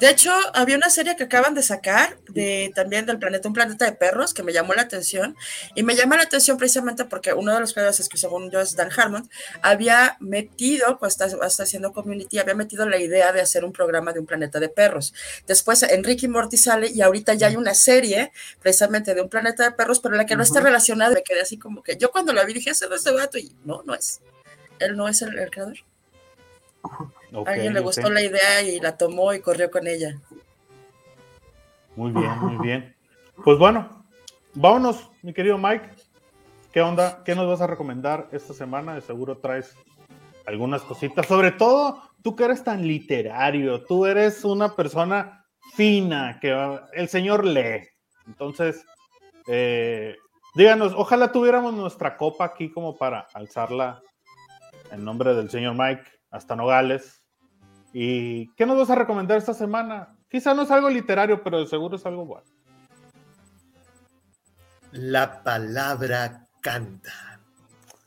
De 0.00 0.08
hecho, 0.08 0.30
había 0.54 0.76
una 0.76 0.90
serie 0.90 1.16
que 1.16 1.24
acaban 1.24 1.54
de 1.54 1.62
sacar 1.62 2.18
de 2.28 2.70
también 2.74 3.04
del 3.04 3.18
planeta, 3.18 3.48
un 3.48 3.54
planeta 3.54 3.84
de 3.84 3.92
perros, 3.92 4.32
que 4.32 4.44
me 4.44 4.52
llamó 4.52 4.74
la 4.74 4.82
atención. 4.82 5.36
Y 5.74 5.82
me 5.82 5.96
llama 5.96 6.16
la 6.16 6.22
atención 6.22 6.56
precisamente 6.56 7.04
porque 7.04 7.32
uno 7.32 7.52
de 7.52 7.60
los 7.60 7.72
creadores, 7.72 8.08
que 8.08 8.16
según 8.16 8.50
yo 8.50 8.60
es 8.60 8.76
Dan 8.76 8.90
Harmon, 8.96 9.28
había 9.60 10.16
metido, 10.20 10.98
pues 10.98 11.14
está, 11.14 11.26
está, 11.26 11.64
haciendo 11.64 11.92
community, 11.92 12.38
había 12.38 12.54
metido 12.54 12.88
la 12.88 12.98
idea 12.98 13.32
de 13.32 13.40
hacer 13.40 13.64
un 13.64 13.72
programa 13.72 14.12
de 14.12 14.20
un 14.20 14.26
planeta 14.26 14.60
de 14.60 14.68
perros. 14.68 15.14
Después 15.46 15.82
Enrique 15.82 16.28
Morty 16.28 16.56
sale 16.56 16.90
y 16.94 17.02
ahorita 17.02 17.34
ya 17.34 17.48
hay 17.48 17.56
una 17.56 17.74
serie 17.74 18.30
precisamente 18.60 19.14
de 19.14 19.22
un 19.22 19.28
planeta 19.28 19.64
de 19.64 19.72
perros, 19.72 19.98
pero 19.98 20.14
la 20.14 20.26
que 20.26 20.36
no 20.36 20.42
uh 20.42 20.44
-huh. 20.44 20.48
está 20.48 20.60
relacionada. 20.60 21.14
Me 21.14 21.22
quedé 21.24 21.40
así 21.40 21.58
como 21.58 21.82
que 21.82 21.96
yo 21.96 22.12
cuando 22.12 22.32
la 22.32 22.44
vi 22.44 22.52
dije, 22.52 22.70
ese 22.70 22.86
no 22.88 22.94
es 22.94 23.00
este 23.00 23.12
vato. 23.12 23.38
Y 23.38 23.52
no, 23.64 23.82
no 23.84 23.94
es. 23.94 24.20
Él 24.78 24.96
no 24.96 25.08
es 25.08 25.22
el, 25.22 25.36
el 25.36 25.50
creador. 25.50 25.78
Okay, 27.32 27.54
alguien 27.54 27.74
le 27.74 27.80
gustó 27.80 28.02
okay. 28.02 28.14
la 28.14 28.22
idea 28.22 28.62
y 28.62 28.80
la 28.80 28.96
tomó 28.96 29.32
y 29.34 29.40
corrió 29.40 29.70
con 29.70 29.86
ella. 29.86 30.18
Muy 31.96 32.12
bien, 32.12 32.38
muy 32.40 32.66
bien. 32.66 32.96
Pues 33.44 33.58
bueno, 33.58 34.04
vámonos, 34.54 35.10
mi 35.22 35.32
querido 35.32 35.58
Mike. 35.58 35.90
¿Qué 36.72 36.80
onda? 36.80 37.22
¿Qué 37.24 37.34
nos 37.34 37.46
vas 37.46 37.60
a 37.60 37.66
recomendar 37.66 38.28
esta 38.32 38.54
semana? 38.54 38.94
De 38.94 39.00
seguro 39.00 39.38
traes 39.38 39.74
algunas 40.46 40.82
cositas. 40.82 41.26
Sobre 41.26 41.52
todo, 41.52 42.02
tú 42.22 42.36
que 42.36 42.44
eres 42.44 42.62
tan 42.64 42.86
literario, 42.86 43.84
tú 43.84 44.06
eres 44.06 44.44
una 44.44 44.74
persona 44.74 45.44
fina, 45.74 46.38
que 46.40 46.78
el 46.94 47.08
señor 47.08 47.44
lee. 47.44 47.88
Entonces, 48.26 48.84
Eh, 49.50 50.14
díganos, 50.54 50.92
ojalá 50.94 51.32
tuviéramos 51.32 51.72
nuestra 51.72 52.18
copa 52.18 52.44
aquí 52.44 52.70
como 52.70 52.98
para 52.98 53.26
alzarla 53.32 54.02
en 54.92 55.02
nombre 55.02 55.34
del 55.34 55.48
señor 55.48 55.74
Mike 55.74 56.02
hasta 56.30 56.54
Nogales. 56.54 57.17
¿Y 58.00 58.54
qué 58.54 58.64
nos 58.64 58.78
vas 58.78 58.90
a 58.90 58.94
recomendar 58.94 59.38
esta 59.38 59.54
semana? 59.54 60.14
Quizá 60.30 60.54
no 60.54 60.62
es 60.62 60.70
algo 60.70 60.88
literario, 60.88 61.42
pero 61.42 61.58
de 61.58 61.66
seguro 61.66 61.96
es 61.96 62.06
algo 62.06 62.24
bueno. 62.26 62.44
La 64.92 65.42
palabra 65.42 66.46
canta. 66.60 67.40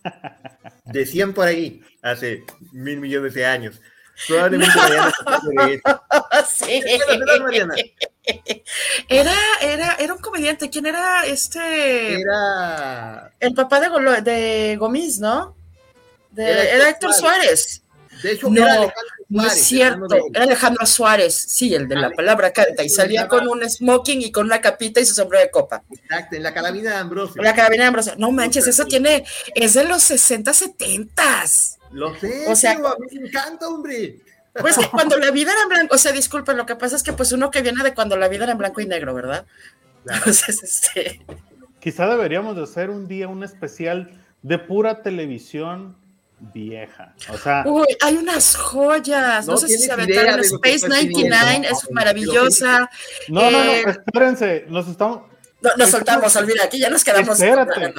Decían 0.85 1.33
por 1.33 1.45
ahí, 1.47 1.83
hace 2.01 2.45
mil 2.71 3.01
millones 3.01 3.33
de 3.33 3.45
años. 3.45 3.81
Probablemente 4.29 4.73
Mariana 7.43 7.75
Sí. 7.75 7.93
Era, 9.09 9.33
era, 9.61 9.95
era 9.95 10.13
un 10.13 10.21
comediante. 10.21 10.69
¿Quién 10.69 10.85
era 10.85 11.25
este? 11.25 12.21
Era. 12.21 13.33
El 13.41 13.53
papá 13.55 13.81
de, 13.81 13.89
Golo- 13.89 14.21
de 14.21 14.77
Gomis, 14.79 15.19
¿no? 15.19 15.57
De- 16.29 16.49
era, 16.75 16.87
Héctor 16.89 17.13
Suárez. 17.13 17.83
De 18.23 18.31
hecho, 18.31 18.49
No, 18.49 18.55
era 18.63 18.75
Alejandro 18.75 19.15
No 19.31 19.45
es 19.47 19.53
cierto, 19.63 20.15
era 20.33 20.43
Alejandro 20.43 20.85
Suárez, 20.85 21.33
sí, 21.33 21.73
el 21.73 21.87
de 21.87 21.95
la 21.95 22.09
palabra 22.09 22.51
canta, 22.51 22.83
y 22.83 22.89
salía 22.89 23.29
con 23.29 23.47
un 23.47 23.67
smoking 23.67 24.21
y 24.21 24.31
con 24.31 24.45
una 24.45 24.59
capita 24.59 24.99
y 24.99 25.05
su 25.05 25.13
sombrero 25.13 25.45
de 25.45 25.49
copa. 25.49 25.83
Exacto, 25.89 26.35
en 26.35 26.43
la 26.43 26.53
carabina 26.53 26.91
de 26.91 26.97
Ambrosio. 26.97 27.41
La 27.41 27.55
carabina 27.55 27.83
de 27.83 27.87
Ambrosio. 27.87 28.13
No 28.17 28.31
manches, 28.31 28.67
eso 28.67 28.85
tiene, 28.85 29.23
es 29.55 29.73
de 29.73 29.85
los 29.85 30.03
60, 30.03 30.53
70. 30.53 31.23
Lo 31.91 32.13
sé, 32.19 32.45
O 32.47 32.55
sea- 32.55 32.73
a 32.73 32.75
mí 32.75 33.19
me 33.19 33.29
encanta, 33.29 33.67
hombre. 33.69 34.19
Pues 34.53 34.77
que 34.77 34.87
cuando 34.91 35.17
la 35.17 35.31
vida 35.31 35.53
era 35.53 35.61
en 35.63 35.69
blanco, 35.69 35.95
o 35.95 35.97
sea, 35.97 36.11
disculpen, 36.11 36.57
lo 36.57 36.65
que 36.65 36.75
pasa 36.75 36.97
es 36.97 37.03
que 37.03 37.13
pues 37.13 37.31
uno 37.31 37.51
que 37.51 37.61
viene 37.61 37.83
de 37.83 37.93
cuando 37.93 38.17
la 38.17 38.27
vida 38.27 38.43
era 38.43 38.51
en 38.51 38.57
blanco 38.57 38.81
y 38.81 38.85
negro, 38.85 39.13
¿verdad? 39.13 39.45
Claro. 40.03 40.17
Entonces, 40.19 40.61
este, 40.61 41.25
Quizá 41.79 42.07
deberíamos 42.07 42.55
de 42.57 42.63
hacer 42.63 42.89
un 42.89 43.07
día 43.07 43.27
un 43.29 43.43
especial 43.43 44.11
de 44.41 44.59
pura 44.59 45.01
televisión 45.03 45.95
vieja. 46.53 47.13
O 47.29 47.37
sea, 47.37 47.63
uy, 47.65 47.85
hay 48.01 48.17
unas 48.17 48.55
joyas, 48.55 49.45
no, 49.45 49.53
No 49.53 49.57
sé 49.57 49.67
si 49.67 49.77
se 49.77 49.91
aventaron 49.91 50.39
Space 50.39 50.75
estás 50.75 50.89
99, 50.89 51.45
viendo. 51.49 51.67
es 51.69 51.91
maravillosa. 51.91 52.89
no, 53.29 53.51
no, 53.51 53.63
no, 53.63 53.71
eh, 53.71 53.83
espérense, 53.87 54.65
nos 54.67 54.87
estamos. 54.87 55.21
No, 55.61 55.69
nos 55.77 55.89
soltamos, 55.89 56.35
olvida, 56.35 56.63
aquí 56.65 56.79
ya 56.79 56.89
nos 56.89 57.03
quedamos. 57.03 57.39
Espérate. 57.39 57.93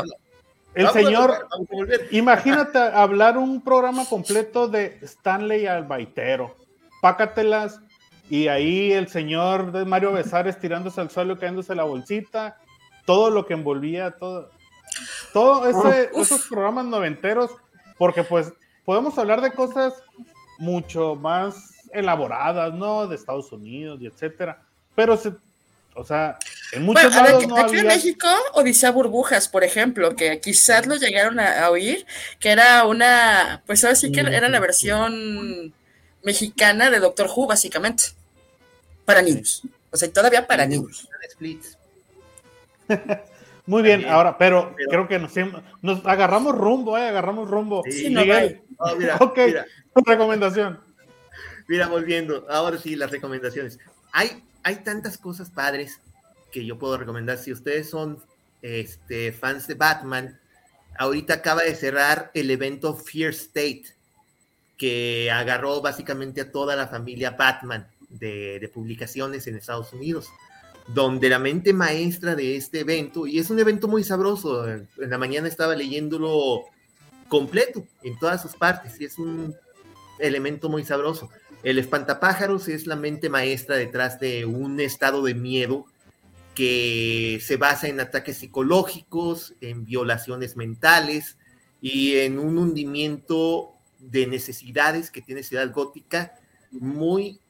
El 0.75 0.87
Vamos 0.87 0.97
a 0.97 1.01
señor, 1.05 1.49
volver, 1.71 2.09
a 2.11 2.17
imagínate 2.17 2.79
hablar 2.79 3.37
un 3.37 3.63
programa 3.63 4.07
completo 4.07 4.69
de 4.69 4.99
Stanley 5.03 5.67
Albaitero. 5.67 6.57
Pácatelas 7.03 7.79
y 8.31 8.49
ahí 8.49 8.93
el 8.93 9.09
señor 9.09 9.73
de 9.73 9.85
Mario 9.85 10.13
Besares 10.13 10.59
tirándose 10.59 11.01
al 11.01 11.11
suelo, 11.11 11.39
cayéndose 11.39 11.75
la 11.75 11.85
bolsita, 11.85 12.57
todo 13.05 13.29
lo 13.29 13.45
que 13.45 13.53
envolvía, 13.53 14.13
todo, 14.13 14.51
todo 15.35 15.69
ese, 15.69 16.11
esos 16.15 16.47
programas 16.47 16.87
noventeros, 16.87 17.51
porque 18.03 18.25
pues 18.25 18.53
podemos 18.85 19.17
hablar 19.17 19.41
de 19.43 19.53
cosas 19.53 19.95
mucho 20.59 21.15
más 21.15 21.55
elaboradas, 21.93 22.75
¿no? 22.75 23.07
De 23.07 23.15
Estados 23.15 23.53
Unidos 23.53 24.01
y 24.03 24.07
etcétera, 24.07 24.61
pero 24.97 25.17
se, 25.17 25.33
o 25.95 26.03
sea, 26.03 26.37
en 26.73 26.83
muchos 26.83 27.15
Bueno, 27.15 27.39
ver, 27.39 27.65
aquí, 27.65 27.79
en. 27.79 27.87
México, 27.87 28.27
Odisea 28.55 28.91
Burbujas, 28.91 29.47
por 29.47 29.63
ejemplo, 29.63 30.17
que 30.17 30.41
quizás 30.41 30.85
lo 30.89 30.97
llegaron 30.97 31.39
a, 31.39 31.65
a 31.65 31.71
oír, 31.71 32.05
que 32.41 32.49
era 32.49 32.87
una, 32.87 33.63
pues 33.69 33.85
ahora 33.85 33.95
sí 33.95 34.11
que 34.11 34.19
era 34.19 34.49
la 34.49 34.59
versión 34.59 35.73
mexicana 36.25 36.91
de 36.91 36.99
Doctor 36.99 37.31
Who, 37.33 37.47
básicamente, 37.47 38.03
para 39.05 39.23
niños. 39.23 39.63
O 39.93 39.97
sea, 39.97 40.13
todavía 40.13 40.49
para 40.49 40.67
niños. 40.67 41.09
Muy 43.67 43.83
bien, 43.83 44.01
También. 44.01 44.13
ahora, 44.15 44.39
pero, 44.39 44.75
Pero- 44.77 44.91
creo 44.91 45.09
que 45.09 45.19
nos, 45.19 45.33
nos 45.83 46.05
agarramos 46.07 46.55
rumbo, 46.57 46.99
eh, 46.99 47.09
agarramos 47.09 47.49
rumbo. 47.49 47.83
Sí, 47.89 48.11
no, 48.11 48.21
Miguel, 48.23 48.61
No, 48.79 48.97
mira, 48.97 49.17
Ok. 49.21 49.39
mira, 49.47 49.67
recomendación. 50.05 50.81
mira, 51.69 51.87
volviendo. 51.89 52.47
Ahora 52.51 52.77
sí, 52.79 52.97
las 52.97 53.11
recomendaciones. 53.11 53.79
Hay, 54.13 54.43
hay 54.65 54.77
tantas 54.77 55.17
cosas 55.17 55.51
padres 55.51 56.01
que 56.51 56.65
yo 56.67 56.79
puedo 56.79 56.99
recomendar. 56.99 57.39
Si 57.39 57.53
ustedes 57.53 57.89
son 57.89 58.19
este, 58.63 59.33
fans 59.33 59.67
de 59.69 59.75
Batman, 59.75 60.39
ahorita 60.99 61.35
acaba 61.35 61.63
de 61.63 61.75
cerrar 61.75 62.31
el 62.35 62.51
evento 62.51 62.95
Fear 62.95 63.31
State, 63.31 63.85
que 64.77 65.31
agarró 65.31 65.81
básicamente 65.81 66.41
a 66.41 66.51
toda 66.51 66.75
la 66.77 66.89
familia 66.89 67.31
Batman 67.31 67.87
de, 68.09 68.59
de 68.61 68.69
publicaciones 68.69 69.47
en 69.47 69.57
Estados 69.57 69.93
Unidos, 69.93 70.29
donde 70.89 71.29
la 71.29 71.39
mente 71.39 71.73
maestra 71.73 72.35
de 72.35 72.57
este 72.57 72.81
evento, 72.81 73.27
y 73.27 73.39
es 73.39 73.51
un 73.51 73.59
evento 73.59 73.89
muy 73.89 74.05
sabroso, 74.05 74.69
en 74.69 74.89
la 74.97 75.19
mañana 75.19 75.49
estaba 75.49 75.75
leyéndolo 75.75 76.63
completo 77.29 77.87
en 78.03 78.19
todas 78.19 78.43
sus 78.43 78.55
partes, 78.55 79.01
y 79.01 79.05
es 79.05 79.19
un 79.19 79.55
elemento 80.19 80.69
muy 80.69 80.85
sabroso. 80.85 81.31
El 81.63 81.79
espantapájaros 81.79 82.69
es 82.69 82.87
la 82.87 82.97
mente 82.97 83.29
maestra 83.29 83.77
detrás 83.77 84.19
de 84.19 84.45
un 84.45 84.81
estado 84.81 85.23
de 85.23 85.35
miedo 85.35 85.87
que 86.55 87.41
se 87.43 87.57
basa 87.57 87.89
en 87.89 88.01
ataques 88.01 88.39
psicológicos, 88.39 89.55
en 89.61 89.85
violaciones 89.85 90.57
mentales 90.57 91.39
y 91.81 92.17
en 92.17 92.39
un 92.39 92.59
hundimiento 92.59 93.73
de 93.99 94.27
necesidades 94.27 95.11
que 95.11 95.23
tiene 95.23 95.43
Ciudad 95.43 95.73
Gótica 95.73 96.35
muy, 96.73 97.41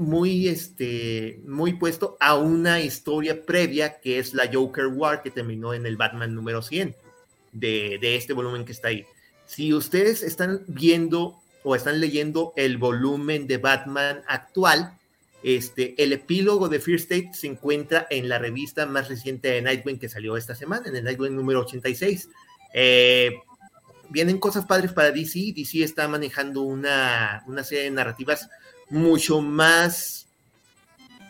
muy, 0.00 0.48
este, 0.48 1.40
muy 1.46 1.74
puesto 1.74 2.16
a 2.20 2.34
una 2.36 2.80
historia 2.80 3.44
previa 3.44 4.00
que 4.00 4.18
es 4.18 4.32
la 4.32 4.50
Joker 4.50 4.86
War 4.86 5.22
que 5.22 5.30
terminó 5.30 5.74
en 5.74 5.84
el 5.84 5.98
Batman 5.98 6.34
número 6.34 6.62
100 6.62 6.96
de, 7.52 7.98
de 8.00 8.16
este 8.16 8.32
volumen 8.32 8.64
que 8.64 8.72
está 8.72 8.88
ahí. 8.88 9.04
Si 9.46 9.74
ustedes 9.74 10.22
están 10.22 10.62
viendo 10.66 11.38
o 11.62 11.76
están 11.76 12.00
leyendo 12.00 12.54
el 12.56 12.78
volumen 12.78 13.46
de 13.46 13.58
Batman 13.58 14.22
actual, 14.26 14.96
este, 15.42 16.02
el 16.02 16.14
epílogo 16.14 16.70
de 16.70 16.80
Fear 16.80 16.98
State 16.98 17.30
se 17.34 17.48
encuentra 17.48 18.06
en 18.08 18.30
la 18.30 18.38
revista 18.38 18.86
más 18.86 19.08
reciente 19.08 19.48
de 19.48 19.60
Nightwing 19.60 19.98
que 19.98 20.08
salió 20.08 20.38
esta 20.38 20.54
semana, 20.54 20.88
en 20.88 20.96
el 20.96 21.04
Nightwing 21.04 21.36
número 21.36 21.60
86. 21.60 22.30
Eh, 22.72 23.34
vienen 24.08 24.38
cosas 24.38 24.64
padres 24.64 24.94
para 24.94 25.10
DC. 25.10 25.52
DC 25.54 25.82
está 25.82 26.08
manejando 26.08 26.62
una, 26.62 27.44
una 27.46 27.64
serie 27.64 27.84
de 27.84 27.90
narrativas 27.90 28.48
mucho 28.90 29.40
más 29.40 30.26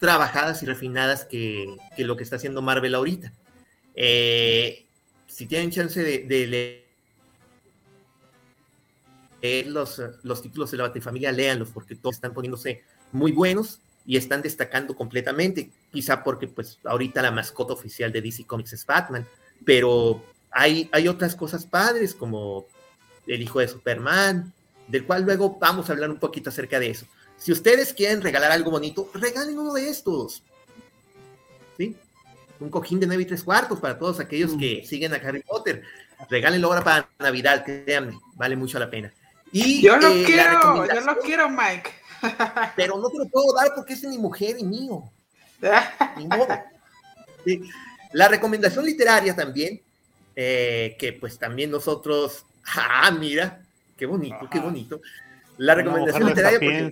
trabajadas 0.00 0.62
y 0.62 0.66
refinadas 0.66 1.24
que, 1.24 1.76
que 1.94 2.04
lo 2.04 2.16
que 2.16 2.24
está 2.24 2.36
haciendo 2.36 2.62
Marvel 2.62 2.94
ahorita. 2.94 3.32
Eh, 3.94 4.86
si 5.26 5.46
tienen 5.46 5.70
chance 5.70 6.02
de, 6.02 6.82
leer 9.42 9.66
los, 9.66 10.02
los 10.22 10.42
títulos 10.42 10.70
de 10.70 10.78
la 10.78 10.84
Batifamilia, 10.84 11.32
léanlos 11.32 11.70
porque 11.70 11.96
todos 11.96 12.16
están 12.16 12.32
poniéndose 12.32 12.82
muy 13.12 13.32
buenos 13.32 13.80
y 14.06 14.16
están 14.16 14.42
destacando 14.42 14.96
completamente. 14.96 15.70
Quizá 15.92 16.24
porque 16.24 16.48
pues 16.48 16.78
ahorita 16.84 17.22
la 17.22 17.30
mascota 17.30 17.74
oficial 17.74 18.10
de 18.10 18.22
DC 18.22 18.44
Comics 18.44 18.72
es 18.72 18.86
Batman, 18.86 19.26
pero 19.64 20.24
hay, 20.50 20.88
hay 20.92 21.08
otras 21.08 21.36
cosas 21.36 21.66
padres 21.66 22.14
como 22.14 22.66
el 23.26 23.42
hijo 23.42 23.60
de 23.60 23.68
Superman, 23.68 24.52
del 24.88 25.04
cual 25.04 25.22
luego 25.22 25.58
vamos 25.60 25.88
a 25.88 25.92
hablar 25.92 26.10
un 26.10 26.18
poquito 26.18 26.50
acerca 26.50 26.80
de 26.80 26.90
eso. 26.90 27.06
Si 27.40 27.52
ustedes 27.52 27.94
quieren 27.94 28.20
regalar 28.20 28.52
algo 28.52 28.70
bonito, 28.70 29.10
regalen 29.14 29.58
uno 29.58 29.72
de 29.72 29.88
estos. 29.88 30.42
¿Sí? 31.78 31.96
Un 32.60 32.68
cojín 32.68 33.00
de 33.00 33.06
9 33.06 33.22
y 33.22 33.26
3 33.26 33.42
cuartos 33.42 33.80
para 33.80 33.98
todos 33.98 34.20
aquellos 34.20 34.52
que 34.58 34.84
siguen 34.86 35.14
a 35.14 35.16
Harry 35.16 35.42
Potter. 35.42 35.82
Regálenlo 36.28 36.68
ahora 36.68 36.84
para 36.84 37.08
Navidad, 37.18 37.64
créanme, 37.64 38.20
vale 38.34 38.56
mucho 38.56 38.78
la 38.78 38.90
pena. 38.90 39.10
Y, 39.50 39.80
Yo 39.80 39.96
lo 39.96 40.08
eh, 40.08 40.22
quiero, 40.26 40.86
yo 40.86 41.00
lo 41.00 41.18
quiero, 41.18 41.48
Mike. 41.48 41.90
Pero 42.76 42.98
no 42.98 43.08
te 43.08 43.16
lo 43.16 43.26
puedo 43.28 43.54
dar 43.54 43.74
porque 43.74 43.94
es 43.94 44.02
de 44.02 44.08
mi 44.08 44.18
mujer 44.18 44.56
y 44.58 44.64
mío. 44.64 45.10
Ni 46.18 46.26
modo. 46.26 46.46
Sí. 47.46 47.62
La 48.12 48.28
recomendación 48.28 48.84
literaria 48.84 49.34
también, 49.34 49.80
eh, 50.36 50.94
que 50.98 51.14
pues 51.14 51.38
también 51.38 51.70
nosotros, 51.70 52.44
ah, 52.76 53.10
mira, 53.10 53.62
qué 53.96 54.04
bonito, 54.04 54.46
qué 54.50 54.60
bonito. 54.60 55.00
La 55.60 55.74
recomendación 55.74 56.26
literaria, 56.26 56.58
porque 56.58 56.90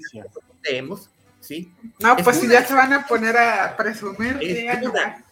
leemos, 0.62 1.08
¿sí? 1.40 1.72
No, 2.00 2.18
Es 2.18 2.22
pues 2.22 2.36
si 2.36 2.46
ya 2.48 2.62
se 2.66 2.74
van 2.74 2.92
a 2.92 3.06
poner 3.06 3.34
a 3.34 3.74
presumir, 3.74 4.36
Es 4.42 4.82
una-. 4.82 5.24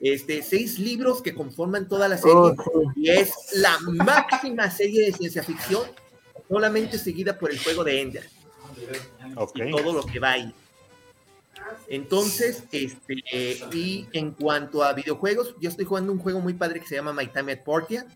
Este, 0.00 0.42
seis 0.42 0.78
libros 0.78 1.20
que 1.20 1.34
conforman 1.34 1.86
toda 1.86 2.08
la 2.08 2.16
serie 2.16 2.34
Oh, 2.34 2.54
y 2.96 3.10
es 3.10 3.30
la 3.56 3.78
máxima 3.80 4.70
serie 4.70 5.04
de 5.04 5.12
ciencia 5.12 5.42
ficción, 5.42 5.82
solamente 6.48 6.96
seguida 6.98 7.38
por 7.38 7.50
el 7.50 7.58
juego 7.58 7.84
de 7.84 8.00
Ender. 8.00 8.30
Ok. 9.34 9.58
y 9.58 9.70
todo 9.70 9.92
lo 9.92 10.06
que 10.06 10.18
va 10.18 10.30
ahí. 10.30 10.54
Entonces, 11.88 12.62
este, 12.72 13.22
eh, 13.30 13.60
y 13.74 14.06
en 14.12 14.30
cuanto 14.30 14.82
a 14.82 14.94
videojuegos, 14.94 15.54
yo 15.60 15.68
estoy 15.68 15.84
jugando 15.84 16.10
un 16.10 16.20
juego 16.20 16.40
muy 16.40 16.54
padre 16.54 16.80
que 16.80 16.86
se 16.86 16.94
llama 16.94 17.12
My 17.12 17.26
Time 17.26 17.52
at 17.52 17.64
Portia, 17.64 18.06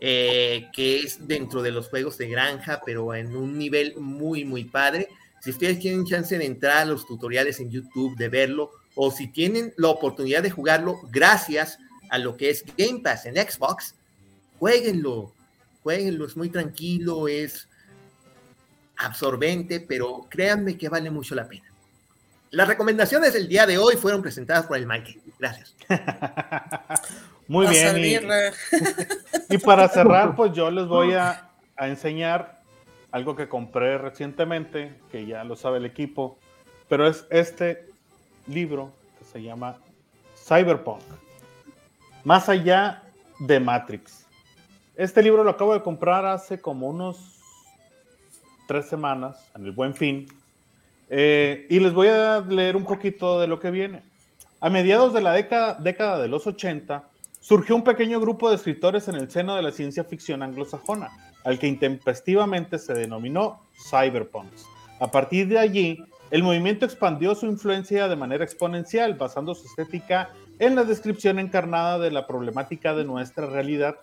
eh, 0.00 0.68
que 0.72 1.00
es 1.00 1.26
dentro 1.28 1.60
de 1.62 1.70
los 1.70 1.88
juegos 1.88 2.16
de 2.16 2.28
granja, 2.28 2.80
pero 2.84 3.14
en 3.14 3.36
un 3.36 3.58
nivel 3.58 3.94
muy, 3.98 4.44
muy 4.44 4.64
padre. 4.64 5.08
Si 5.40 5.50
ustedes 5.50 5.78
tienen 5.78 6.06
chance 6.06 6.36
de 6.36 6.44
entrar 6.44 6.78
a 6.78 6.84
los 6.86 7.06
tutoriales 7.06 7.60
en 7.60 7.70
YouTube, 7.70 8.16
de 8.16 8.28
verlo, 8.28 8.70
o 8.94 9.10
si 9.10 9.28
tienen 9.28 9.74
la 9.76 9.88
oportunidad 9.88 10.42
de 10.42 10.50
jugarlo, 10.50 11.00
gracias 11.10 11.78
a 12.10 12.18
lo 12.18 12.36
que 12.36 12.50
es 12.50 12.64
Game 12.76 13.00
Pass 13.00 13.26
en 13.26 13.36
Xbox, 13.36 13.94
jueguenlo, 14.58 15.34
jueguenlo, 15.82 16.26
es 16.26 16.36
muy 16.36 16.48
tranquilo, 16.48 17.28
es 17.28 17.68
absorbente, 18.96 19.80
pero 19.80 20.26
créanme 20.28 20.76
que 20.76 20.88
vale 20.88 21.10
mucho 21.10 21.34
la 21.34 21.48
pena. 21.48 21.64
Las 22.50 22.68
recomendaciones 22.68 23.32
del 23.32 23.48
día 23.48 23.64
de 23.66 23.78
hoy 23.78 23.96
fueron 23.96 24.22
presentadas 24.22 24.66
por 24.66 24.76
el 24.76 24.86
Mike. 24.86 25.20
Gracias. 25.38 25.74
Muy 27.50 27.66
bien. 27.66 27.98
Y, 27.98 29.54
y, 29.54 29.58
para 29.58 29.88
cerrar, 29.88 30.36
pues 30.36 30.52
yo 30.52 30.70
les 30.70 30.86
voy 30.86 31.14
a, 31.14 31.50
a, 31.76 31.88
enseñar 31.88 32.60
algo 33.10 33.34
que 33.34 33.48
compré 33.48 33.98
recientemente, 33.98 34.94
que 35.10 35.26
ya 35.26 35.42
lo 35.42 35.56
sabe 35.56 35.78
el 35.78 35.84
equipo, 35.84 36.38
pero 36.88 37.08
es 37.08 37.26
este 37.28 37.88
libro 38.46 38.92
que 39.18 39.24
se 39.24 39.42
llama 39.42 39.78
Cyberpunk. 40.46 41.02
Más 42.22 42.48
allá 42.48 43.02
de 43.40 43.58
Matrix. 43.58 44.26
Este 44.94 45.20
libro 45.20 45.42
lo 45.42 45.50
acabo 45.50 45.74
de 45.74 45.82
comprar 45.82 46.24
hace 46.26 46.60
como 46.60 46.88
unos 46.88 47.40
tres 48.68 48.86
semanas, 48.86 49.50
en 49.56 49.64
el 49.64 49.72
buen 49.72 49.96
fin, 49.96 50.28
eh, 51.08 51.66
y 51.68 51.80
les 51.80 51.92
voy 51.92 52.06
a 52.06 52.38
leer 52.42 52.76
un 52.76 52.84
poquito 52.84 53.40
de 53.40 53.48
lo 53.48 53.58
que 53.58 53.72
viene. 53.72 54.04
A 54.60 54.70
mediados 54.70 55.12
de 55.12 55.20
la 55.20 55.32
década, 55.32 55.74
década 55.80 56.20
de 56.22 56.28
los 56.28 56.46
80, 56.46 57.09
surgió 57.40 57.74
un 57.74 57.82
pequeño 57.82 58.20
grupo 58.20 58.48
de 58.48 58.56
escritores 58.56 59.08
en 59.08 59.16
el 59.16 59.30
seno 59.30 59.56
de 59.56 59.62
la 59.62 59.72
ciencia 59.72 60.04
ficción 60.04 60.42
anglosajona, 60.42 61.10
al 61.44 61.58
que 61.58 61.66
intempestivamente 61.66 62.78
se 62.78 62.94
denominó 62.94 63.60
cyberpunks. 63.90 64.66
A 65.00 65.10
partir 65.10 65.48
de 65.48 65.58
allí, 65.58 65.98
el 66.30 66.42
movimiento 66.42 66.84
expandió 66.84 67.34
su 67.34 67.46
influencia 67.46 68.06
de 68.06 68.16
manera 68.16 68.44
exponencial, 68.44 69.14
basando 69.14 69.54
su 69.54 69.66
estética 69.66 70.30
en 70.58 70.74
la 70.74 70.84
descripción 70.84 71.38
encarnada 71.38 71.98
de 71.98 72.10
la 72.10 72.26
problemática 72.26 72.94
de 72.94 73.04
nuestra 73.04 73.46
realidad 73.46 73.96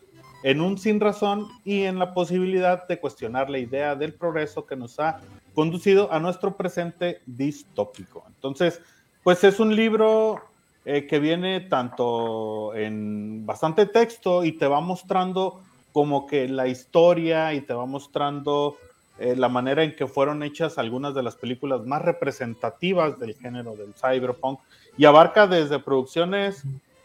en 0.44 0.62
un 0.62 0.78
sin 0.78 1.00
razón 1.00 1.48
y 1.64 1.84
en 1.84 2.00
la 2.00 2.14
posibilidad 2.14 2.88
de 2.88 3.00
cuestionar 3.00 3.50
la 3.50 3.60
idea 3.60 3.96
del 3.96 4.14
progreso 4.14 4.66
que 4.66 4.76
nos 4.76 5.00
ha 5.00 5.20
conducido 5.54 6.12
a 6.12 6.20
nuestro 6.20 6.56
presente 6.56 7.22
distópico. 7.26 8.24
Entonces, 8.28 8.82
pues 9.24 9.44
es 9.44 9.60
un 9.60 9.76
libro 9.76 10.42
eh, 10.90 11.06
que 11.06 11.20
viene 11.20 11.60
tanto 11.60 12.74
en 12.74 13.46
bastante 13.46 13.88
texto 13.88 14.46
y 14.46 14.54
te 14.54 14.68
va 14.68 14.80
mostrando 14.80 15.60
como 15.92 16.26
que 16.26 16.48
la 16.48 16.70
historia 16.70 17.54
y 17.54 17.60
te 17.60 17.74
va 17.74 17.86
mostrando 17.86 18.78
eh, 19.20 19.36
la 19.36 19.50
manera 19.50 19.84
en 19.84 19.98
que 19.98 20.08
fueron 20.08 20.44
hechas 20.44 20.78
algunas 20.78 21.14
de 21.14 21.24
las 21.24 21.36
películas 21.36 21.86
más 21.86 22.04
representativas 22.04 23.20
del 23.20 23.36
género 23.36 23.76
del 23.76 23.94
cyberpunk 23.96 24.62
y 24.98 25.04
abarca 25.04 25.46
desde 25.46 25.78
producciones 25.80 26.64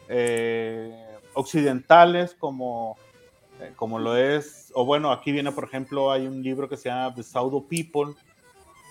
eh, 0.09 1.05
occidentales 1.35 2.37
como 2.39 2.97
como 3.75 3.99
lo 3.99 4.17
es, 4.17 4.71
o 4.75 4.85
bueno, 4.85 5.11
aquí 5.11 5.33
viene, 5.33 5.51
por 5.51 5.65
ejemplo, 5.65 6.13
hay 6.13 6.29
un 6.29 6.41
libro 6.41 6.69
que 6.69 6.77
se 6.77 6.89
llama 6.89 7.15
The 7.15 7.23
Pseudo 7.23 7.63
People, 7.63 8.15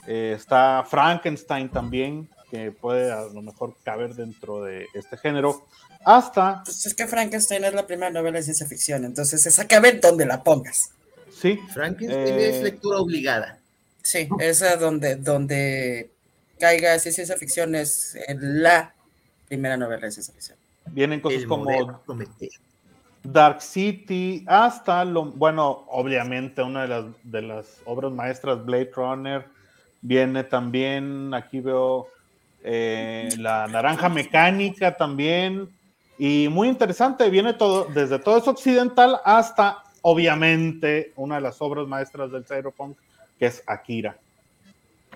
está 0.07 0.85
Frankenstein 0.87 1.67
también, 1.67 2.29
que 2.51 2.71
puede 2.71 3.11
a 3.11 3.21
lo 3.21 3.41
mejor 3.41 3.75
caber 3.83 4.13
dentro 4.13 4.61
de 4.61 4.87
este 4.93 5.17
género, 5.17 5.65
hasta... 6.03 6.61
Pues 6.65 6.85
es 6.85 6.93
que 6.93 7.07
Frankenstein 7.07 7.63
es 7.63 7.73
la 7.73 7.87
primera 7.87 8.11
novela 8.11 8.37
de 8.37 8.43
ciencia 8.43 8.67
ficción, 8.67 9.05
entonces 9.05 9.45
esa 9.45 9.67
cabe 9.67 9.93
donde 9.93 10.25
la 10.25 10.43
pongas. 10.43 10.91
Sí. 11.33 11.57
Frankenstein 11.73 12.39
es 12.39 12.55
eh, 12.55 12.63
lectura 12.63 12.99
obligada. 12.99 13.57
Sí, 14.03 14.27
esa 14.39 14.75
donde, 14.75 15.15
donde 15.15 16.11
caiga 16.59 16.99
ciencia 16.99 17.37
ficción 17.37 17.73
es 17.73 18.17
la 18.27 18.93
primera 19.47 19.77
novela 19.77 20.05
de 20.05 20.11
ciencia 20.11 20.33
ficción. 20.33 20.57
Vienen 20.87 21.21
cosas 21.21 21.45
como... 21.45 22.01
Dark 23.23 23.61
City, 23.61 24.43
hasta 24.47 25.05
lo, 25.05 25.25
bueno, 25.25 25.85
obviamente 25.89 26.63
una 26.63 26.81
de 26.81 26.87
las, 26.87 27.05
de 27.23 27.41
las 27.43 27.77
obras 27.85 28.11
maestras, 28.11 28.65
Blade 28.65 28.91
Runner, 28.95 29.45
viene 30.01 30.43
también, 30.43 31.31
aquí 31.35 31.59
veo 31.59 32.07
eh, 32.63 33.29
la 33.37 33.67
naranja 33.67 34.09
mecánica 34.09 34.95
también, 34.95 35.69
y 36.17 36.47
muy 36.49 36.67
interesante, 36.67 37.29
viene 37.29 37.53
todo, 37.53 37.85
desde 37.85 38.19
todo 38.19 38.37
eso 38.37 38.51
occidental 38.51 39.19
hasta, 39.25 39.83
obviamente, 40.01 41.13
una 41.15 41.35
de 41.35 41.41
las 41.41 41.61
obras 41.61 41.87
maestras 41.87 42.31
del 42.31 42.45
cyberpunk, 42.45 42.97
que 43.39 43.47
es 43.47 43.63
Akira, 43.65 44.17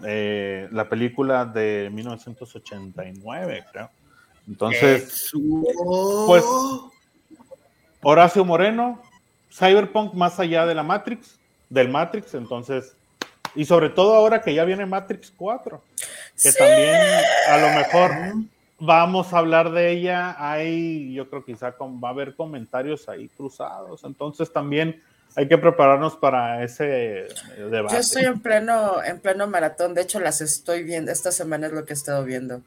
eh, 0.03 0.67
la 0.71 0.89
película 0.89 1.45
de 1.45 1.89
1989, 1.93 3.65
creo. 3.71 3.89
Entonces, 4.47 5.31
pues 6.27 6.43
Horacio 8.01 8.45
Moreno, 8.45 9.01
Cyberpunk 9.51 10.13
más 10.13 10.39
allá 10.39 10.65
de 10.65 10.75
la 10.75 10.83
Matrix, 10.83 11.39
del 11.69 11.89
Matrix, 11.89 12.33
entonces, 12.33 12.95
y 13.55 13.65
sobre 13.65 13.89
todo 13.89 14.15
ahora 14.15 14.41
que 14.41 14.53
ya 14.53 14.65
viene 14.65 14.85
Matrix 14.85 15.31
4, 15.35 15.81
que 16.41 16.51
también 16.51 16.95
a 17.49 17.57
lo 17.57 17.69
mejor 17.69 18.11
vamos 18.79 19.33
a 19.33 19.37
hablar 19.37 19.71
de 19.71 19.91
ella, 19.91 20.35
hay, 20.37 21.13
yo 21.13 21.29
creo 21.29 21.45
quizá 21.45 21.73
va 21.79 22.09
a 22.09 22.11
haber 22.11 22.35
comentarios 22.35 23.07
ahí 23.07 23.29
cruzados, 23.29 24.03
entonces 24.03 24.51
también 24.51 25.01
hay 25.35 25.47
que 25.47 25.57
prepararnos 25.57 26.15
para 26.15 26.63
ese 26.63 27.21
eh, 27.21 27.27
debate. 27.69 27.95
Yo 27.95 27.99
estoy 27.99 28.25
en 28.25 28.39
pleno, 28.39 29.03
en 29.03 29.19
pleno 29.19 29.47
maratón, 29.47 29.93
de 29.93 30.01
hecho 30.01 30.19
las 30.19 30.41
estoy 30.41 30.83
viendo, 30.83 31.11
esta 31.11 31.31
semana 31.31 31.67
es 31.67 31.73
lo 31.73 31.85
que 31.85 31.93
he 31.93 31.95
estado 31.95 32.23
viendo 32.23 32.61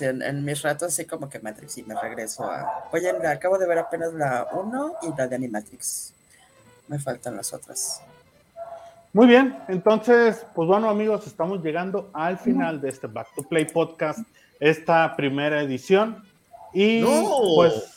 en, 0.00 0.44
mis 0.44 0.62
ratos, 0.62 0.92
así 0.92 1.04
como 1.04 1.28
que 1.28 1.40
Matrix, 1.40 1.78
y 1.78 1.82
me 1.82 2.00
regreso 2.00 2.44
a. 2.44 2.88
Oye, 2.92 3.10
acabo 3.26 3.58
de 3.58 3.66
ver 3.66 3.78
apenas 3.78 4.12
la 4.12 4.48
1 4.52 4.94
y 5.02 5.16
la 5.16 5.26
de 5.26 5.36
Animatrix. 5.36 6.12
Me 6.88 6.98
faltan 6.98 7.36
las 7.36 7.52
otras. 7.52 8.00
Muy 9.14 9.26
bien, 9.26 9.58
entonces, 9.68 10.46
pues 10.54 10.66
bueno, 10.66 10.88
amigos, 10.88 11.26
estamos 11.26 11.62
llegando 11.62 12.08
al 12.14 12.38
final 12.38 12.80
de 12.80 12.88
este 12.88 13.08
Back 13.08 13.28
to 13.34 13.42
Play 13.42 13.66
podcast, 13.66 14.20
esta 14.58 15.14
primera 15.16 15.60
edición. 15.60 16.24
Y 16.72 17.04
pues 17.54 17.92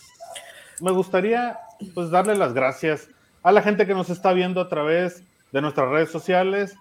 me 0.81 0.91
gustaría 0.91 1.57
pues 1.93 2.09
darle 2.09 2.35
las 2.35 2.53
gracias 2.53 3.07
a 3.43 3.53
la 3.53 3.61
gente 3.61 3.87
que 3.87 3.93
nos 3.93 4.09
está 4.09 4.33
viendo 4.33 4.59
a 4.59 4.67
través 4.67 5.23
de 5.53 5.61
nuestras 5.61 5.87
redes 5.87 6.11
sociales, 6.11 6.75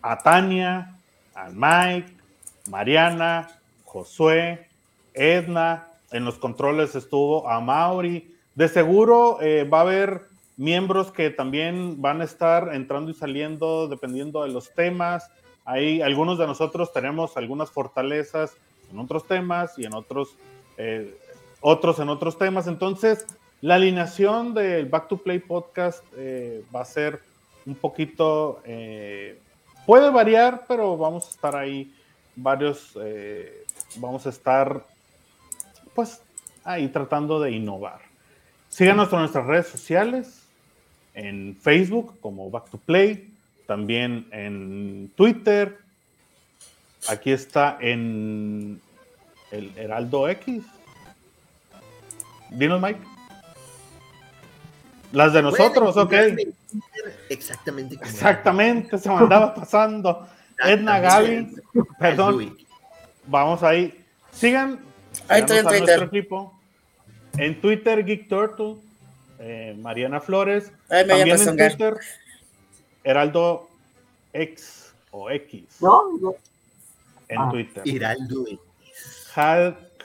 a 0.00 0.16
Tania, 0.16 0.94
a 1.34 1.50
Mike, 1.50 2.16
Mariana, 2.70 3.46
Josué, 3.84 4.68
Edna, 5.12 5.86
en 6.12 6.24
los 6.24 6.38
controles 6.38 6.94
estuvo 6.94 7.46
a 7.46 7.60
Mauri. 7.60 8.34
De 8.54 8.68
seguro 8.68 9.36
eh, 9.42 9.64
va 9.64 9.80
a 9.80 9.82
haber 9.82 10.29
miembros 10.60 11.10
que 11.10 11.30
también 11.30 12.02
van 12.02 12.20
a 12.20 12.24
estar 12.24 12.74
entrando 12.74 13.10
y 13.10 13.14
saliendo 13.14 13.88
dependiendo 13.88 14.42
de 14.42 14.50
los 14.50 14.72
temas. 14.74 15.30
Ahí 15.64 16.02
algunos 16.02 16.38
de 16.38 16.46
nosotros 16.46 16.92
tenemos 16.92 17.36
algunas 17.36 17.70
fortalezas 17.70 18.56
en 18.92 18.98
otros 18.98 19.26
temas 19.26 19.78
y 19.78 19.86
en 19.86 19.94
otros, 19.94 20.36
eh, 20.76 21.16
otros 21.62 21.98
en 21.98 22.10
otros 22.10 22.36
temas. 22.36 22.66
Entonces, 22.66 23.26
la 23.62 23.76
alineación 23.76 24.52
del 24.52 24.86
Back 24.86 25.08
to 25.08 25.16
Play 25.16 25.38
podcast 25.38 26.04
eh, 26.16 26.62
va 26.74 26.82
a 26.82 26.84
ser 26.84 27.20
un 27.64 27.74
poquito, 27.74 28.62
puede 29.86 30.10
variar, 30.10 30.64
pero 30.66 30.96
vamos 30.96 31.26
a 31.26 31.30
estar 31.30 31.56
ahí 31.56 31.94
varios 32.34 32.96
vamos 33.96 34.26
a 34.26 34.30
estar 34.30 34.86
pues 35.94 36.22
ahí 36.64 36.88
tratando 36.88 37.40
de 37.40 37.52
innovar. 37.52 38.00
Síganos 38.68 39.12
en 39.12 39.18
nuestras 39.18 39.46
redes 39.46 39.66
sociales, 39.66 40.39
en 41.14 41.56
Facebook 41.60 42.18
como 42.20 42.50
Back 42.50 42.70
to 42.70 42.78
Play, 42.78 43.32
también 43.66 44.26
en 44.32 45.10
Twitter. 45.16 45.78
Aquí 47.08 47.30
está 47.32 47.78
en 47.80 48.80
el 49.50 49.72
Heraldo 49.76 50.28
X. 50.28 50.62
Dinos, 52.50 52.80
Mike. 52.80 53.00
Las 55.12 55.32
de 55.32 55.42
nosotros, 55.42 55.96
ok. 55.96 56.12
Exactamente. 57.28 57.96
Exactamente, 57.96 58.98
se 58.98 59.08
me 59.08 59.16
andaba 59.18 59.54
pasando. 59.54 60.26
Edna 60.62 61.00
Gaby, 61.00 61.54
perdón, 61.98 62.56
vamos 63.26 63.62
ahí. 63.62 63.98
Sigan 64.32 64.78
ahí 65.28 65.40
estoy 65.40 65.58
en 65.58 65.66
Twitter. 65.66 66.02
Equipo. 66.02 66.54
En 67.38 67.60
Twitter, 67.60 68.04
Geek 68.04 68.28
Turtle, 68.28 68.76
eh, 69.40 69.74
Mariana 69.78 70.20
Flores. 70.20 70.70
Me 70.88 71.04
También 71.04 71.40
en 71.40 71.56
Twitter, 71.56 71.98
Heraldo 73.02 73.68
X 74.32 74.92
o 75.10 75.30
X. 75.30 75.64
No, 75.80 76.34
En 77.28 77.38
ah. 77.38 77.48
Twitter. 77.50 77.82
Heraldo 77.86 78.44
X. 78.46 78.60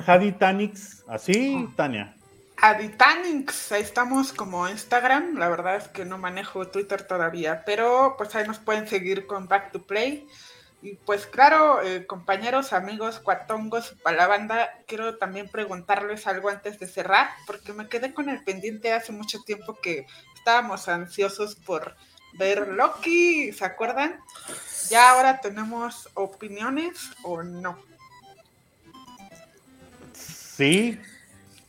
Haditanix, 0.05 1.03
así, 1.07 1.69
Tania. 1.75 2.15
Haditanix, 2.57 3.71
ahí 3.71 3.81
estamos 3.81 4.31
como 4.31 4.67
Instagram. 4.69 5.37
La 5.37 5.49
verdad 5.49 5.75
es 5.75 5.87
que 5.89 6.05
no 6.05 6.17
manejo 6.17 6.67
Twitter 6.67 7.05
todavía, 7.05 7.63
pero 7.65 8.15
pues 8.17 8.33
ahí 8.35 8.47
nos 8.47 8.59
pueden 8.59 8.87
seguir 8.87 9.27
con 9.27 9.47
Back 9.47 9.71
to 9.71 9.81
Play 9.81 10.27
Y 10.85 10.97
pues 11.03 11.25
claro, 11.25 11.81
eh, 11.81 12.05
compañeros, 12.05 12.71
amigos, 12.71 13.19
cuatongos, 13.19 13.95
para 14.03 14.17
la 14.17 14.27
banda, 14.27 14.69
quiero 14.85 15.17
también 15.17 15.49
preguntarles 15.49 16.27
algo 16.27 16.49
antes 16.49 16.77
de 16.77 16.85
cerrar, 16.85 17.27
porque 17.47 17.73
me 17.73 17.89
quedé 17.89 18.13
con 18.13 18.29
el 18.29 18.43
pendiente 18.43 18.93
hace 18.93 19.11
mucho 19.11 19.41
tiempo 19.41 19.79
que 19.81 20.05
estábamos 20.35 20.87
ansiosos 20.87 21.55
por 21.55 21.95
ver 22.33 22.67
Loki, 22.67 23.51
¿se 23.51 23.65
acuerdan? 23.65 24.19
Ya 24.91 25.09
ahora 25.09 25.41
tenemos 25.41 26.07
opiniones 26.13 27.09
o 27.23 27.41
no. 27.41 27.79
Sí, 30.13 30.99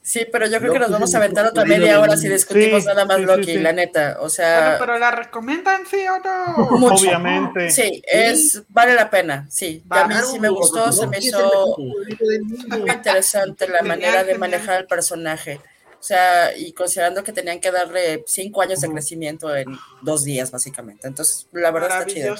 Sí, 0.07 0.25
pero 0.31 0.47
yo 0.47 0.61
creo 0.61 0.73
que 0.73 0.79
nos 0.79 0.93
vamos 0.93 1.13
a 1.13 1.19
aventar 1.19 1.45
otra 1.47 1.65
media 1.65 1.99
hora 1.99 2.17
si 2.17 2.29
discutimos 2.29 2.85
Sí, 2.85 2.87
nada 2.87 3.05
más 3.07 3.17
sí, 3.17 3.25
Loki, 3.25 3.45
sí. 3.45 3.59
la 3.59 3.73
neta. 3.73 4.13
O 4.13 4.19
Bueno, 4.19 4.31
sea, 4.31 4.77
pero 4.79 5.01
la 5.01 5.11
recomiendan, 5.11 5.85
sí 5.85 5.97
o 6.07 6.21
no? 6.21 6.71
mucho. 6.79 6.95
obviamente. 6.95 7.71
Sí, 7.71 8.01
es, 8.07 8.63
vale 8.69 8.95
la 8.95 9.11
pena, 9.11 9.49
sí. 9.51 9.83
A 9.91 10.07
mí 10.07 10.15
sí 10.31 10.39
me 10.39 10.49
gustó, 10.49 10.93
se 10.93 11.09
me 11.09 11.19
hizo 11.19 11.77
muy 11.77 12.89
interesante 12.89 13.67
la 13.67 13.83
manera 13.83 14.23
de 14.23 14.39
manejar 14.39 14.83
el 14.83 14.87
personaje. 14.87 15.61
O 15.99 16.03
sea, 16.05 16.57
y 16.57 16.73
considerando 16.73 17.25
que 17.25 17.33
tenían 17.33 17.59
que 17.59 17.73
darle 17.73 18.23
cinco 18.29 18.63
años 18.63 18.81
de 18.83 18.89
crecimiento 18.89 19.57
en 19.57 19.67
dos 20.03 20.23
días, 20.23 20.53
básicamente. 20.53 21.09
Entonces, 21.09 21.49
la 21.51 21.73
verdad 21.73 22.03
está 22.03 22.15
chido. 22.15 22.37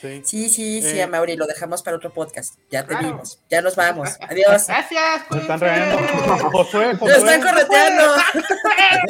Sí. 0.00 0.22
Sí, 0.24 0.48
sí, 0.48 0.80
sí, 0.82 0.98
Eh. 0.98 1.02
a 1.02 1.06
Mauri, 1.08 1.36
lo 1.36 1.46
dejamos 1.46 1.82
para 1.82 1.96
otro 1.96 2.12
podcast. 2.12 2.54
Ya 2.70 2.82
te 2.82 2.88
Claro. 2.90 3.08
vimos. 3.08 3.40
Ya 3.50 3.60
nos 3.62 3.74
vamos. 3.74 4.10
Adiós. 4.20 4.66
Gracias. 4.68 5.26
Se 5.30 5.38
están 5.38 5.58
cuídense. 5.58 5.74
riendo. 5.74 5.98
Josué, 6.52 6.94
¡Lo 6.94 7.06
están 7.08 7.40
Josué, 7.42 7.50
correteando! 7.50 8.02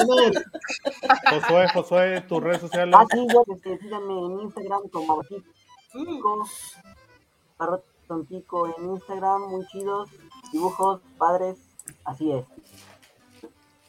Josué, 1.30 1.68
Josué, 1.74 2.20
tus 2.22 2.42
redes 2.42 2.60
sociales. 2.60 2.94
Ah, 2.98 3.04
sí, 3.12 3.26
yo, 3.32 3.44
este, 3.54 3.78
síganme 3.78 4.12
en 4.26 4.40
Instagram 4.42 4.88
como 4.90 5.22
Tontico, 5.92 6.48
arroba 7.58 7.80
Tontico 8.06 8.74
en 8.78 8.90
Instagram, 8.92 9.42
muy 9.50 9.66
chidos, 9.66 10.08
dibujos, 10.52 11.00
padres, 11.18 11.58
así 12.04 12.32
es. 12.32 12.44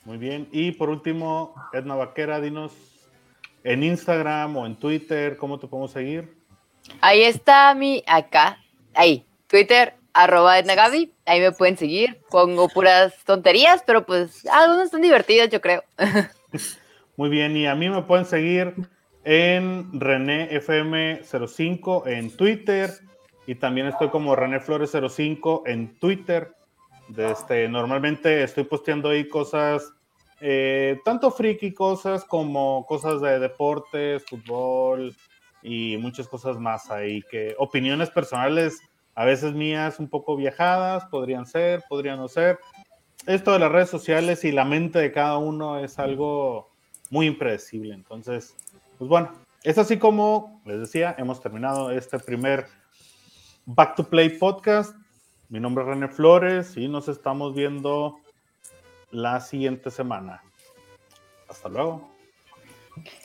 Muy 0.06 0.18
bien. 0.18 0.50
Y 0.52 0.72
por 0.74 0.90
último, 0.90 1.54
Edna 1.72 1.96
Vaquera, 1.96 2.42
dinos 2.42 2.74
en 3.64 3.84
Instagram 3.84 4.58
o 4.58 4.66
en 4.66 4.76
Twitter, 4.78 5.38
¿cómo 5.38 5.60
te 5.60 5.68
podemos 5.68 5.92
seguir? 5.92 6.39
Ahí 7.02 7.24
está 7.24 7.74
mi, 7.76 8.04
acá, 8.08 8.58
ahí, 8.94 9.26
Twitter, 9.48 9.96
arroba 10.14 10.60
Ednagabi, 10.60 11.14
ahí 11.26 11.40
me 11.40 11.52
pueden 11.52 11.78
seguir, 11.78 12.20
pongo 12.30 12.68
puras 12.68 13.14
tonterías, 13.26 13.84
pero 13.86 14.06
pues 14.06 14.46
algunos 14.48 14.86
están 14.86 15.02
divertidos, 15.02 15.50
yo 15.50 15.62
creo. 15.62 15.84
Muy 17.18 17.30
bien, 17.30 17.56
y 17.56 17.68
a 17.68 17.76
mí 17.76 17.90
me 17.90 18.02
pueden 18.04 18.26
seguir 18.26 18.74
en 19.24 20.00
René 20.00 20.50
FM05 20.52 22.08
en 22.08 22.36
Twitter 22.36 22.92
y 23.46 23.56
también 23.56 23.88
estoy 23.88 24.10
como 24.10 24.36
René 24.36 24.60
Flores 24.60 24.92
05 24.92 25.64
en 25.66 25.98
Twitter. 26.00 26.54
Este, 27.18 27.68
normalmente 27.68 28.44
estoy 28.44 28.64
posteando 28.64 29.10
ahí 29.10 29.28
cosas, 29.28 29.92
eh, 30.40 31.00
tanto 31.04 31.32
friki 31.32 31.74
cosas 31.74 32.24
como 32.24 32.86
cosas 32.86 33.22
de 33.22 33.40
deportes, 33.40 34.24
fútbol 34.26 35.16
y 35.62 35.98
muchas 35.98 36.28
cosas 36.28 36.58
más 36.58 36.90
ahí, 36.90 37.22
que 37.30 37.56
opiniones 37.58 38.10
personales, 38.10 38.80
a 39.16 39.26
veces 39.26 39.54
mías 39.54 40.00
un 40.00 40.08
poco 40.08 40.36
viajadas, 40.36 41.06
podrían 41.06 41.46
ser, 41.46 41.84
podrían 41.90 42.18
no 42.18 42.28
ser. 42.28 42.60
Esto 43.26 43.52
de 43.52 43.60
las 43.60 43.72
redes 43.72 43.90
sociales 43.90 44.44
y 44.46 44.52
la 44.52 44.66
mente 44.66 45.00
de 45.00 45.12
cada 45.12 45.38
uno 45.38 45.80
es 45.80 46.00
algo 46.00 46.70
muy 47.10 47.26
impredecible. 47.28 47.94
Entonces, 47.94 48.56
pues 48.98 49.10
bueno, 49.10 49.34
es 49.64 49.78
así 49.78 49.98
como 49.98 50.62
les 50.66 50.80
decía, 50.80 51.16
hemos 51.18 51.42
terminado 51.42 51.92
este 51.92 52.18
primer 52.20 52.68
Back 53.66 53.96
to 53.96 54.04
Play 54.06 54.30
podcast. 54.30 54.96
Mi 55.50 55.60
nombre 55.60 55.84
es 55.84 55.90
René 55.90 56.08
Flores 56.08 56.78
y 56.78 56.88
nos 56.88 57.08
estamos 57.08 57.54
viendo 57.54 58.20
la 59.12 59.42
siguiente 59.42 59.92
semana. 59.92 60.42
Hasta 61.50 61.68
luego. 61.68 62.19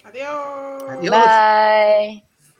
Adiós. 0.04 0.82
Adiós. 0.88 1.10
Bye. 1.10 2.24